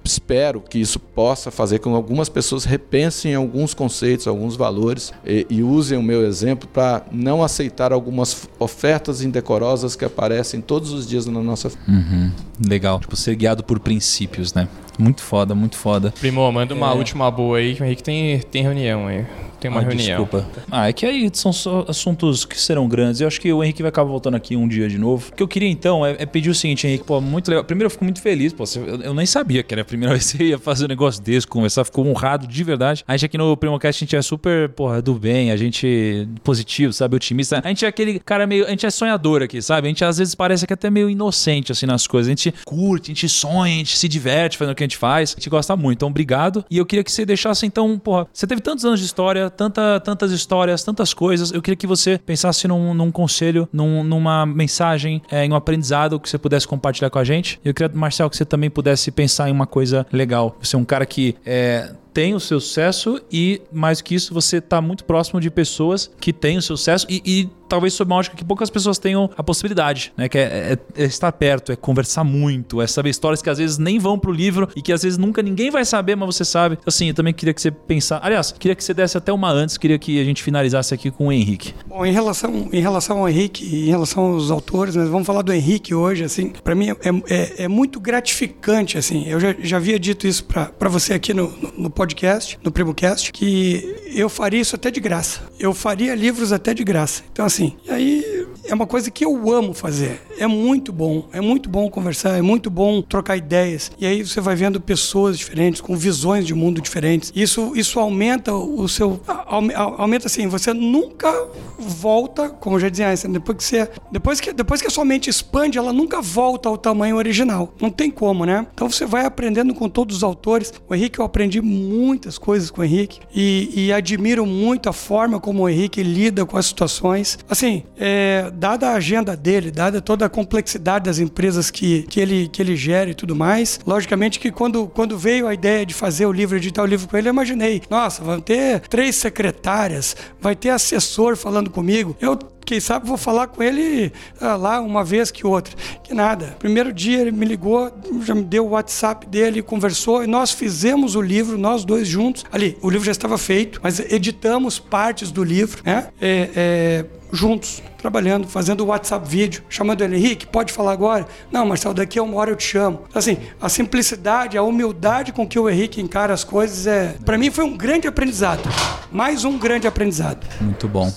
espero 0.08 0.60
que 0.60 0.78
isso 0.78 0.98
possa 0.98 1.50
fazer 1.50 1.78
com 1.78 1.90
que 1.90 1.96
algumas 1.96 2.28
pessoas 2.28 2.64
repensem 2.64 3.34
alguns 3.34 3.74
conceitos, 3.74 4.26
alguns 4.26 4.56
valores 4.56 5.12
e, 5.24 5.46
e 5.50 5.62
usem 5.62 5.98
o 5.98 6.02
meu 6.02 6.26
exemplo 6.26 6.68
para 6.72 7.04
não 7.12 7.42
aceitar 7.42 7.92
algumas 7.92 8.48
ofertas 8.58 9.22
indecorosas 9.22 9.94
que 9.94 10.04
aparecem 10.04 10.60
todos 10.60 10.92
os 10.92 11.06
dias 11.06 11.26
na 11.26 11.42
nossa 11.42 11.70
uhum. 11.86 12.30
Legal. 12.66 12.98
Tipo, 13.00 13.16
ser 13.16 13.36
guiado 13.36 13.62
por 13.62 13.78
princípios, 13.78 14.54
né? 14.54 14.66
Muito 14.98 15.22
foda, 15.22 15.54
muito 15.54 15.76
foda. 15.76 16.12
Primo, 16.18 16.50
manda 16.50 16.74
uma 16.74 16.90
é... 16.90 16.94
última 16.94 17.30
boa 17.30 17.58
aí, 17.58 17.74
que 17.74 17.82
o 17.82 17.84
Henrique 17.84 18.02
tem, 18.02 18.40
tem 18.40 18.62
reunião 18.62 19.06
aí. 19.06 19.24
Tem 19.60 19.70
uma 19.70 19.80
ah, 19.80 19.84
reunião. 19.84 20.24
Desculpa. 20.24 20.46
Ah, 20.70 20.88
é 20.88 20.92
que 20.92 21.04
aí 21.04 21.28
são 21.32 21.52
só 21.52 21.84
assuntos 21.88 22.44
que 22.44 22.58
serão 22.58 22.86
grandes. 22.86 23.20
Eu 23.20 23.26
acho 23.26 23.40
que 23.40 23.52
o 23.52 23.62
Henrique 23.62 23.82
vai 23.82 23.88
acabar 23.88 24.08
voltando 24.08 24.36
aqui 24.36 24.56
um 24.56 24.68
dia 24.68 24.88
de 24.88 24.98
novo. 24.98 25.30
O 25.32 25.34
que 25.34 25.42
eu 25.42 25.48
queria 25.48 25.68
então 25.68 26.06
é, 26.06 26.16
é 26.20 26.26
pedir 26.26 26.50
o 26.50 26.54
seguinte, 26.54 26.86
Henrique, 26.86 27.04
pô, 27.04 27.20
muito 27.20 27.48
legal. 27.48 27.64
Primeiro 27.64 27.86
eu 27.86 27.90
fico 27.90 28.04
muito 28.04 28.20
feliz, 28.20 28.52
pô. 28.52 28.64
Eu, 28.76 29.02
eu, 29.02 29.14
nem 29.14 29.26
sabia 29.26 29.62
que 29.62 29.74
era 29.74 29.82
a 29.82 29.84
primeira 29.84 30.14
vez 30.14 30.30
que 30.30 30.38
você 30.38 30.44
ia 30.44 30.58
fazer 30.58 30.84
um 30.84 30.88
negócio 30.88 31.20
desse, 31.22 31.46
conversar. 31.46 31.84
Ficou 31.84 32.06
honrado 32.06 32.46
de 32.46 32.64
verdade. 32.64 33.04
A 33.06 33.16
gente 33.16 33.26
aqui 33.26 33.38
no 33.38 33.56
Primocast, 33.56 34.02
a 34.02 34.04
gente 34.04 34.16
é 34.16 34.22
super, 34.22 34.68
porra, 34.70 35.02
do 35.02 35.14
bem, 35.14 35.50
a 35.50 35.56
gente 35.56 36.28
positivo, 36.44 36.92
sabe, 36.92 37.16
otimista. 37.16 37.60
A 37.64 37.68
gente 37.68 37.84
é 37.84 37.88
aquele 37.88 38.20
cara 38.20 38.46
meio. 38.46 38.64
A 38.64 38.70
gente 38.70 38.86
é 38.86 38.90
sonhador 38.90 39.42
aqui, 39.42 39.60
sabe? 39.60 39.88
A 39.88 39.90
gente 39.90 40.04
às 40.04 40.18
vezes 40.18 40.34
parece 40.36 40.66
que 40.66 40.72
é 40.72 40.74
até 40.74 40.88
meio 40.88 41.10
inocente, 41.10 41.72
assim, 41.72 41.86
nas 41.86 42.06
coisas. 42.06 42.28
A 42.28 42.30
gente 42.30 42.54
curte, 42.64 43.10
a 43.10 43.14
gente 43.14 43.28
sonha, 43.28 43.74
a 43.74 43.78
gente 43.78 43.96
se 43.96 44.08
diverte 44.08 44.56
fazendo 44.56 44.72
o 44.72 44.76
que 44.76 44.84
a 44.84 44.86
gente 44.88 44.96
faz. 44.96 45.34
A 45.36 45.40
gente 45.40 45.50
gosta 45.50 45.76
muito. 45.76 45.98
Então, 45.98 46.08
obrigado. 46.08 46.64
E 46.70 46.78
eu 46.78 46.86
queria 46.86 47.04
que 47.04 47.12
você 47.12 47.24
deixasse, 47.24 47.66
então, 47.66 47.98
porra, 47.98 48.26
você 48.32 48.46
teve 48.46 48.60
tantos 48.60 48.84
anos 48.84 49.00
de 49.00 49.06
história, 49.06 49.50
tanta, 49.50 50.00
tantas 50.00 50.32
histórias, 50.32 50.82
tantas 50.82 51.14
coisas. 51.14 51.52
Eu 51.52 51.62
queria 51.62 51.76
que 51.76 51.86
você 51.86 52.18
pensasse 52.18 52.66
num, 52.66 52.94
num 52.94 53.10
conselho, 53.10 53.68
num, 53.72 54.02
numa 54.02 54.46
mensagem, 54.46 55.22
é, 55.30 55.44
em 55.44 55.52
um 55.52 55.54
aprendizado 55.54 56.18
que 56.18 56.28
você 56.28 56.38
pudesse 56.38 56.66
compartilhar 56.66 57.10
com 57.10 57.18
a 57.18 57.24
gente. 57.24 57.60
Eu 57.64 57.74
queria, 57.74 57.94
Marcel, 57.94 58.28
que 58.28 58.36
você 58.36 58.44
também 58.44 58.70
pudesse 58.70 59.10
pensar 59.10 59.48
em 59.48 59.52
uma 59.52 59.66
coisa 59.66 60.06
legal. 60.12 60.56
Você 60.60 60.76
é 60.76 60.78
um 60.78 60.84
cara 60.84 61.06
que 61.06 61.36
é, 61.44 61.92
tem 62.12 62.34
o 62.34 62.40
seu 62.40 62.60
sucesso 62.60 63.20
e, 63.30 63.60
mais 63.72 64.00
que 64.00 64.14
isso, 64.14 64.34
você 64.34 64.58
está 64.58 64.80
muito 64.80 65.04
próximo 65.04 65.40
de 65.40 65.50
pessoas 65.50 66.10
que 66.20 66.32
têm 66.32 66.58
o 66.58 66.62
seu 66.62 66.76
sucesso 66.76 67.06
e, 67.08 67.22
e 67.24 67.48
talvez 67.68 67.92
sob 67.92 68.10
uma 68.10 68.18
ótica 68.18 68.36
que 68.36 68.44
poucas 68.44 68.70
pessoas 68.70 68.98
tenham 68.98 69.30
a 69.36 69.42
possibilidade, 69.42 70.12
né? 70.16 70.28
Que 70.28 70.38
é, 70.38 70.42
é, 70.42 71.02
é, 71.02 71.04
estar 71.04 71.30
perto, 71.32 71.70
é 71.70 71.76
conversar 71.76 72.24
muito, 72.24 72.80
é 72.80 72.86
saber 72.86 73.10
histórias 73.10 73.42
que 73.42 73.50
às 73.50 73.58
vezes 73.58 73.78
nem 73.78 73.98
vão 73.98 74.18
pro 74.18 74.32
livro 74.32 74.68
e 74.74 74.80
que 74.80 74.92
às 74.92 75.02
vezes 75.02 75.18
nunca 75.18 75.42
ninguém 75.42 75.70
vai 75.70 75.84
saber, 75.84 76.16
mas 76.16 76.34
você 76.34 76.44
sabe. 76.44 76.78
Assim, 76.86 77.08
eu 77.08 77.14
também 77.14 77.34
queria 77.34 77.52
que 77.52 77.60
você 77.60 77.70
pensasse. 77.70 78.24
Aliás, 78.24 78.52
queria 78.52 78.74
que 78.74 78.82
você 78.82 78.94
desse 78.94 79.18
até 79.18 79.32
uma 79.32 79.50
antes, 79.50 79.76
queria 79.76 79.98
que 79.98 80.20
a 80.20 80.24
gente 80.24 80.42
finalizasse 80.42 80.94
aqui 80.94 81.10
com 81.10 81.28
o 81.28 81.32
Henrique. 81.32 81.74
Bom, 81.86 82.04
em 82.06 82.12
relação, 82.12 82.68
em 82.72 82.80
relação 82.80 83.18
ao 83.18 83.28
Henrique, 83.28 83.64
em 83.64 83.88
relação 83.88 84.32
aos 84.32 84.50
autores, 84.50 84.96
mas 84.96 85.08
vamos 85.08 85.26
falar 85.26 85.42
do 85.42 85.52
Henrique 85.52 85.94
hoje, 85.94 86.24
assim, 86.24 86.50
para 86.64 86.74
mim 86.74 86.90
é, 86.90 86.94
é, 87.28 87.64
é, 87.64 87.68
muito 87.68 88.00
gratificante, 88.00 88.96
assim. 88.96 89.26
Eu 89.28 89.38
já, 89.38 89.54
já 89.60 89.76
havia 89.76 89.98
dito 89.98 90.26
isso 90.26 90.44
para 90.44 90.88
você 90.88 91.12
aqui 91.12 91.34
no, 91.34 91.48
no, 91.50 91.72
no 91.76 91.90
podcast, 91.98 92.60
no 92.62 92.70
PrimoCast, 92.70 93.32
que 93.32 93.96
eu 94.14 94.28
faria 94.28 94.60
isso 94.60 94.76
até 94.76 94.88
de 94.88 95.00
graça. 95.00 95.40
Eu 95.58 95.74
faria 95.74 96.14
livros 96.14 96.52
até 96.52 96.72
de 96.72 96.84
graça. 96.84 97.24
Então, 97.32 97.44
assim, 97.44 97.76
e 97.84 97.90
aí 97.90 98.46
é 98.64 98.72
uma 98.72 98.86
coisa 98.86 99.10
que 99.10 99.24
eu 99.24 99.50
amo 99.50 99.74
fazer. 99.74 100.20
É 100.38 100.46
muito 100.46 100.92
bom, 100.92 101.26
é 101.32 101.40
muito 101.40 101.68
bom 101.68 101.90
conversar, 101.90 102.38
é 102.38 102.42
muito 102.42 102.70
bom 102.70 103.02
trocar 103.02 103.36
ideias. 103.36 103.90
E 103.98 104.06
aí 104.06 104.22
você 104.22 104.40
vai 104.40 104.54
vendo 104.54 104.80
pessoas 104.80 105.36
diferentes, 105.36 105.80
com 105.80 105.96
visões 105.96 106.46
de 106.46 106.54
mundo 106.54 106.80
diferentes. 106.80 107.32
Isso, 107.34 107.72
isso 107.74 107.98
aumenta 107.98 108.54
o 108.54 108.86
seu. 108.88 109.20
Aumenta 109.26 110.28
assim, 110.28 110.46
você 110.46 110.72
nunca 110.72 111.32
volta, 111.78 112.48
como 112.48 112.76
eu 112.76 112.80
já 112.80 112.88
dizia 112.88 113.10
antes, 113.10 113.24
depois 113.24 113.58
que 113.58 113.64
você. 113.64 113.90
Depois 114.12 114.40
que, 114.40 114.52
depois 114.52 114.80
que 114.80 114.86
a 114.86 114.90
sua 114.90 115.04
mente 115.04 115.28
expande, 115.28 115.78
ela 115.78 115.92
nunca 115.92 116.20
volta 116.20 116.68
ao 116.68 116.78
tamanho 116.78 117.16
original. 117.16 117.74
Não 117.80 117.90
tem 117.90 118.10
como, 118.10 118.44
né? 118.44 118.66
Então 118.72 118.88
você 118.88 119.04
vai 119.04 119.24
aprendendo 119.24 119.74
com 119.74 119.88
todos 119.88 120.18
os 120.18 120.22
autores. 120.22 120.72
O 120.88 120.94
Henrique, 120.94 121.18
eu 121.18 121.24
aprendi 121.24 121.60
muitas 121.88 122.36
coisas 122.38 122.70
com 122.70 122.82
o 122.82 122.84
Henrique 122.84 123.20
e, 123.34 123.86
e 123.86 123.92
admiro 123.92 124.44
muito 124.44 124.88
a 124.88 124.92
forma 124.92 125.40
como 125.40 125.62
o 125.62 125.68
Henrique 125.68 126.02
lida 126.02 126.44
com 126.44 126.56
as 126.56 126.66
situações. 126.66 127.38
Assim, 127.48 127.82
é, 127.98 128.50
dada 128.54 128.90
a 128.90 128.94
agenda 128.94 129.36
dele, 129.36 129.70
dada 129.70 130.00
toda 130.00 130.26
a 130.26 130.28
complexidade 130.28 131.06
das 131.06 131.18
empresas 131.18 131.70
que, 131.70 132.02
que, 132.02 132.20
ele, 132.20 132.48
que 132.48 132.60
ele 132.60 132.76
gera 132.76 133.10
e 133.10 133.14
tudo 133.14 133.34
mais, 133.34 133.80
logicamente 133.86 134.38
que 134.38 134.50
quando, 134.50 134.86
quando 134.88 135.16
veio 135.16 135.46
a 135.46 135.54
ideia 135.54 135.86
de 135.86 135.94
fazer 135.94 136.26
o 136.26 136.32
livro, 136.32 136.56
editar 136.56 136.82
o 136.82 136.86
livro 136.86 137.08
com 137.08 137.16
ele, 137.16 137.28
eu 137.28 137.32
imaginei, 137.32 137.82
nossa, 137.88 138.22
vão 138.22 138.40
ter 138.40 138.80
três 138.80 139.16
secretárias, 139.16 140.16
vai 140.40 140.54
ter 140.54 140.70
assessor 140.70 141.36
falando 141.36 141.70
comigo. 141.70 142.16
Eu 142.20 142.38
quem 142.68 142.80
sabe 142.80 143.06
vou 143.06 143.16
falar 143.16 143.46
com 143.46 143.62
ele 143.62 144.12
ah, 144.38 144.54
lá 144.54 144.78
uma 144.82 145.02
vez 145.02 145.30
que 145.30 145.46
outra. 145.46 145.74
Que 146.04 146.12
nada. 146.12 146.54
Primeiro 146.58 146.92
dia 146.92 147.22
ele 147.22 147.32
me 147.32 147.46
ligou, 147.46 147.90
já 148.20 148.34
me 148.34 148.44
deu 148.44 148.66
o 148.66 148.70
WhatsApp 148.70 149.26
dele, 149.26 149.62
conversou 149.62 150.22
e 150.22 150.26
nós 150.26 150.52
fizemos 150.52 151.16
o 151.16 151.22
livro, 151.22 151.56
nós 151.56 151.77
dois 151.84 152.06
juntos. 152.06 152.44
Ali, 152.52 152.76
o 152.82 152.90
livro 152.90 153.04
já 153.04 153.12
estava 153.12 153.38
feito, 153.38 153.80
mas 153.82 154.00
editamos 154.00 154.78
partes 154.78 155.30
do 155.30 155.42
livro, 155.42 155.82
né? 155.84 156.08
É, 156.20 156.50
é, 156.54 157.04
juntos, 157.32 157.82
trabalhando, 157.98 158.46
fazendo 158.46 158.82
o 158.82 158.86
WhatsApp 158.86 159.28
vídeo, 159.28 159.62
chamando 159.68 160.02
ele, 160.02 160.16
Henrique, 160.16 160.46
pode 160.46 160.72
falar 160.72 160.92
agora? 160.92 161.26
Não, 161.50 161.66
Marcelo, 161.66 161.94
daqui 161.94 162.18
a 162.18 162.22
uma 162.22 162.36
hora 162.36 162.50
eu 162.50 162.56
te 162.56 162.64
chamo. 162.64 163.02
Assim, 163.14 163.36
a 163.60 163.68
simplicidade, 163.68 164.56
a 164.56 164.62
humildade 164.62 165.32
com 165.32 165.46
que 165.46 165.58
o 165.58 165.68
Henrique 165.68 166.00
encara 166.00 166.32
as 166.32 166.44
coisas 166.44 166.86
é, 166.86 167.16
para 167.24 167.36
mim 167.36 167.50
foi 167.50 167.64
um 167.64 167.76
grande 167.76 168.06
aprendizado. 168.06 168.62
Mais 169.10 169.44
um 169.44 169.58
grande 169.58 169.86
aprendizado. 169.86 170.46
Muito 170.60 170.88
bom. 170.88 171.12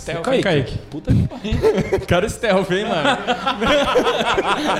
Stealth, 0.00 0.22
Kaique. 0.24 0.42
Kaique. 0.42 0.78
Puta 0.90 1.12
que 1.12 1.28
pariu. 1.28 2.00
Cara, 2.08 2.28
stealth, 2.28 2.70
hein, 2.70 2.84
mano? 2.84 3.18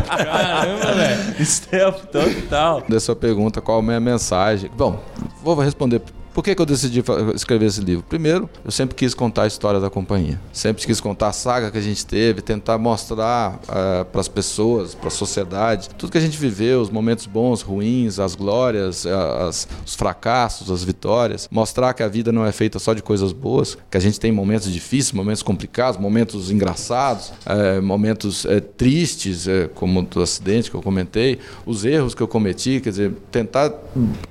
Caramba, 0.07 0.93
velho. 0.95 1.45
Stealth 1.45 2.07
total. 2.07 2.83
Dessa 2.89 3.15
pergunta, 3.15 3.61
qual 3.61 3.79
a 3.79 3.83
minha 3.83 4.01
mensagem? 4.01 4.71
Bom, 4.75 5.01
vou 5.43 5.55
responder 5.55 6.01
por 6.33 6.45
que, 6.45 6.55
que 6.55 6.63
eu 6.63 6.67
decidi 6.67 7.03
escrever 7.35 7.67
esse 7.67 7.81
livro? 7.81 8.05
Primeiro, 8.09 8.49
eu 8.65 8.71
sempre 8.71 8.95
quis 8.95 9.15
contar 9.15 9.43
a 9.43 9.47
história 9.47 9.81
da 9.81 9.91
companhia. 9.91 10.41
Sempre 10.53 10.87
quis 10.87 11.01
contar 11.01 11.29
a 11.29 11.33
saga 11.33 11.71
que 11.71 11.79
a 11.79 11.81
gente 11.81 12.07
teve, 12.07 12.41
tentar 12.41 12.79
mostrar 12.79 13.55
uh, 13.55 13.61
eh, 13.69 14.05
para 14.05 14.21
as 14.21 14.29
pessoas, 14.29 14.95
para 14.95 15.09
a 15.09 15.11
sociedade, 15.11 15.89
tudo 15.91 16.13
que 16.13 16.19
a 16.19 16.21
gente 16.21 16.39
viveu, 16.39 16.81
os 16.81 16.89
momentos 16.89 17.27
bons, 17.27 17.63
ruins, 17.63 18.21
as 18.21 18.35
glórias, 18.35 19.07
as, 19.07 19.67
os 19.85 19.95
fracassos, 19.95 20.71
as 20.71 20.85
vitórias. 20.85 21.49
Mostrar 21.51 21.95
que 21.95 22.03
a 22.03 22.09
vida 22.09 22.31
não 22.31 22.47
é 22.47 22.53
feita 22.53 22.79
só 22.79 22.95
de 22.95 23.03
coisas 23.03 23.33
boas, 23.33 23.77
que 23.91 23.97
a 23.97 24.01
gente 24.01 24.21
tem 24.21 24.31
momentos 24.31 24.73
difíceis, 24.73 25.13
momentos 25.13 25.43
complicados, 25.43 26.01
momentos 26.01 26.51
engraçados, 26.51 27.33
uh, 27.47 27.83
momentos 27.83 28.45
uh, 28.45 28.61
tristes, 28.77 29.47
como 29.75 30.07
o 30.15 30.21
acidente 30.21 30.71
que 30.71 30.77
eu 30.77 30.83
comentei, 30.83 31.39
os 31.67 31.85
erros 31.85 32.15
que 32.15 32.23
eu 32.23 32.29
cometi, 32.29 32.81
quer 32.81 32.91
dizer, 32.91 33.13
tentar 33.33 33.73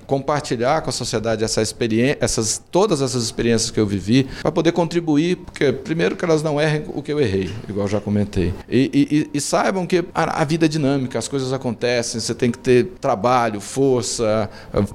compartilhar 0.07 0.81
com 0.81 0.89
a 0.89 0.93
sociedade 0.93 1.43
essa 1.43 1.61
experiência 1.61 1.88
essas, 2.19 2.61
todas 2.71 3.01
essas 3.01 3.23
experiências 3.23 3.71
que 3.71 3.79
eu 3.79 3.85
vivi, 3.85 4.27
para 4.41 4.51
poder 4.51 4.71
contribuir, 4.71 5.37
porque 5.37 5.71
primeiro 5.71 6.15
que 6.15 6.25
elas 6.25 6.43
não 6.43 6.59
errem 6.59 6.83
o 6.93 7.01
que 7.01 7.11
eu 7.11 7.19
errei, 7.19 7.49
igual 7.67 7.87
já 7.87 7.99
comentei. 7.99 8.53
E, 8.69 9.27
e, 9.33 9.37
e 9.37 9.41
saibam 9.41 9.85
que 9.85 10.03
a, 10.13 10.41
a, 10.41 10.43
vida 10.43 10.65
é 10.65 10.67
dinâmica, 10.67 11.17
as 11.17 11.27
coisas 11.27 11.51
acontecem, 11.53 12.19
você 12.19 12.35
tem 12.35 12.51
que 12.51 12.57
ter 12.57 12.85
trabalho, 12.99 13.59
força, 13.59 14.49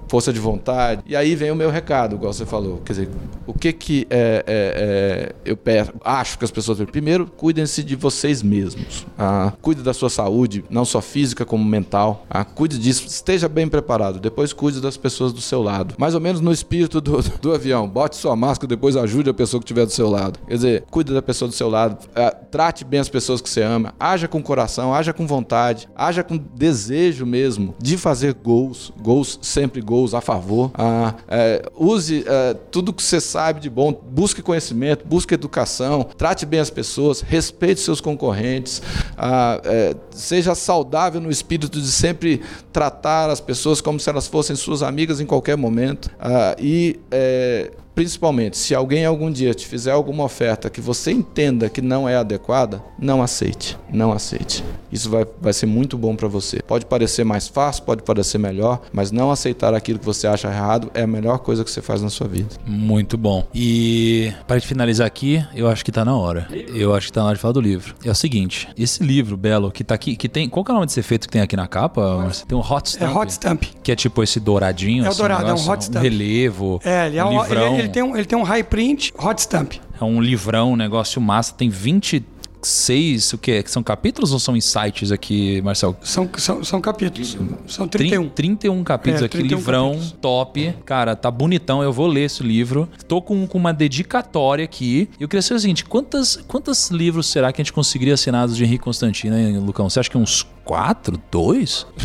força 0.08 0.32
de 0.32 0.38
vontade. 0.38 1.02
E 1.06 1.16
aí 1.16 1.34
vem 1.34 1.50
o 1.50 1.56
meu 1.56 1.70
recado, 1.70 2.16
igual 2.16 2.32
você 2.32 2.46
falou. 2.46 2.80
Quer 2.84 2.92
dizer, 2.92 3.08
o 3.46 3.52
que 3.52 3.72
que 3.72 4.06
é, 4.10 4.44
é, 4.46 5.32
é, 5.46 5.50
eu 5.50 5.56
peço, 5.56 5.92
acho 6.04 6.38
que 6.38 6.44
as 6.44 6.50
pessoas. 6.50 6.78
Primeiro, 6.90 7.26
cuidem-se 7.26 7.82
de 7.82 7.96
vocês 7.96 8.42
mesmos. 8.42 9.06
Ah, 9.18 9.52
cuide 9.62 9.82
da 9.82 9.94
sua 9.94 10.10
saúde, 10.10 10.64
não 10.68 10.84
só 10.84 11.00
física 11.00 11.44
como 11.44 11.64
mental. 11.64 12.26
Ah, 12.28 12.44
cuide 12.44 12.78
disso, 12.78 13.06
esteja 13.06 13.48
bem 13.48 13.68
preparado. 13.68 14.20
Depois, 14.20 14.52
cuide 14.52 14.80
das 14.80 14.96
pessoas 14.96 15.32
do 15.32 15.40
seu 15.40 15.62
lado. 15.62 15.94
Mais 15.98 16.14
ou 16.14 16.20
menos 16.20 16.40
no 16.40 16.52
espírito 16.52 16.83
espírito 16.84 17.00
do, 17.00 17.22
do 17.40 17.52
avião. 17.52 17.88
Bote 17.88 18.16
sua 18.16 18.36
máscara, 18.36 18.68
depois 18.68 18.96
ajude 18.96 19.30
a 19.30 19.34
pessoa 19.34 19.60
que 19.60 19.64
estiver 19.64 19.86
do 19.86 19.92
seu 19.92 20.08
lado. 20.08 20.38
Quer 20.46 20.54
dizer, 20.54 20.84
cuide 20.90 21.12
da 21.12 21.22
pessoa 21.22 21.48
do 21.48 21.54
seu 21.54 21.68
lado, 21.68 21.98
é, 22.14 22.30
trate 22.30 22.84
bem 22.84 23.00
as 23.00 23.08
pessoas 23.08 23.40
que 23.40 23.48
você 23.48 23.62
ama, 23.62 23.94
haja 23.98 24.28
com 24.28 24.42
coração, 24.42 24.94
haja 24.94 25.12
com 25.12 25.26
vontade, 25.26 25.88
haja 25.96 26.22
com 26.22 26.36
desejo 26.36 27.26
mesmo 27.26 27.74
de 27.78 27.96
fazer 27.96 28.34
gols, 28.34 28.92
gols, 29.00 29.38
sempre 29.42 29.80
gols 29.80 30.14
a 30.14 30.20
favor. 30.20 30.70
Ah, 30.74 31.14
é, 31.28 31.62
use 31.76 32.24
é, 32.26 32.54
tudo 32.70 32.92
que 32.92 33.02
você 33.02 33.20
sabe 33.20 33.60
de 33.60 33.70
bom, 33.70 33.92
busque 33.92 34.42
conhecimento, 34.42 35.06
busque 35.06 35.34
educação, 35.34 36.06
trate 36.16 36.46
bem 36.46 36.60
as 36.60 36.70
pessoas, 36.70 37.20
respeite 37.20 37.80
seus 37.80 38.00
concorrentes, 38.00 38.82
ah, 39.16 39.60
é, 39.64 39.94
seja 40.10 40.54
saudável 40.54 41.20
no 41.20 41.30
espírito 41.30 41.80
de 41.80 41.90
sempre 41.90 42.42
tratar 42.72 43.30
as 43.30 43.40
pessoas 43.40 43.80
como 43.80 43.98
se 43.98 44.08
elas 44.08 44.26
fossem 44.26 44.56
suas 44.56 44.82
amigas 44.82 45.20
em 45.20 45.26
qualquer 45.26 45.56
momento. 45.56 46.10
Ah, 46.18 46.56
e 46.58 46.73
é, 47.10 47.70
Principalmente, 47.94 48.56
se 48.56 48.74
alguém 48.74 49.04
algum 49.04 49.30
dia 49.30 49.54
te 49.54 49.66
fizer 49.66 49.92
alguma 49.92 50.24
oferta 50.24 50.68
que 50.68 50.80
você 50.80 51.12
entenda 51.12 51.68
que 51.68 51.80
não 51.80 52.08
é 52.08 52.16
adequada, 52.16 52.82
não 52.98 53.22
aceite. 53.22 53.78
Não 53.92 54.12
aceite. 54.12 54.64
Isso 54.90 55.10
vai, 55.10 55.26
vai 55.40 55.52
ser 55.52 55.66
muito 55.66 55.96
bom 55.98 56.14
para 56.14 56.28
você. 56.28 56.60
Pode 56.66 56.86
parecer 56.86 57.24
mais 57.24 57.48
fácil, 57.48 57.82
pode 57.84 58.02
parecer 58.02 58.38
melhor, 58.38 58.80
mas 58.92 59.10
não 59.10 59.30
aceitar 59.30 59.74
aquilo 59.74 59.98
que 59.98 60.04
você 60.04 60.26
acha 60.26 60.48
errado 60.48 60.90
é 60.94 61.02
a 61.02 61.06
melhor 61.06 61.38
coisa 61.38 61.64
que 61.64 61.70
você 61.70 61.82
faz 61.82 62.00
na 62.02 62.08
sua 62.10 62.26
vida. 62.28 62.48
Muito 62.66 63.16
bom. 63.16 63.46
E 63.54 64.32
para 64.46 64.60
finalizar 64.60 65.06
aqui, 65.06 65.44
eu 65.54 65.68
acho 65.68 65.84
que 65.84 65.90
tá 65.92 66.04
na 66.04 66.16
hora. 66.16 66.48
Eu 66.74 66.94
acho 66.94 67.06
que 67.08 67.12
tá 67.12 67.20
na 67.20 67.26
hora 67.28 67.34
de 67.36 67.40
falar 67.40 67.52
do 67.52 67.60
livro. 67.60 67.94
É 68.04 68.10
o 68.10 68.14
seguinte, 68.14 68.68
esse 68.76 69.02
livro 69.02 69.36
belo 69.36 69.70
que 69.70 69.82
tá 69.84 69.94
aqui, 69.94 70.16
que 70.16 70.28
tem, 70.28 70.48
qual 70.48 70.64
que 70.64 70.70
é 70.70 70.74
o 70.74 70.76
nome 70.76 70.86
desse 70.86 71.00
efeito 71.00 71.26
que 71.26 71.32
tem 71.32 71.42
aqui 71.42 71.56
na 71.56 71.66
capa? 71.66 72.18
Marcelo? 72.18 72.46
Tem 72.48 72.58
um 72.58 72.60
hot 72.60 72.88
É 72.88 72.90
stamp. 72.90 73.16
hot 73.16 73.32
stamp. 73.32 73.62
Que 73.82 73.92
é 73.92 73.96
tipo 73.96 74.22
esse 74.22 74.38
douradinho. 74.40 75.04
É 75.04 75.08
o 75.08 75.10
assim, 75.10 75.18
dourado, 75.18 75.42
é 75.42 75.44
um 75.44 75.48
negócio, 75.48 75.72
hot 75.72 75.82
stamp. 75.84 76.02
relevo. 76.02 76.80
É, 76.84 77.06
ele, 77.06 77.18
é 77.18 77.24
um 77.24 77.28
um, 77.36 77.42
livrão. 77.42 77.72
ele, 77.74 77.82
ele 77.82 77.83
tem 77.88 78.02
um, 78.02 78.16
ele 78.16 78.24
tem 78.26 78.38
um 78.38 78.42
high 78.42 78.62
print 78.64 79.12
hot 79.18 79.40
stamp. 79.40 79.74
É 80.00 80.04
um 80.04 80.20
livrão, 80.20 80.72
um 80.72 80.76
negócio 80.76 81.20
massa. 81.20 81.52
Tem 81.54 81.68
26, 81.68 83.32
o 83.34 83.38
quê? 83.38 83.62
São 83.66 83.82
capítulos 83.82 84.32
ou 84.32 84.38
são 84.38 84.56
insights 84.56 85.12
aqui, 85.12 85.60
Marcel? 85.62 85.96
São, 86.02 86.28
são, 86.36 86.64
são 86.64 86.80
capítulos. 86.80 87.36
São 87.68 87.86
Trin- 87.86 88.08
31. 88.08 88.28
31 88.30 88.84
capítulos 88.84 89.22
É, 89.22 89.26
aqui, 89.26 89.38
31 89.38 89.58
livrão 89.58 89.88
capítulos. 89.90 90.16
top. 90.20 90.74
Cara, 90.84 91.14
tá 91.14 91.30
bonitão. 91.30 91.82
Eu 91.82 91.92
vou 91.92 92.06
ler 92.06 92.22
esse 92.24 92.42
livro. 92.42 92.88
Tô 93.06 93.20
com, 93.22 93.46
com 93.46 93.58
uma 93.58 93.72
dedicatória 93.72 94.64
aqui. 94.64 95.08
Eu 95.20 95.28
queria 95.28 95.42
saber 95.42 95.56
o 95.58 95.60
seguinte: 95.60 95.84
quantas, 95.84 96.36
quantos 96.48 96.90
livros 96.90 97.26
será 97.26 97.52
que 97.52 97.60
a 97.60 97.64
gente 97.64 97.72
conseguiria 97.72 98.14
assinados 98.14 98.56
de 98.56 98.64
Henrique 98.64 98.82
Constantino, 98.84 99.36
hein, 99.36 99.58
Lucão? 99.58 99.88
Você 99.90 100.00
acha 100.00 100.10
que 100.10 100.18
uns 100.18 100.46
quatro? 100.64 101.20
Dois? 101.30 101.86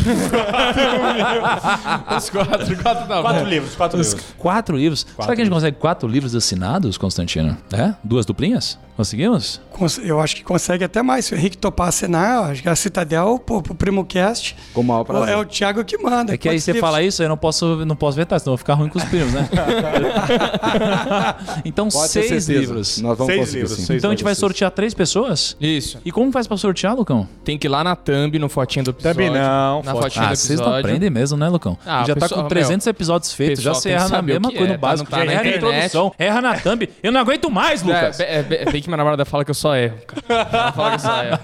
Os 2.16 2.30
quatro, 2.30 2.76
quatro 2.82 3.06
tá 3.08 3.22
Quatro 3.22 3.40
bom. 3.44 3.48
livros, 3.48 3.74
quatro 3.74 3.98
livros. 3.98 4.16
Quatro 4.38 4.76
livros? 4.76 5.06
será 5.20 5.34
que 5.34 5.42
a 5.42 5.44
gente 5.44 5.52
consegue 5.52 5.76
quatro 5.78 6.08
livros 6.08 6.34
assinados, 6.34 6.96
Constantino? 6.98 7.56
É? 7.72 7.94
Duas 8.04 8.26
duplinhas? 8.26 8.78
Conseguimos? 8.96 9.60
Cons- 9.72 9.98
Eu 9.98 10.20
acho 10.20 10.36
que 10.36 10.44
consegue 10.44 10.84
até 10.84 11.00
mais. 11.02 11.24
Se 11.24 11.34
o 11.34 11.38
Henrique 11.38 11.56
topar 11.56 11.88
assinar, 11.88 12.50
acho 12.50 12.62
que 12.62 12.68
a 12.68 12.76
Citadel, 12.76 13.38
pô, 13.44 13.62
pro 13.62 13.74
Primo 13.74 14.04
Cast, 14.04 14.54
Com 14.74 14.82
o 14.82 14.84
maior 14.84 15.04
prazer. 15.04 15.34
é 15.34 15.36
o 15.38 15.44
Thiago 15.46 15.82
que 15.84 15.96
manda. 15.96 16.34
É 16.34 16.36
que 16.36 16.46
aí 16.48 16.60
você 16.60 16.72
livros? 16.72 16.86
fala 16.86 17.02
isso, 17.02 17.22
eu 17.22 17.28
não 17.28 17.36
posso, 17.38 17.84
não 17.86 17.96
posso 17.96 18.16
vetar, 18.18 18.38
senão 18.38 18.50
eu 18.52 18.56
vou 18.56 18.58
ficar 18.58 18.74
ruim 18.74 18.90
com 18.90 18.98
os 18.98 19.04
primos, 19.04 19.32
né? 19.32 19.48
então, 21.64 21.88
Pode 21.88 22.08
seis 22.10 22.46
livros. 22.48 23.00
Nós 23.00 23.16
vamos 23.16 23.32
Seis 23.32 23.40
conseguir 23.40 23.60
livros, 23.62 23.78
sim. 23.78 23.84
seis 23.86 23.98
Então 23.98 24.10
a 24.10 24.14
gente 24.14 24.24
vai 24.24 24.34
Seis. 24.34 24.40
sortear 24.40 24.70
três 24.70 24.92
pessoas? 24.92 25.56
Isso. 25.58 25.98
E 26.04 26.12
como 26.12 26.30
faz 26.30 26.46
pra 26.46 26.58
sortear, 26.58 26.94
Lucão? 26.94 27.26
Tem 27.42 27.56
que 27.56 27.66
ir 27.66 27.70
lá 27.70 27.82
na 27.82 27.96
thumb, 27.96 28.38
no 28.38 28.49
fotinho 28.50 28.84
do 28.84 28.90
episódio. 28.90 29.24
Thumb 29.24 29.30
não, 29.38 29.82
Na 29.82 29.92
foto. 29.92 30.02
fotinho 30.02 30.24
Ah, 30.24 30.28
do 30.30 30.36
vocês 30.36 30.50
episódio. 30.50 30.72
não 30.72 30.78
aprendem 30.80 31.10
mesmo, 31.10 31.38
né, 31.38 31.48
Lucão? 31.48 31.78
Ah, 31.86 32.04
já 32.06 32.14
tá 32.14 32.20
pessoal, 32.22 32.42
com 32.42 32.48
300 32.48 32.86
episódios 32.86 33.32
feitos, 33.32 33.62
já 33.62 33.72
você 33.74 33.90
erra 33.90 34.08
na 34.08 34.22
mesma 34.22 34.50
coisa 34.50 34.64
é, 34.64 34.72
no 34.72 34.78
pra 34.78 34.88
não 34.88 35.04
básico. 35.04 35.10
tá 35.10 35.24
já 35.24 35.32
erra 35.32 35.42
na 35.44 35.50
introdução, 35.56 36.12
erra 36.18 36.40
na 36.40 36.54
thumb. 36.58 36.88
Eu 37.02 37.12
não 37.12 37.20
aguento 37.20 37.50
mais, 37.50 37.82
É, 37.82 37.86
Lucas. 37.86 38.20
é, 38.20 38.24
é, 38.24 38.62
é 38.62 38.70
bem 38.70 38.82
que 38.82 38.88
minha 38.88 38.96
namorada 38.96 39.24
fala 39.24 39.44
que 39.44 39.50
eu 39.50 39.54
só 39.54 39.74
erro. 39.76 39.96
cara. 40.06 40.48
Ela 40.52 40.72
fala 40.72 40.90
que 40.90 40.96
eu 40.96 41.00
só 41.00 41.22
erro. 41.22 41.38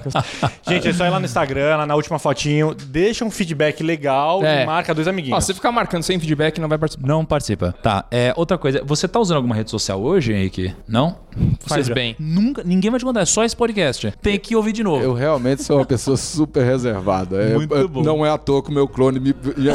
Gente, 0.68 0.88
é 0.88 0.92
só 0.92 1.06
ir 1.06 1.10
lá 1.10 1.18
no 1.18 1.24
Instagram, 1.24 1.76
lá 1.76 1.86
na 1.86 1.94
última 1.94 2.18
fotinho, 2.18 2.74
deixa 2.74 3.24
um 3.24 3.30
feedback 3.30 3.82
legal 3.82 4.44
É. 4.44 4.62
e 4.62 4.66
marca 4.66 4.94
dois 4.94 5.06
Ó, 5.06 5.10
amiguinhos. 5.10 5.44
se 5.44 5.54
ficar 5.54 5.70
marcando 5.72 6.02
sem 6.02 6.18
feedback, 6.18 6.60
não 6.60 6.68
vai 6.68 6.78
participar. 6.78 7.06
Não 7.06 7.24
participa. 7.24 7.72
Tá, 7.82 8.04
é, 8.10 8.32
outra 8.36 8.58
coisa. 8.58 8.82
Você 8.84 9.06
tá 9.06 9.18
usando 9.20 9.36
alguma 9.36 9.54
rede 9.54 9.70
social 9.70 10.00
hoje, 10.00 10.32
Henrique? 10.32 10.74
Não? 10.88 11.16
Faz 11.66 11.84
seja, 11.86 11.94
bem. 11.94 12.16
Nunca, 12.18 12.62
ninguém 12.64 12.90
vai 12.90 12.98
te 12.98 13.04
contar, 13.04 13.20
é 13.20 13.26
só 13.26 13.44
esse 13.44 13.54
podcast. 13.56 14.12
Tem 14.22 14.38
que 14.38 14.56
ouvir 14.56 14.72
de 14.72 14.82
novo. 14.82 15.02
Eu 15.02 15.12
realmente 15.12 15.62
sou 15.62 15.76
uma 15.78 15.84
pessoa 15.84 16.16
super 16.16 16.64
reservada. 16.64 16.95
É, 17.36 17.54
Muito 17.54 17.74
é, 17.74 17.86
bom. 17.86 18.02
Não 18.02 18.24
é 18.24 18.30
à 18.30 18.38
toa 18.38 18.62
que 18.62 18.70
o 18.70 18.72
meu 18.72 18.86
clone 18.88 19.18
me, 19.20 19.34
me- 19.34 19.54
me 19.56 19.70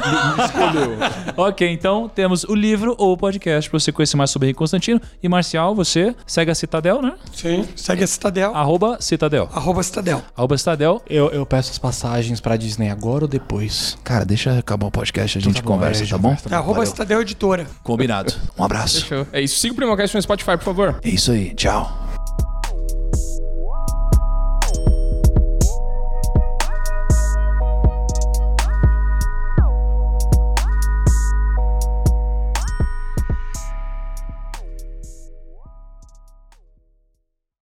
escolheu. 0.45 0.97
Ok, 1.37 1.67
então 1.67 2.09
temos 2.13 2.43
o 2.43 2.53
livro 2.53 2.95
ou 2.97 3.13
o 3.13 3.17
podcast 3.17 3.69
pra 3.69 3.79
você 3.79 3.91
conhecer 3.91 4.17
mais 4.17 4.29
sobre 4.29 4.47
Henrique 4.47 4.57
Constantino. 4.59 5.01
E 5.23 5.29
Marcial, 5.29 5.73
você 5.73 6.15
segue 6.27 6.51
a 6.51 6.55
Citadel, 6.55 7.01
né? 7.01 7.13
Sim, 7.33 7.67
segue 7.75 8.03
a 8.03 8.07
Citadel, 8.07 8.53
Arroba 8.55 8.97
Citadel. 8.99 9.49
arroba 9.53 9.81
Citadel. 9.81 10.21
Arroba 10.35 10.57
Citadel. 10.57 11.01
Eu, 11.09 11.29
eu 11.29 11.45
peço 11.45 11.71
as 11.71 11.77
passagens 11.79 12.39
pra 12.39 12.57
Disney 12.57 12.89
agora 12.89 13.23
ou 13.23 13.27
depois? 13.27 13.97
Cara, 14.03 14.25
deixa 14.25 14.57
acabar 14.57 14.87
o 14.87 14.91
podcast, 14.91 15.37
a 15.37 15.41
gente 15.41 15.63
conversa, 15.63 16.03
é, 16.03 16.07
tá 16.07 16.17
bom? 16.17 16.35
É 16.49 16.55
arroba 16.55 16.85
Citadel 16.85 17.21
Editora. 17.21 17.65
Combinado. 17.83 18.33
Um 18.57 18.63
abraço. 18.63 19.01
Fechou. 19.01 19.25
É 19.31 19.41
isso. 19.41 19.59
Siga 19.59 19.73
o 19.73 19.75
Primocast 19.75 20.15
no 20.15 20.21
Spotify, 20.21 20.51
por 20.57 20.63
favor. 20.63 20.99
É 21.03 21.09
isso 21.09 21.31
aí. 21.31 21.53
Tchau. 21.55 22.10